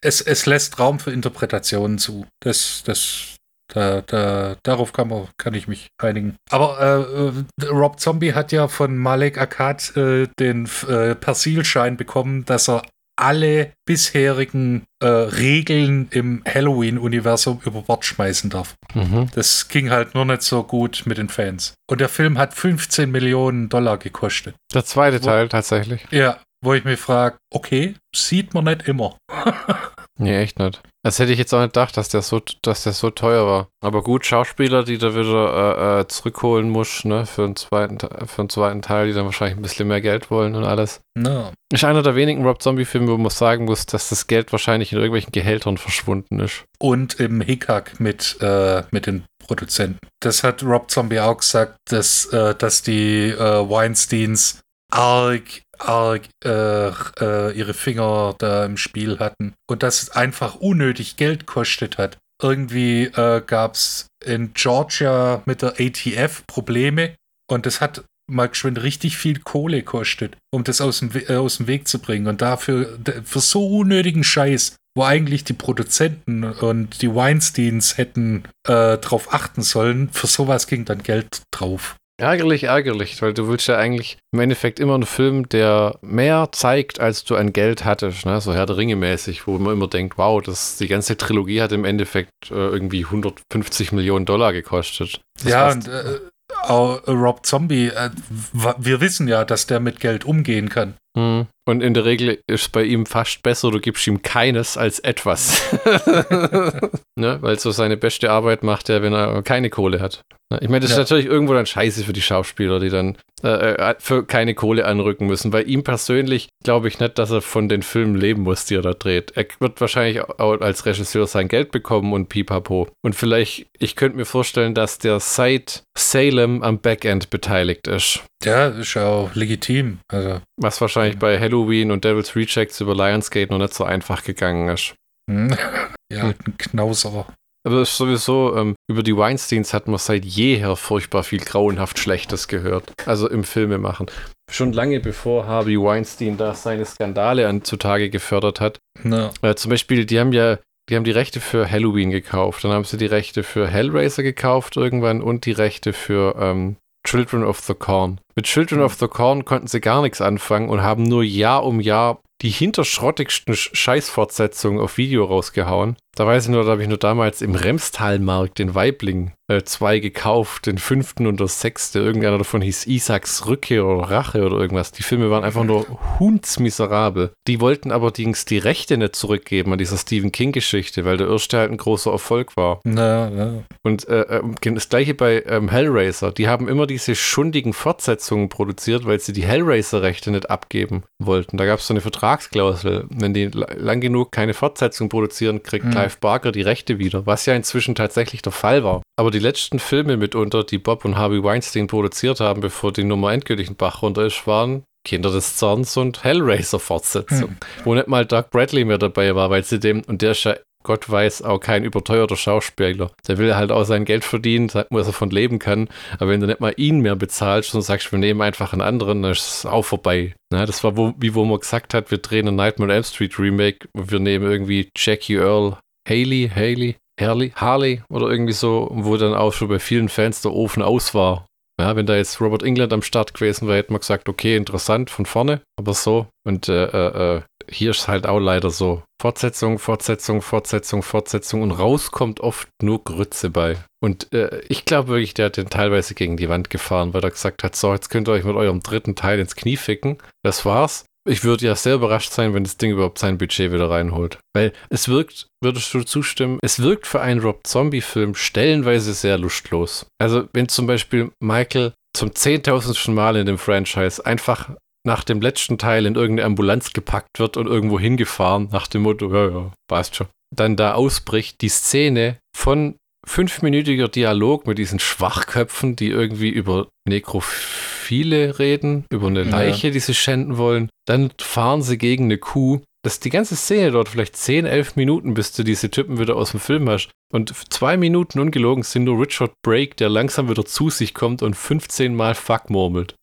es, 0.00 0.20
es 0.20 0.46
lässt 0.46 0.78
Raum 0.78 1.00
für 1.00 1.12
Interpretationen 1.12 1.98
zu. 1.98 2.26
Das, 2.40 2.82
das, 2.84 3.36
da, 3.74 4.02
da, 4.02 4.56
darauf 4.62 4.92
kann, 4.92 5.08
man, 5.08 5.28
kann 5.36 5.54
ich 5.54 5.68
mich 5.68 5.88
einigen. 6.00 6.36
Aber 6.50 7.34
äh, 7.60 7.66
Rob 7.66 8.00
Zombie 8.00 8.34
hat 8.34 8.52
ja 8.52 8.68
von 8.68 8.96
Malek 8.96 9.38
Akkad 9.38 9.96
äh, 9.96 10.28
den 10.38 10.68
äh, 10.88 11.14
Persilschein 11.14 11.96
bekommen, 11.96 12.44
dass 12.44 12.68
er 12.68 12.82
alle 13.20 13.72
bisherigen 13.84 14.84
äh, 15.02 15.06
Regeln 15.06 16.08
im 16.10 16.42
Halloween-Universum 16.46 17.60
über 17.64 17.82
Bord 17.82 18.04
schmeißen 18.04 18.50
darf. 18.50 18.76
Mhm. 18.94 19.28
Das 19.34 19.68
ging 19.68 19.90
halt 19.90 20.14
nur 20.14 20.24
nicht 20.24 20.42
so 20.42 20.62
gut 20.62 21.02
mit 21.04 21.18
den 21.18 21.28
Fans. 21.28 21.74
Und 21.88 22.00
der 22.00 22.08
Film 22.08 22.38
hat 22.38 22.54
15 22.54 23.10
Millionen 23.10 23.68
Dollar 23.68 23.98
gekostet. 23.98 24.54
Der 24.72 24.84
zweite 24.84 25.20
wo, 25.20 25.26
Teil 25.26 25.48
tatsächlich. 25.48 26.06
Ja, 26.10 26.38
wo 26.62 26.72
ich 26.72 26.84
mich 26.84 26.98
frage, 26.98 27.36
okay, 27.52 27.94
sieht 28.14 28.54
man 28.54 28.64
nicht 28.64 28.88
immer. 28.88 29.16
nee, 30.18 30.36
echt 30.36 30.58
nicht. 30.58 30.80
Das 31.02 31.18
hätte 31.18 31.32
ich 31.32 31.38
jetzt 31.38 31.54
auch 31.54 31.60
nicht 31.60 31.72
gedacht, 31.72 31.96
dass 31.96 32.10
der 32.10 32.20
so, 32.20 32.42
dass 32.62 32.82
der 32.82 32.92
so 32.92 33.10
teuer 33.10 33.46
war. 33.46 33.68
Aber 33.82 34.02
gut, 34.02 34.26
Schauspieler, 34.26 34.84
die 34.84 34.98
da 34.98 35.14
wieder 35.14 35.98
äh, 35.98 36.00
äh, 36.00 36.08
zurückholen 36.08 36.68
muss, 36.68 37.04
ne, 37.06 37.24
für 37.24 37.44
einen, 37.44 37.56
zweiten, 37.56 37.98
für 37.98 38.42
einen 38.42 38.50
zweiten 38.50 38.82
Teil, 38.82 39.06
die 39.06 39.14
dann 39.14 39.24
wahrscheinlich 39.24 39.56
ein 39.56 39.62
bisschen 39.62 39.88
mehr 39.88 40.02
Geld 40.02 40.30
wollen 40.30 40.54
und 40.54 40.64
alles. 40.64 41.00
No. 41.14 41.52
Ist 41.72 41.84
einer 41.84 42.02
der 42.02 42.16
wenigen 42.16 42.44
Rob 42.44 42.60
Zombie-Filme, 42.60 43.08
wo 43.08 43.16
man 43.16 43.30
sagen 43.30 43.64
muss, 43.64 43.86
dass 43.86 44.10
das 44.10 44.26
Geld 44.26 44.52
wahrscheinlich 44.52 44.92
in 44.92 44.98
irgendwelchen 44.98 45.32
Gehältern 45.32 45.78
verschwunden 45.78 46.38
ist. 46.40 46.64
Und 46.78 47.18
im 47.18 47.40
Hickhack 47.40 47.98
mit, 47.98 48.36
äh, 48.42 48.82
mit 48.90 49.06
den 49.06 49.24
Produzenten. 49.46 49.98
Das 50.20 50.44
hat 50.44 50.62
Rob 50.62 50.90
Zombie 50.90 51.20
auch 51.20 51.38
gesagt, 51.38 51.76
dass, 51.88 52.26
äh, 52.26 52.54
dass 52.54 52.82
die 52.82 53.30
äh, 53.30 53.38
Weinsteins 53.38 54.60
arg 54.90 55.62
arg 55.80 56.28
äh, 56.44 56.88
äh, 56.88 57.52
ihre 57.52 57.74
Finger 57.74 58.34
da 58.38 58.64
im 58.64 58.76
Spiel 58.76 59.18
hatten 59.18 59.54
und 59.68 59.82
das 59.82 60.10
einfach 60.10 60.56
unnötig 60.56 61.16
Geld 61.16 61.46
kostet 61.46 61.98
hat. 61.98 62.18
Irgendwie 62.42 63.04
äh, 63.04 63.42
gab 63.46 63.74
es 63.74 64.06
in 64.24 64.52
Georgia 64.54 65.42
mit 65.44 65.62
der 65.62 65.74
ATF 65.78 66.46
Probleme 66.46 67.14
und 67.50 67.66
das 67.66 67.80
hat 67.80 68.04
mal 68.30 68.48
geschwind 68.48 68.82
richtig 68.82 69.16
viel 69.16 69.40
Kohle 69.40 69.82
kostet, 69.82 70.36
um 70.52 70.64
das 70.64 70.80
aus 70.80 71.00
dem, 71.00 71.10
äh, 71.14 71.34
aus 71.34 71.58
dem 71.58 71.66
Weg 71.66 71.88
zu 71.88 71.98
bringen. 71.98 72.28
Und 72.28 72.40
dafür, 72.40 72.98
für 73.24 73.40
so 73.40 73.66
unnötigen 73.66 74.24
Scheiß, 74.24 74.76
wo 74.96 75.04
eigentlich 75.04 75.44
die 75.44 75.52
Produzenten 75.52 76.44
und 76.44 77.02
die 77.02 77.14
Weinsteins 77.14 77.98
hätten 77.98 78.44
äh, 78.66 78.98
drauf 78.98 79.32
achten 79.32 79.62
sollen, 79.62 80.08
für 80.10 80.26
sowas 80.26 80.66
ging 80.66 80.84
dann 80.84 81.02
Geld 81.02 81.42
drauf. 81.52 81.96
Ärgerlich, 82.20 82.64
ärgerlich, 82.64 83.20
weil 83.22 83.32
du 83.32 83.48
willst 83.48 83.66
ja 83.66 83.76
eigentlich 83.76 84.18
im 84.32 84.40
Endeffekt 84.40 84.78
immer 84.78 84.94
einen 84.94 85.06
Film, 85.06 85.48
der 85.48 85.98
mehr 86.02 86.50
zeigt, 86.52 87.00
als 87.00 87.24
du 87.24 87.34
an 87.34 87.52
Geld 87.52 87.84
hattest, 87.84 88.26
ne? 88.26 88.40
so 88.40 88.52
Herr 88.52 88.66
der 88.66 88.76
Ringe 88.76 88.96
mäßig, 88.96 89.46
wo 89.46 89.58
man 89.58 89.72
immer 89.72 89.88
denkt, 89.88 90.18
wow, 90.18 90.42
das, 90.42 90.76
die 90.76 90.88
ganze 90.88 91.16
Trilogie 91.16 91.62
hat 91.62 91.72
im 91.72 91.84
Endeffekt 91.84 92.50
äh, 92.50 92.54
irgendwie 92.54 93.04
150 93.06 93.92
Millionen 93.92 94.26
Dollar 94.26 94.52
gekostet. 94.52 95.20
Das 95.42 95.50
ja, 95.50 95.70
und 95.70 95.88
äh, 95.88 96.20
auch 96.62 97.06
Rob 97.08 97.46
Zombie, 97.46 97.88
äh, 97.88 98.10
wir 98.52 99.00
wissen 99.00 99.26
ja, 99.26 99.44
dass 99.44 99.66
der 99.66 99.80
mit 99.80 100.00
Geld 100.00 100.24
umgehen 100.24 100.68
kann. 100.68 100.94
Hm. 101.16 101.46
Und 101.70 101.82
in 101.82 101.94
der 101.94 102.04
Regel 102.04 102.40
ist 102.48 102.62
es 102.62 102.68
bei 102.68 102.82
ihm 102.82 103.06
fast 103.06 103.44
besser, 103.44 103.70
du 103.70 103.78
gibst 103.78 104.04
ihm 104.08 104.22
keines 104.22 104.76
als 104.76 104.98
etwas. 104.98 105.62
ne? 107.16 107.38
Weil 107.40 107.60
so 107.60 107.70
seine 107.70 107.96
beste 107.96 108.32
Arbeit 108.32 108.64
macht 108.64 108.88
er, 108.88 109.02
wenn 109.02 109.12
er 109.12 109.42
keine 109.42 109.70
Kohle 109.70 110.00
hat. 110.00 110.22
Ich 110.60 110.68
meine, 110.68 110.80
das 110.80 110.90
ja. 110.90 110.96
ist 110.96 111.10
natürlich 111.10 111.26
irgendwo 111.26 111.54
dann 111.54 111.66
scheiße 111.66 112.02
für 112.02 112.12
die 112.12 112.22
Schauspieler, 112.22 112.80
die 112.80 112.88
dann 112.88 113.16
äh, 113.44 113.74
äh, 113.74 113.94
für 114.00 114.26
keine 114.26 114.54
Kohle 114.54 114.84
anrücken 114.84 115.28
müssen. 115.28 115.52
Weil 115.52 115.70
ihm 115.70 115.84
persönlich 115.84 116.48
glaube 116.64 116.88
ich 116.88 116.98
nicht, 116.98 117.18
dass 117.18 117.30
er 117.30 117.40
von 117.40 117.68
den 117.68 117.82
Filmen 117.82 118.16
leben 118.16 118.42
muss, 118.42 118.64
die 118.64 118.74
er 118.74 118.82
da 118.82 118.92
dreht. 118.92 119.30
Er 119.36 119.46
wird 119.60 119.80
wahrscheinlich 119.80 120.20
auch 120.22 120.60
als 120.60 120.84
Regisseur 120.86 121.28
sein 121.28 121.46
Geld 121.46 121.70
bekommen 121.70 122.12
und 122.12 122.28
pipapo. 122.28 122.88
Und 123.02 123.14
vielleicht, 123.14 123.66
ich 123.78 123.94
könnte 123.94 124.16
mir 124.18 124.24
vorstellen, 124.24 124.74
dass 124.74 124.98
der 124.98 125.20
seit 125.20 125.84
Salem 125.96 126.64
am 126.64 126.80
Backend 126.80 127.30
beteiligt 127.30 127.86
ist. 127.86 128.24
Ja, 128.44 128.68
ist 128.68 128.94
ja 128.94 129.06
auch 129.06 129.34
legitim. 129.34 130.00
Also. 130.08 130.40
Was 130.56 130.80
wahrscheinlich 130.80 131.18
bei 131.18 131.38
Halloween 131.60 131.90
und 131.90 132.04
Devil's 132.04 132.34
Rejects 132.34 132.80
über 132.80 132.94
Lionsgate 132.94 133.50
noch 133.50 133.58
nicht 133.58 133.74
so 133.74 133.84
einfach 133.84 134.24
gegangen 134.24 134.68
ist. 134.68 134.94
Hm. 135.30 135.54
ja, 136.12 136.24
ein 136.24 136.56
Knauser. 136.58 137.26
Aber 137.66 137.84
sowieso, 137.84 138.56
ähm, 138.56 138.74
über 138.90 139.02
die 139.02 139.14
Weinsteins 139.14 139.74
hat 139.74 139.86
man 139.86 139.98
seit 139.98 140.24
jeher 140.24 140.76
furchtbar 140.76 141.22
viel 141.22 141.40
grauenhaft 141.40 141.98
Schlechtes 141.98 142.48
gehört. 142.48 142.90
Also 143.04 143.28
im 143.28 143.44
Filme 143.44 143.76
machen. 143.76 144.06
Schon 144.50 144.72
lange 144.72 145.00
bevor 145.00 145.46
Harvey 145.46 145.78
Weinstein 145.78 146.38
da 146.38 146.54
seine 146.54 146.86
Skandale 146.86 147.46
an, 147.46 147.62
zutage 147.62 148.08
gefördert 148.08 148.60
hat. 148.60 148.78
No. 149.02 149.30
Äh, 149.42 149.54
zum 149.56 149.70
Beispiel, 149.70 150.06
die 150.06 150.18
haben 150.18 150.32
ja 150.32 150.58
die 150.88 150.96
haben 150.96 151.04
die 151.04 151.12
Rechte 151.12 151.38
für 151.38 151.70
Halloween 151.70 152.10
gekauft. 152.10 152.64
Dann 152.64 152.72
haben 152.72 152.84
sie 152.84 152.96
die 152.96 153.06
Rechte 153.06 153.44
für 153.44 153.68
Hellraiser 153.68 154.24
gekauft 154.24 154.76
irgendwann 154.76 155.22
und 155.22 155.46
die 155.46 155.52
Rechte 155.52 155.92
für 155.92 156.34
ähm, 156.36 156.76
Children 157.06 157.44
of 157.44 157.60
the 157.60 157.74
Corn. 157.74 158.20
Mit 158.34 158.46
Children 158.46 158.80
of 158.80 158.94
the 158.94 159.08
Corn 159.08 159.44
konnten 159.44 159.66
sie 159.66 159.80
gar 159.80 160.02
nichts 160.02 160.20
anfangen 160.20 160.68
und 160.68 160.82
haben 160.82 161.02
nur 161.02 161.22
Jahr 161.22 161.64
um 161.64 161.80
Jahr 161.80 162.20
die 162.42 162.48
hinterschrottigsten 162.48 163.54
Scheißfortsetzungen 163.54 164.80
auf 164.80 164.96
Video 164.96 165.24
rausgehauen. 165.24 165.96
Da 166.16 166.26
weiß 166.26 166.44
ich 166.44 166.50
nur, 166.50 166.64
da 166.64 166.72
habe 166.72 166.82
ich 166.82 166.88
nur 166.88 166.98
damals 166.98 167.40
im 167.40 167.54
Remstalmarkt 167.54 168.58
den 168.58 168.74
Weibling 168.74 169.32
äh, 169.46 169.62
zwei 169.62 170.00
gekauft, 170.00 170.66
den 170.66 170.78
fünften 170.78 171.26
und 171.26 171.40
das 171.40 171.60
sechste. 171.60 172.00
Irgendeiner 172.00 172.38
davon 172.38 172.62
hieß 172.62 172.86
Isaacs 172.86 173.46
Rückkehr 173.46 173.84
oder 173.84 174.10
Rache 174.10 174.44
oder 174.44 174.58
irgendwas. 174.58 174.92
Die 174.92 175.02
Filme 175.02 175.30
waren 175.30 175.44
einfach 175.44 175.64
nur 175.64 175.86
hundsmiserabel. 176.18 177.32
Die 177.46 177.60
wollten 177.60 177.90
aber 177.92 178.06
allerdings 178.06 178.44
die 178.44 178.58
Rechte 178.58 178.96
nicht 178.96 179.14
zurückgeben 179.14 179.72
an 179.72 179.78
dieser 179.78 179.96
Stephen 179.96 180.32
King-Geschichte, 180.32 181.04
weil 181.04 181.16
der 181.16 181.28
erste 181.28 181.58
halt 181.58 181.70
ein 181.70 181.76
großer 181.76 182.10
Erfolg 182.10 182.56
war. 182.56 182.80
Na, 182.84 183.30
na. 183.30 183.62
Und 183.82 184.08
äh, 184.08 184.22
ähm, 184.22 184.54
das 184.60 184.88
gleiche 184.88 185.14
bei 185.14 185.44
ähm, 185.46 185.68
Hellraiser. 185.68 186.32
Die 186.32 186.48
haben 186.48 186.68
immer 186.68 186.86
diese 186.86 187.14
schundigen 187.14 187.72
Fortsetzungen 187.72 188.19
produziert, 188.48 189.06
weil 189.06 189.20
sie 189.20 189.32
die 189.32 189.44
Hellraiser-Rechte 189.44 190.30
nicht 190.30 190.50
abgeben 190.50 191.04
wollten. 191.18 191.56
Da 191.56 191.66
gab 191.66 191.80
es 191.80 191.86
so 191.86 191.94
eine 191.94 192.00
Vertragsklausel. 192.00 193.06
Wenn 193.10 193.34
die 193.34 193.46
lang 193.46 194.00
genug 194.00 194.32
keine 194.32 194.54
Fortsetzung 194.54 195.08
produzieren, 195.08 195.62
kriegt 195.62 195.86
mhm. 195.86 195.90
Clive 195.90 196.16
Barker 196.20 196.52
die 196.52 196.62
Rechte 196.62 196.98
wieder, 196.98 197.26
was 197.26 197.46
ja 197.46 197.54
inzwischen 197.54 197.94
tatsächlich 197.94 198.42
der 198.42 198.52
Fall 198.52 198.84
war. 198.84 199.02
Aber 199.16 199.30
die 199.30 199.38
letzten 199.38 199.78
Filme 199.78 200.16
mitunter, 200.16 200.64
die 200.64 200.78
Bob 200.78 201.04
und 201.04 201.16
Harvey 201.16 201.42
Weinstein 201.42 201.86
produziert 201.86 202.40
haben, 202.40 202.60
bevor 202.60 202.92
die 202.92 203.04
Nummer 203.04 203.32
endgültig 203.32 203.68
in 203.68 203.76
Bach 203.76 204.02
runter 204.02 204.26
ist, 204.26 204.46
waren 204.46 204.84
Kinder 205.04 205.30
des 205.30 205.56
Zorns 205.56 205.96
und 205.96 206.24
Hellraiser-Fortsetzung, 206.24 207.50
hm. 207.50 207.56
wo 207.84 207.94
nicht 207.94 208.08
mal 208.08 208.26
Doug 208.26 208.50
Bradley 208.50 208.84
mehr 208.84 208.98
dabei 208.98 209.34
war, 209.34 209.50
weil 209.50 209.64
sie 209.64 209.80
dem, 209.80 210.02
und 210.06 210.22
der 210.22 210.32
ist 210.32 210.44
ja 210.44 210.56
Gott 210.82 211.10
weiß, 211.10 211.42
auch 211.42 211.58
kein 211.58 211.84
überteuerter 211.84 212.36
Schauspieler. 212.36 213.10
Der 213.28 213.38
will 213.38 213.54
halt 213.54 213.70
auch 213.70 213.84
sein 213.84 214.04
Geld 214.04 214.24
verdienen, 214.24 214.70
muss 214.90 215.06
er 215.06 215.12
von 215.12 215.30
leben 215.30 215.58
kann. 215.58 215.88
Aber 216.18 216.30
wenn 216.30 216.40
du 216.40 216.46
nicht 216.46 216.60
mal 216.60 216.74
ihn 216.76 217.00
mehr 217.00 217.16
bezahlst 217.16 217.74
und 217.74 217.82
sagst, 217.82 218.10
wir 218.12 218.18
nehmen 218.18 218.40
einfach 218.40 218.72
einen 218.72 218.82
anderen, 218.82 219.22
dann 219.22 219.32
ist 219.32 219.46
es 219.46 219.66
auch 219.66 219.84
vorbei. 219.84 220.34
Na, 220.52 220.64
das 220.64 220.82
war 220.82 220.96
wo, 220.96 221.14
wie 221.18 221.34
wo 221.34 221.44
man 221.44 221.60
gesagt 221.60 221.92
hat, 221.92 222.10
wir 222.10 222.18
drehen 222.18 222.48
ein 222.48 222.56
Nightmare 222.56 222.90
on 222.90 222.94
Elm 222.94 223.04
Street 223.04 223.38
Remake 223.38 223.88
und 223.92 224.10
wir 224.10 224.18
nehmen 224.18 224.50
irgendwie 224.50 224.88
Jackie 224.96 225.36
Earl 225.36 225.76
Haley, 226.08 226.50
Haley, 226.54 226.96
Harley, 227.20 227.52
Harley 227.54 228.02
oder 228.08 228.30
irgendwie 228.30 228.52
so, 228.52 228.88
wo 228.90 229.16
dann 229.16 229.34
auch 229.34 229.52
schon 229.52 229.68
bei 229.68 229.78
vielen 229.78 230.08
Fans 230.08 230.40
der 230.42 230.52
Ofen 230.52 230.82
aus 230.82 231.14
war. 231.14 231.46
Ja, 231.80 231.96
wenn 231.96 232.06
da 232.06 232.16
jetzt 232.16 232.40
Robert 232.40 232.62
England 232.62 232.92
am 232.92 233.02
Start 233.02 233.32
gewesen 233.32 233.66
wäre, 233.66 233.78
hätte 233.78 233.92
man 233.92 234.00
gesagt, 234.00 234.28
okay, 234.28 234.56
interessant 234.56 235.08
von 235.08 235.24
vorne, 235.24 235.62
aber 235.78 235.94
so. 235.94 236.26
Und 236.46 236.68
äh, 236.68 236.84
äh, 236.84 237.36
äh, 237.36 237.42
hier 237.70 237.90
ist 237.90 238.08
halt 238.08 238.26
auch 238.26 238.38
leider 238.38 238.70
so. 238.70 239.02
Fortsetzung, 239.20 239.78
Fortsetzung, 239.78 240.42
Fortsetzung, 240.42 241.02
Fortsetzung 241.02 241.62
und 241.62 241.72
rauskommt 241.72 242.40
oft 242.40 242.68
nur 242.82 243.04
Grütze 243.04 243.50
bei. 243.50 243.76
Und 244.02 244.32
äh, 244.32 244.60
ich 244.68 244.84
glaube 244.84 245.08
wirklich, 245.08 245.34
der 245.34 245.46
hat 245.46 245.56
den 245.56 245.68
teilweise 245.68 246.14
gegen 246.14 246.36
die 246.36 246.48
Wand 246.48 246.70
gefahren, 246.70 247.12
weil 247.12 247.22
er 247.22 247.30
gesagt 247.30 247.62
hat, 247.62 247.76
so, 247.76 247.92
jetzt 247.92 248.08
könnt 248.08 248.28
ihr 248.28 248.32
euch 248.32 248.44
mit 248.44 248.56
eurem 248.56 248.80
dritten 248.80 249.14
Teil 249.14 249.38
ins 249.38 249.56
Knie 249.56 249.76
ficken. 249.76 250.18
Das 250.42 250.64
war's 250.64 251.04
ich 251.28 251.44
würde 251.44 251.66
ja 251.66 251.74
sehr 251.74 251.94
überrascht 251.94 252.32
sein, 252.32 252.54
wenn 252.54 252.64
das 252.64 252.76
Ding 252.76 252.92
überhaupt 252.92 253.18
sein 253.18 253.38
Budget 253.38 253.72
wieder 253.72 253.90
reinholt. 253.90 254.38
Weil 254.54 254.72
es 254.88 255.08
wirkt, 255.08 255.48
würdest 255.62 255.92
du 255.92 256.02
zustimmen, 256.02 256.58
es 256.62 256.80
wirkt 256.80 257.06
für 257.06 257.20
einen 257.20 257.40
Rob 257.40 257.66
Zombie-Film 257.66 258.34
stellenweise 258.34 259.12
sehr 259.12 259.38
lustlos. 259.38 260.06
Also, 260.18 260.48
wenn 260.52 260.68
zum 260.68 260.86
Beispiel 260.86 261.30
Michael 261.40 261.92
zum 262.16 262.34
zehntausendsten 262.34 263.14
Mal 263.14 263.36
in 263.36 263.46
dem 263.46 263.58
Franchise 263.58 264.24
einfach 264.24 264.70
nach 265.06 265.24
dem 265.24 265.40
letzten 265.40 265.78
Teil 265.78 266.06
in 266.06 266.14
irgendeine 266.14 266.46
Ambulanz 266.46 266.92
gepackt 266.92 267.38
wird 267.38 267.56
und 267.56 267.66
irgendwo 267.66 267.98
hingefahren, 267.98 268.68
nach 268.70 268.86
dem 268.86 269.02
Motto, 269.02 269.32
ja, 269.32 269.48
ja, 269.48 269.72
passt 269.88 270.16
schon. 270.16 270.28
Dann 270.54 270.76
da 270.76 270.94
ausbricht 270.94 271.60
die 271.60 271.68
Szene 271.68 272.38
von 272.56 272.96
fünfminütiger 273.26 274.08
Dialog 274.08 274.66
mit 274.66 274.78
diesen 274.78 274.98
Schwachköpfen, 274.98 275.96
die 275.96 276.08
irgendwie 276.08 276.48
über 276.48 276.88
Nekrophile 277.08 278.58
reden, 278.58 279.04
über 279.10 279.28
eine 279.28 279.44
Leiche, 279.44 279.88
ja. 279.88 279.92
die 279.92 280.00
sie 280.00 280.14
schänden 280.14 280.56
wollen. 280.56 280.88
Dann 281.06 281.30
fahren 281.40 281.82
sie 281.82 281.98
gegen 281.98 282.24
eine 282.24 282.38
Kuh. 282.38 282.80
Das 283.02 283.14
ist 283.14 283.24
die 283.24 283.30
ganze 283.30 283.56
Szene 283.56 283.92
dort 283.92 284.08
vielleicht 284.08 284.36
10, 284.36 284.66
11 284.66 284.96
Minuten, 284.96 285.34
bis 285.34 285.52
du 285.52 285.62
diese 285.62 285.90
Typen 285.90 286.18
wieder 286.18 286.36
aus 286.36 286.50
dem 286.50 286.60
Film 286.60 286.88
hast. 286.88 287.10
Und 287.32 287.54
zwei 287.72 287.96
Minuten 287.96 288.40
ungelogen 288.40 288.82
sind 288.82 289.04
nur 289.04 289.20
Richard 289.20 289.52
Brake, 289.62 289.94
der 289.96 290.08
langsam 290.08 290.50
wieder 290.50 290.64
zu 290.64 290.90
sich 290.90 291.14
kommt 291.14 291.42
und 291.42 291.54
15 291.54 292.14
Mal 292.14 292.34
Fuck 292.34 292.68
murmelt. 292.68 293.14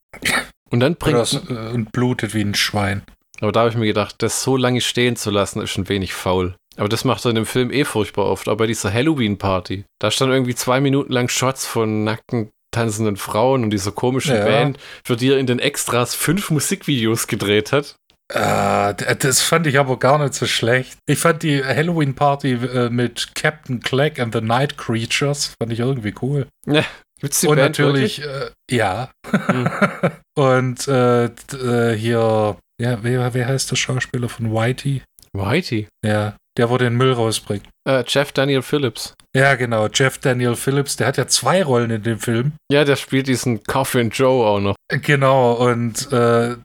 Und 0.70 0.80
dann 0.80 0.96
bringt. 0.96 1.16
Oder, 1.18 1.70
äh, 1.70 1.74
und 1.74 1.92
blutet 1.92 2.34
wie 2.34 2.42
ein 2.42 2.54
Schwein. 2.54 3.02
Aber 3.40 3.52
da 3.52 3.60
habe 3.60 3.70
ich 3.70 3.76
mir 3.76 3.86
gedacht, 3.86 4.16
das 4.18 4.42
so 4.42 4.56
lange 4.56 4.80
stehen 4.80 5.16
zu 5.16 5.30
lassen, 5.30 5.62
ist 5.62 5.78
ein 5.78 5.88
wenig 5.88 6.12
faul. 6.12 6.56
Aber 6.76 6.88
das 6.88 7.04
macht 7.04 7.24
er 7.24 7.30
in 7.30 7.36
dem 7.36 7.46
Film 7.46 7.70
eh 7.70 7.84
furchtbar 7.84 8.26
oft. 8.26 8.48
Aber 8.48 8.58
bei 8.58 8.66
dieser 8.66 8.92
Halloween-Party, 8.92 9.84
da 10.00 10.10
stand 10.10 10.32
irgendwie 10.32 10.54
zwei 10.54 10.80
Minuten 10.80 11.12
lang 11.12 11.28
Shots 11.28 11.66
von 11.66 12.04
nackten 12.04 12.50
tanzenden 12.70 13.16
Frauen 13.16 13.64
und 13.64 13.70
dieser 13.70 13.92
komischen 13.92 14.36
ja. 14.36 14.44
Band, 14.44 14.78
für 15.04 15.16
die 15.16 15.30
er 15.30 15.38
in 15.38 15.46
den 15.46 15.58
Extras 15.58 16.14
fünf 16.14 16.50
Musikvideos 16.50 17.26
gedreht 17.26 17.72
hat. 17.72 17.96
Uh, 18.30 18.92
das 18.92 19.40
fand 19.40 19.66
ich 19.66 19.78
aber 19.78 19.98
gar 19.98 20.18
nicht 20.18 20.34
so 20.34 20.44
schlecht. 20.44 20.98
Ich 21.06 21.18
fand 21.18 21.42
die 21.42 21.64
Halloween-Party 21.64 22.52
äh, 22.52 22.90
mit 22.90 23.34
Captain 23.34 23.80
Clack 23.80 24.18
and 24.18 24.34
the 24.34 24.42
Night 24.42 24.76
Creatures, 24.76 25.54
fand 25.58 25.72
ich 25.72 25.80
irgendwie 25.80 26.14
cool. 26.20 26.46
Ja, 26.66 26.84
gibt's 27.20 27.40
die 27.40 27.48
Und 27.48 27.56
Band 27.56 27.78
natürlich, 27.78 28.22
äh, 28.22 28.50
ja. 28.70 29.10
Hm. 29.26 29.70
Und 30.36 30.88
äh, 30.88 31.24
äh, 31.26 31.96
hier, 31.96 32.56
ja, 32.80 32.98
wer, 33.02 33.34
wer 33.34 33.46
heißt 33.46 33.70
der 33.70 33.76
Schauspieler 33.76 34.28
von 34.28 34.52
Whitey? 34.52 35.02
Whitey? 35.32 35.88
Ja, 36.04 36.36
der, 36.56 36.70
wo 36.70 36.78
den 36.78 36.96
Müll 36.96 37.12
rausbringt. 37.12 37.68
Äh, 37.88 38.04
Jeff 38.06 38.32
Daniel 38.32 38.62
Phillips. 38.62 39.14
Ja, 39.34 39.54
genau. 39.54 39.88
Jeff 39.88 40.18
Daniel 40.18 40.56
Phillips, 40.56 40.96
der 40.96 41.06
hat 41.06 41.16
ja 41.16 41.26
zwei 41.26 41.62
Rollen 41.62 41.90
in 41.90 42.02
dem 42.02 42.18
Film. 42.18 42.52
Ja, 42.70 42.84
der 42.84 42.96
spielt 42.96 43.28
diesen 43.28 43.62
Coffin 43.64 44.10
Joe 44.10 44.46
auch 44.46 44.60
noch. 44.60 44.76
Genau, 44.88 45.52
und 45.52 46.10
äh, 46.12 46.56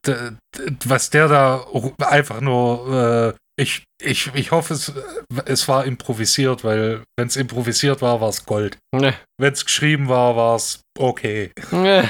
was 0.85 1.09
der 1.09 1.27
da 1.27 1.65
einfach 1.99 2.41
nur. 2.41 3.35
Äh, 3.57 3.63
ich, 3.63 3.83
ich, 4.01 4.31
ich 4.33 4.51
hoffe, 4.51 4.73
es, 4.73 4.91
es 5.45 5.67
war 5.67 5.85
improvisiert, 5.85 6.63
weil 6.63 7.03
wenn 7.17 7.27
es 7.27 7.35
improvisiert 7.35 8.01
war, 8.01 8.21
war 8.21 8.29
es 8.29 8.45
Gold. 8.45 8.77
Ne. 8.95 9.13
Wenn 9.39 9.53
es 9.53 9.65
geschrieben 9.65 10.09
war, 10.09 10.35
war 10.35 10.55
es 10.55 10.81
okay. 10.97 11.51
ja, 11.71 12.09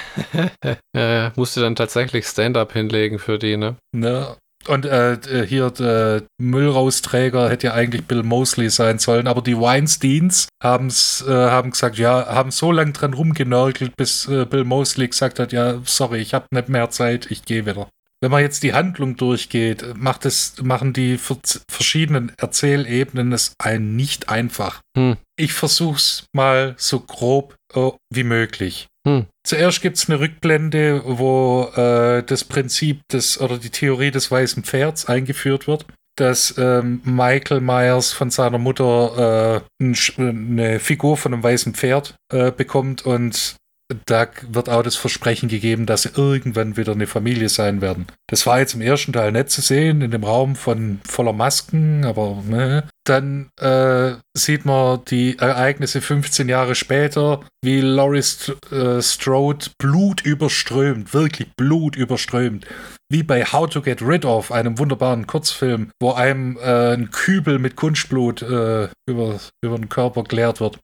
ja, 0.96 1.34
musste 1.36 1.62
dann 1.62 1.76
tatsächlich 1.76 2.26
Stand-up 2.26 2.74
hinlegen 2.74 3.20
für 3.20 3.39
die, 3.39 3.58
ne? 3.58 3.76
Ne, 3.96 4.36
und 4.68 4.86
äh, 4.86 5.14
äh, 5.14 5.46
hier 5.46 5.72
der 5.72 6.24
Müllrausträger 6.38 7.50
hätte 7.50 7.68
ja 7.68 7.74
eigentlich 7.74 8.06
Bill 8.06 8.24
Mosley 8.24 8.70
sein 8.70 8.98
sollen, 8.98 9.28
aber 9.28 9.41
die 9.41 9.60
Weinsteins 9.60 10.48
haben's, 10.64 11.24
äh, 11.28 11.32
haben 11.32 11.72
gesagt, 11.72 11.98
ja, 11.98 12.28
haben 12.28 12.52
so 12.52 12.72
lange 12.72 12.94
dran 12.94 13.14
rumgenörgelt, 13.14 13.96
bis 13.98 14.28
äh, 14.28 14.46
Bill 14.46 14.64
Mosley 14.64 15.10
gesagt 15.10 15.39
hat, 15.39 15.52
ja, 15.52 15.82
sorry, 15.84 16.20
ich 16.20 16.34
habe 16.34 16.46
nicht 16.52 16.70
mehr 16.70 16.89
Zeit, 16.89 17.30
ich 17.30 17.44
gehe 17.44 17.66
wieder. 17.66 17.89
Wenn 18.24 18.32
man 18.32 18.41
jetzt 18.41 18.63
die 18.63 18.71
Handlung 18.71 19.17
durchgeht, 19.17 19.84
macht 19.97 20.26
es, 20.26 20.55
machen 20.63 20.93
die 20.93 21.17
verschiedenen 21.17 22.32
Erzählebenen 22.38 23.34
es 23.34 23.53
einen 23.61 23.97
nicht 23.97 24.30
einfach. 24.30 24.80
Hm. 24.97 25.17
Ich 25.38 25.51
versuch's 25.51 26.24
mal 26.34 26.74
so 26.78 27.01
grob 27.01 27.55
äh, 27.74 27.91
wie 28.13 28.24
möglich. 28.24 28.88
Hm. 29.05 29.26
Zuerst 29.45 29.82
gibt 29.82 29.97
es 29.97 30.09
eine 30.09 30.21
Rückblende, 30.21 31.01
wo 31.05 31.69
äh, 31.76 32.24
das 32.24 32.45
Prinzip 32.45 33.01
des 33.11 33.41
oder 33.41 33.57
die 33.57 33.71
Theorie 33.71 34.11
des 34.11 34.32
weißen 34.32 34.63
Pferds 34.63 35.05
eingeführt 35.07 35.67
wird, 35.67 35.86
dass 36.15 36.57
ähm, 36.57 37.01
Michael 37.03 37.59
Myers 37.59 38.13
von 38.13 38.32
seiner 38.32 38.57
Mutter 38.57 39.65
äh, 39.82 39.84
ein, 39.84 39.97
eine 40.17 40.80
Figur 40.80 41.17
von 41.17 41.34
einem 41.34 41.43
weißen 41.43 41.74
Pferd 41.74 42.15
äh, 42.32 42.51
bekommt 42.51 43.05
und 43.05 43.57
da 44.06 44.28
wird 44.50 44.70
auch 44.70 44.84
das 44.84 44.96
Versprechen 44.96 45.50
gegeben, 45.50 45.86
dass 45.86 46.04
sie 46.04 46.12
irgendwann 46.16 46.78
wieder 46.78 46.94
eine 46.94 47.08
Familie 47.08 47.50
sein 47.50 47.82
werden. 47.82 48.08
Das 48.28 48.46
war 48.46 48.60
jetzt 48.60 48.74
im 48.74 48.82
ersten 48.82 49.14
Teil 49.14 49.32
nicht 49.32 49.50
zu 49.50 49.62
sehen, 49.62 50.02
in 50.02 50.12
dem 50.12 50.24
Raum 50.24 50.56
von 50.56 51.00
voller 51.06 51.34
Masken, 51.34 52.06
aber 52.06 52.41
ne. 52.48 52.88
Dann 53.06 53.50
äh, 53.60 54.14
sieht 54.34 54.64
man 54.64 55.04
die 55.10 55.38
Ereignisse 55.38 56.00
15 56.00 56.48
Jahre 56.48 56.74
später, 56.74 57.41
wie 57.62 57.82
Laurie 57.82 58.22
St 58.22 58.56
äh, 58.72 59.02
Strode 59.02 59.68
blutüberströmt, 59.78 61.14
wirklich 61.14 61.50
blutüberströmt, 61.58 62.66
wie 63.12 63.24
bei 63.24 63.44
How 63.44 63.70
to 63.70 63.82
Get 63.82 64.02
Rid 64.02 64.24
of, 64.24 64.52
einem 64.52 64.80
wunderbaren 64.80 65.28
Kurzfilm, 65.28 65.91
wo 66.02 66.14
einem 66.14 66.58
äh, 66.58 66.94
ein 66.94 67.12
Kübel 67.12 67.60
mit 67.60 67.76
Kunstblut 67.76 68.41
äh, 68.41 68.88
über, 69.06 69.39
über 69.62 69.76
den 69.76 69.89
Körper 69.89 70.24
geleert 70.24 70.62
wird. 70.62 70.80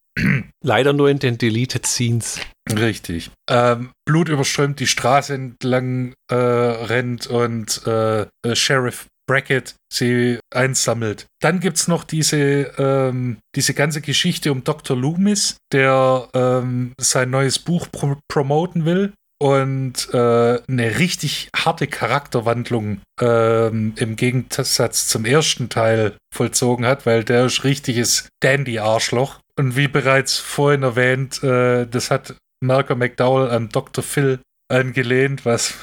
Leider 0.63 0.93
nur 0.93 1.09
in 1.09 1.20
den 1.20 1.38
Deleted 1.38 1.86
Scenes. 1.86 2.39
Richtig. 2.72 3.32
Ähm, 3.49 3.91
Blut 4.05 4.30
überströmt 4.30 4.80
die 4.80 4.88
Straße 4.88 5.34
entlang 5.34 6.13
äh, 6.32 6.36
rennt 6.36 7.28
und 7.28 7.86
äh, 7.88 8.22
äh, 8.22 8.55
Sheriff 8.55 9.07
Brackett 9.28 9.76
sie 9.93 10.39
einsammelt. 10.53 11.28
Dann 11.39 11.59
gibt 11.59 11.78
es 11.78 11.88
noch 11.88 12.03
diese, 12.03 12.74
ähm, 12.78 13.38
diese 13.55 13.76
ganze 13.76 14.01
Geschichte 14.01 14.51
um 14.51 14.63
Dr. 14.63 14.97
Loomis, 14.97 15.57
der 15.72 16.28
ähm, 16.34 16.93
sein 16.99 17.30
neues 17.30 17.59
Buch 17.59 17.88
pro 17.91 18.15
promoten 18.28 18.86
will 18.86 19.13
und 19.41 20.09
äh, 20.13 20.61
eine 20.67 20.99
richtig 20.99 21.49
harte 21.55 21.88
Charakterwandlung 21.88 23.01
ähm, 23.22 23.93
im 23.95 24.15
Gegensatz 24.15 25.07
zum 25.07 25.26
ersten 25.26 25.70
Teil 25.70 26.17
vollzogen 26.36 26.86
hat, 26.86 27.05
weil 27.05 27.24
der 27.24 27.45
ist 27.45 27.63
richtiges 27.63 28.28
Dandy-Arschloch. 28.41 29.39
Und 29.60 29.76
wie 29.76 29.89
bereits 29.89 30.38
vorhin 30.38 30.84
erwähnt, 30.84 31.43
äh, 31.43 31.86
das 31.86 32.12
hat 32.12 32.34
Malcolm 32.64 32.99
McDowell 32.99 33.49
an 33.49 33.68
Dr. 33.68 34.01
Phil 34.01 34.39
angelehnt, 34.72 35.43
was, 35.43 35.74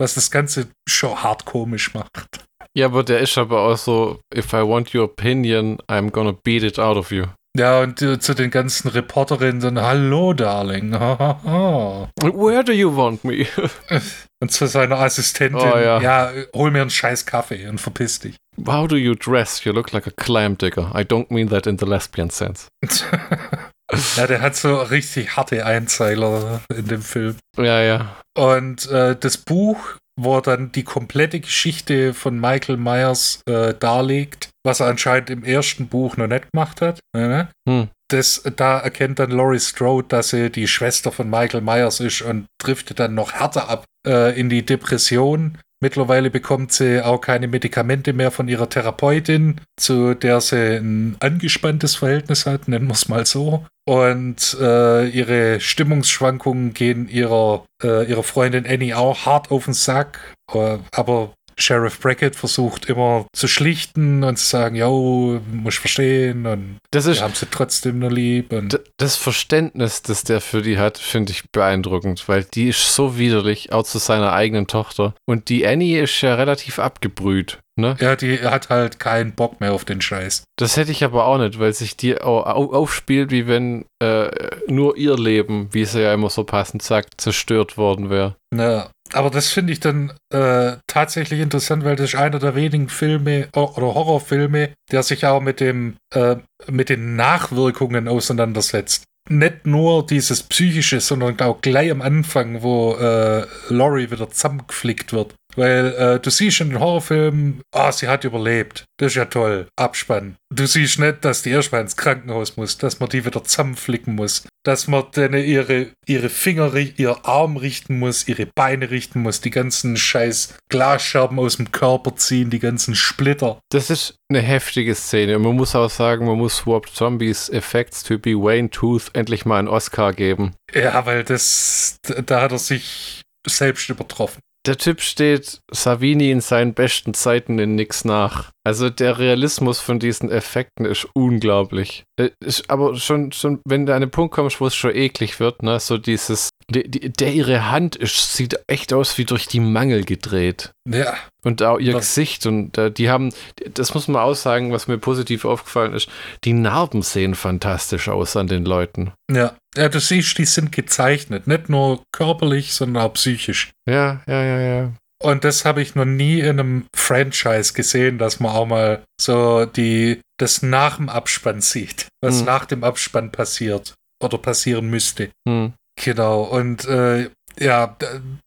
was 0.00 0.14
das 0.14 0.30
Ganze 0.30 0.68
schon 0.88 1.20
hart 1.20 1.44
komisch 1.44 1.94
macht. 1.94 2.44
Ja, 2.78 2.86
aber 2.86 3.02
der 3.02 3.18
ist 3.18 3.36
aber 3.36 3.62
auch 3.62 3.76
so, 3.76 4.20
if 4.32 4.52
I 4.52 4.58
want 4.58 4.94
your 4.94 5.02
opinion, 5.02 5.78
I'm 5.90 6.10
gonna 6.10 6.36
beat 6.44 6.62
it 6.62 6.78
out 6.78 6.96
of 6.96 7.10
you. 7.10 7.24
Ja, 7.56 7.82
und 7.82 8.02
äh, 8.02 8.18
zu 8.18 8.34
den 8.34 8.50
ganzen 8.50 8.88
Reporterinnen 8.88 9.60
dann, 9.60 9.80
hallo, 9.80 10.32
Darling. 10.32 10.92
Where 10.92 12.64
do 12.64 12.72
you 12.72 12.96
want 12.96 13.22
me? 13.22 13.46
und 14.42 14.50
zu 14.50 14.66
seiner 14.66 14.98
Assistentin, 14.98 15.60
oh, 15.60 15.78
ja. 15.78 16.00
ja, 16.00 16.32
hol 16.52 16.72
mir 16.72 16.80
einen 16.80 16.90
scheiß 16.90 17.26
Kaffee 17.26 17.68
und 17.68 17.80
verpiss 17.80 18.18
dich. 18.18 18.36
How 18.66 18.88
do 18.88 18.96
you 18.96 19.14
dress? 19.14 19.62
You 19.62 19.72
look 19.72 19.92
like 19.92 20.06
a 20.08 20.10
clam 20.16 20.58
digger. 20.58 20.90
I 20.94 21.02
don't 21.02 21.32
mean 21.32 21.48
that 21.50 21.68
in 21.68 21.78
the 21.78 21.86
lesbian 21.86 22.30
sense. 22.30 22.66
ja, 24.16 24.26
der 24.26 24.40
hat 24.40 24.56
so 24.56 24.76
richtig 24.76 25.36
harte 25.36 25.64
Einzeiler 25.64 26.60
in 26.74 26.88
dem 26.88 27.02
Film. 27.02 27.36
Ja, 27.56 27.80
ja. 27.80 28.16
Und 28.36 28.90
äh, 28.90 29.14
das 29.14 29.38
Buch, 29.38 29.78
wo 30.16 30.36
er 30.36 30.42
dann 30.42 30.72
die 30.72 30.84
komplette 30.84 31.40
Geschichte 31.40 32.14
von 32.14 32.40
Michael 32.40 32.76
Myers 32.76 33.40
äh, 33.48 33.74
darlegt, 33.74 34.50
was 34.64 34.80
er 34.80 34.86
anscheinend 34.86 35.30
im 35.30 35.44
ersten 35.44 35.88
Buch 35.88 36.16
noch 36.16 36.26
nicht 36.26 36.52
gemacht 36.52 36.80
hat. 36.80 37.00
Ne? 37.14 37.48
Hm. 37.68 37.88
Das, 38.10 38.42
da 38.56 38.78
erkennt 38.78 39.18
dann 39.18 39.30
Laurie 39.30 39.58
Strode, 39.58 40.08
dass 40.08 40.28
sie 40.28 40.50
die 40.50 40.68
Schwester 40.68 41.10
von 41.10 41.28
Michael 41.28 41.62
Myers 41.62 42.00
ist 42.00 42.22
und 42.22 42.46
driftet 42.58 43.00
dann 43.00 43.14
noch 43.14 43.32
härter 43.32 43.68
ab 43.68 43.84
äh, 44.06 44.38
in 44.38 44.48
die 44.48 44.64
Depression. 44.64 45.58
Mittlerweile 45.84 46.30
bekommt 46.30 46.72
sie 46.72 47.04
auch 47.04 47.20
keine 47.20 47.46
Medikamente 47.46 48.14
mehr 48.14 48.30
von 48.30 48.48
ihrer 48.48 48.70
Therapeutin, 48.70 49.60
zu 49.76 50.14
der 50.14 50.40
sie 50.40 50.78
ein 50.78 51.16
angespanntes 51.20 51.94
Verhältnis 51.96 52.46
hat, 52.46 52.68
nennen 52.68 52.86
wir 52.86 52.94
es 52.94 53.10
mal 53.10 53.26
so. 53.26 53.66
Und 53.86 54.56
äh, 54.58 55.06
ihre 55.10 55.60
Stimmungsschwankungen 55.60 56.72
gehen 56.72 57.06
ihrer, 57.06 57.66
äh, 57.82 58.08
ihrer 58.08 58.22
Freundin 58.22 58.66
Annie 58.66 58.96
auch 58.96 59.26
hart 59.26 59.50
auf 59.50 59.66
den 59.66 59.74
Sack. 59.74 60.34
Äh, 60.54 60.78
aber 60.90 61.34
Sheriff 61.56 62.00
Brackett 62.00 62.36
versucht 62.36 62.86
immer 62.86 63.26
zu 63.32 63.48
schlichten 63.48 64.24
und 64.24 64.36
zu 64.38 64.46
sagen, 64.46 64.76
jo, 64.76 65.40
muss 65.52 65.74
ich 65.74 65.80
verstehen 65.80 66.46
und 66.46 66.78
das 66.90 67.06
ist, 67.06 67.18
wir 67.18 67.24
haben 67.24 67.34
sie 67.34 67.46
trotzdem 67.50 67.98
nur 67.98 68.10
lieb. 68.10 68.52
Und 68.52 68.80
das 68.96 69.16
Verständnis, 69.16 70.02
das 70.02 70.24
der 70.24 70.40
für 70.40 70.62
die 70.62 70.78
hat, 70.78 70.98
finde 70.98 71.32
ich 71.32 71.50
beeindruckend, 71.50 72.28
weil 72.28 72.44
die 72.44 72.68
ist 72.68 72.94
so 72.94 73.18
widerlich, 73.18 73.72
auch 73.72 73.84
zu 73.84 73.98
seiner 73.98 74.32
eigenen 74.32 74.66
Tochter. 74.66 75.14
Und 75.26 75.48
die 75.48 75.66
Annie 75.66 76.02
ist 76.02 76.20
ja 76.20 76.34
relativ 76.34 76.78
abgebrüht. 76.78 77.58
Ne? 77.76 77.96
Ja, 78.00 78.14
die 78.14 78.38
hat 78.40 78.68
halt 78.70 79.00
keinen 79.00 79.32
Bock 79.32 79.60
mehr 79.60 79.72
auf 79.72 79.84
den 79.84 80.00
Scheiß. 80.00 80.44
Das 80.56 80.76
hätte 80.76 80.92
ich 80.92 81.02
aber 81.02 81.26
auch 81.26 81.38
nicht, 81.38 81.58
weil 81.58 81.72
sich 81.72 81.96
die 81.96 82.20
au- 82.20 82.44
au- 82.44 82.72
aufspielt, 82.72 83.32
wie 83.32 83.48
wenn 83.48 83.84
äh, 84.00 84.30
nur 84.68 84.96
ihr 84.96 85.16
Leben, 85.18 85.68
wie 85.72 85.84
sie 85.84 86.02
ja 86.02 86.14
immer 86.14 86.30
so 86.30 86.44
passend 86.44 86.82
sagt, 86.82 87.20
zerstört 87.20 87.76
worden 87.76 88.10
wäre. 88.10 88.36
Ja, 88.56 88.90
aber 89.12 89.30
das 89.30 89.48
finde 89.48 89.72
ich 89.72 89.80
dann 89.80 90.12
äh, 90.32 90.76
tatsächlich 90.86 91.40
interessant, 91.40 91.84
weil 91.84 91.96
das 91.96 92.10
ist 92.14 92.20
einer 92.20 92.38
der 92.38 92.54
wenigen 92.54 92.88
Filme 92.88 93.48
oder 93.56 93.94
Horrorfilme, 93.94 94.70
der 94.92 95.02
sich 95.02 95.26
auch 95.26 95.40
mit 95.40 95.58
dem 95.58 95.96
äh, 96.14 96.36
mit 96.70 96.88
den 96.88 97.16
Nachwirkungen 97.16 98.06
auseinandersetzt. 98.06 99.02
Nicht 99.30 99.66
nur 99.66 100.06
dieses 100.06 100.42
Psychische, 100.42 101.00
sondern 101.00 101.40
auch 101.40 101.62
gleich 101.62 101.90
am 101.90 102.02
Anfang, 102.02 102.62
wo 102.62 102.94
äh, 102.94 103.46
Laurie 103.70 104.10
wieder 104.10 104.28
zusammengeflickt 104.30 105.14
wird. 105.14 105.34
Weil 105.56 105.94
äh, 105.94 106.20
du 106.20 106.30
siehst 106.30 106.60
in 106.60 106.70
den 106.70 106.80
Horrorfilmen, 106.80 107.62
ah, 107.72 107.92
sie 107.92 108.08
hat 108.08 108.24
überlebt. 108.24 108.84
Das 108.98 109.12
ist 109.12 109.16
ja 109.16 109.24
toll. 109.24 109.66
Abspann. 109.76 110.36
Du 110.54 110.66
siehst 110.66 111.00
nicht, 111.00 111.24
dass 111.24 111.42
die 111.42 111.50
erstmal 111.50 111.80
ins 111.80 111.96
Krankenhaus 111.96 112.56
muss, 112.56 112.78
dass 112.78 113.00
man 113.00 113.08
die 113.08 113.24
wieder 113.24 113.42
zusammenflicken 113.42 114.14
muss, 114.14 114.46
dass 114.64 114.86
man 114.86 115.04
dann 115.12 115.34
ihre, 115.34 115.88
ihre 116.06 116.28
Finger, 116.28 116.74
ihr 116.74 117.26
Arm 117.26 117.56
richten 117.56 117.98
muss, 117.98 118.28
ihre 118.28 118.46
Beine 118.46 118.90
richten 118.90 119.20
muss, 119.22 119.40
die 119.40 119.50
ganzen 119.50 119.96
scheiß 119.96 120.54
Glasscherben 120.68 121.38
aus 121.38 121.56
dem 121.56 121.72
Körper 121.72 122.14
ziehen, 122.16 122.50
die 122.50 122.60
ganzen 122.60 122.94
Splitter. 122.94 123.58
Das 123.70 123.90
ist 123.90 124.14
eine 124.28 124.40
heftige 124.40 124.94
Szene. 124.94 125.36
Und 125.36 125.42
man 125.42 125.56
muss 125.56 125.74
auch 125.74 125.90
sagen, 125.90 126.26
man 126.26 126.38
muss 126.38 126.66
Warped 126.66 126.94
Zombies 126.94 127.48
Effektstypi 127.48 128.34
Wayne 128.34 128.70
Tooth 128.70 129.10
endlich 129.12 129.44
mal 129.44 129.58
einen 129.58 129.68
Oscar 129.68 130.12
geben. 130.12 130.54
Ja, 130.72 131.04
weil 131.04 131.24
das, 131.24 131.96
da 132.26 132.42
hat 132.42 132.52
er 132.52 132.58
sich 132.58 133.22
selbst 133.46 133.88
übertroffen. 133.88 134.40
Der 134.66 134.78
Typ 134.78 135.02
steht 135.02 135.60
Savini 135.70 136.30
in 136.30 136.40
seinen 136.40 136.72
besten 136.72 137.12
Zeiten 137.12 137.58
in 137.58 137.74
nix 137.74 138.04
nach. 138.06 138.50
Also 138.66 138.88
der 138.88 139.18
Realismus 139.18 139.78
von 139.78 139.98
diesen 139.98 140.30
Effekten 140.30 140.86
ist 140.86 141.06
unglaublich. 141.12 142.04
Äh, 142.18 142.30
Ist 142.40 142.70
aber 142.70 142.96
schon, 142.96 143.30
schon, 143.32 143.60
wenn 143.66 143.84
du 143.84 143.94
an 143.94 144.00
den 144.00 144.10
Punkt 144.10 144.34
kommst, 144.34 144.62
wo 144.62 144.66
es 144.66 144.74
schon 144.74 144.94
eklig 144.94 145.38
wird, 145.38 145.62
ne, 145.62 145.78
so 145.80 145.98
dieses, 145.98 146.48
die, 146.70 147.10
der 147.12 147.32
ihre 147.32 147.70
Hand 147.70 147.96
ist, 147.96 148.34
sieht 148.36 148.58
echt 148.66 148.92
aus 148.92 149.18
wie 149.18 149.24
durch 149.24 149.46
die 149.46 149.60
Mangel 149.60 150.04
gedreht. 150.04 150.72
Ja, 150.88 151.14
Und 151.44 151.62
auch 151.62 151.78
ihr 151.78 151.92
Das- 151.92 152.06
Gesicht 152.14 152.46
und 152.46 152.76
äh, 152.78 152.90
die 152.90 153.10
haben, 153.10 153.32
das 153.74 153.94
muss 153.94 154.08
man 154.08 154.22
auch 154.22 154.34
sagen, 154.34 154.72
was 154.72 154.86
mir 154.88 154.98
positiv 154.98 155.44
aufgefallen 155.44 155.92
ist, 155.94 156.08
die 156.44 156.52
Narben 156.54 157.02
sehen 157.02 157.34
fantastisch 157.34 158.08
aus 158.08 158.36
an 158.36 158.46
den 158.48 158.64
Leuten. 158.64 159.12
ja. 159.30 159.54
Ja, 159.76 159.88
du 159.88 159.98
siehst, 159.98 160.38
die 160.38 160.44
sind 160.44 160.70
gezeichnet. 160.70 161.48
Nicht 161.48 161.68
nur 161.68 162.00
körperlich, 162.12 162.74
sondern 162.74 163.02
auch 163.02 163.14
psychisch. 163.14 163.72
Ja, 163.88 164.22
ja, 164.28 164.44
ja, 164.44 164.60
ja. 164.60 164.92
Und 165.20 165.42
das 165.42 165.64
habe 165.64 165.82
ich 165.82 165.96
noch 165.96 166.04
nie 166.04 166.38
in 166.38 166.60
einem 166.60 166.84
Franchise 166.94 167.72
gesehen, 167.72 168.18
dass 168.18 168.38
man 168.38 168.52
auch 168.52 168.66
mal 168.66 169.02
so 169.20 169.64
die, 169.64 170.20
das 170.38 170.62
nach 170.62 170.98
dem 170.98 171.08
Abspann 171.08 171.60
sieht, 171.60 172.06
was 172.22 172.38
Hm. 172.38 172.44
nach 172.46 172.66
dem 172.66 172.84
Abspann 172.84 173.32
passiert 173.32 173.94
oder 174.22 174.38
passieren 174.38 174.88
müsste. 174.90 175.30
Hm. 175.48 175.72
Genau. 176.02 176.42
Und 176.42 176.84
äh, 176.86 177.30
ja, 177.58 177.96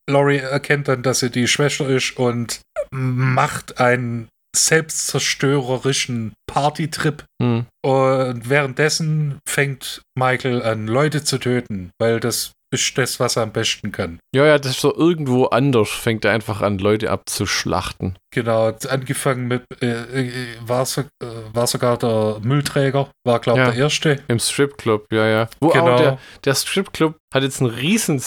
Laurie 0.10 0.38
erkennt 0.38 0.88
dann, 0.88 1.04
dass 1.04 1.20
sie 1.20 1.30
die 1.30 1.48
Schwester 1.48 1.88
ist 1.88 2.18
und 2.18 2.62
macht 2.92 3.80
einen 3.80 4.28
selbstzerstörerischen 4.56 6.34
Partytrip. 6.48 7.24
Hm. 7.42 7.66
Und 7.86 8.50
währenddessen 8.50 9.40
fängt 9.48 10.02
Michael 10.18 10.64
an, 10.64 10.88
Leute 10.88 11.24
zu 11.24 11.38
töten, 11.38 11.92
weil 12.00 12.20
das 12.20 12.52
ist 12.74 12.98
das, 12.98 13.20
was 13.20 13.36
er 13.38 13.44
am 13.44 13.52
besten 13.54 13.92
kann. 13.92 14.20
Ja, 14.36 14.46
ja, 14.46 14.58
das 14.60 14.72
ist 14.74 14.82
so 14.82 14.94
irgendwo 14.96 15.46
anders, 15.46 15.90
fängt 15.90 16.26
er 16.26 16.32
einfach 16.34 16.62
an, 16.62 16.78
Leute 16.80 17.10
abzuschlachten. 17.12 18.18
Genau, 18.34 18.72
angefangen 18.90 19.48
mit, 19.48 19.64
äh, 19.82 19.88
äh, 19.88 20.48
war, 20.62 20.86
so, 20.86 21.02
äh, 21.02 21.06
war 21.54 21.66
sogar 21.68 21.98
der 21.98 22.40
Müllträger, 22.42 23.10
war 23.26 23.40
glaube 23.40 23.60
ich 23.62 23.66
Ja. 23.68 23.72
der 23.72 23.82
erste. 23.84 24.20
Im 24.28 24.40
Stripclub, 24.40 25.06
ja, 25.12 25.26
ja. 25.28 25.50
Wo 25.62 25.70
Genau. 25.70 25.94
auch 25.94 26.00
der, 26.00 26.20
der 26.44 26.56
Stripclub 26.56 27.16
hat 27.34 27.44
jetzt 27.44 27.62
ein 27.62 27.68
riesen 27.68 28.22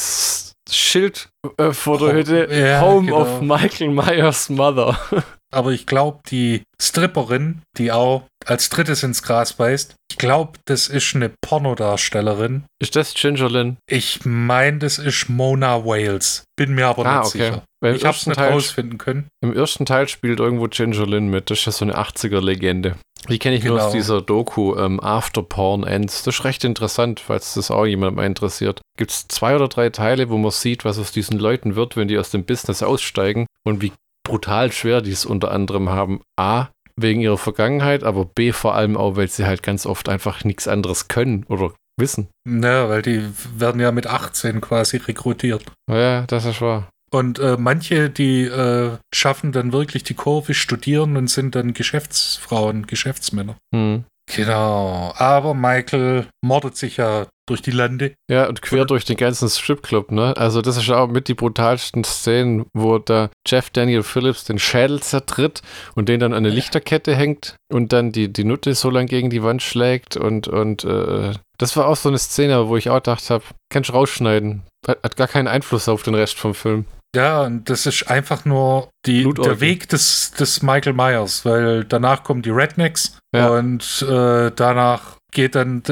Schild 0.71 1.29
äh, 1.59 1.73
vor 1.73 1.99
der 1.99 2.09
Oh, 2.09 2.13
Hütte. 2.13 2.49
ja, 2.51 2.81
Home 2.81 3.07
genau. 3.07 3.21
of 3.23 3.41
Michael 3.43 3.91
Myers 3.91 4.49
Mother. 4.49 4.99
Aber 5.53 5.73
ich 5.73 5.85
glaube, 5.87 6.21
die 6.31 6.63
Stripperin, 6.81 7.63
die 7.77 7.91
auch 7.93 8.23
als 8.47 8.69
drittes 8.71 9.03
ins 9.03 9.23
Gras 9.23 9.53
beißt, 9.53 9.95
ich 10.11 10.19
glaube, 10.19 10.59
das 10.65 10.89
ist 10.89 11.15
eine 11.15 11.31
Pornodarstellerin. 11.43 12.65
ist 12.81 12.97
das 12.97 13.15
Gingerlin? 13.15 13.77
Ich 13.89 14.21
meine, 14.25 14.79
das 14.79 14.99
ist 14.99 15.29
Mona 15.29 15.85
Wales. 15.85 16.45
Bin 16.57 16.75
mir 16.75 16.89
aber 16.89 17.07
Ah, 17.07 17.19
nicht 17.21 17.29
okay. 17.29 17.39
sicher. 17.45 17.63
Weil 17.83 17.97
Ich 17.97 18.05
habe 18.05 18.17
es 18.17 18.27
nicht 18.27 18.37
Teil- 18.37 18.53
rausfinden 18.53 18.99
können. 18.99 19.29
Im 19.43 19.55
ersten 19.55 19.87
Teil 19.87 20.09
spielt 20.09 20.41
irgendwo 20.41 20.67
Gingerlin 20.69 21.29
mit. 21.29 21.51
Das 21.51 21.59
ist 21.61 21.65
ja 21.67 21.73
so 21.73 21.85
eine 21.85 21.97
80er-Legende. 21.97 22.97
Die 23.29 23.39
kenne 23.39 23.57
ich 23.57 23.65
nur 23.65 23.77
aus 23.77 23.93
Genau. 23.93 23.93
dieser 23.93 24.23
Doku 24.23 24.75
ähm, 24.77 24.99
After 25.01 25.43
Porn 25.43 25.85
Ends. 25.85 26.23
Das 26.23 26.37
ist 26.39 26.45
recht 26.45 26.65
interessant, 26.65 27.21
falls 27.21 27.55
das 27.55 27.71
auch 27.71 27.85
jemand 27.87 28.17
mal 28.17 28.25
interessiert. 28.27 28.81
Gibt 28.99 29.11
es 29.11 29.29
zwei 29.29 29.55
oder 29.55 29.69
drei 29.69 29.91
Teile, 29.91 30.31
wo 30.31 30.39
man 30.39 30.51
sieht, 30.51 30.85
was 30.85 30.99
aus 30.99 31.13
diesen 31.13 31.39
Leuten 31.39 31.77
wird, 31.77 31.97
wenn 31.97 32.09
die 32.09 32.19
aus 32.19 32.31
dem 32.31 32.45
Business 32.45 32.83
aussteigen 32.83 33.47
und 33.65 33.83
wie 33.83 33.93
brutal 34.27 34.73
schwer 34.73 35.01
die 35.03 35.13
es 35.13 35.27
unter 35.27 35.51
anderem 35.51 35.91
haben. 35.91 36.21
A, 36.39 36.69
wegen 36.97 37.21
ihrer 37.21 37.39
Vergangenheit, 37.39 38.05
aber 38.05 38.25
B, 38.25 38.53
vor 38.53 38.75
allem 38.75 38.97
auch, 38.97 39.17
weil 39.17 39.29
sie 39.29 39.47
halt 39.47 39.63
ganz 39.63 39.87
oft 39.87 40.09
einfach 40.09 40.45
nichts 40.45 40.69
anderes 40.69 41.09
können 41.09 41.45
oder 41.49 41.73
wissen. 41.99 42.29
Ja, 42.49 42.89
weil 42.89 43.03
die 43.03 43.23
werden 43.57 43.81
ja 43.81 43.93
mit 43.93 44.07
18 44.07 44.61
quasi 44.61 44.97
rekrutiert. 44.97 45.65
Ja, 45.89 46.23
das 46.27 46.45
ist 46.45 46.61
wahr. 46.61 46.89
Und 47.11 47.41
äh, 47.41 47.57
manche, 47.59 48.09
die 48.09 48.45
äh, 48.45 48.97
schaffen 49.13 49.53
dann 49.53 49.73
wirklich 49.73 50.05
die 50.05 50.15
Kurve, 50.15 50.55
studieren 50.55 51.17
und 51.17 51.29
sind 51.29 51.57
dann 51.57 51.75
Geschäftsfrauen, 51.75 52.87
Geschäftsmänner. 52.87 53.57
Hm. 53.75 54.05
Genau. 54.35 55.13
Aber 55.17 55.55
Michael 55.55 56.27
mordet 56.43 56.77
sich 56.77 56.99
ja 56.99 57.27
durch 57.49 57.63
die 57.63 57.73
Lande. 57.73 58.15
Ja, 58.31 58.49
und 58.49 58.63
quer 58.63 58.85
durch 58.85 59.05
den 59.05 59.17
ganzen 59.17 59.49
Stripclub, 59.49 60.13
ne? 60.13 60.37
Also 60.37 60.63
das 60.63 60.77
ist 60.77 60.89
auch 60.91 61.09
mit 61.09 61.27
die 61.27 61.35
brutalsten 61.35 62.05
Szenen, 62.05 62.67
wo 62.73 62.99
da 62.99 63.31
Jeff 63.47 63.71
Daniel 63.71 64.05
Phillips 64.05 64.45
den 64.45 64.61
Schädel 64.61 65.01
zertritt 65.01 65.63
und 65.97 66.09
den 66.09 66.21
dann 66.21 66.33
an 66.33 66.39
eine 66.39 66.51
Lichterkette 66.51 67.15
hängt 67.15 67.57
und 67.73 67.93
dann 67.93 68.13
die, 68.13 68.33
die 68.33 68.45
Nutte 68.45 68.75
so 68.75 68.89
lang 68.89 69.07
gegen 69.07 69.31
die 69.31 69.43
Wand 69.43 69.63
schlägt 69.63 70.17
und, 70.17 70.47
und 70.47 70.85
äh, 70.85 71.33
das 71.59 71.77
war 71.77 71.89
auch 71.89 71.97
so 71.97 72.09
eine 72.09 72.19
Szene, 72.19 72.69
wo 72.69 72.77
ich 72.77 72.89
auch 72.89 72.97
gedacht 72.97 73.29
habe, 73.31 73.45
kannst 73.69 73.91
du 73.91 73.95
rausschneiden. 73.95 74.63
Hat, 74.87 75.03
hat 75.03 75.17
gar 75.17 75.29
keinen 75.29 75.49
Einfluss 75.49 75.89
auf 75.89 76.05
den 76.05 76.15
Rest 76.15 76.39
vom 76.39 76.55
Film. 76.55 76.85
Ja, 77.15 77.43
und 77.43 77.69
das 77.69 77.87
ist 77.87 78.09
einfach 78.09 78.45
nur 78.45 78.91
die, 79.05 79.25
der 79.35 79.61
Weg 79.61 79.89
des, 79.89 80.31
des 80.33 80.63
Michael 80.63 80.93
Myers, 80.93 81.45
weil 81.45 81.85
danach 81.85 82.23
kommen 82.23 82.43
die 82.43 82.51
Rednecks 82.51 83.19
Ja. 83.35 83.49
und 83.49 84.03
äh, 84.03 84.51
danach 84.55 85.17
geht 85.33 85.55
dann 85.55 85.83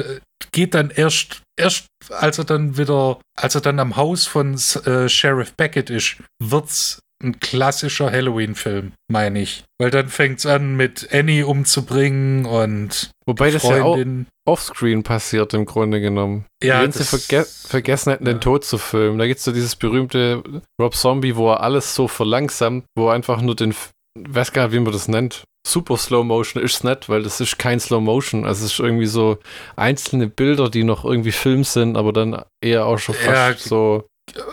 geht 0.52 0.74
dann 0.74 0.90
erst 0.90 1.42
erst 1.56 1.86
als 2.10 2.38
er 2.38 2.44
dann 2.44 2.76
wieder 2.78 3.20
als 3.36 3.54
er 3.56 3.60
dann 3.60 3.80
am 3.80 3.96
Haus 3.96 4.26
von 4.26 4.54
äh, 4.54 5.08
Sheriff 5.08 5.54
Beckett 5.54 5.90
ist, 5.90 6.16
wird's 6.40 7.00
ein 7.22 7.40
klassischer 7.40 8.10
Halloween-Film, 8.12 8.92
meine 9.10 9.40
ich. 9.40 9.64
Weil 9.80 9.90
dann 9.90 10.08
fängt's 10.08 10.46
an 10.46 10.76
mit 10.76 11.08
Annie 11.12 11.46
umzubringen 11.46 12.44
und 12.46 13.10
Wobei 13.26 13.50
das 13.50 13.64
ja 13.64 13.82
auch 13.82 13.94
Freundin. 13.96 14.26
offscreen 14.46 15.02
passiert 15.02 15.52
im 15.54 15.66
Grunde 15.66 16.00
genommen. 16.00 16.46
Ja, 16.62 16.82
Wenn 16.82 16.92
sie 16.92 17.04
verge 17.04 17.44
vergessen 17.44 18.10
hätten, 18.12 18.24
den 18.24 18.36
ja. 18.36 18.40
Tod 18.40 18.64
zu 18.64 18.78
filmen. 18.78 19.18
Da 19.18 19.26
gibt 19.26 19.38
es 19.38 19.44
so 19.44 19.52
dieses 19.52 19.74
berühmte 19.76 20.42
Rob 20.80 20.94
Zombie, 20.94 21.34
wo 21.36 21.50
er 21.50 21.60
alles 21.60 21.94
so 21.94 22.06
verlangsamt, 22.08 22.84
wo 22.96 23.08
er 23.08 23.14
einfach 23.14 23.42
nur 23.42 23.56
den, 23.56 23.74
weiß 24.16 24.52
gar 24.52 24.64
nicht, 24.68 24.74
wie 24.76 24.80
man 24.80 24.92
das 24.92 25.08
nennt. 25.08 25.42
Super 25.66 25.96
Slow 25.98 26.24
Motion 26.24 26.62
ist 26.62 26.76
es 26.76 26.84
nicht, 26.84 27.08
weil 27.08 27.22
das 27.24 27.40
ist 27.40 27.58
kein 27.58 27.80
Slow 27.80 28.00
Motion. 28.00 28.46
Also 28.46 28.64
es 28.64 28.72
ist 28.72 28.78
irgendwie 28.80 29.06
so 29.06 29.38
einzelne 29.76 30.28
Bilder, 30.28 30.70
die 30.70 30.84
noch 30.84 31.04
irgendwie 31.04 31.32
Film 31.32 31.64
sind, 31.64 31.96
aber 31.96 32.12
dann 32.12 32.42
eher 32.64 32.86
auch 32.86 32.98
schon 32.98 33.16
fast 33.16 33.64
Ja, 33.64 33.68
so. 33.68 34.06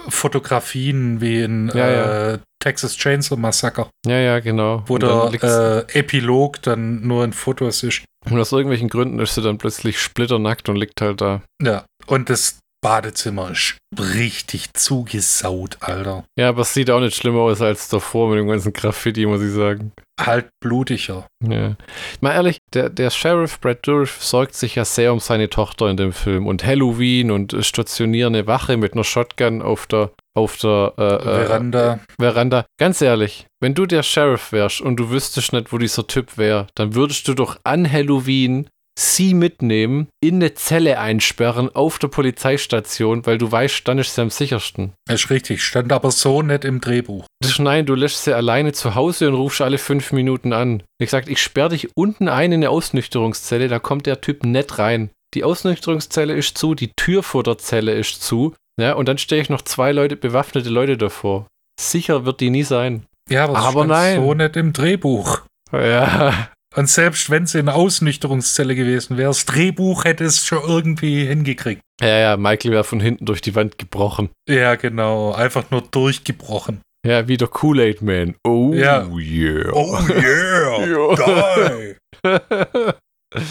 Fotografien 0.09 1.21
wie 1.21 1.41
in 1.41 1.71
Ja, 1.73 2.33
äh, 2.33 2.39
Texas 2.65 2.95
Chainsaw 2.97 3.37
Massacre, 3.37 3.89
Ja, 4.07 4.17
ja, 4.17 4.39
genau. 4.39 4.83
wo 4.87 4.97
der 4.97 5.85
äh, 5.87 5.99
Epilog 5.99 6.63
dann 6.63 7.05
nur 7.05 7.23
in 7.23 7.31
Fotos 7.31 7.83
ist. 7.83 8.03
und 8.27 8.39
aus 8.39 8.51
irgendwelchen 8.51 8.89
Gründen 8.89 9.19
ist 9.19 9.35
sie 9.35 9.43
dann 9.43 9.59
plötzlich 9.59 9.99
splitternackt 9.99 10.67
und 10.67 10.77
liegt 10.77 10.99
halt 10.99 11.21
da. 11.21 11.43
Ja, 11.61 11.85
und 12.07 12.27
das 12.31 12.57
Badezimmer 12.85 13.49
ist 13.49 13.77
richtig 13.97 14.75
zugesaut, 14.75 15.77
Alter. 15.79 16.23
Ja, 16.37 16.49
aber 16.49 16.61
es 16.61 16.75
sieht 16.75 16.91
auch 16.91 16.99
nicht 16.99 17.15
schlimmer 17.15 17.39
aus 17.39 17.59
als 17.59 17.89
davor 17.89 18.29
mit 18.29 18.37
dem 18.37 18.47
ganzen 18.47 18.73
Graffiti, 18.73 19.25
muss 19.25 19.41
ich 19.41 19.53
sagen. 19.53 19.91
Halt 20.21 20.49
blutiger. 20.63 21.25
Ja. 21.43 21.77
Mal 22.21 22.33
ehrlich, 22.33 22.59
der, 22.75 22.91
der 22.91 23.09
Sheriff 23.09 23.59
Brad 23.59 23.87
Dourif 23.87 24.21
sorgt 24.21 24.53
sich 24.53 24.75
ja 24.75 24.85
sehr 24.85 25.11
um 25.13 25.19
seine 25.19 25.49
Tochter 25.49 25.89
in 25.89 25.97
dem 25.97 26.13
Film 26.13 26.45
und 26.45 26.63
Halloween 26.63 27.31
und 27.31 27.57
stationiert 27.61 28.27
eine 28.27 28.45
Wache 28.45 28.77
mit 28.77 28.93
einer 28.93 29.03
Shotgun 29.03 29.63
auf 29.63 29.87
der 29.87 30.11
auf 30.35 30.57
der 30.57 30.93
äh, 30.97 31.01
äh, 31.01 31.45
Veranda. 31.45 31.99
Veranda. 32.19 32.65
Ganz 32.77 33.01
ehrlich, 33.01 33.47
wenn 33.61 33.73
du 33.73 33.87
der 33.87 34.03
Sheriff 34.03 34.51
wärst 34.51 34.81
und 34.81 34.97
du 34.97 35.09
wüsstest 35.09 35.53
nicht, 35.53 35.73
wo 35.73 35.79
dieser 35.79 36.05
Typ 36.05 36.37
wäre, 36.37 36.67
dann 36.75 36.93
würdest 36.93 37.27
du 37.27 37.33
doch 37.33 37.57
an 37.63 37.91
Halloween 37.91 38.69
sie 38.97 39.33
mitnehmen, 39.33 40.07
in 40.23 40.35
eine 40.35 40.53
Zelle 40.53 40.99
einsperren 40.99 41.73
auf 41.75 41.99
der 41.99 42.07
Polizeistation, 42.07 43.25
weil 43.25 43.37
du 43.37 43.51
weißt, 43.51 43.87
dann 43.87 43.99
ist 43.99 44.15
sie 44.15 44.21
am 44.21 44.29
sichersten. 44.29 44.93
Das 45.05 45.23
ist 45.23 45.29
richtig, 45.29 45.63
stand 45.63 45.91
aber 45.91 46.11
so 46.11 46.41
nicht 46.41 46.65
im 46.65 46.81
Drehbuch. 46.81 47.25
Nein, 47.57 47.85
du 47.85 47.95
lässt 47.95 48.23
sie 48.23 48.33
alleine 48.33 48.73
zu 48.73 48.95
Hause 48.95 49.27
und 49.27 49.35
rufst 49.35 49.61
alle 49.61 49.77
fünf 49.77 50.11
Minuten 50.11 50.53
an. 50.53 50.83
Wie 50.99 51.05
gesagt, 51.05 51.29
ich 51.29 51.41
sperre 51.41 51.69
dich 51.69 51.89
unten 51.95 52.29
ein 52.29 52.51
in 52.51 52.59
eine 52.59 52.69
Ausnüchterungszelle, 52.69 53.67
da 53.67 53.79
kommt 53.79 54.05
der 54.05 54.21
Typ 54.21 54.43
nett 54.43 54.79
rein. 54.79 55.09
Die 55.33 55.43
Ausnüchterungszelle 55.43 56.33
ist 56.33 56.57
zu, 56.57 56.75
die 56.75 56.91
Tür 56.95 57.21
vor 57.21 57.43
der 57.43 57.57
Zelle 57.57 57.93
ist 57.93 58.23
zu, 58.23 58.53
ja, 58.79 58.93
und 58.93 59.07
dann 59.07 59.17
stehe 59.17 59.41
ich 59.41 59.49
noch 59.49 59.61
zwei 59.61 59.91
Leute, 59.91 60.15
bewaffnete 60.15 60.69
Leute 60.69 60.97
davor. 60.97 61.47
Sicher 61.79 62.25
wird 62.25 62.39
die 62.39 62.49
nie 62.49 62.63
sein. 62.63 63.05
Ja, 63.29 63.45
aber, 63.45 63.57
Aber 63.57 63.85
nein. 63.85 64.21
so 64.21 64.33
nicht 64.33 64.55
im 64.55 64.71
Drehbuch. 64.71 65.41
Ja, 65.71 66.49
Und 66.75 66.89
selbst 66.89 67.29
wenn 67.29 67.43
es 67.43 67.55
in 67.55 67.67
der 67.67 67.75
Ausnüchterungszelle 67.75 68.75
gewesen 68.75 69.17
wäre, 69.17 69.29
das 69.29 69.45
Drehbuch 69.45 70.03
hätte 70.03 70.25
es 70.25 70.45
schon 70.45 70.61
irgendwie 70.67 71.25
hingekriegt. 71.25 71.81
ja, 72.01 72.17
ja, 72.19 72.37
Michael 72.37 72.71
wäre 72.71 72.83
von 72.83 72.99
hinten 72.99 73.25
durch 73.25 73.41
die 73.41 73.55
Wand 73.55 73.77
gebrochen. 73.77 74.29
Ja, 74.49 74.75
genau. 74.75 75.31
Einfach 75.33 75.71
nur 75.71 75.81
durchgebrochen. 75.81 76.81
Ja, 77.07 77.27
wie 77.27 77.37
der 77.37 77.47
Kool-Aid 77.47 78.01
Man. 78.01 78.35
Oh, 78.43 78.73
Ja. 78.73 79.07
yeah. 79.07 79.71
Oh 79.73 79.97
yeah! 80.09 81.95
Die! 82.23 82.95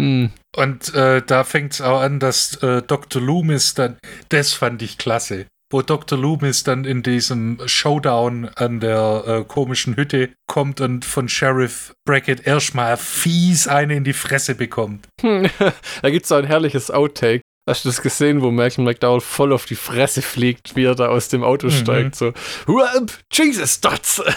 Hm. 0.00 0.30
Und 0.56 0.94
äh, 0.94 1.22
da 1.26 1.42
fängt 1.42 1.72
es 1.72 1.80
auch 1.80 2.00
an, 2.00 2.20
dass 2.20 2.54
äh, 2.62 2.82
Dr. 2.82 3.20
Loomis 3.20 3.74
dann, 3.74 3.98
das 4.28 4.52
fand 4.52 4.80
ich 4.82 4.96
klasse, 4.96 5.46
wo 5.70 5.82
Dr. 5.82 6.18
Loomis 6.18 6.64
dann 6.64 6.84
in 6.84 7.02
diesem 7.02 7.58
Showdown 7.66 8.48
an 8.56 8.80
der 8.80 9.24
äh, 9.26 9.44
komischen 9.44 9.96
Hütte 9.96 10.30
kommt 10.46 10.80
und 10.80 11.04
von 11.04 11.28
Sheriff 11.28 11.92
Brackett 12.06 12.46
erstmal 12.46 12.96
fies 12.96 13.68
eine 13.68 13.96
in 13.96 14.04
die 14.04 14.14
Fresse 14.14 14.54
bekommt. 14.54 15.08
da 15.22 16.10
gibt 16.10 16.24
es 16.24 16.32
auch 16.32 16.38
ein 16.38 16.46
herrliches 16.46 16.90
Outtake. 16.90 17.42
Hast 17.68 17.84
du 17.84 17.90
das 17.90 18.00
gesehen, 18.00 18.40
wo 18.40 18.50
Malcolm 18.50 18.86
McDowell 18.86 19.20
voll 19.20 19.52
auf 19.52 19.66
die 19.66 19.74
Fresse 19.74 20.22
fliegt, 20.22 20.74
wie 20.74 20.84
er 20.84 20.94
da 20.94 21.08
aus 21.08 21.28
dem 21.28 21.44
Auto 21.44 21.66
Mhm. 21.66 21.72
steigt? 21.72 22.14
So, 22.16 22.32
Whoop, 22.66 23.12
Jesus, 23.30 23.78
Dots! 23.82 24.22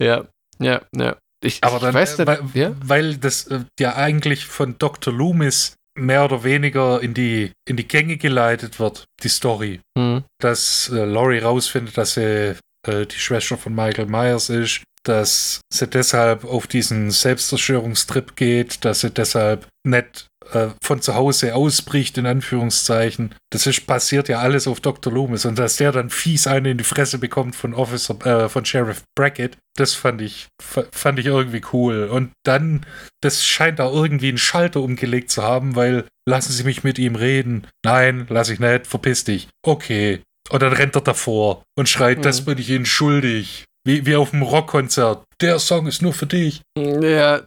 ja, 0.00 0.24
ja, 0.58 0.80
ja. 0.96 1.16
Ich, 1.44 1.62
Aber 1.62 1.76
ich 1.76 1.82
dann, 1.82 1.92
weiß 1.94 2.18
äh, 2.18 2.24
nicht, 2.24 2.26
weil, 2.26 2.40
ja? 2.54 2.74
weil 2.82 3.16
das 3.18 3.46
äh, 3.48 3.64
ja 3.78 3.94
eigentlich 3.94 4.46
von 4.46 4.78
Dr. 4.78 5.12
Loomis 5.12 5.74
mehr 5.96 6.24
oder 6.24 6.44
weniger 6.44 7.02
in 7.02 7.14
die, 7.14 7.52
in 7.68 7.76
die 7.76 7.88
Gänge 7.88 8.16
geleitet 8.16 8.78
wird, 8.78 9.04
die 9.22 9.28
Story. 9.28 9.80
Hm. 9.96 10.24
dass 10.38 10.90
äh, 10.92 11.04
Laurie 11.04 11.38
rausfindet, 11.38 11.96
dass 11.96 12.14
sie 12.14 12.56
äh, 12.86 13.06
die 13.06 13.18
Schwester 13.18 13.56
von 13.56 13.74
Michael 13.74 14.06
Myers 14.06 14.50
ist, 14.50 14.82
dass 15.04 15.60
sie 15.72 15.86
deshalb 15.86 16.44
auf 16.44 16.66
diesen 16.66 17.10
Selbstzerstörungstrip 17.10 18.36
geht, 18.36 18.84
dass 18.84 19.00
sie 19.00 19.10
deshalb 19.10 19.66
nicht 19.84 20.26
äh, 20.52 20.68
von 20.82 21.00
zu 21.00 21.14
Hause 21.14 21.54
ausbricht, 21.54 22.18
in 22.18 22.26
Anführungszeichen. 22.26 23.34
Das 23.50 23.66
ist 23.66 23.86
passiert 23.86 24.28
ja 24.28 24.38
alles 24.40 24.66
auf 24.66 24.80
Dr. 24.80 25.12
Loomis 25.12 25.44
und 25.44 25.58
dass 25.58 25.76
der 25.76 25.92
dann 25.92 26.10
fies 26.10 26.46
eine 26.46 26.70
in 26.70 26.78
die 26.78 26.84
Fresse 26.84 27.18
bekommt 27.18 27.56
von 27.56 27.74
Officer, 27.74 28.14
äh, 28.26 28.48
von 28.48 28.64
Sheriff 28.64 29.02
Brackett, 29.16 29.56
das 29.76 29.94
fand 29.94 30.20
ich, 30.22 30.46
fa- 30.62 30.84
fand 30.92 31.18
ich 31.18 31.26
irgendwie 31.26 31.62
cool. 31.72 32.04
Und 32.04 32.30
dann, 32.44 32.84
das 33.22 33.44
scheint 33.44 33.78
da 33.78 33.90
irgendwie 33.90 34.28
einen 34.28 34.38
Schalter 34.38 34.80
umgelegt 34.80 35.30
zu 35.30 35.42
haben, 35.42 35.76
weil 35.76 36.04
lassen 36.28 36.52
Sie 36.52 36.64
mich 36.64 36.82
mit 36.84 36.98
ihm 36.98 37.14
reden. 37.14 37.66
Nein, 37.84 38.26
lass 38.28 38.48
ich 38.48 38.58
nicht, 38.60 38.86
verpiss 38.86 39.24
dich. 39.24 39.48
Okay. 39.64 40.22
Und 40.50 40.62
dann 40.62 40.72
rennt 40.72 40.94
er 40.94 41.00
davor 41.02 41.62
und 41.76 41.88
schreit, 41.88 42.18
Mhm. 42.18 42.22
das 42.22 42.44
bin 42.44 42.56
ich 42.58 42.70
Ihnen 42.70 42.86
schuldig. 42.86 43.64
Wie, 43.86 44.04
wie 44.04 44.16
auf 44.16 44.32
einem 44.32 44.42
Rockkonzert. 44.42 45.22
Der 45.40 45.60
Song 45.60 45.86
ist 45.86 46.02
nur 46.02 46.12
für 46.12 46.26
dich. 46.26 46.60
Ja, 46.76 47.40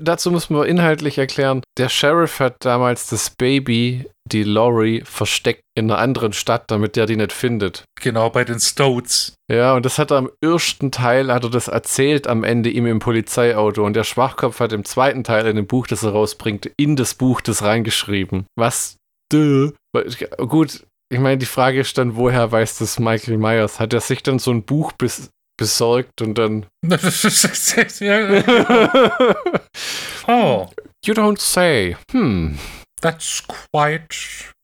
dazu 0.00 0.30
muss 0.30 0.48
man 0.48 0.66
inhaltlich 0.66 1.18
erklären, 1.18 1.60
der 1.76 1.90
Sheriff 1.90 2.40
hat 2.40 2.56
damals 2.60 3.08
das 3.08 3.28
Baby, 3.28 4.06
die 4.24 4.44
Laurie, 4.44 5.02
versteckt 5.04 5.60
in 5.76 5.90
einer 5.90 6.00
anderen 6.00 6.32
Stadt, 6.32 6.64
damit 6.68 6.96
der 6.96 7.04
die 7.04 7.16
nicht 7.16 7.32
findet. 7.32 7.84
Genau, 8.00 8.30
bei 8.30 8.44
den 8.44 8.60
Stoats. 8.60 9.34
Ja, 9.52 9.74
und 9.74 9.84
das 9.84 9.98
hat 9.98 10.10
er 10.10 10.20
im 10.20 10.30
ersten 10.40 10.90
Teil, 10.90 11.30
hat 11.30 11.44
er 11.44 11.50
das 11.50 11.68
erzählt 11.68 12.28
am 12.28 12.44
Ende 12.44 12.70
ihm 12.70 12.86
im 12.86 12.98
Polizeiauto. 12.98 13.84
Und 13.84 13.94
der 13.94 14.04
Schwachkopf 14.04 14.60
hat 14.60 14.72
im 14.72 14.86
zweiten 14.86 15.22
Teil 15.22 15.46
in 15.46 15.56
dem 15.56 15.66
Buch, 15.66 15.86
das 15.86 16.02
er 16.02 16.12
rausbringt, 16.12 16.70
in 16.78 16.96
das 16.96 17.12
Buch 17.12 17.42
das 17.42 17.62
reingeschrieben. 17.62 18.46
Was? 18.56 18.96
Duh. 19.30 19.72
Gut, 20.38 20.82
ich 21.12 21.20
meine, 21.20 21.36
die 21.36 21.46
Frage 21.46 21.80
ist 21.80 21.98
dann, 21.98 22.16
woher 22.16 22.50
weiß 22.50 22.78
das 22.78 22.98
Michael 22.98 23.36
Myers? 23.36 23.80
Hat 23.80 23.92
er 23.92 24.00
sich 24.00 24.22
dann 24.22 24.38
so 24.38 24.50
ein 24.50 24.62
Buch 24.62 24.92
bes 24.92 25.28
besorgt 25.56 26.20
und 26.22 26.36
dann. 26.38 26.66
oh, 30.28 30.66
you 31.04 31.14
don't 31.14 31.40
say. 31.40 31.96
Hm. 32.12 32.58
that's 33.00 33.42
quite, 33.46 34.14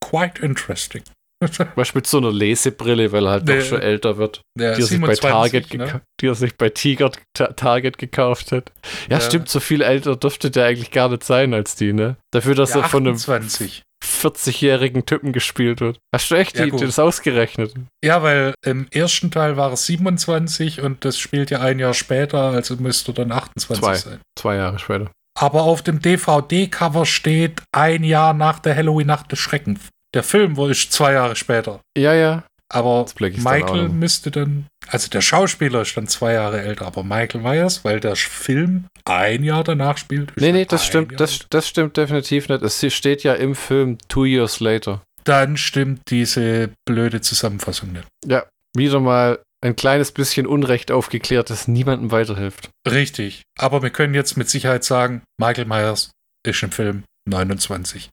quite 0.00 0.40
interesting. 0.42 1.02
Was 1.74 1.94
mit 1.94 2.06
so 2.06 2.18
einer 2.18 2.30
Lesebrille, 2.32 3.12
weil 3.12 3.24
er 3.26 3.30
halt 3.30 3.44
Nee. 3.46 3.58
doch 3.60 3.64
schon 3.64 3.80
älter 3.80 4.18
wird. 4.18 4.42
Der 4.58 4.74
Die 4.74 4.82
er, 4.82 4.86
sich 4.86 5.00
bei 5.00 5.14
27, 5.14 5.30
Target 5.70 5.74
ne? 5.94 6.02
die 6.20 6.26
er 6.26 6.34
sich 6.34 6.56
bei 6.58 6.68
Tiger 6.68 7.10
Ta 7.34 7.46
Target 7.54 7.96
gekauft 7.96 8.52
hat. 8.52 8.72
Ja, 9.08 9.16
Ja. 9.16 9.20
stimmt, 9.22 9.48
so 9.48 9.58
viel 9.58 9.80
älter 9.80 10.16
dürfte 10.16 10.50
der 10.50 10.66
eigentlich 10.66 10.90
gar 10.90 11.08
nicht 11.08 11.24
sein 11.24 11.54
als 11.54 11.76
die, 11.76 11.94
ne? 11.94 12.16
Dafür, 12.30 12.54
dass 12.54 12.74
Ja, 12.74 12.80
er 12.82 12.88
von 12.90 13.06
einem 13.06 13.16
28. 13.16 13.82
40-jährigen 14.02 15.06
Typen 15.06 15.32
gespielt 15.32 15.81
wird. 15.81 15.98
Hast 16.14 16.31
du 16.31 16.35
echt 16.35 16.59
Ja, 16.59 16.66
die, 16.66 16.70
das 16.77 16.98
ausgerechnet? 16.98 17.74
Ja, 18.05 18.22
weil 18.22 18.55
im 18.64 18.86
ersten 18.90 19.31
Teil 19.31 19.56
war 19.56 19.72
es 19.72 19.86
27 19.86 20.81
und 20.81 21.05
das 21.05 21.18
spielt 21.18 21.51
ja 21.51 21.60
ein 21.60 21.78
Jahr 21.78 21.94
später, 21.94 22.39
also 22.51 22.77
müsste 22.77 23.12
dann 23.12 23.32
28 23.32 23.85
Zwei. 23.85 23.94
sein. 23.97 24.20
Zwei 24.39 24.56
Jahre 24.56 24.78
später. 24.78 25.10
Aber 25.39 25.62
auf 25.62 25.82
dem 25.82 26.01
DVD-Cover 26.01 27.06
steht 27.06 27.62
ein 27.72 28.05
Jahr 28.05 28.35
nach 28.35 28.59
der 28.59 28.77
Halloween-Nacht 28.77 29.32
des 29.32 29.39
Schreckens. 29.39 29.81
Der 30.12 30.22
Film 30.22 30.56
war 30.56 30.68
ist 30.70 30.93
zwei 30.93 31.12
Jahre 31.12 31.36
später. 31.36 31.81
Ja, 31.97 32.14
ja. 32.14 32.43
Aber 32.72 33.05
dann 33.18 33.32
Michael 33.42 33.88
noch. 33.88 33.92
müsste 33.92 34.30
dann, 34.30 34.66
also 34.86 35.10
der 35.10 35.20
Schauspieler 35.20 35.82
ist 35.82 35.97
dann 35.97 36.06
zwei 36.06 36.34
Jahre 36.34 36.60
älter, 36.62 36.86
aber 36.86 37.02
Michael 37.02 37.40
Myers, 37.40 37.84
weil 37.84 37.98
der 37.98 38.14
Film 38.14 38.86
ein 39.05 39.42
Jahr 39.42 39.64
danach 39.64 39.98
spielt. 39.98 40.32
Nee, 40.36 40.52
nee, 40.52 40.64
das 40.64 40.86
stimmt, 40.86 41.12
Jahr 41.12 41.18
das, 41.18 41.47
das 41.51 41.68
stimmt 41.68 41.97
definitiv 41.97 42.48
nicht. 42.48 42.62
Es 42.62 42.94
steht 42.94 43.24
ja 43.24 43.34
im 43.34 43.56
Film 43.56 43.98
Two 44.09 44.24
Years 44.24 44.60
Later. 44.60 45.02
Dann 45.24 45.56
stimmt 45.56 46.02
diese 46.10 46.70
blöde 46.86 47.20
Zusammenfassung 47.20 47.92
nicht. 47.92 48.06
Ja, 48.24 48.44
wieder 48.74 49.01
mal 49.01 49.40
ein 49.62 49.76
kleines 49.76 50.12
bisschen 50.12 50.47
Unrecht 50.47 50.90
aufgeklärt, 50.90 51.51
das 51.51 51.68
niemandem 51.68 52.12
weiterhilft. 52.12 52.70
Richtig. 52.88 53.42
Aber 53.59 53.82
wir 53.82 53.90
können 53.90 54.14
jetzt 54.14 54.36
mit 54.36 54.48
Sicherheit 54.48 54.84
sagen, 54.84 55.22
Michael 55.38 55.66
Myers 55.66 56.12
ist 56.47 56.62
im 56.62 56.70
Film 56.70 57.05
29. 57.28 58.10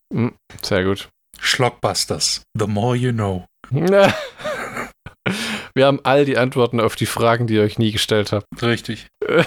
Sehr 0.62 0.84
gut. 0.84 1.10
Schlockbusters. 1.40 2.42
The 2.58 2.68
more 2.68 2.96
you 2.96 3.12
know. 3.12 3.46
Wir 5.76 5.86
haben 5.86 6.00
all 6.04 6.26
die 6.26 6.38
Antworten 6.38 6.80
auf 6.80 6.96
die 6.96 7.06
Fragen, 7.06 7.48
die 7.48 7.56
ihr 7.56 7.62
euch 7.62 7.78
nie 7.78 7.92
gestellt 7.92 8.32
habt. 8.32 8.46
Richtig. 8.62 9.08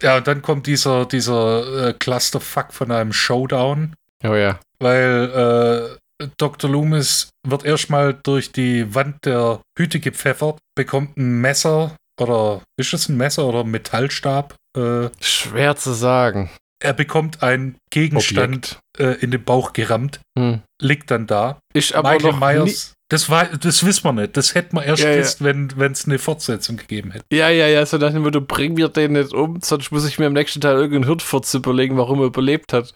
Ja, 0.00 0.18
und 0.18 0.28
dann 0.28 0.42
kommt 0.42 0.68
dieser, 0.68 1.06
dieser 1.06 1.88
äh, 1.88 1.92
Clusterfuck 1.92 2.72
von 2.72 2.92
einem 2.92 3.12
Showdown, 3.12 3.94
oh 4.24 4.34
ja. 4.34 4.60
weil 4.78 5.98
äh, 6.20 6.26
Dr. 6.36 6.70
Loomis 6.70 7.30
wird 7.44 7.64
erstmal 7.64 8.14
durch 8.14 8.52
die 8.52 8.94
Wand 8.94 9.24
der 9.24 9.60
Hütte 9.76 9.98
gepfeffert, 9.98 10.58
bekommt 10.76 11.16
ein 11.16 11.40
Messer 11.40 11.96
oder 12.20 12.62
ist 12.78 12.94
es 12.94 13.08
ein 13.08 13.16
Messer 13.16 13.46
oder 13.46 13.60
ein 13.60 13.70
Metallstab? 13.70 14.54
Äh, 14.76 15.08
Schwer 15.20 15.74
zu 15.74 15.92
sagen. 15.92 16.50
er 16.80 16.92
bekommt 16.92 17.42
einen 17.42 17.76
Gegenstand 17.90 18.54
Objekt. 18.54 18.80
Äh, 18.98 19.14
in 19.20 19.30
den 19.30 19.42
Bauch 19.44 19.72
gerammt, 19.72 20.20
Hm. 20.38 20.60
liegt 20.80 21.10
dann 21.10 21.26
da. 21.26 21.58
Ich 21.74 21.96
aber 21.96 22.12
Michael 22.12 22.32
noch 22.32 22.40
Myers, 22.40 22.94
das, 23.10 23.28
war, 23.30 23.46
das 23.46 23.84
wissen 23.84 24.04
wir 24.04 24.12
nicht. 24.12 24.36
Das 24.36 24.54
hätten 24.54 24.76
wir 24.76 24.84
erst 24.84 25.02
Ja, 25.02 25.10
ja. 25.10 25.16
gewusst, 25.16 25.42
wenn 25.42 25.92
es 25.92 26.04
eine 26.06 26.18
Fortsetzung 26.18 26.76
gegeben 26.76 27.10
hätte. 27.10 27.24
Ja, 27.32 27.48
ja, 27.48 27.66
ja, 27.66 27.84
so 27.86 27.96
nach 27.98 28.12
dem 28.12 28.22
Motto, 28.22 28.40
bring 28.40 28.74
mir 28.74 28.88
den 28.88 29.12
nicht 29.12 29.32
um, 29.32 29.58
sonst 29.62 29.90
muss 29.90 30.06
ich 30.06 30.18
mir 30.18 30.26
im 30.26 30.32
nächsten 30.34 30.60
Teil 30.60 30.76
irgendeinen 30.76 31.04
Hirnfurz 31.06 31.52
überlegen, 31.54 31.96
warum 31.96 32.20
er 32.20 32.26
überlebt 32.26 32.72
hat. 32.72 32.92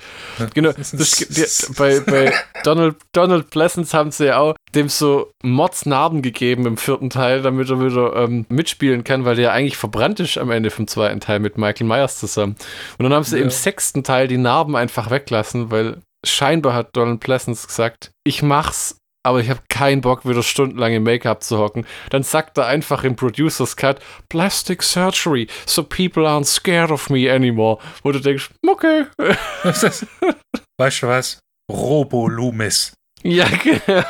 Genau, 0.54 0.70
das, 0.72 0.90
die, 0.92 1.72
bei, 1.76 2.00
bei 2.00 2.32
Donald, 2.62 2.96
Donald 3.12 3.50
Pleasance 3.50 3.96
haben 3.96 4.10
sie 4.10 4.26
ja 4.26 4.38
auch 4.38 4.54
dem 4.74 4.88
so 4.88 5.30
Mordsnarben 5.42 6.22
gegeben 6.22 6.66
im 6.66 6.76
vierten 6.78 7.10
Teil, 7.10 7.42
damit 7.42 7.68
er 7.70 7.80
wieder 7.84 8.16
ähm, 8.16 8.46
mitspielen 8.48 9.04
kann, 9.04 9.24
weil 9.24 9.36
der 9.36 9.44
ja 9.46 9.52
eigentlich 9.52 9.76
verbrannt 9.76 10.18
ist 10.20 10.38
am 10.38 10.50
Ende 10.50 10.70
vom 10.70 10.86
zweiten 10.88 11.20
Teil 11.20 11.40
mit 11.40 11.58
Michael 11.58 11.86
Myers 11.86 12.18
zusammen. 12.20 12.56
Und 12.98 13.04
dann 13.04 13.12
haben 13.12 13.24
sie 13.24 13.36
Ja. 13.38 13.42
im 13.44 13.50
sechsten 13.50 14.02
Teil 14.04 14.28
die 14.28 14.38
Narben 14.38 14.76
einfach 14.76 15.10
weglassen, 15.10 15.70
weil 15.70 15.91
scheinbar 16.24 16.74
hat 16.74 16.96
Donald 16.96 17.20
Pleasance 17.20 17.66
gesagt, 17.66 18.12
ich 18.24 18.42
mach's, 18.42 18.96
aber 19.24 19.40
ich 19.40 19.50
habe 19.50 19.60
keinen 19.68 20.00
Bock, 20.00 20.26
wieder 20.26 20.42
stundenlang 20.42 20.92
im 20.92 21.04
Make-up 21.04 21.42
zu 21.42 21.58
hocken. 21.58 21.86
Dann 22.10 22.22
sagt 22.22 22.58
er 22.58 22.66
einfach 22.66 23.04
im 23.04 23.16
Producer's 23.16 23.76
Cut, 23.76 24.00
Plastic 24.28 24.82
Surgery, 24.82 25.46
so 25.66 25.82
people 25.82 26.26
aren't 26.26 26.46
scared 26.46 26.90
of 26.90 27.08
me 27.10 27.32
anymore. 27.32 27.78
Wo 28.02 28.12
du 28.12 28.20
denkst, 28.20 28.50
okay. 28.66 29.06
weißt 29.64 31.02
du 31.02 31.06
was? 31.08 31.38
Robo-Loomis. 31.70 32.94
Ja, 33.22 33.46
genau. 33.48 34.02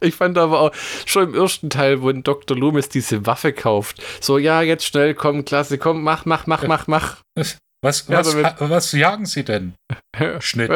Ich 0.00 0.14
fand 0.14 0.36
aber 0.36 0.60
auch 0.60 0.72
schon 1.06 1.30
im 1.30 1.34
ersten 1.34 1.70
Teil, 1.70 2.02
wo 2.02 2.12
Dr. 2.12 2.56
Loomis 2.56 2.90
diese 2.90 3.24
Waffe 3.26 3.52
kauft, 3.52 4.02
so, 4.20 4.36
ja, 4.36 4.60
jetzt 4.60 4.84
schnell, 4.84 5.14
komm, 5.14 5.44
klasse, 5.44 5.78
komm, 5.78 6.02
mach, 6.02 6.26
mach, 6.26 6.46
mach, 6.46 6.66
mach, 6.66 6.86
mach. 6.86 7.16
Was, 7.84 8.08
Ja, 8.08 8.24
was, 8.24 8.54
was 8.58 8.92
jagen 8.92 9.26
Sie 9.26 9.44
denn? 9.44 9.74
Schnitt. 10.40 10.70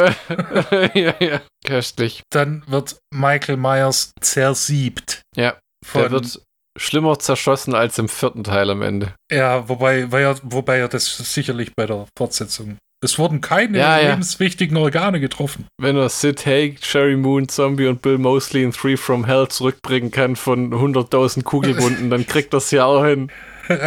ja, 0.94 1.14
ja, 1.20 1.40
köstlich. 1.66 2.22
Dann 2.30 2.62
wird 2.66 2.98
Michael 3.14 3.56
Myers 3.56 4.12
zersiebt. 4.20 5.22
Ja, 5.34 5.56
Der 5.94 6.10
wird 6.10 6.40
schlimmer 6.78 7.18
zerschossen 7.18 7.74
als 7.74 7.98
im 7.98 8.08
vierten 8.08 8.44
Teil 8.44 8.70
am 8.70 8.82
Ende. 8.82 9.14
ja, 9.32 9.68
wobei, 9.68 10.12
weil 10.12 10.22
er, 10.24 10.36
wobei 10.42 10.78
er 10.78 10.88
das 10.88 11.16
sicherlich 11.16 11.72
bei 11.74 11.86
der 11.86 12.06
Fortsetzung. 12.16 12.76
Es 13.02 13.18
wurden 13.18 13.40
keine 13.40 13.78
Ja, 13.78 13.98
ja. 14.00 14.10
lebenswichtigen 14.10 14.76
Organe 14.76 15.20
getroffen. 15.20 15.66
Wenn 15.80 15.96
er 15.96 16.08
Sid 16.08 16.44
Haig, 16.46 16.84
Sherry 16.84 17.16
Moon, 17.16 17.48
Zombie 17.48 17.86
und 17.86 18.02
Bill 18.02 18.18
Mosley 18.18 18.64
in 18.64 18.72
Three 18.72 18.96
from 18.96 19.24
Hell 19.24 19.48
zurückbringen 19.48 20.10
kann 20.10 20.34
von 20.36 20.72
100.000 20.74 21.44
Kugelwunden, 21.44 22.10
dann 22.10 22.26
kriegt 22.26 22.52
das 22.52 22.70
ja 22.70 22.84
auch 22.84 23.04
hin. 23.04 23.30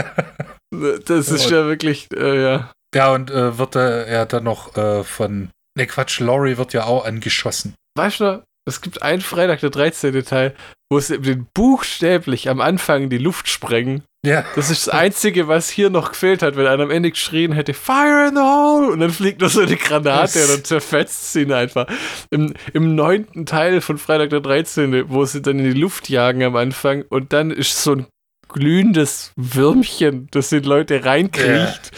Das 0.74 1.28
ist 1.30 1.50
ja 1.50 1.66
wirklich, 1.66 2.08
äh, 2.16 2.42
ja. 2.44 2.72
Ja, 2.94 3.14
und 3.14 3.32
äh, 3.32 3.58
wird 3.58 3.76
er 3.76 4.12
ja 4.12 4.26
dann 4.26 4.44
noch 4.44 4.76
äh, 4.76 5.04
von. 5.04 5.50
Ne, 5.78 5.88
Quatsch, 5.88 6.20
Laurie 6.20 6.58
wird 6.58 6.74
ja 6.74 6.84
auch 6.84 7.06
angeschossen. 7.06 7.76
Weißt 7.96 8.20
du, 8.20 8.44
es 8.66 8.82
gibt 8.82 9.02
einen 9.02 9.22
Freitag, 9.22 9.62
der 9.62 9.70
13. 9.70 10.24
Teil, 10.24 10.54
wo 10.92 11.00
sie 11.00 11.20
den 11.20 11.48
buchstäblich 11.54 12.50
am 12.50 12.62
Anfang 12.62 13.04
in 13.04 13.10
die 13.10 13.18
Luft 13.18 13.48
sprengen. 13.48 14.04
Ja. 14.24 14.46
Das 14.56 14.70
ist 14.70 14.86
das 14.86 14.94
Einzige, 14.94 15.48
was 15.48 15.70
hier 15.70 15.90
noch 15.90 16.12
gefehlt 16.12 16.44
hat, 16.44 16.56
wenn 16.56 16.68
einer 16.68 16.84
am 16.84 16.92
Ende 16.92 17.10
geschrien 17.10 17.54
hätte, 17.54 17.74
Fire 17.74 18.28
in 18.28 18.36
the 18.36 18.42
hole! 18.42 18.92
Und 18.92 19.00
dann 19.00 19.10
fliegt 19.10 19.42
noch 19.42 19.50
so 19.50 19.62
eine 19.62 19.78
Granate 19.78 20.44
und 20.44 20.50
dann 20.50 20.64
zerfetzt 20.64 21.34
sie 21.34 21.42
ihn 21.42 21.52
einfach. 21.52 21.88
Im, 22.30 22.54
Im 22.74 22.94
neunten 22.94 23.48
Teil 23.48 23.82
von 23.82 23.98
Freitag 23.98 24.30
der 24.30 24.42
13., 24.42 25.10
wo 25.10 25.26
sie 25.26 25.42
dann 25.42 25.58
in 25.58 25.74
die 25.74 25.80
Luft 25.80 26.08
jagen 26.10 26.44
am 26.44 26.56
Anfang 26.56 27.04
und 27.10 27.34
dann 27.34 27.50
ist 27.50 27.82
so 27.82 27.96
ein 27.96 28.06
glühendes 28.48 29.32
Würmchen, 29.36 30.28
das 30.32 30.50
die 30.50 30.60
Leute 30.60 31.04
reinkriecht, 31.04 31.92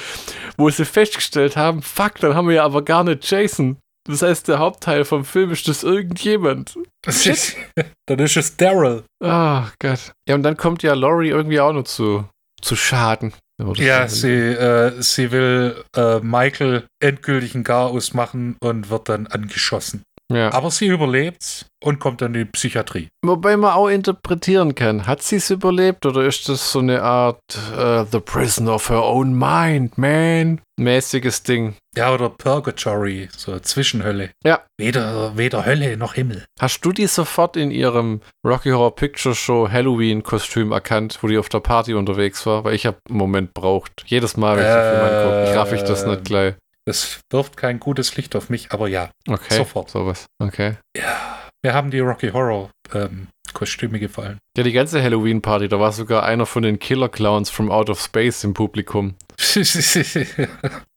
wo 0.57 0.69
sie 0.69 0.85
festgestellt 0.85 1.55
haben, 1.55 1.81
fuck, 1.81 2.19
dann 2.19 2.35
haben 2.35 2.47
wir 2.47 2.55
ja 2.55 2.65
aber 2.65 2.83
gar 2.83 3.03
nicht 3.03 3.29
Jason. 3.29 3.77
Das 4.05 4.21
heißt, 4.21 4.49
der 4.49 4.59
Hauptteil 4.59 5.05
vom 5.05 5.23
Film 5.23 5.51
ist 5.51 5.67
das 5.67 5.83
irgendjemand. 5.83 6.77
Das 7.01 7.25
ist, 7.25 7.55
dann 8.07 8.19
ist 8.19 8.35
es 8.35 8.57
Daryl. 8.57 9.03
Ah, 9.23 9.69
Gott. 9.79 10.11
Ja, 10.27 10.35
und 10.35 10.43
dann 10.43 10.57
kommt 10.57 10.83
ja 10.83 10.93
Laurie 10.93 11.29
irgendwie 11.29 11.61
auch 11.61 11.71
noch 11.71 11.83
zu, 11.83 12.27
zu 12.61 12.75
Schaden. 12.75 13.33
Ja, 13.75 14.07
sie, 14.07 14.29
äh, 14.29 15.01
sie 15.01 15.31
will 15.31 15.83
äh, 15.95 16.19
Michael 16.19 16.85
endgültig 16.99 17.55
ein 17.55 17.63
Chaos 17.63 18.13
machen 18.13 18.57
und 18.61 18.89
wird 18.89 19.09
dann 19.09 19.27
angeschossen. 19.27 20.03
Ja. 20.31 20.51
Aber 20.53 20.71
sie 20.71 20.87
überlebt 20.87 21.65
und 21.83 21.99
kommt 21.99 22.21
dann 22.21 22.33
in 22.33 22.45
die 22.45 22.51
Psychiatrie. 22.51 23.09
Wobei 23.25 23.57
man 23.57 23.73
auch 23.73 23.87
interpretieren 23.89 24.73
kann. 24.75 25.05
Hat 25.05 25.21
sie 25.21 25.35
es 25.35 25.49
überlebt 25.49 26.05
oder 26.05 26.23
ist 26.25 26.47
das 26.49 26.71
so 26.71 26.79
eine 26.79 27.01
Art 27.01 27.39
äh, 27.77 28.05
The 28.11 28.19
Prison 28.19 28.67
of 28.69 28.89
Her 28.89 29.03
Own 29.03 29.33
Mind, 29.37 29.97
man? 29.97 30.61
Mäßiges 30.79 31.43
Ding. 31.43 31.75
Ja, 31.95 32.11
oder 32.13 32.29
Purgatory, 32.29 33.29
so 33.37 33.59
Zwischenhölle. 33.59 34.31
Ja. 34.43 34.61
Weder, 34.79 35.37
weder 35.37 35.65
Hölle 35.65 35.97
noch 35.97 36.15
Himmel. 36.15 36.45
Hast 36.59 36.81
du 36.81 36.91
die 36.91 37.05
sofort 37.05 37.55
in 37.57 37.69
ihrem 37.69 38.21
Rocky 38.43 38.71
Horror 38.71 38.95
Picture 38.95 39.35
Show 39.35 39.69
Halloween-Kostüm 39.69 40.71
erkannt, 40.71 41.19
wo 41.21 41.27
die 41.27 41.37
auf 41.37 41.49
der 41.49 41.59
Party 41.59 41.93
unterwegs 41.93 42.45
war? 42.47 42.63
Weil 42.63 42.73
ich 42.73 42.87
habe 42.87 42.97
einen 43.07 43.19
Moment 43.19 43.53
braucht. 43.53 44.03
Jedes 44.07 44.35
Mal, 44.35 44.57
wenn 44.57 44.65
ich 44.65 44.73
den 44.73 44.83
Film 44.83 45.03
angucke. 45.03 45.51
Ich 45.51 45.57
raff 45.57 45.73
ich 45.73 45.83
das 45.83 46.05
nicht 46.07 46.17
Ähm. 46.17 46.23
gleich. 46.23 46.53
Das 46.85 47.21
wirft 47.29 47.57
kein 47.57 47.79
gutes 47.79 48.15
Licht 48.17 48.35
auf 48.35 48.49
mich, 48.49 48.71
aber 48.71 48.87
ja. 48.87 49.09
Okay. 49.27 49.55
sofort. 49.55 49.89
Sowas. 49.89 50.25
Okay. 50.39 50.75
Ja. 50.97 51.39
Mir 51.63 51.73
haben 51.73 51.91
die 51.91 51.99
Rocky 51.99 52.29
Horror 52.29 52.71
ähm, 52.93 53.27
Kostüme 53.53 53.99
gefallen. 53.99 54.39
Ja, 54.57 54.63
die 54.63 54.73
ganze 54.73 55.01
Halloween-Party, 55.01 55.69
da 55.69 55.79
war 55.79 55.93
sogar 55.93 56.23
einer 56.23 56.45
von 56.45 56.63
den 56.63 56.79
Killer-Clowns 56.79 57.49
from 57.49 57.71
Out 57.71 57.89
of 57.89 58.01
Space 58.01 58.43
im 58.43 58.53
Publikum. 58.53 59.15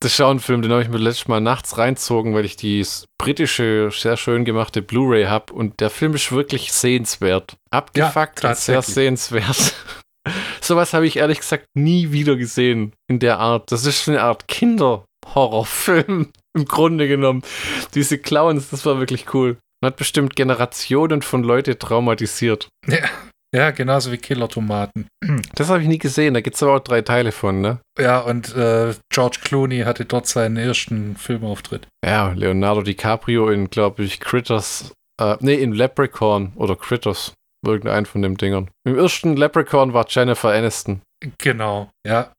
Das 0.00 0.12
ist 0.12 0.20
auch 0.20 0.30
ein 0.30 0.40
Film, 0.40 0.62
den 0.62 0.70
habe 0.70 0.82
ich 0.82 0.88
mir 0.88 0.98
letztes 0.98 1.26
Mal 1.26 1.40
nachts 1.40 1.78
reinzogen, 1.78 2.34
weil 2.34 2.44
ich 2.44 2.56
die 2.56 2.84
britische, 3.18 3.90
sehr 3.92 4.16
schön 4.16 4.44
gemachte 4.44 4.82
Blu-ray 4.82 5.24
habe. 5.24 5.52
Und 5.52 5.80
der 5.80 5.90
Film 5.90 6.14
ist 6.14 6.30
wirklich 6.32 6.72
sehenswert. 6.72 7.56
Abgefuckt 7.70 8.42
Ja, 8.42 8.50
und 8.50 8.56
sehr 8.56 8.82
sehenswert. 8.82 9.74
Sowas 10.60 10.92
habe 10.92 11.06
ich 11.06 11.16
ehrlich 11.16 11.40
gesagt 11.40 11.66
nie 11.74 12.12
wieder 12.12 12.36
gesehen 12.36 12.92
in 13.08 13.18
der 13.18 13.38
Art. 13.38 13.72
Das 13.72 13.86
ist 13.86 14.08
eine 14.08 14.22
Art 14.22 14.48
Kinderhorrorfilm 15.26 16.32
im 16.54 16.64
Grunde 16.64 17.08
genommen. 17.08 17.42
Diese 17.94 18.18
Clowns, 18.18 18.70
das 18.70 18.86
war 18.86 18.98
wirklich 18.98 19.34
cool. 19.34 19.58
Man 19.82 19.90
hat 19.90 19.96
bestimmt 19.96 20.36
Generationen 20.36 21.22
von 21.22 21.42
Leute 21.42 21.78
traumatisiert. 21.78 22.68
ja. 22.88 22.98
ja, 23.54 23.70
genauso 23.70 24.10
wie 24.10 24.16
Killer-Tomaten. 24.16 25.06
Das 25.54 25.68
habe 25.68 25.82
ich 25.82 25.88
nie 25.88 25.98
gesehen. 25.98 26.34
Da 26.34 26.40
gibt 26.40 26.56
es 26.56 26.62
aber 26.62 26.76
auch 26.76 26.80
drei 26.80 27.02
Teile 27.02 27.32
von, 27.32 27.60
ne? 27.60 27.80
Ja, 27.98 28.20
und 28.20 28.54
äh, 28.56 28.94
George 29.10 29.38
Clooney 29.44 29.80
hatte 29.80 30.06
dort 30.06 30.26
seinen 30.26 30.56
ersten 30.56 31.16
Filmauftritt. 31.16 31.86
Ja, 32.04 32.32
Leonardo 32.32 32.82
DiCaprio 32.82 33.48
in, 33.50 33.68
glaube 33.68 34.02
ich, 34.04 34.20
Critters, 34.20 34.92
äh, 35.20 35.36
nee, 35.40 35.54
in 35.54 35.72
Leprechaun 35.72 36.52
oder 36.56 36.76
Critters. 36.76 37.34
Irgendein 37.66 38.06
von 38.06 38.22
den 38.22 38.36
Dingern. 38.36 38.70
Im 38.84 38.96
ersten 38.96 39.36
Leprechaun 39.36 39.92
war 39.92 40.06
Jennifer 40.08 40.52
Aniston. 40.52 41.02
Genau, 41.38 41.90
ja. 42.06 42.32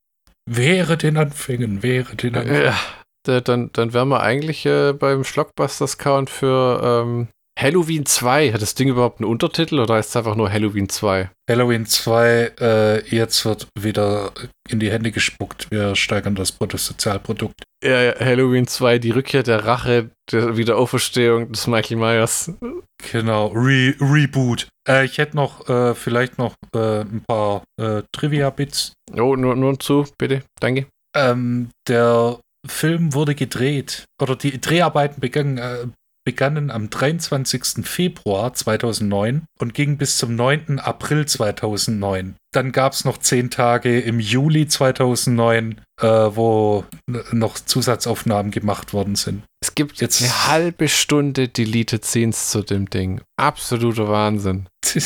Wäre 0.49 0.95
den 0.97 1.17
Anfängen, 1.17 1.83
wäre 1.83 2.15
den 2.15 2.35
Anfängen. 2.35 2.63
Ja, 2.63 2.79
da- 3.23 3.41
dann, 3.41 3.69
dann 3.73 3.93
wären 3.93 4.07
wir 4.07 4.21
eigentlich 4.21 4.65
äh, 4.65 4.93
beim 4.93 5.23
Schlockbusters-Count 5.25 6.29
für 6.29 7.03
ähm, 7.05 7.27
Halloween 7.57 8.05
2. 8.05 8.53
Hat 8.53 8.61
das 8.61 8.75
Ding 8.75 8.87
überhaupt 8.87 9.19
einen 9.19 9.29
Untertitel 9.29 9.79
oder 9.79 9.95
heißt 9.95 10.09
es 10.09 10.15
einfach 10.15 10.35
nur 10.35 10.51
Halloween 10.51 10.89
2? 10.89 11.31
Halloween 11.49 11.85
2, 11.87 12.51
äh, 12.59 13.15
jetzt 13.15 13.45
wird 13.45 13.67
wieder 13.79 14.31
in 14.69 14.79
die 14.79 14.91
Hände 14.91 15.11
gespuckt. 15.11 15.71
Wir 15.71 15.95
steigern 15.95 16.35
das 16.35 16.51
Bruttosozialprodukt. 16.51 17.63
Ja, 17.83 18.01
ja, 18.01 18.19
Halloween 18.19 18.67
2, 18.67 18.99
die 18.99 19.09
Rückkehr 19.09 19.41
der 19.41 19.65
Rache, 19.65 20.11
der 20.31 20.57
Wiederauferstehung 20.57 21.51
des 21.51 21.65
Michael 21.67 21.97
Myers. 21.97 22.51
Genau, 23.11 23.47
Re 23.47 23.95
Reboot. 23.99 24.67
Äh, 24.87 25.05
ich 25.05 25.17
hätte 25.17 25.35
noch, 25.35 25.67
äh, 25.67 25.95
vielleicht 25.95 26.37
noch 26.37 26.55
äh, 26.75 27.01
ein 27.01 27.23
paar 27.27 27.63
äh, 27.81 28.03
Trivia-Bits. 28.11 28.93
Oh, 29.13 29.35
nur, 29.35 29.55
nur 29.55 29.79
zu, 29.79 30.05
bitte. 30.19 30.43
Danke. 30.59 30.87
Ähm, 31.15 31.69
der 31.87 32.39
Film 32.67 33.13
wurde 33.13 33.33
gedreht, 33.33 34.05
oder 34.21 34.35
die 34.35 34.59
Dreharbeiten 34.59 35.21
begannen, 35.21 35.57
äh, 35.57 35.87
begannen 36.27 36.71
am 36.71 36.89
23. 36.89 37.85
Februar 37.87 38.53
2009 38.53 39.45
und 39.59 39.73
gingen 39.73 39.97
bis 39.97 40.17
zum 40.17 40.35
9. 40.35 40.77
April 40.77 41.25
2009. 41.25 42.35
Dann 42.53 42.73
gab 42.73 42.91
es 42.91 43.05
noch 43.05 43.17
zehn 43.17 43.49
Tage 43.49 44.01
im 44.01 44.19
Juli 44.19 44.67
2009, 44.67 45.79
äh, 46.01 46.05
wo 46.05 46.83
noch 47.31 47.57
Zusatzaufnahmen 47.59 48.51
gemacht 48.51 48.91
worden 48.91 49.15
sind. 49.15 49.43
Es 49.61 49.73
gibt 49.73 50.01
Jetzt- 50.01 50.19
jetzt 50.19 50.23
eine 50.23 50.47
halbe 50.51 50.89
Stunde 50.89 51.47
Deleted 51.47 52.03
Scenes 52.03 52.49
zu 52.49 52.61
dem 52.61 52.89
Ding. 52.89 53.21
Absoluter 53.39 54.09
Wahnsinn. 54.09 54.67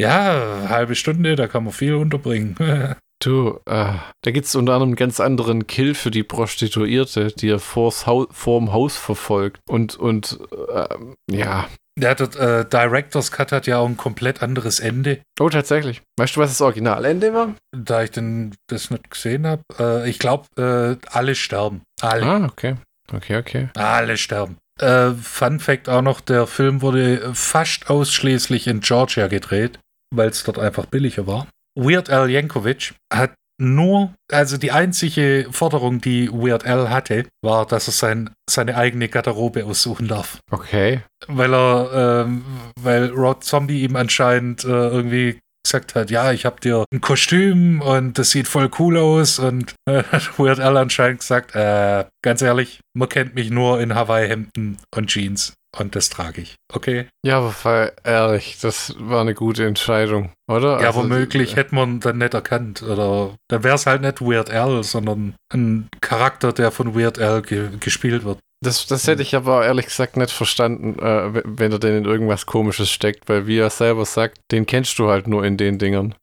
ja, 0.00 0.66
halbe 0.68 0.94
Stunde, 0.94 1.34
da 1.34 1.48
kann 1.48 1.64
man 1.64 1.72
viel 1.72 1.94
unterbringen. 1.94 2.54
Du, 3.24 3.60
äh, 3.66 3.94
da 4.22 4.30
gibt 4.32 4.46
es 4.46 4.54
unter 4.56 4.72
anderem 4.72 4.90
einen 4.90 4.96
ganz 4.96 5.20
anderen 5.20 5.68
Kill 5.68 5.94
für 5.94 6.10
die 6.10 6.24
Prostituierte, 6.24 7.28
die 7.28 7.50
er 7.50 7.60
vors 7.60 8.04
Hau 8.04 8.26
vorm 8.32 8.72
Haus 8.72 8.96
verfolgt. 8.96 9.60
Und, 9.68 9.96
und 9.96 10.40
ähm, 10.74 11.14
ja. 11.30 11.68
Der 11.96 12.18
äh, 12.18 12.64
Director's 12.64 13.30
Cut 13.30 13.52
hat 13.52 13.66
ja 13.68 13.78
auch 13.78 13.86
ein 13.86 13.96
komplett 13.96 14.42
anderes 14.42 14.80
Ende. 14.80 15.20
Oh, 15.38 15.48
tatsächlich. 15.50 16.02
Weißt 16.18 16.34
du, 16.34 16.40
was 16.40 16.50
das 16.50 16.60
Originalende 16.62 17.32
war? 17.32 17.54
Da 17.70 18.02
ich 18.02 18.10
denn 18.10 18.56
das 18.66 18.90
nicht 18.90 19.10
gesehen 19.10 19.46
habe, 19.46 19.62
äh, 19.78 20.10
ich 20.10 20.18
glaube, 20.18 20.46
äh, 20.56 21.06
alle 21.08 21.36
sterben. 21.36 21.82
Alle. 22.00 22.24
Ah, 22.24 22.44
okay. 22.46 22.74
Okay, 23.12 23.36
okay. 23.36 23.68
Alle 23.74 24.16
sterben. 24.16 24.56
Äh, 24.80 25.10
Fun 25.10 25.60
Fact 25.60 25.88
auch 25.88 26.02
noch: 26.02 26.20
Der 26.22 26.46
Film 26.46 26.82
wurde 26.82 27.34
fast 27.34 27.88
ausschließlich 27.90 28.66
in 28.66 28.80
Georgia 28.80 29.28
gedreht, 29.28 29.78
weil 30.12 30.30
es 30.30 30.42
dort 30.42 30.58
einfach 30.58 30.86
billiger 30.86 31.26
war. 31.26 31.46
Weird 31.74 32.10
Al 32.10 32.30
Yankovic 32.30 32.94
hat 33.12 33.32
nur, 33.62 34.14
also 34.30 34.56
die 34.56 34.72
einzige 34.72 35.46
Forderung, 35.50 36.00
die 36.00 36.28
Weird 36.30 36.66
Al 36.66 36.90
hatte, 36.90 37.26
war, 37.42 37.66
dass 37.66 37.86
er 37.88 37.92
sein, 37.92 38.30
seine 38.50 38.76
eigene 38.76 39.08
Garderobe 39.08 39.64
aussuchen 39.64 40.08
darf. 40.08 40.40
Okay. 40.50 41.02
Weil 41.28 41.54
er, 41.54 42.24
ähm, 42.26 42.44
weil 42.80 43.10
Rod 43.10 43.44
Zombie 43.44 43.82
ihm 43.82 43.96
anscheinend 43.96 44.64
äh, 44.64 44.68
irgendwie 44.68 45.38
gesagt 45.64 45.94
hat, 45.94 46.10
ja, 46.10 46.32
ich 46.32 46.44
hab 46.44 46.60
dir 46.60 46.84
ein 46.92 47.00
Kostüm 47.00 47.80
und 47.82 48.18
das 48.18 48.30
sieht 48.30 48.48
voll 48.48 48.68
cool 48.80 48.96
aus 48.98 49.38
und 49.38 49.74
äh, 49.88 50.02
hat 50.02 50.38
Weird 50.38 50.58
Al 50.58 50.76
anscheinend 50.76 51.20
gesagt, 51.20 51.54
äh, 51.54 52.04
ganz 52.22 52.42
ehrlich, 52.42 52.80
man 52.94 53.08
kennt 53.08 53.34
mich 53.34 53.50
nur 53.50 53.80
in 53.80 53.94
Hawaii-Hemden 53.94 54.78
und 54.94 55.06
Jeans 55.06 55.54
und 55.78 55.96
das 55.96 56.10
trage 56.10 56.42
ich, 56.42 56.56
okay? 56.72 57.06
Ja, 57.24 57.38
aber 57.38 57.92
ehrlich, 58.04 58.58
das 58.60 58.94
war 58.98 59.20
eine 59.22 59.34
gute 59.34 59.64
Entscheidung, 59.66 60.32
oder? 60.50 60.80
ja, 60.80 60.88
Also, 60.88 61.00
womöglich 61.00 61.52
äh, 61.52 61.56
hätte 61.56 61.74
man 61.74 62.00
dann 62.00 62.18
nicht 62.18 62.34
erkannt 62.34 62.82
oder 62.82 63.34
dann 63.48 63.64
wäre 63.64 63.74
es 63.74 63.86
halt 63.86 64.02
nicht 64.02 64.20
Weird 64.20 64.50
Al, 64.50 64.82
sondern 64.84 65.34
ein 65.52 65.88
Charakter, 66.00 66.52
der 66.52 66.70
von 66.70 66.94
Weird 66.94 67.18
Al 67.18 67.42
ge 67.42 67.70
gespielt 67.80 68.24
wird. 68.24 68.38
Das, 68.64 68.86
das 68.86 69.08
hätte 69.08 69.22
ich 69.22 69.34
aber 69.34 69.64
ehrlich 69.64 69.86
gesagt 69.86 70.16
nicht 70.16 70.30
verstanden, 70.30 70.96
äh, 71.00 71.42
wenn 71.44 71.72
er 71.72 71.80
denn 71.80 71.96
in 71.96 72.04
irgendwas 72.04 72.46
Komisches 72.46 72.90
steckt, 72.90 73.28
weil 73.28 73.48
wie 73.48 73.58
er 73.58 73.70
selber 73.70 74.04
sagt, 74.04 74.38
den 74.52 74.66
kennst 74.66 74.98
du 75.00 75.08
halt 75.08 75.26
nur 75.26 75.44
in 75.44 75.56
den 75.56 75.78
Dingern. 75.78 76.14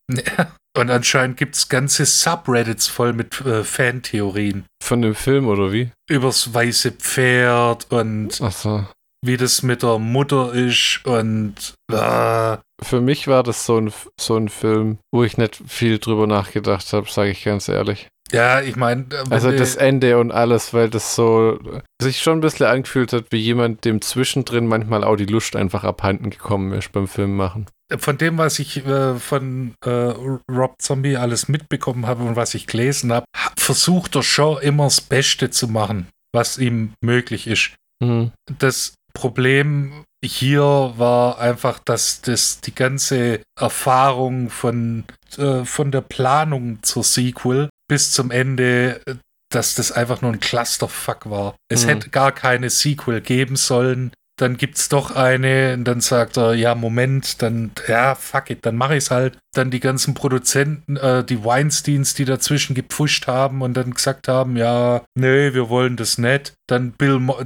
Und 0.78 0.90
anscheinend 0.90 1.36
gibt 1.36 1.56
es 1.56 1.68
ganze 1.68 2.06
Subreddits 2.06 2.88
voll 2.88 3.12
mit 3.12 3.42
äh, 3.42 3.64
Fantheorien. 3.66 4.66
Von 4.82 5.02
dem 5.02 5.16
Film 5.16 5.48
oder 5.48 5.74
wie? 5.74 5.92
Übers 6.10 6.54
weiße 6.54 6.92
Pferd 6.92 7.88
und 7.92 8.40
Ach 8.42 8.52
so. 8.52 8.86
Wie 9.26 9.38
das 9.38 9.64
mit 9.64 9.84
der 9.84 10.00
Mutter 10.00 10.54
ist 10.54 11.02
und 11.06 11.74
äh, 11.92 12.58
Für 12.82 13.02
mich 13.02 13.28
war 13.28 13.44
das 13.44 13.66
so 13.66 13.78
ein, 13.78 13.92
so 14.20 14.38
ein 14.38 14.50
Film, 14.50 15.00
wo 15.14 15.24
ich 15.24 15.38
nicht 15.38 15.62
viel 15.68 16.00
drüber 16.00 16.28
nachgedacht 16.28 16.92
habe, 16.94 17.10
sage 17.10 17.32
ich 17.32 17.44
ganz 17.44 17.68
ehrlich. 17.68 18.08
ja, 18.32 18.62
ich 18.62 18.76
meine, 18.76 19.06
Also 19.30 19.52
das 19.52 19.76
Ende 19.76 20.18
und 20.20 20.32
alles, 20.32 20.74
weil 20.74 20.90
das 20.90 21.16
so 21.16 21.60
sich 22.02 22.22
schon 22.22 22.38
ein 22.38 22.42
bisschen 22.42 22.68
angefühlt 22.68 23.12
hat, 23.12 23.26
wie 23.32 23.40
jemand, 23.40 23.84
dem 23.86 24.02
zwischendrin 24.02 24.68
manchmal 24.68 25.04
auch 25.04 25.16
die 25.16 25.26
Lust 25.26 25.56
einfach 25.56 25.84
abhanden 25.84 26.30
gekommen 26.30 26.72
ist 26.74 26.92
beim 26.92 27.08
Film 27.08 27.36
machen. 27.36 27.66
von 27.98 28.18
dem, 28.18 28.38
was 28.38 28.60
ich 28.60 28.86
äh, 28.86 29.16
von 29.16 29.74
äh, 29.84 29.90
Rob 29.90 30.76
Zombie 30.80 31.18
alles 31.18 31.48
mitbekommen 31.50 32.06
habe 32.08 32.24
und 32.24 32.36
was 32.36 32.54
ich 32.54 32.68
gelesen 32.68 33.12
habe, 33.12 33.26
versucht 33.58 34.16
er 34.16 34.24
schon 34.24 34.62
immer 34.62 34.86
das 34.86 35.02
Beste 35.02 35.50
zu 35.50 35.68
machen, 35.68 36.08
was 36.32 36.58
ihm 36.60 36.94
möglich 37.02 37.48
ist. 37.48 37.72
Mhm. 38.02 38.32
Das 38.60 38.94
Problem 39.14 40.04
hier 40.24 40.62
war 40.98 41.40
einfach, 41.40 41.80
dass 41.80 42.22
das 42.22 42.60
die 42.62 42.76
ganze 42.76 43.42
Erfahrung 43.58 44.50
von, 44.50 45.06
äh, 45.38 45.64
von 45.64 45.92
der 45.92 46.02
Planung 46.02 46.80
zur 46.84 47.04
Sequel 47.04 47.70
bis 47.88 48.12
zum 48.12 48.30
Ende, 48.32 49.02
äh, 49.06 49.16
dass 49.52 49.76
das 49.76 49.92
einfach 49.92 50.22
nur 50.22 50.32
ein 50.32 50.40
Clusterfuck 50.40 51.30
war. 51.30 51.56
Es 51.72 51.86
Mhm. 51.86 51.90
hätte 51.90 52.10
gar 52.10 52.32
keine 52.32 52.70
Sequel 52.70 53.22
geben 53.22 53.56
sollen. 53.56 54.12
Dann 54.40 54.56
gibt's 54.56 54.88
doch 54.88 55.12
eine 55.12 55.74
und 55.74 55.84
dann 55.84 56.00
sagt 56.00 56.38
er, 56.38 56.54
ja, 56.54 56.74
Moment, 56.74 57.42
dann, 57.42 57.72
ja, 57.88 58.16
fuck 58.16 58.50
it, 58.50 58.66
dann 58.66 58.78
mache 58.78 58.96
ich's 58.96 59.12
halt. 59.12 59.38
Dann 59.54 59.70
die 59.70 59.82
ganzen 59.82 60.14
Produzenten, 60.14 60.96
äh, 60.96 61.26
die 61.26 61.44
Weinsteins, 61.44 62.14
die 62.14 62.24
dazwischen 62.24 62.74
gepfuscht 62.74 63.28
haben 63.28 63.62
und 63.62 63.74
dann 63.74 63.94
gesagt 63.94 64.30
haben, 64.30 64.56
ja, 64.56 65.02
nee, 65.16 65.54
wir 65.54 65.70
wollen 65.70 65.98
das 65.98 66.18
nicht. 66.18 66.54
Dann 66.68 66.92
Bill, 66.92 67.20
Mo 67.20 67.38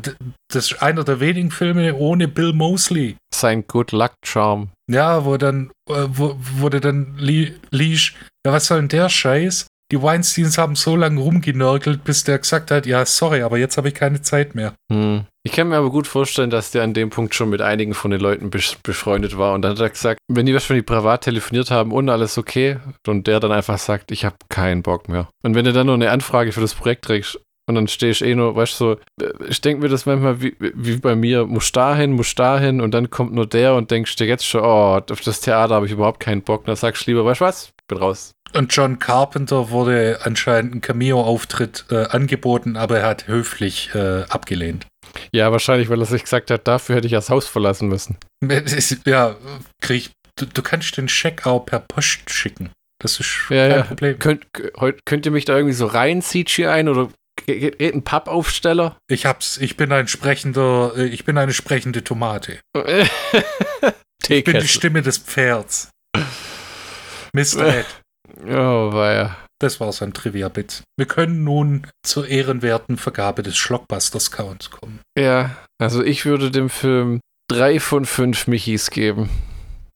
das 0.51 0.71
ist 0.71 0.83
einer 0.83 1.03
der 1.03 1.19
wenigen 1.19 1.49
Filme 1.49 1.95
ohne 1.95 2.27
Bill 2.27 2.53
Mosley. 2.53 3.15
Sein 3.33 3.65
Good 3.67 3.91
Luck 3.91 4.13
Charm. 4.23 4.69
Ja, 4.87 5.25
wo 5.25 5.37
dann, 5.37 5.71
äh, 5.89 6.05
wo, 6.09 6.69
du 6.69 6.79
dann 6.79 7.15
liest, 7.17 8.13
ja, 8.45 8.51
was 8.51 8.67
soll 8.67 8.79
denn 8.79 8.89
der 8.89 9.09
Scheiß? 9.09 9.65
Die 9.91 10.01
Weinsteins 10.01 10.57
haben 10.57 10.75
so 10.75 10.95
lange 10.95 11.19
rumgenörgelt, 11.19 12.03
bis 12.03 12.23
der 12.23 12.39
gesagt 12.39 12.71
hat, 12.71 12.85
ja, 12.85 13.05
sorry, 13.05 13.41
aber 13.41 13.57
jetzt 13.57 13.77
habe 13.77 13.89
ich 13.89 13.93
keine 13.93 14.21
Zeit 14.21 14.55
mehr. 14.55 14.73
Hm. 14.91 15.25
Ich 15.45 15.51
kann 15.51 15.67
mir 15.67 15.75
aber 15.75 15.91
gut 15.91 16.07
vorstellen, 16.07 16.49
dass 16.49 16.71
der 16.71 16.83
an 16.83 16.93
dem 16.93 17.09
Punkt 17.09 17.35
schon 17.35 17.49
mit 17.49 17.61
einigen 17.61 17.93
von 17.93 18.11
den 18.11 18.21
Leuten 18.21 18.49
befreundet 18.49 19.37
war 19.37 19.53
und 19.53 19.61
dann 19.61 19.73
hat 19.73 19.79
er 19.81 19.89
gesagt, 19.89 20.19
wenn 20.29 20.45
die 20.45 20.57
die 20.57 20.81
privat 20.81 21.25
telefoniert 21.25 21.69
haben 21.69 21.91
und 21.91 22.09
alles 22.09 22.37
okay 22.37 22.77
und 23.07 23.27
der 23.27 23.39
dann 23.39 23.51
einfach 23.51 23.77
sagt, 23.77 24.11
ich 24.11 24.23
habe 24.23 24.37
keinen 24.49 24.83
Bock 24.83 25.09
mehr. 25.09 25.27
Und 25.43 25.55
wenn 25.55 25.65
du 25.65 25.73
dann 25.73 25.87
nur 25.87 25.95
eine 25.95 26.11
Anfrage 26.11 26.53
für 26.53 26.61
das 26.61 26.73
Projekt 26.73 27.05
trägst 27.05 27.39
und 27.67 27.75
dann 27.75 27.87
stehst 27.87 28.21
eh 28.21 28.35
nur, 28.35 28.55
weißt 28.55 28.79
du, 28.79 28.97
so, 29.19 29.25
äh, 29.25 29.31
ich 29.47 29.61
denke 29.61 29.83
mir 29.83 29.89
das 29.89 30.05
manchmal 30.05 30.41
wie, 30.41 30.55
wie 30.59 30.97
bei 30.97 31.15
mir, 31.15 31.45
muss 31.45 31.71
dahin, 31.71 32.11
muss 32.11 32.35
dahin 32.35 32.81
und 32.81 32.93
dann 32.93 33.09
kommt 33.09 33.33
nur 33.33 33.47
der 33.47 33.75
und 33.75 33.91
denkst 33.91 34.15
dir 34.15 34.27
jetzt 34.27 34.45
schon, 34.45 34.61
oh, 34.61 34.99
auf 35.09 35.21
das 35.21 35.41
Theater 35.41 35.75
habe 35.75 35.85
ich 35.85 35.91
überhaupt 35.91 36.19
keinen 36.19 36.41
Bock. 36.41 36.65
Dann 36.65 36.75
sagst 36.75 37.05
du 37.05 37.11
lieber, 37.11 37.25
weißt 37.25 37.41
du 37.41 37.45
was, 37.45 37.73
bin 37.87 37.97
raus. 37.97 38.33
Und 38.53 38.75
John 38.75 38.99
Carpenter 38.99 39.69
wurde 39.69 40.19
anscheinend 40.23 40.75
ein 40.75 40.81
Cameo-Auftritt 40.81 41.85
äh, 41.89 42.05
angeboten, 42.05 42.77
aber 42.77 42.99
er 42.99 43.07
hat 43.07 43.27
höflich 43.27 43.89
äh, 43.95 44.23
abgelehnt. 44.23 44.85
Ja, 45.31 45.51
wahrscheinlich, 45.51 45.89
weil 45.89 45.99
er 45.99 46.05
sich 46.05 46.23
gesagt 46.23 46.51
hat, 46.51 46.67
dafür 46.67 46.95
hätte 46.95 47.07
ich 47.07 47.13
das 47.13 47.29
Haus 47.29 47.47
verlassen 47.47 47.87
müssen. 47.87 48.17
Ja, 49.05 49.35
krieg, 49.81 50.11
du, 50.35 50.45
du 50.45 50.61
kannst 50.61 50.97
den 50.97 51.09
Scheck 51.09 51.45
auch 51.45 51.65
per 51.65 51.79
Post 51.79 52.29
schicken. 52.29 52.71
Das 52.99 53.19
ist 53.19 53.47
Ja, 53.49 53.67
kein 53.67 53.77
ja. 53.77 53.83
Problem. 53.83 54.19
Könnt, 54.19 54.47
könnt, 55.05 55.25
ihr 55.25 55.31
mich 55.31 55.45
da 55.45 55.55
irgendwie 55.55 55.75
so 55.75 55.87
rein 55.87 56.21
CGI 56.21 56.67
ein 56.67 56.87
oder 56.87 57.09
geht 57.45 57.77
geht 57.77 57.93
ein 57.93 58.03
Pappaufsteller? 58.03 58.97
Ich 59.09 59.25
hab's, 59.25 59.57
ich 59.57 59.75
bin 59.75 59.91
ein 59.91 60.07
sprechender, 60.07 60.93
äh, 60.95 61.07
ich 61.07 61.25
bin 61.25 61.37
eine 61.37 61.53
sprechende 61.53 62.03
Tomate. 62.03 62.59
Ich 64.29 64.45
bin 64.45 64.59
die. 64.59 64.67
Stimme 64.69 65.01
des 65.01 65.17
Pferds. 65.17 65.89
Mr. 67.35 67.65
Ed. 67.65 67.85
Oh, 68.45 68.93
weia. 68.93 69.37
Das 69.59 69.79
war 69.79 69.91
sein 69.91 70.13
Trivia-Bit. 70.13 70.83
Wir 70.97 71.05
können 71.05 71.43
nun 71.43 71.87
zur 72.05 72.27
ehrenwerten 72.27 72.97
Vergabe 72.97 73.43
des 73.43 73.55
Schlockbusters-Counts 73.57 74.71
kommen. 74.71 74.99
Ja, 75.17 75.55
also 75.79 76.03
ich 76.03 76.25
würde 76.25 76.51
dem 76.51 76.69
Film 76.69 77.19
drei 77.49 77.79
von 77.79 78.05
fünf 78.05 78.47
Michis 78.47 78.89
geben. 78.89 79.29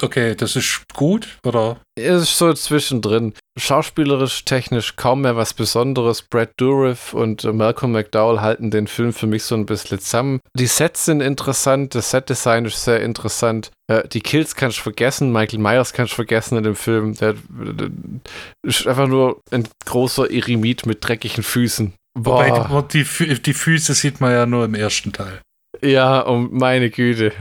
Okay, 0.01 0.35
das 0.35 0.55
ist 0.55 0.83
gut, 0.93 1.39
oder? 1.43 1.81
Es 1.95 2.21
ist 2.21 2.37
so 2.37 2.53
zwischendrin. 2.53 3.33
Schauspielerisch, 3.57 4.45
technisch 4.45 4.95
kaum 4.95 5.21
mehr 5.21 5.35
was 5.35 5.55
Besonderes. 5.55 6.21
Brad 6.21 6.51
Dourif 6.57 7.15
und 7.15 7.43
Malcolm 7.51 7.93
McDowell 7.93 8.41
halten 8.41 8.69
den 8.69 8.85
Film 8.85 9.11
für 9.11 9.25
mich 9.25 9.43
so 9.43 9.55
ein 9.55 9.65
bisschen 9.65 9.99
zusammen. 9.99 10.39
Die 10.53 10.67
Sets 10.67 11.05
sind 11.05 11.21
interessant, 11.21 11.95
das 11.95 12.11
Setdesign 12.11 12.65
ist 12.65 12.83
sehr 12.83 13.01
interessant. 13.01 13.71
Äh, 13.87 14.07
die 14.07 14.21
Kills 14.21 14.55
kannst 14.55 14.77
du 14.77 14.83
vergessen, 14.83 15.31
Michael 15.31 15.59
Myers 15.59 15.93
kannst 15.93 16.13
du 16.13 16.17
vergessen 16.17 16.59
in 16.59 16.63
dem 16.63 16.75
Film. 16.75 17.15
Der, 17.15 17.33
der 17.49 17.89
ist 18.61 18.85
einfach 18.85 19.07
nur 19.07 19.41
ein 19.49 19.67
großer 19.85 20.29
Eremit 20.29 20.85
mit 20.85 20.99
dreckigen 21.01 21.43
Füßen. 21.43 21.95
Wobei 22.15 22.51
Boah. 22.51 22.87
die, 22.87 23.03
die, 23.03 23.41
die 23.41 23.53
Füße 23.53 23.95
sieht 23.95 24.21
man 24.21 24.31
ja 24.31 24.45
nur 24.45 24.65
im 24.65 24.75
ersten 24.75 25.11
Teil. 25.11 25.41
Ja, 25.81 26.19
um 26.21 26.49
meine 26.51 26.91
Güte. 26.91 27.31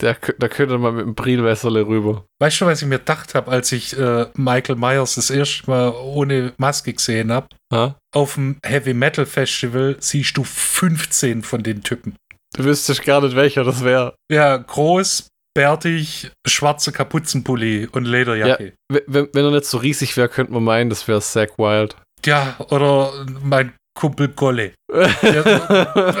Da, 0.00 0.12
kö- 0.12 0.34
da 0.38 0.46
könnte 0.48 0.78
man 0.78 0.94
mit 0.94 1.04
dem 1.06 1.14
Brilwässerle 1.16 1.84
rüber. 1.86 2.24
Weißt 2.40 2.60
du, 2.60 2.66
was 2.66 2.80
ich 2.82 2.86
mir 2.88 2.98
gedacht 3.00 3.34
habe, 3.34 3.50
als 3.50 3.72
ich 3.72 3.98
äh, 3.98 4.26
Michael 4.34 4.76
Myers 4.76 5.16
das 5.16 5.28
erste 5.30 5.68
Mal 5.68 5.90
ohne 5.90 6.52
Maske 6.56 6.92
gesehen 6.92 7.32
habe? 7.32 7.48
Ha? 7.72 7.96
Auf 8.14 8.34
dem 8.34 8.58
Heavy 8.64 8.94
Metal 8.94 9.26
Festival 9.26 9.96
siehst 9.98 10.36
du 10.36 10.44
15 10.44 11.42
von 11.42 11.62
den 11.64 11.82
Typen. 11.82 12.14
Du 12.56 12.64
wüsstest 12.64 13.02
gar 13.04 13.20
nicht, 13.22 13.34
welcher 13.34 13.64
das 13.64 13.82
wäre. 13.82 14.14
Ja, 14.30 14.56
groß, 14.56 15.26
bärtig, 15.56 16.30
schwarzer 16.46 16.92
Kapuzenpulli 16.92 17.88
und 17.90 18.04
Lederjacke. 18.04 18.74
Wenn, 18.88 19.28
wenn 19.32 19.44
er 19.44 19.50
nicht 19.50 19.64
so 19.66 19.78
riesig 19.78 20.16
wäre, 20.16 20.28
könnte 20.28 20.52
man 20.52 20.62
meinen, 20.62 20.90
das 20.90 21.08
wäre 21.08 21.20
Zack 21.20 21.58
Wild. 21.58 21.96
Ja. 22.24 22.56
oder 22.70 23.12
mein 23.42 23.74
Kumpel 23.98 24.28
Golle. 24.28 24.74
Ja, 25.22 25.44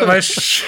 weißt 0.06 0.64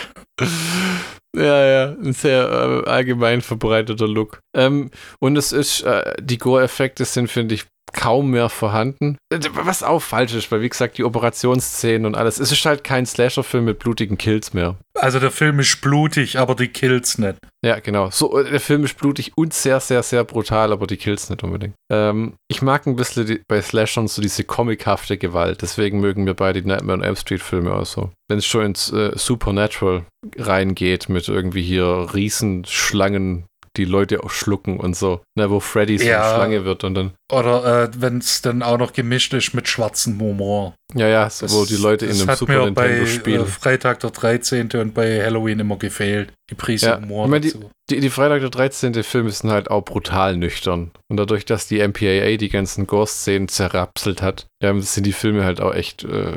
Ja, 1.36 1.64
ja, 1.64 1.92
ein 1.92 2.12
sehr 2.12 2.84
äh, 2.86 2.90
allgemein 2.90 3.40
verbreiteter 3.40 4.08
Look. 4.08 4.40
Ähm, 4.52 4.90
und 5.20 5.36
es 5.36 5.52
ist, 5.52 5.82
äh, 5.82 6.14
die 6.20 6.38
Gore-Effekte 6.38 7.04
sind, 7.04 7.30
finde 7.30 7.54
ich, 7.54 7.66
kaum 7.92 8.30
mehr 8.30 8.48
vorhanden. 8.48 9.18
Was 9.52 9.82
auch 9.82 10.00
falsch 10.00 10.34
ist, 10.34 10.50
weil 10.50 10.62
wie 10.62 10.68
gesagt, 10.68 10.98
die 10.98 11.04
Operationsszenen 11.04 12.06
und 12.06 12.14
alles, 12.14 12.38
es 12.38 12.52
ist 12.52 12.64
halt 12.64 12.84
kein 12.84 13.06
Slasher-Film 13.06 13.64
mit 13.64 13.78
blutigen 13.78 14.18
Kills 14.18 14.54
mehr. 14.54 14.76
Also 14.94 15.18
der 15.18 15.30
Film 15.30 15.60
ist 15.60 15.80
blutig, 15.80 16.38
aber 16.38 16.54
die 16.54 16.68
Kills 16.68 17.18
nicht. 17.18 17.38
Ja, 17.64 17.78
genau. 17.78 18.10
So, 18.10 18.38
äh, 18.38 18.50
der 18.50 18.60
Film 18.60 18.84
ist 18.84 18.98
blutig 18.98 19.32
und 19.36 19.52
sehr, 19.54 19.80
sehr, 19.80 20.02
sehr 20.02 20.24
brutal, 20.24 20.72
aber 20.72 20.86
die 20.86 20.96
Kills 20.96 21.30
nicht 21.30 21.42
unbedingt. 21.42 21.74
Ähm, 21.90 22.34
ich 22.48 22.62
mag 22.62 22.86
ein 22.86 22.96
bisschen 22.96 23.26
die, 23.26 23.40
bei 23.48 23.60
Slashern 23.62 24.08
so 24.08 24.20
diese 24.20 24.44
comichafte 24.44 25.18
Gewalt. 25.18 25.62
Deswegen 25.62 26.00
mögen 26.00 26.24
mir 26.24 26.34
beide 26.34 26.62
die 26.62 26.68
Nightmare 26.68 26.98
on 26.98 27.04
Elm 27.04 27.16
Street 27.16 27.42
Filme 27.42 27.72
auch 27.74 27.86
so. 27.86 28.10
Wenn 28.28 28.38
es 28.38 28.46
schon 28.46 28.66
ins 28.66 28.92
äh, 28.92 29.12
Supernatural 29.16 30.04
reingeht 30.36 31.08
mit 31.08 31.28
irgendwie 31.28 31.62
hier 31.62 32.08
Riesenschlangen, 32.14 33.44
die 33.76 33.84
Leute 33.84 34.22
auch 34.24 34.30
schlucken 34.30 34.78
und 34.80 34.96
so. 34.96 35.20
Ne, 35.38 35.50
wo 35.50 35.60
Freddy 35.60 35.98
so 35.98 36.04
Ja. 36.04 36.22
eine 36.22 36.34
Schlange 36.34 36.64
wird 36.64 36.84
und 36.84 36.94
dann, 36.94 37.12
Oder 37.32 37.84
äh, 37.84 37.90
wenn 37.96 38.18
es 38.18 38.42
dann 38.42 38.62
auch 38.62 38.78
noch 38.78 38.92
gemischt 38.92 39.32
ist 39.34 39.54
mit 39.54 39.68
schwarzem 39.68 40.20
Humor. 40.20 40.74
ja, 40.94 41.06
ja, 41.08 41.30
so, 41.30 41.48
wo 41.50 41.64
die 41.64 41.76
Leute 41.76 42.06
in 42.06 42.10
das 42.12 42.20
einem 42.22 42.28
hat 42.30 42.38
Super 42.38 42.52
mir 42.52 42.64
Nintendo 42.66 42.80
bei 42.80 43.00
äh, 43.02 43.06
spielen. 43.06 43.46
Freitag 43.46 44.00
der 44.00 44.10
13. 44.10 44.70
und 44.74 44.94
bei 44.94 45.22
Halloween 45.24 45.60
immer 45.60 45.76
gefehlt. 45.76 46.32
Die 46.50 46.54
Prise 46.56 46.86
Ja, 46.86 46.96
Humor 47.00 47.24
ich 47.26 47.30
meine, 47.30 47.40
die-. 47.46 47.54
Die, 47.90 47.98
die 47.98 48.10
Freitag 48.10 48.40
der 48.40 48.50
13. 48.50 49.02
Filme 49.02 49.30
sind 49.32 49.50
halt 49.50 49.68
auch 49.68 49.84
brutal 49.84 50.36
nüchtern. 50.36 50.92
Und 51.08 51.16
dadurch, 51.16 51.44
dass 51.44 51.66
die 51.66 51.80
MPAA 51.80 52.36
die 52.36 52.48
ganzen 52.48 52.86
Gore-Szenen 52.86 53.48
zerrapselt 53.48 54.22
hat, 54.22 54.46
sind 54.62 55.06
die 55.06 55.12
Filme 55.12 55.44
halt 55.44 55.60
auch 55.60 55.74
echt, 55.74 56.04
äh, 56.04 56.32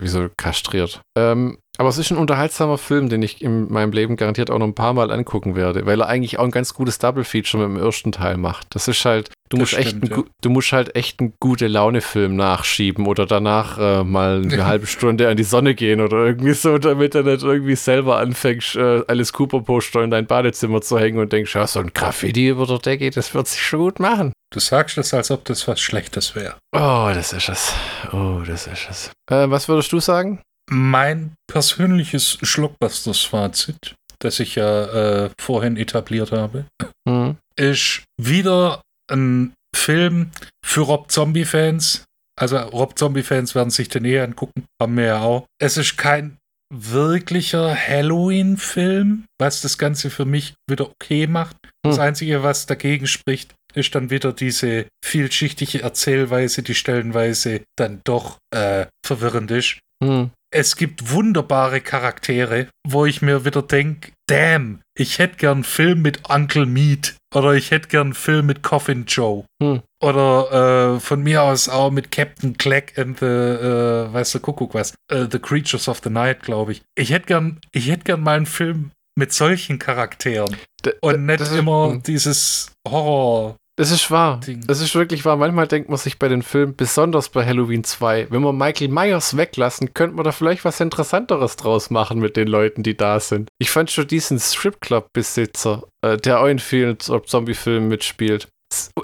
wie 0.00 0.08
so 0.08 0.28
kastriert. 0.36 1.00
Ähm, 1.16 1.58
aber 1.78 1.88
es 1.88 1.98
ist 1.98 2.10
ein 2.10 2.18
unterhaltsamer 2.18 2.78
Film, 2.78 3.08
den 3.08 3.22
ich 3.22 3.42
in 3.42 3.70
meinem 3.72 3.92
Leben 3.92 4.16
garantiert 4.16 4.50
auch 4.50 4.58
noch 4.58 4.66
ein 4.66 4.74
paar 4.74 4.92
Mal 4.92 5.10
angucken 5.10 5.54
werde, 5.56 5.86
weil 5.86 6.00
er 6.00 6.08
eigentlich 6.08 6.38
auch 6.38 6.44
ein 6.44 6.50
ganz 6.50 6.74
gutes 6.74 6.98
Double-Feature 6.98 7.66
mit 7.68 7.76
dem 7.76 7.84
ersten 7.84 8.12
Teil 8.12 8.36
macht. 8.36 8.68
Das 8.74 8.88
ist 8.88 9.04
halt, 9.04 9.30
du 9.48 9.56
Das 9.56 9.60
musst, 9.60 9.74
echt 9.74 9.88
stimmt, 9.90 10.12
einen, 10.12 10.22
ja. 10.22 10.28
du 10.40 10.50
musst 10.50 10.72
halt 10.72 10.96
echt 10.96 11.20
einen 11.20 11.34
gute 11.40 11.66
Laune-Film 11.66 12.36
nachschieben 12.36 13.06
oder 13.06 13.26
danach 13.26 13.78
äh, 13.78 14.04
mal 14.04 14.42
eine 14.42 14.66
halbe 14.66 14.86
Stunde 14.86 15.28
an 15.28 15.36
die 15.36 15.44
Sonne 15.44 15.74
gehen 15.74 16.00
oder 16.00 16.26
irgendwie 16.26 16.54
so, 16.54 16.78
damit 16.78 17.14
du 17.14 17.22
nicht 17.22 17.42
irgendwie 17.42 17.76
selber 17.76 18.18
anfängst, 18.18 18.76
äh, 18.76 19.02
Alice 19.06 19.32
Cooper-Poster 19.32 20.02
in 20.02 20.10
dein 20.10 20.26
Badezimmer 20.26 20.80
zu 20.80 20.98
hängen 20.98 21.18
und 21.18 21.32
denkst, 21.32 21.54
ja, 21.54 21.66
so 21.66 21.80
ein 21.80 21.92
Graffiti 21.92 22.48
über 22.48 22.66
der 22.66 22.78
Decke, 22.78 23.10
das 23.10 23.34
wird 23.34 23.48
sich 23.48 23.60
schon 23.62 23.80
gut 23.80 24.00
machen. 24.00 24.32
Du 24.52 24.60
sagst 24.60 24.96
das, 24.96 25.12
als 25.12 25.30
ob 25.30 25.44
das 25.44 25.66
was 25.68 25.80
Schlechtes 25.80 26.34
wäre. 26.34 26.54
Oh, 26.72 27.10
das 27.12 27.32
ist 27.32 27.48
es. 27.48 27.74
Oh, 28.12 28.40
das 28.46 28.66
ist 28.66 28.86
es. 28.88 29.10
Äh, 29.30 29.50
was 29.50 29.68
würdest 29.68 29.92
du 29.92 30.00
sagen? 30.00 30.40
Mein 30.70 31.34
persönliches 31.46 32.38
Schlockbusters-Fazit, 32.42 33.94
das 34.18 34.40
ich 34.40 34.56
ja 34.56 35.24
äh, 35.26 35.30
vorhin 35.40 35.76
etabliert 35.76 36.32
habe, 36.32 36.66
Hm. 37.08 37.36
ist 37.56 38.02
wieder 38.20 38.82
ein 39.10 39.52
Film 39.74 40.30
für 40.64 40.80
Rob 40.82 41.10
Zombie-Fans. 41.12 42.04
Also 42.38 42.58
Rob 42.58 42.98
Zombie-Fans 42.98 43.54
werden 43.54 43.70
sich 43.70 43.88
den 43.88 44.04
eh 44.04 44.20
angucken. 44.20 44.64
Haben 44.80 44.96
wir 44.96 45.04
ja 45.04 45.20
auch. 45.20 45.46
Es 45.60 45.76
ist 45.76 45.96
kein 45.96 46.36
wirklicher 46.74 47.76
Halloween-Film, 47.76 49.26
was 49.38 49.60
das 49.60 49.78
Ganze 49.78 50.10
für 50.10 50.24
mich 50.24 50.54
wieder 50.68 50.88
okay 50.90 51.26
macht. 51.26 51.56
Hm. 51.64 51.70
Das 51.84 51.98
Einzige, 51.98 52.42
was 52.42 52.66
dagegen 52.66 53.06
spricht, 53.06 53.54
ist 53.74 53.94
dann 53.94 54.10
wieder 54.10 54.32
diese 54.32 54.86
vielschichtige 55.04 55.82
Erzählweise, 55.82 56.62
die 56.62 56.74
stellenweise 56.74 57.62
dann 57.78 58.00
doch 58.04 58.38
äh, 58.50 58.86
verwirrend 59.06 59.50
ist. 59.50 59.78
Hm. 60.02 60.30
Es 60.58 60.76
gibt 60.76 61.10
wunderbare 61.10 61.82
Charaktere, 61.82 62.68
wo 62.88 63.04
ich 63.04 63.20
mir 63.20 63.44
wieder 63.44 63.60
denke, 63.60 64.12
damn, 64.26 64.80
ich 64.96 65.18
hätte 65.18 65.36
gern 65.36 65.58
einen 65.58 65.64
Film 65.64 66.00
mit 66.00 66.30
Uncle 66.30 66.64
Meat 66.64 67.14
oder 67.34 67.52
ich 67.52 67.70
hätte 67.70 67.88
gern 67.88 68.06
einen 68.06 68.14
Film 68.14 68.46
mit 68.46 68.62
Coffin 68.62 69.04
Joe. 69.04 69.44
Hm. 69.62 69.82
Oder 70.02 70.94
äh, 70.94 71.00
von 71.00 71.22
mir 71.22 71.42
aus 71.42 71.68
auch 71.68 71.90
mit 71.90 72.10
Captain 72.10 72.56
Clack 72.56 72.98
and 72.98 73.18
the, 73.18 73.26
äh, 73.26 74.10
weißt 74.10 74.36
du, 74.36 74.40
Kuckuck 74.40 74.72
was, 74.72 74.94
äh, 75.12 75.26
The 75.30 75.38
Creatures 75.38 75.88
of 75.88 76.00
the 76.02 76.08
Night, 76.08 76.40
glaube 76.40 76.72
ich. 76.72 76.80
Ich 76.94 77.10
hätte 77.10 77.26
gern, 77.26 77.60
ich 77.72 77.90
hätte 77.90 78.04
gern 78.04 78.22
mal 78.22 78.38
einen 78.38 78.46
Film 78.46 78.92
mit 79.14 79.34
solchen 79.34 79.78
Charakteren. 79.78 80.56
D 80.86 80.94
und 81.02 81.26
nicht 81.26 81.52
immer 81.52 81.96
ist, 81.96 82.08
dieses 82.08 82.72
Horror. 82.88 83.56
Das 83.76 83.90
ist 83.90 84.10
wahr. 84.10 84.40
Das 84.66 84.80
ist 84.80 84.94
wirklich 84.94 85.26
wahr. 85.26 85.36
Manchmal 85.36 85.68
denkt 85.68 85.90
man 85.90 85.98
sich 85.98 86.18
bei 86.18 86.28
den 86.28 86.42
Filmen, 86.42 86.74
besonders 86.74 87.28
bei 87.28 87.44
Halloween 87.44 87.84
2, 87.84 88.28
wenn 88.30 88.40
wir 88.40 88.54
Michael 88.54 88.88
Myers 88.88 89.36
weglassen, 89.36 89.92
könnte 89.92 90.16
man 90.16 90.24
da 90.24 90.32
vielleicht 90.32 90.64
was 90.64 90.80
Interessanteres 90.80 91.56
draus 91.56 91.90
machen 91.90 92.18
mit 92.18 92.36
den 92.36 92.48
Leuten, 92.48 92.82
die 92.82 92.96
da 92.96 93.20
sind. 93.20 93.50
Ich 93.58 93.70
fand 93.70 93.90
schon 93.90 94.06
diesen 94.06 94.40
Stripclub-Besitzer, 94.40 95.82
äh, 96.02 96.16
der 96.16 96.40
auch 96.40 96.46
in 96.46 96.58
vielen 96.58 96.98
Zombie-Filmen 96.98 97.88
mitspielt, 97.88 98.48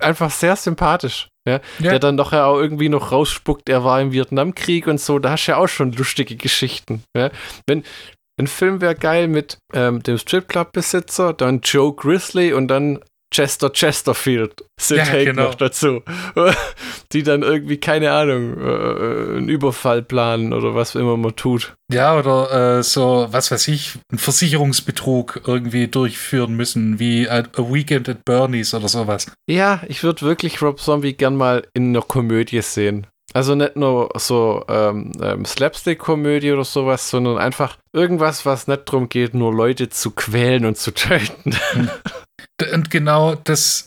einfach 0.00 0.30
sehr 0.30 0.56
sympathisch. 0.56 1.28
Ja, 1.46 1.60
ja. 1.80 1.90
Der 1.90 1.98
dann 1.98 2.16
doch 2.16 2.32
ja 2.32 2.46
auch 2.46 2.58
irgendwie 2.58 2.88
noch 2.88 3.12
rausspuckt, 3.12 3.68
er 3.68 3.84
war 3.84 4.00
im 4.00 4.12
Vietnamkrieg 4.12 4.86
und 4.86 5.00
so, 5.00 5.18
da 5.18 5.32
hast 5.32 5.46
du 5.46 5.52
ja 5.52 5.58
auch 5.58 5.66
schon 5.66 5.92
lustige 5.92 6.36
Geschichten. 6.36 7.02
Ja. 7.16 7.30
Wenn, 7.66 7.82
ein 8.40 8.46
Film 8.46 8.80
wäre 8.80 8.94
geil 8.94 9.28
mit 9.28 9.58
ähm, 9.74 10.02
dem 10.02 10.16
Stripclub-Besitzer, 10.16 11.34
dann 11.34 11.60
Joe 11.60 11.94
Grizzly 11.94 12.52
und 12.52 12.68
dann 12.68 13.00
Chester 13.32 13.70
Chesterfield 13.70 14.64
sind 14.78 14.98
ja, 14.98 15.24
genau. 15.24 15.44
noch 15.44 15.54
dazu. 15.54 16.02
Die 17.12 17.22
dann 17.22 17.42
irgendwie, 17.42 17.78
keine 17.78 18.12
Ahnung, 18.12 18.60
äh, 18.60 19.36
einen 19.36 19.48
Überfall 19.48 20.02
planen 20.02 20.52
oder 20.52 20.74
was 20.74 20.94
immer 20.94 21.16
man 21.16 21.34
tut. 21.34 21.74
Ja, 21.92 22.16
oder 22.16 22.78
äh, 22.78 22.82
so, 22.82 23.26
was 23.30 23.50
weiß 23.50 23.68
ich, 23.68 23.98
einen 24.10 24.18
Versicherungsbetrug 24.18 25.42
irgendwie 25.46 25.88
durchführen 25.88 26.54
müssen, 26.54 26.98
wie 26.98 27.28
A 27.28 27.42
Weekend 27.56 28.08
at 28.08 28.24
Bernie's 28.24 28.74
oder 28.74 28.88
sowas. 28.88 29.26
Ja, 29.48 29.82
ich 29.88 30.02
würde 30.04 30.22
wirklich 30.22 30.60
Rob 30.62 30.80
Zombie 30.80 31.14
gern 31.14 31.36
mal 31.36 31.66
in 31.74 31.88
einer 31.88 32.02
Komödie 32.02 32.62
sehen. 32.62 33.06
Also 33.34 33.54
nicht 33.54 33.76
nur 33.76 34.10
so 34.16 34.64
ähm, 34.68 35.12
ähm, 35.22 35.44
Slapstick-Komödie 35.44 36.52
oder 36.52 36.64
sowas, 36.64 37.08
sondern 37.08 37.38
einfach 37.38 37.78
irgendwas, 37.92 38.44
was 38.44 38.68
nicht 38.68 38.82
darum 38.86 39.08
geht, 39.08 39.32
nur 39.32 39.54
Leute 39.54 39.88
zu 39.88 40.10
quälen 40.10 40.66
und 40.66 40.76
zu 40.76 40.92
töten. 40.92 41.56
Und 42.74 42.90
genau 42.90 43.34
das, 43.34 43.86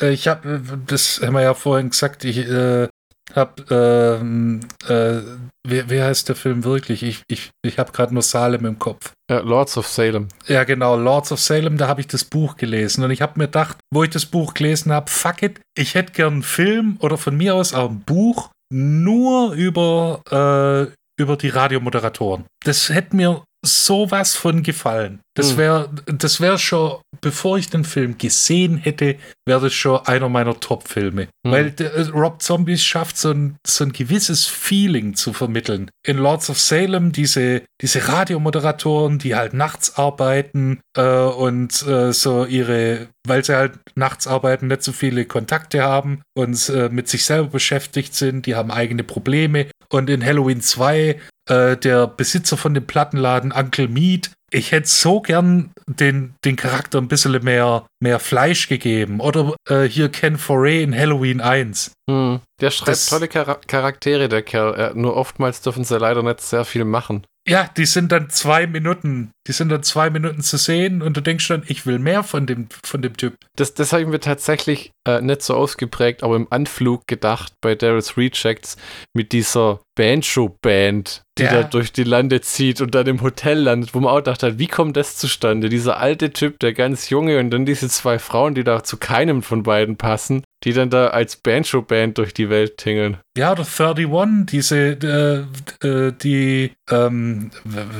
äh, 0.00 0.10
ich 0.10 0.28
habe, 0.28 0.60
das 0.86 1.20
haben 1.22 1.34
wir 1.34 1.42
ja 1.42 1.54
vorhin 1.54 1.90
gesagt, 1.90 2.24
ich 2.24 2.38
äh, 2.38 2.88
habe, 3.34 4.18
ähm, 4.20 4.60
äh, 4.88 5.20
wer, 5.66 5.88
wer 5.88 6.06
heißt 6.06 6.28
der 6.28 6.36
Film 6.36 6.64
wirklich? 6.64 7.02
Ich, 7.02 7.22
ich, 7.28 7.50
ich 7.64 7.78
habe 7.78 7.92
gerade 7.92 8.14
nur 8.14 8.22
Salem 8.22 8.64
im 8.64 8.78
Kopf. 8.78 9.12
Ja, 9.30 9.40
Lords 9.40 9.76
of 9.76 9.86
Salem. 9.86 10.28
Ja, 10.46 10.64
genau, 10.64 10.96
Lords 10.96 11.32
of 11.32 11.40
Salem, 11.40 11.76
da 11.76 11.88
habe 11.88 12.00
ich 12.00 12.06
das 12.06 12.24
Buch 12.24 12.56
gelesen. 12.56 13.04
Und 13.04 13.10
ich 13.10 13.22
habe 13.22 13.38
mir 13.38 13.46
gedacht, 13.46 13.76
wo 13.92 14.04
ich 14.04 14.10
das 14.10 14.26
Buch 14.26 14.54
gelesen 14.54 14.92
habe, 14.92 15.10
fuck 15.10 15.42
it, 15.42 15.60
ich 15.76 15.94
hätte 15.94 16.12
gern 16.12 16.34
einen 16.34 16.42
Film 16.42 16.96
oder 17.00 17.18
von 17.18 17.36
mir 17.36 17.54
aus 17.54 17.74
auch 17.74 17.90
ein 17.90 18.00
Buch 18.00 18.50
nur 18.72 19.52
über, 19.52 20.20
äh, 20.30 20.92
über 21.20 21.36
die 21.36 21.48
Radiomoderatoren. 21.48 22.44
Das 22.64 22.88
hätte 22.88 23.16
mir 23.16 23.42
sowas 23.66 24.34
von 24.34 24.62
gefallen. 24.62 25.20
Das 25.36 25.56
wäre 25.58 25.90
hm. 26.06 26.18
das 26.18 26.40
wär 26.40 26.56
schon, 26.58 26.98
bevor 27.20 27.58
ich 27.58 27.68
den 27.68 27.84
Film 27.84 28.16
gesehen 28.16 28.78
hätte, 28.78 29.16
wäre 29.44 29.60
das 29.60 29.74
schon 29.74 30.00
einer 30.06 30.28
meiner 30.28 30.58
Top-Filme. 30.58 31.28
Hm. 31.44 31.52
Weil 31.52 31.70
der, 31.72 31.94
äh, 31.94 32.02
Rob 32.08 32.40
Zombies 32.42 32.82
schafft 32.82 33.18
so 33.18 33.32
ein, 33.32 33.56
so 33.66 33.84
ein 33.84 33.92
gewisses 33.92 34.46
Feeling 34.46 35.14
zu 35.14 35.32
vermitteln. 35.32 35.90
In 36.06 36.16
Lords 36.16 36.48
of 36.48 36.58
Salem 36.58 37.12
diese, 37.12 37.62
diese 37.82 38.08
Radiomoderatoren, 38.08 39.18
die 39.18 39.34
halt 39.34 39.52
nachts 39.52 39.96
arbeiten 39.96 40.80
äh, 40.96 41.02
und 41.02 41.86
äh, 41.86 42.12
so 42.12 42.46
ihre, 42.46 43.08
weil 43.26 43.44
sie 43.44 43.56
halt 43.56 43.78
nachts 43.94 44.26
arbeiten, 44.26 44.68
nicht 44.68 44.82
so 44.82 44.92
viele 44.92 45.26
Kontakte 45.26 45.82
haben 45.82 46.22
und 46.34 46.68
äh, 46.70 46.88
mit 46.88 47.08
sich 47.08 47.26
selber 47.26 47.48
beschäftigt 47.48 48.14
sind, 48.14 48.46
die 48.46 48.54
haben 48.54 48.70
eigene 48.70 49.04
Probleme. 49.04 49.66
Und 49.88 50.10
in 50.10 50.24
Halloween 50.24 50.60
2 50.60 51.20
äh, 51.48 51.76
der 51.76 52.06
Besitzer 52.06 52.56
von 52.56 52.74
dem 52.74 52.86
Plattenladen 52.86 53.52
Uncle 53.52 53.88
Meat. 53.88 54.30
Ich 54.52 54.72
hätte 54.72 54.88
so 54.88 55.20
gern 55.20 55.72
den, 55.86 56.34
den 56.44 56.56
Charakter 56.56 56.98
ein 56.98 57.08
bisschen 57.08 57.42
mehr, 57.42 57.86
mehr 58.00 58.20
Fleisch 58.20 58.68
gegeben. 58.68 59.20
Oder 59.20 59.54
äh, 59.68 59.82
hier 59.82 60.08
Ken 60.08 60.38
Foray 60.38 60.82
in 60.82 60.96
Halloween 60.96 61.40
1. 61.40 61.92
Hm, 62.08 62.40
der 62.60 62.70
schreibt 62.70 62.88
das, 62.88 63.06
tolle 63.06 63.28
Char 63.28 63.60
Charaktere, 63.66 64.28
der 64.28 64.42
Kerl. 64.42 64.92
nur 64.94 65.16
oftmals 65.16 65.62
dürfen 65.62 65.84
sie 65.84 65.98
leider 65.98 66.22
nicht 66.22 66.40
sehr 66.40 66.64
viel 66.64 66.84
machen. 66.84 67.26
Ja, 67.48 67.70
die 67.76 67.86
sind 67.86 68.10
dann 68.10 68.28
zwei 68.28 68.66
Minuten, 68.66 69.30
die 69.46 69.52
sind 69.52 69.68
dann 69.68 69.84
zwei 69.84 70.10
Minuten 70.10 70.42
zu 70.42 70.56
sehen 70.56 71.00
und 71.00 71.16
du 71.16 71.20
denkst 71.20 71.46
dann, 71.46 71.62
ich 71.68 71.86
will 71.86 72.00
mehr 72.00 72.24
von 72.24 72.46
dem, 72.46 72.68
von 72.82 73.02
dem 73.02 73.16
Typ. 73.16 73.36
Das, 73.54 73.72
das 73.74 73.92
habe 73.92 74.02
ich 74.02 74.08
mir 74.08 74.18
tatsächlich 74.18 74.90
äh, 75.06 75.20
nicht 75.20 75.42
so 75.42 75.54
ausgeprägt, 75.54 76.24
aber 76.24 76.34
im 76.34 76.48
Anflug 76.50 77.06
gedacht 77.06 77.52
bei 77.60 77.76
Daryl's 77.76 78.16
Rejects 78.16 78.76
mit 79.14 79.30
dieser 79.30 79.80
Banjo-Band, 79.96 81.22
die 81.38 81.42
ja. 81.42 81.50
da 81.50 81.62
durch 81.64 81.92
die 81.92 82.04
Lande 82.04 82.40
zieht 82.40 82.80
und 82.80 82.94
dann 82.94 83.06
im 83.06 83.22
Hotel 83.22 83.58
landet, 83.58 83.94
wo 83.94 84.00
man 84.00 84.12
auch 84.12 84.20
dachte, 84.20 84.58
wie 84.58 84.68
kommt 84.68 84.96
das 84.96 85.16
zustande? 85.16 85.68
Dieser 85.68 85.98
alte 85.98 86.32
Typ, 86.32 86.60
der 86.60 86.72
ganz 86.72 87.10
junge 87.10 87.40
und 87.40 87.50
dann 87.50 87.66
diese 87.66 87.88
zwei 87.88 88.18
Frauen, 88.18 88.54
die 88.54 88.62
da 88.62 88.84
zu 88.84 88.98
keinem 88.98 89.42
von 89.42 89.64
beiden 89.64 89.96
passen, 89.96 90.44
die 90.64 90.72
dann 90.72 90.90
da 90.90 91.08
als 91.08 91.36
Banjo-Band 91.36 92.18
durch 92.18 92.32
die 92.32 92.48
Welt 92.48 92.76
tingeln. 92.76 93.16
Ja, 93.36 93.52
oder 93.52 93.66
31, 93.66 94.46
diese, 94.46 95.46
äh, 95.82 95.86
äh, 95.86 96.12
die, 96.12 96.72
ähm, 96.90 97.50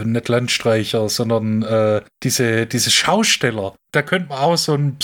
nicht 0.04 0.28
Landstreicher, 0.28 1.08
sondern 1.08 1.62
äh, 1.62 2.02
diese, 2.22 2.66
diese 2.66 2.90
Schausteller. 2.90 3.74
Da 3.96 4.02
könnte 4.02 4.28
man 4.28 4.38
auch 4.40 4.58
so 4.58 4.74
ein, 4.74 4.98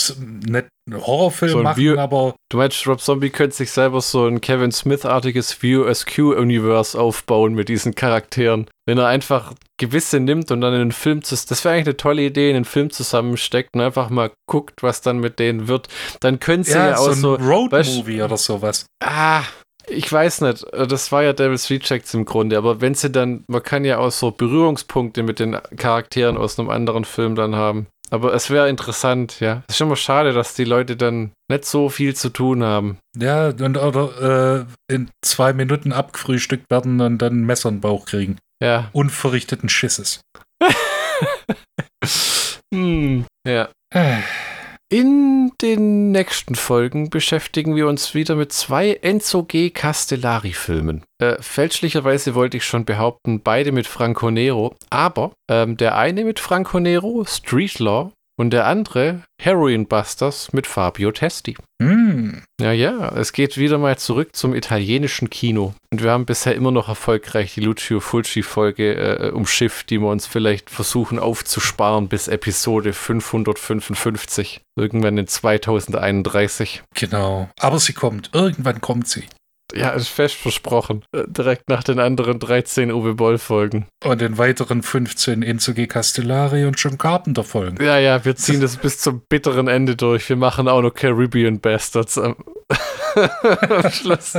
nicht 0.45 0.67
einen 0.87 1.03
Horrorfilm 1.03 1.51
so 1.51 1.57
ein 1.57 1.63
machen, 1.63 1.81
View, 1.81 1.97
aber. 1.97 2.35
Du 2.51 2.57
meinst, 2.57 2.85
Rob 2.85 3.01
Zombie 3.01 3.31
könnte 3.31 3.55
sich 3.55 3.71
selber 3.71 4.01
so 4.01 4.27
ein 4.27 4.39
Kevin 4.39 4.71
Smith-artiges 4.71 5.63
View 5.63 5.91
SQ-Universe 5.91 6.99
aufbauen 6.99 7.55
mit 7.55 7.69
diesen 7.69 7.95
Charakteren. 7.95 8.67
Wenn 8.85 8.99
er 8.99 9.07
einfach 9.07 9.55
gewisse 9.79 10.19
nimmt 10.19 10.51
und 10.51 10.61
dann 10.61 10.75
in 10.75 10.81
einen 10.81 10.91
Film 10.91 11.23
zu. 11.23 11.33
Das 11.33 11.65
wäre 11.65 11.73
eigentlich 11.73 11.87
eine 11.87 11.97
tolle 11.97 12.21
Idee, 12.21 12.51
in 12.51 12.55
einen 12.55 12.65
Film 12.65 12.91
zusammensteckt 12.91 13.71
und 13.73 13.81
einfach 13.81 14.11
mal 14.11 14.29
guckt, 14.45 14.83
was 14.83 15.01
dann 15.01 15.17
mit 15.17 15.39
denen 15.39 15.67
wird. 15.67 15.87
Dann 16.19 16.39
können 16.39 16.63
sie 16.63 16.73
ja, 16.73 16.89
ja 16.89 16.97
auch 16.97 17.13
so. 17.13 17.35
Ein 17.35 17.43
Road-Movie 17.43 18.21
oder 18.21 18.37
sowas. 18.37 18.85
Ah, 19.03 19.41
ich 19.87 20.11
weiß 20.11 20.41
nicht, 20.41 20.65
das 20.71 21.11
war 21.11 21.23
ja 21.23 21.33
Devil's 21.33 21.69
Rejects 21.71 22.13
im 22.13 22.25
Grunde, 22.25 22.59
aber 22.59 22.79
wenn 22.79 22.93
sie 22.93 23.09
dann, 23.09 23.43
man 23.47 23.63
kann 23.63 23.85
ja 23.85 23.97
auch 23.97 24.11
so 24.11 24.29
Berührungspunkte 24.29 25.23
mit 25.23 25.39
den 25.39 25.57
Charakteren 25.77 26.37
aus 26.37 26.59
einem 26.59 26.69
anderen 26.69 27.05
Film 27.05 27.33
dann 27.33 27.55
haben. 27.55 27.87
Aber 28.13 28.31
es 28.35 28.51
wäre 28.51 28.69
interessant, 28.69 29.39
ja. 29.39 29.63
Es 29.67 29.73
ist 29.73 29.81
immer 29.81 29.95
schade, 29.95 30.33
dass 30.33 30.53
die 30.53 30.65
Leute 30.65 30.95
dann 30.95 31.31
nicht 31.49 31.65
so 31.65 31.89
viel 31.89 32.15
zu 32.15 32.29
tun 32.29 32.63
haben. 32.63 32.99
Ja, 33.17 33.47
und 33.47 33.75
oder 33.75 34.67
äh, 34.87 34.93
in 34.93 35.09
zwei 35.25 35.51
Minuten 35.51 35.91
abgefrühstückt 35.91 36.69
werden 36.69 37.01
und 37.01 37.17
dann 37.17 37.41
ein 37.41 37.45
Messer 37.47 37.69
in 37.69 37.77
den 37.77 37.81
Bauch 37.81 38.05
kriegen. 38.05 38.37
Ja. 38.61 38.91
Unverrichteten 38.93 39.67
Schisses. 39.67 40.21
hm, 42.71 43.25
ja. 43.47 43.69
In 44.93 45.51
den 45.59 46.11
nächsten 46.11 46.53
Folgen 46.53 47.09
beschäftigen 47.09 47.75
wir 47.75 47.87
uns 47.87 48.13
wieder 48.13 48.35
mit 48.35 48.53
zwei 48.53 48.93
Enzo 49.01 49.41
G. 49.41 49.71
Castellari-Filmen. 49.71 51.03
Äh, 51.17 51.41
fälschlicherweise 51.41 52.35
wollte 52.35 52.57
ich 52.57 52.63
schon 52.63 52.85
behaupten, 52.85 53.41
beide 53.41 53.71
mit 53.71 53.87
Franco 53.87 54.29
Nero, 54.29 54.75
aber 54.91 55.33
ähm, 55.49 55.77
der 55.77 55.97
eine 55.97 56.23
mit 56.23 56.39
Franco 56.39 56.79
Nero, 56.79 57.25
Street 57.27 57.79
Law, 57.79 58.11
und 58.35 58.51
der 58.51 58.65
andere 58.65 59.23
Heroin 59.39 59.87
Busters 59.87 60.53
mit 60.53 60.67
Fabio 60.67 61.11
Testi. 61.11 61.55
Mm. 61.79 62.39
Ja, 62.59 62.71
ja, 62.71 63.09
es 63.15 63.33
geht 63.33 63.57
wieder 63.57 63.77
mal 63.77 63.97
zurück 63.97 64.35
zum 64.35 64.55
italienischen 64.55 65.29
Kino. 65.29 65.73
Und 65.91 66.01
wir 66.01 66.11
haben 66.11 66.25
bisher 66.25 66.55
immer 66.55 66.71
noch 66.71 66.87
erfolgreich 66.87 67.53
die 67.53 67.61
Lucio 67.61 67.99
Fulci-Folge 67.99 68.93
äh, 68.93 69.29
umschifft, 69.31 69.89
die 69.89 69.99
wir 69.99 70.09
uns 70.09 70.25
vielleicht 70.25 70.69
versuchen 70.69 71.19
aufzusparen 71.19 72.07
bis 72.07 72.27
Episode 72.27 72.93
555. 72.93 74.61
Irgendwann 74.75 75.17
in 75.17 75.27
2031. 75.27 76.83
Genau. 76.95 77.49
Aber 77.59 77.79
sie 77.79 77.93
kommt. 77.93 78.29
Irgendwann 78.33 78.81
kommt 78.81 79.07
sie. 79.07 79.25
Ja, 79.75 79.89
ist 79.89 80.09
fest 80.09 80.35
versprochen. 80.35 81.03
Äh, 81.11 81.23
direkt 81.27 81.69
nach 81.69 81.83
den 81.83 81.99
anderen 81.99 82.39
13 82.39 82.91
Uwe 82.91 83.15
Boll-Folgen. 83.15 83.87
Und 84.03 84.21
den 84.21 84.37
weiteren 84.37 84.83
15 84.83 85.43
Enzo 85.43 85.73
Castellari 85.73 86.65
und 86.65 86.79
John 86.79 86.97
Carpenter-Folgen. 86.97 87.83
Ja, 87.83 87.97
ja, 87.97 88.23
wir 88.23 88.35
ziehen 88.35 88.61
das 88.61 88.77
bis 88.77 88.99
zum 88.99 89.21
bitteren 89.27 89.67
Ende 89.67 89.95
durch. 89.95 90.29
Wir 90.29 90.35
machen 90.35 90.67
auch 90.67 90.81
noch 90.81 90.93
Caribbean 90.93 91.59
Bastards 91.59 92.17
am, 92.17 92.35
am 93.13 93.91
Schluss. 93.91 94.37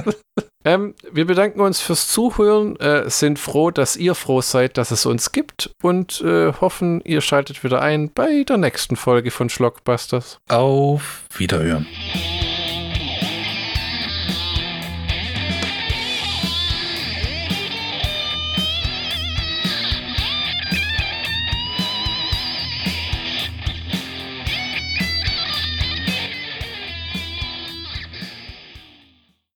Ähm, 0.65 0.95
wir 1.13 1.27
bedanken 1.27 1.61
uns 1.61 1.81
fürs 1.81 2.09
Zuhören, 2.09 2.77
äh, 2.81 3.11
sind 3.11 3.39
froh, 3.39 3.71
dass 3.71 3.97
ihr 3.97 4.15
froh 4.15 4.41
seid, 4.41 4.79
dass 4.79 4.91
es 4.91 5.05
uns 5.05 5.33
gibt 5.33 5.71
und 5.83 6.23
äh, 6.23 6.53
hoffen, 6.53 7.03
ihr 7.05 7.21
schaltet 7.21 7.63
wieder 7.65 7.83
ein 7.83 8.11
bei 8.11 8.45
der 8.45 8.57
nächsten 8.57 8.97
Folge 8.97 9.31
von 9.31 9.51
Schlockbusters. 9.51 10.39
Auf 10.49 11.25
Wiederhören. 11.37 11.87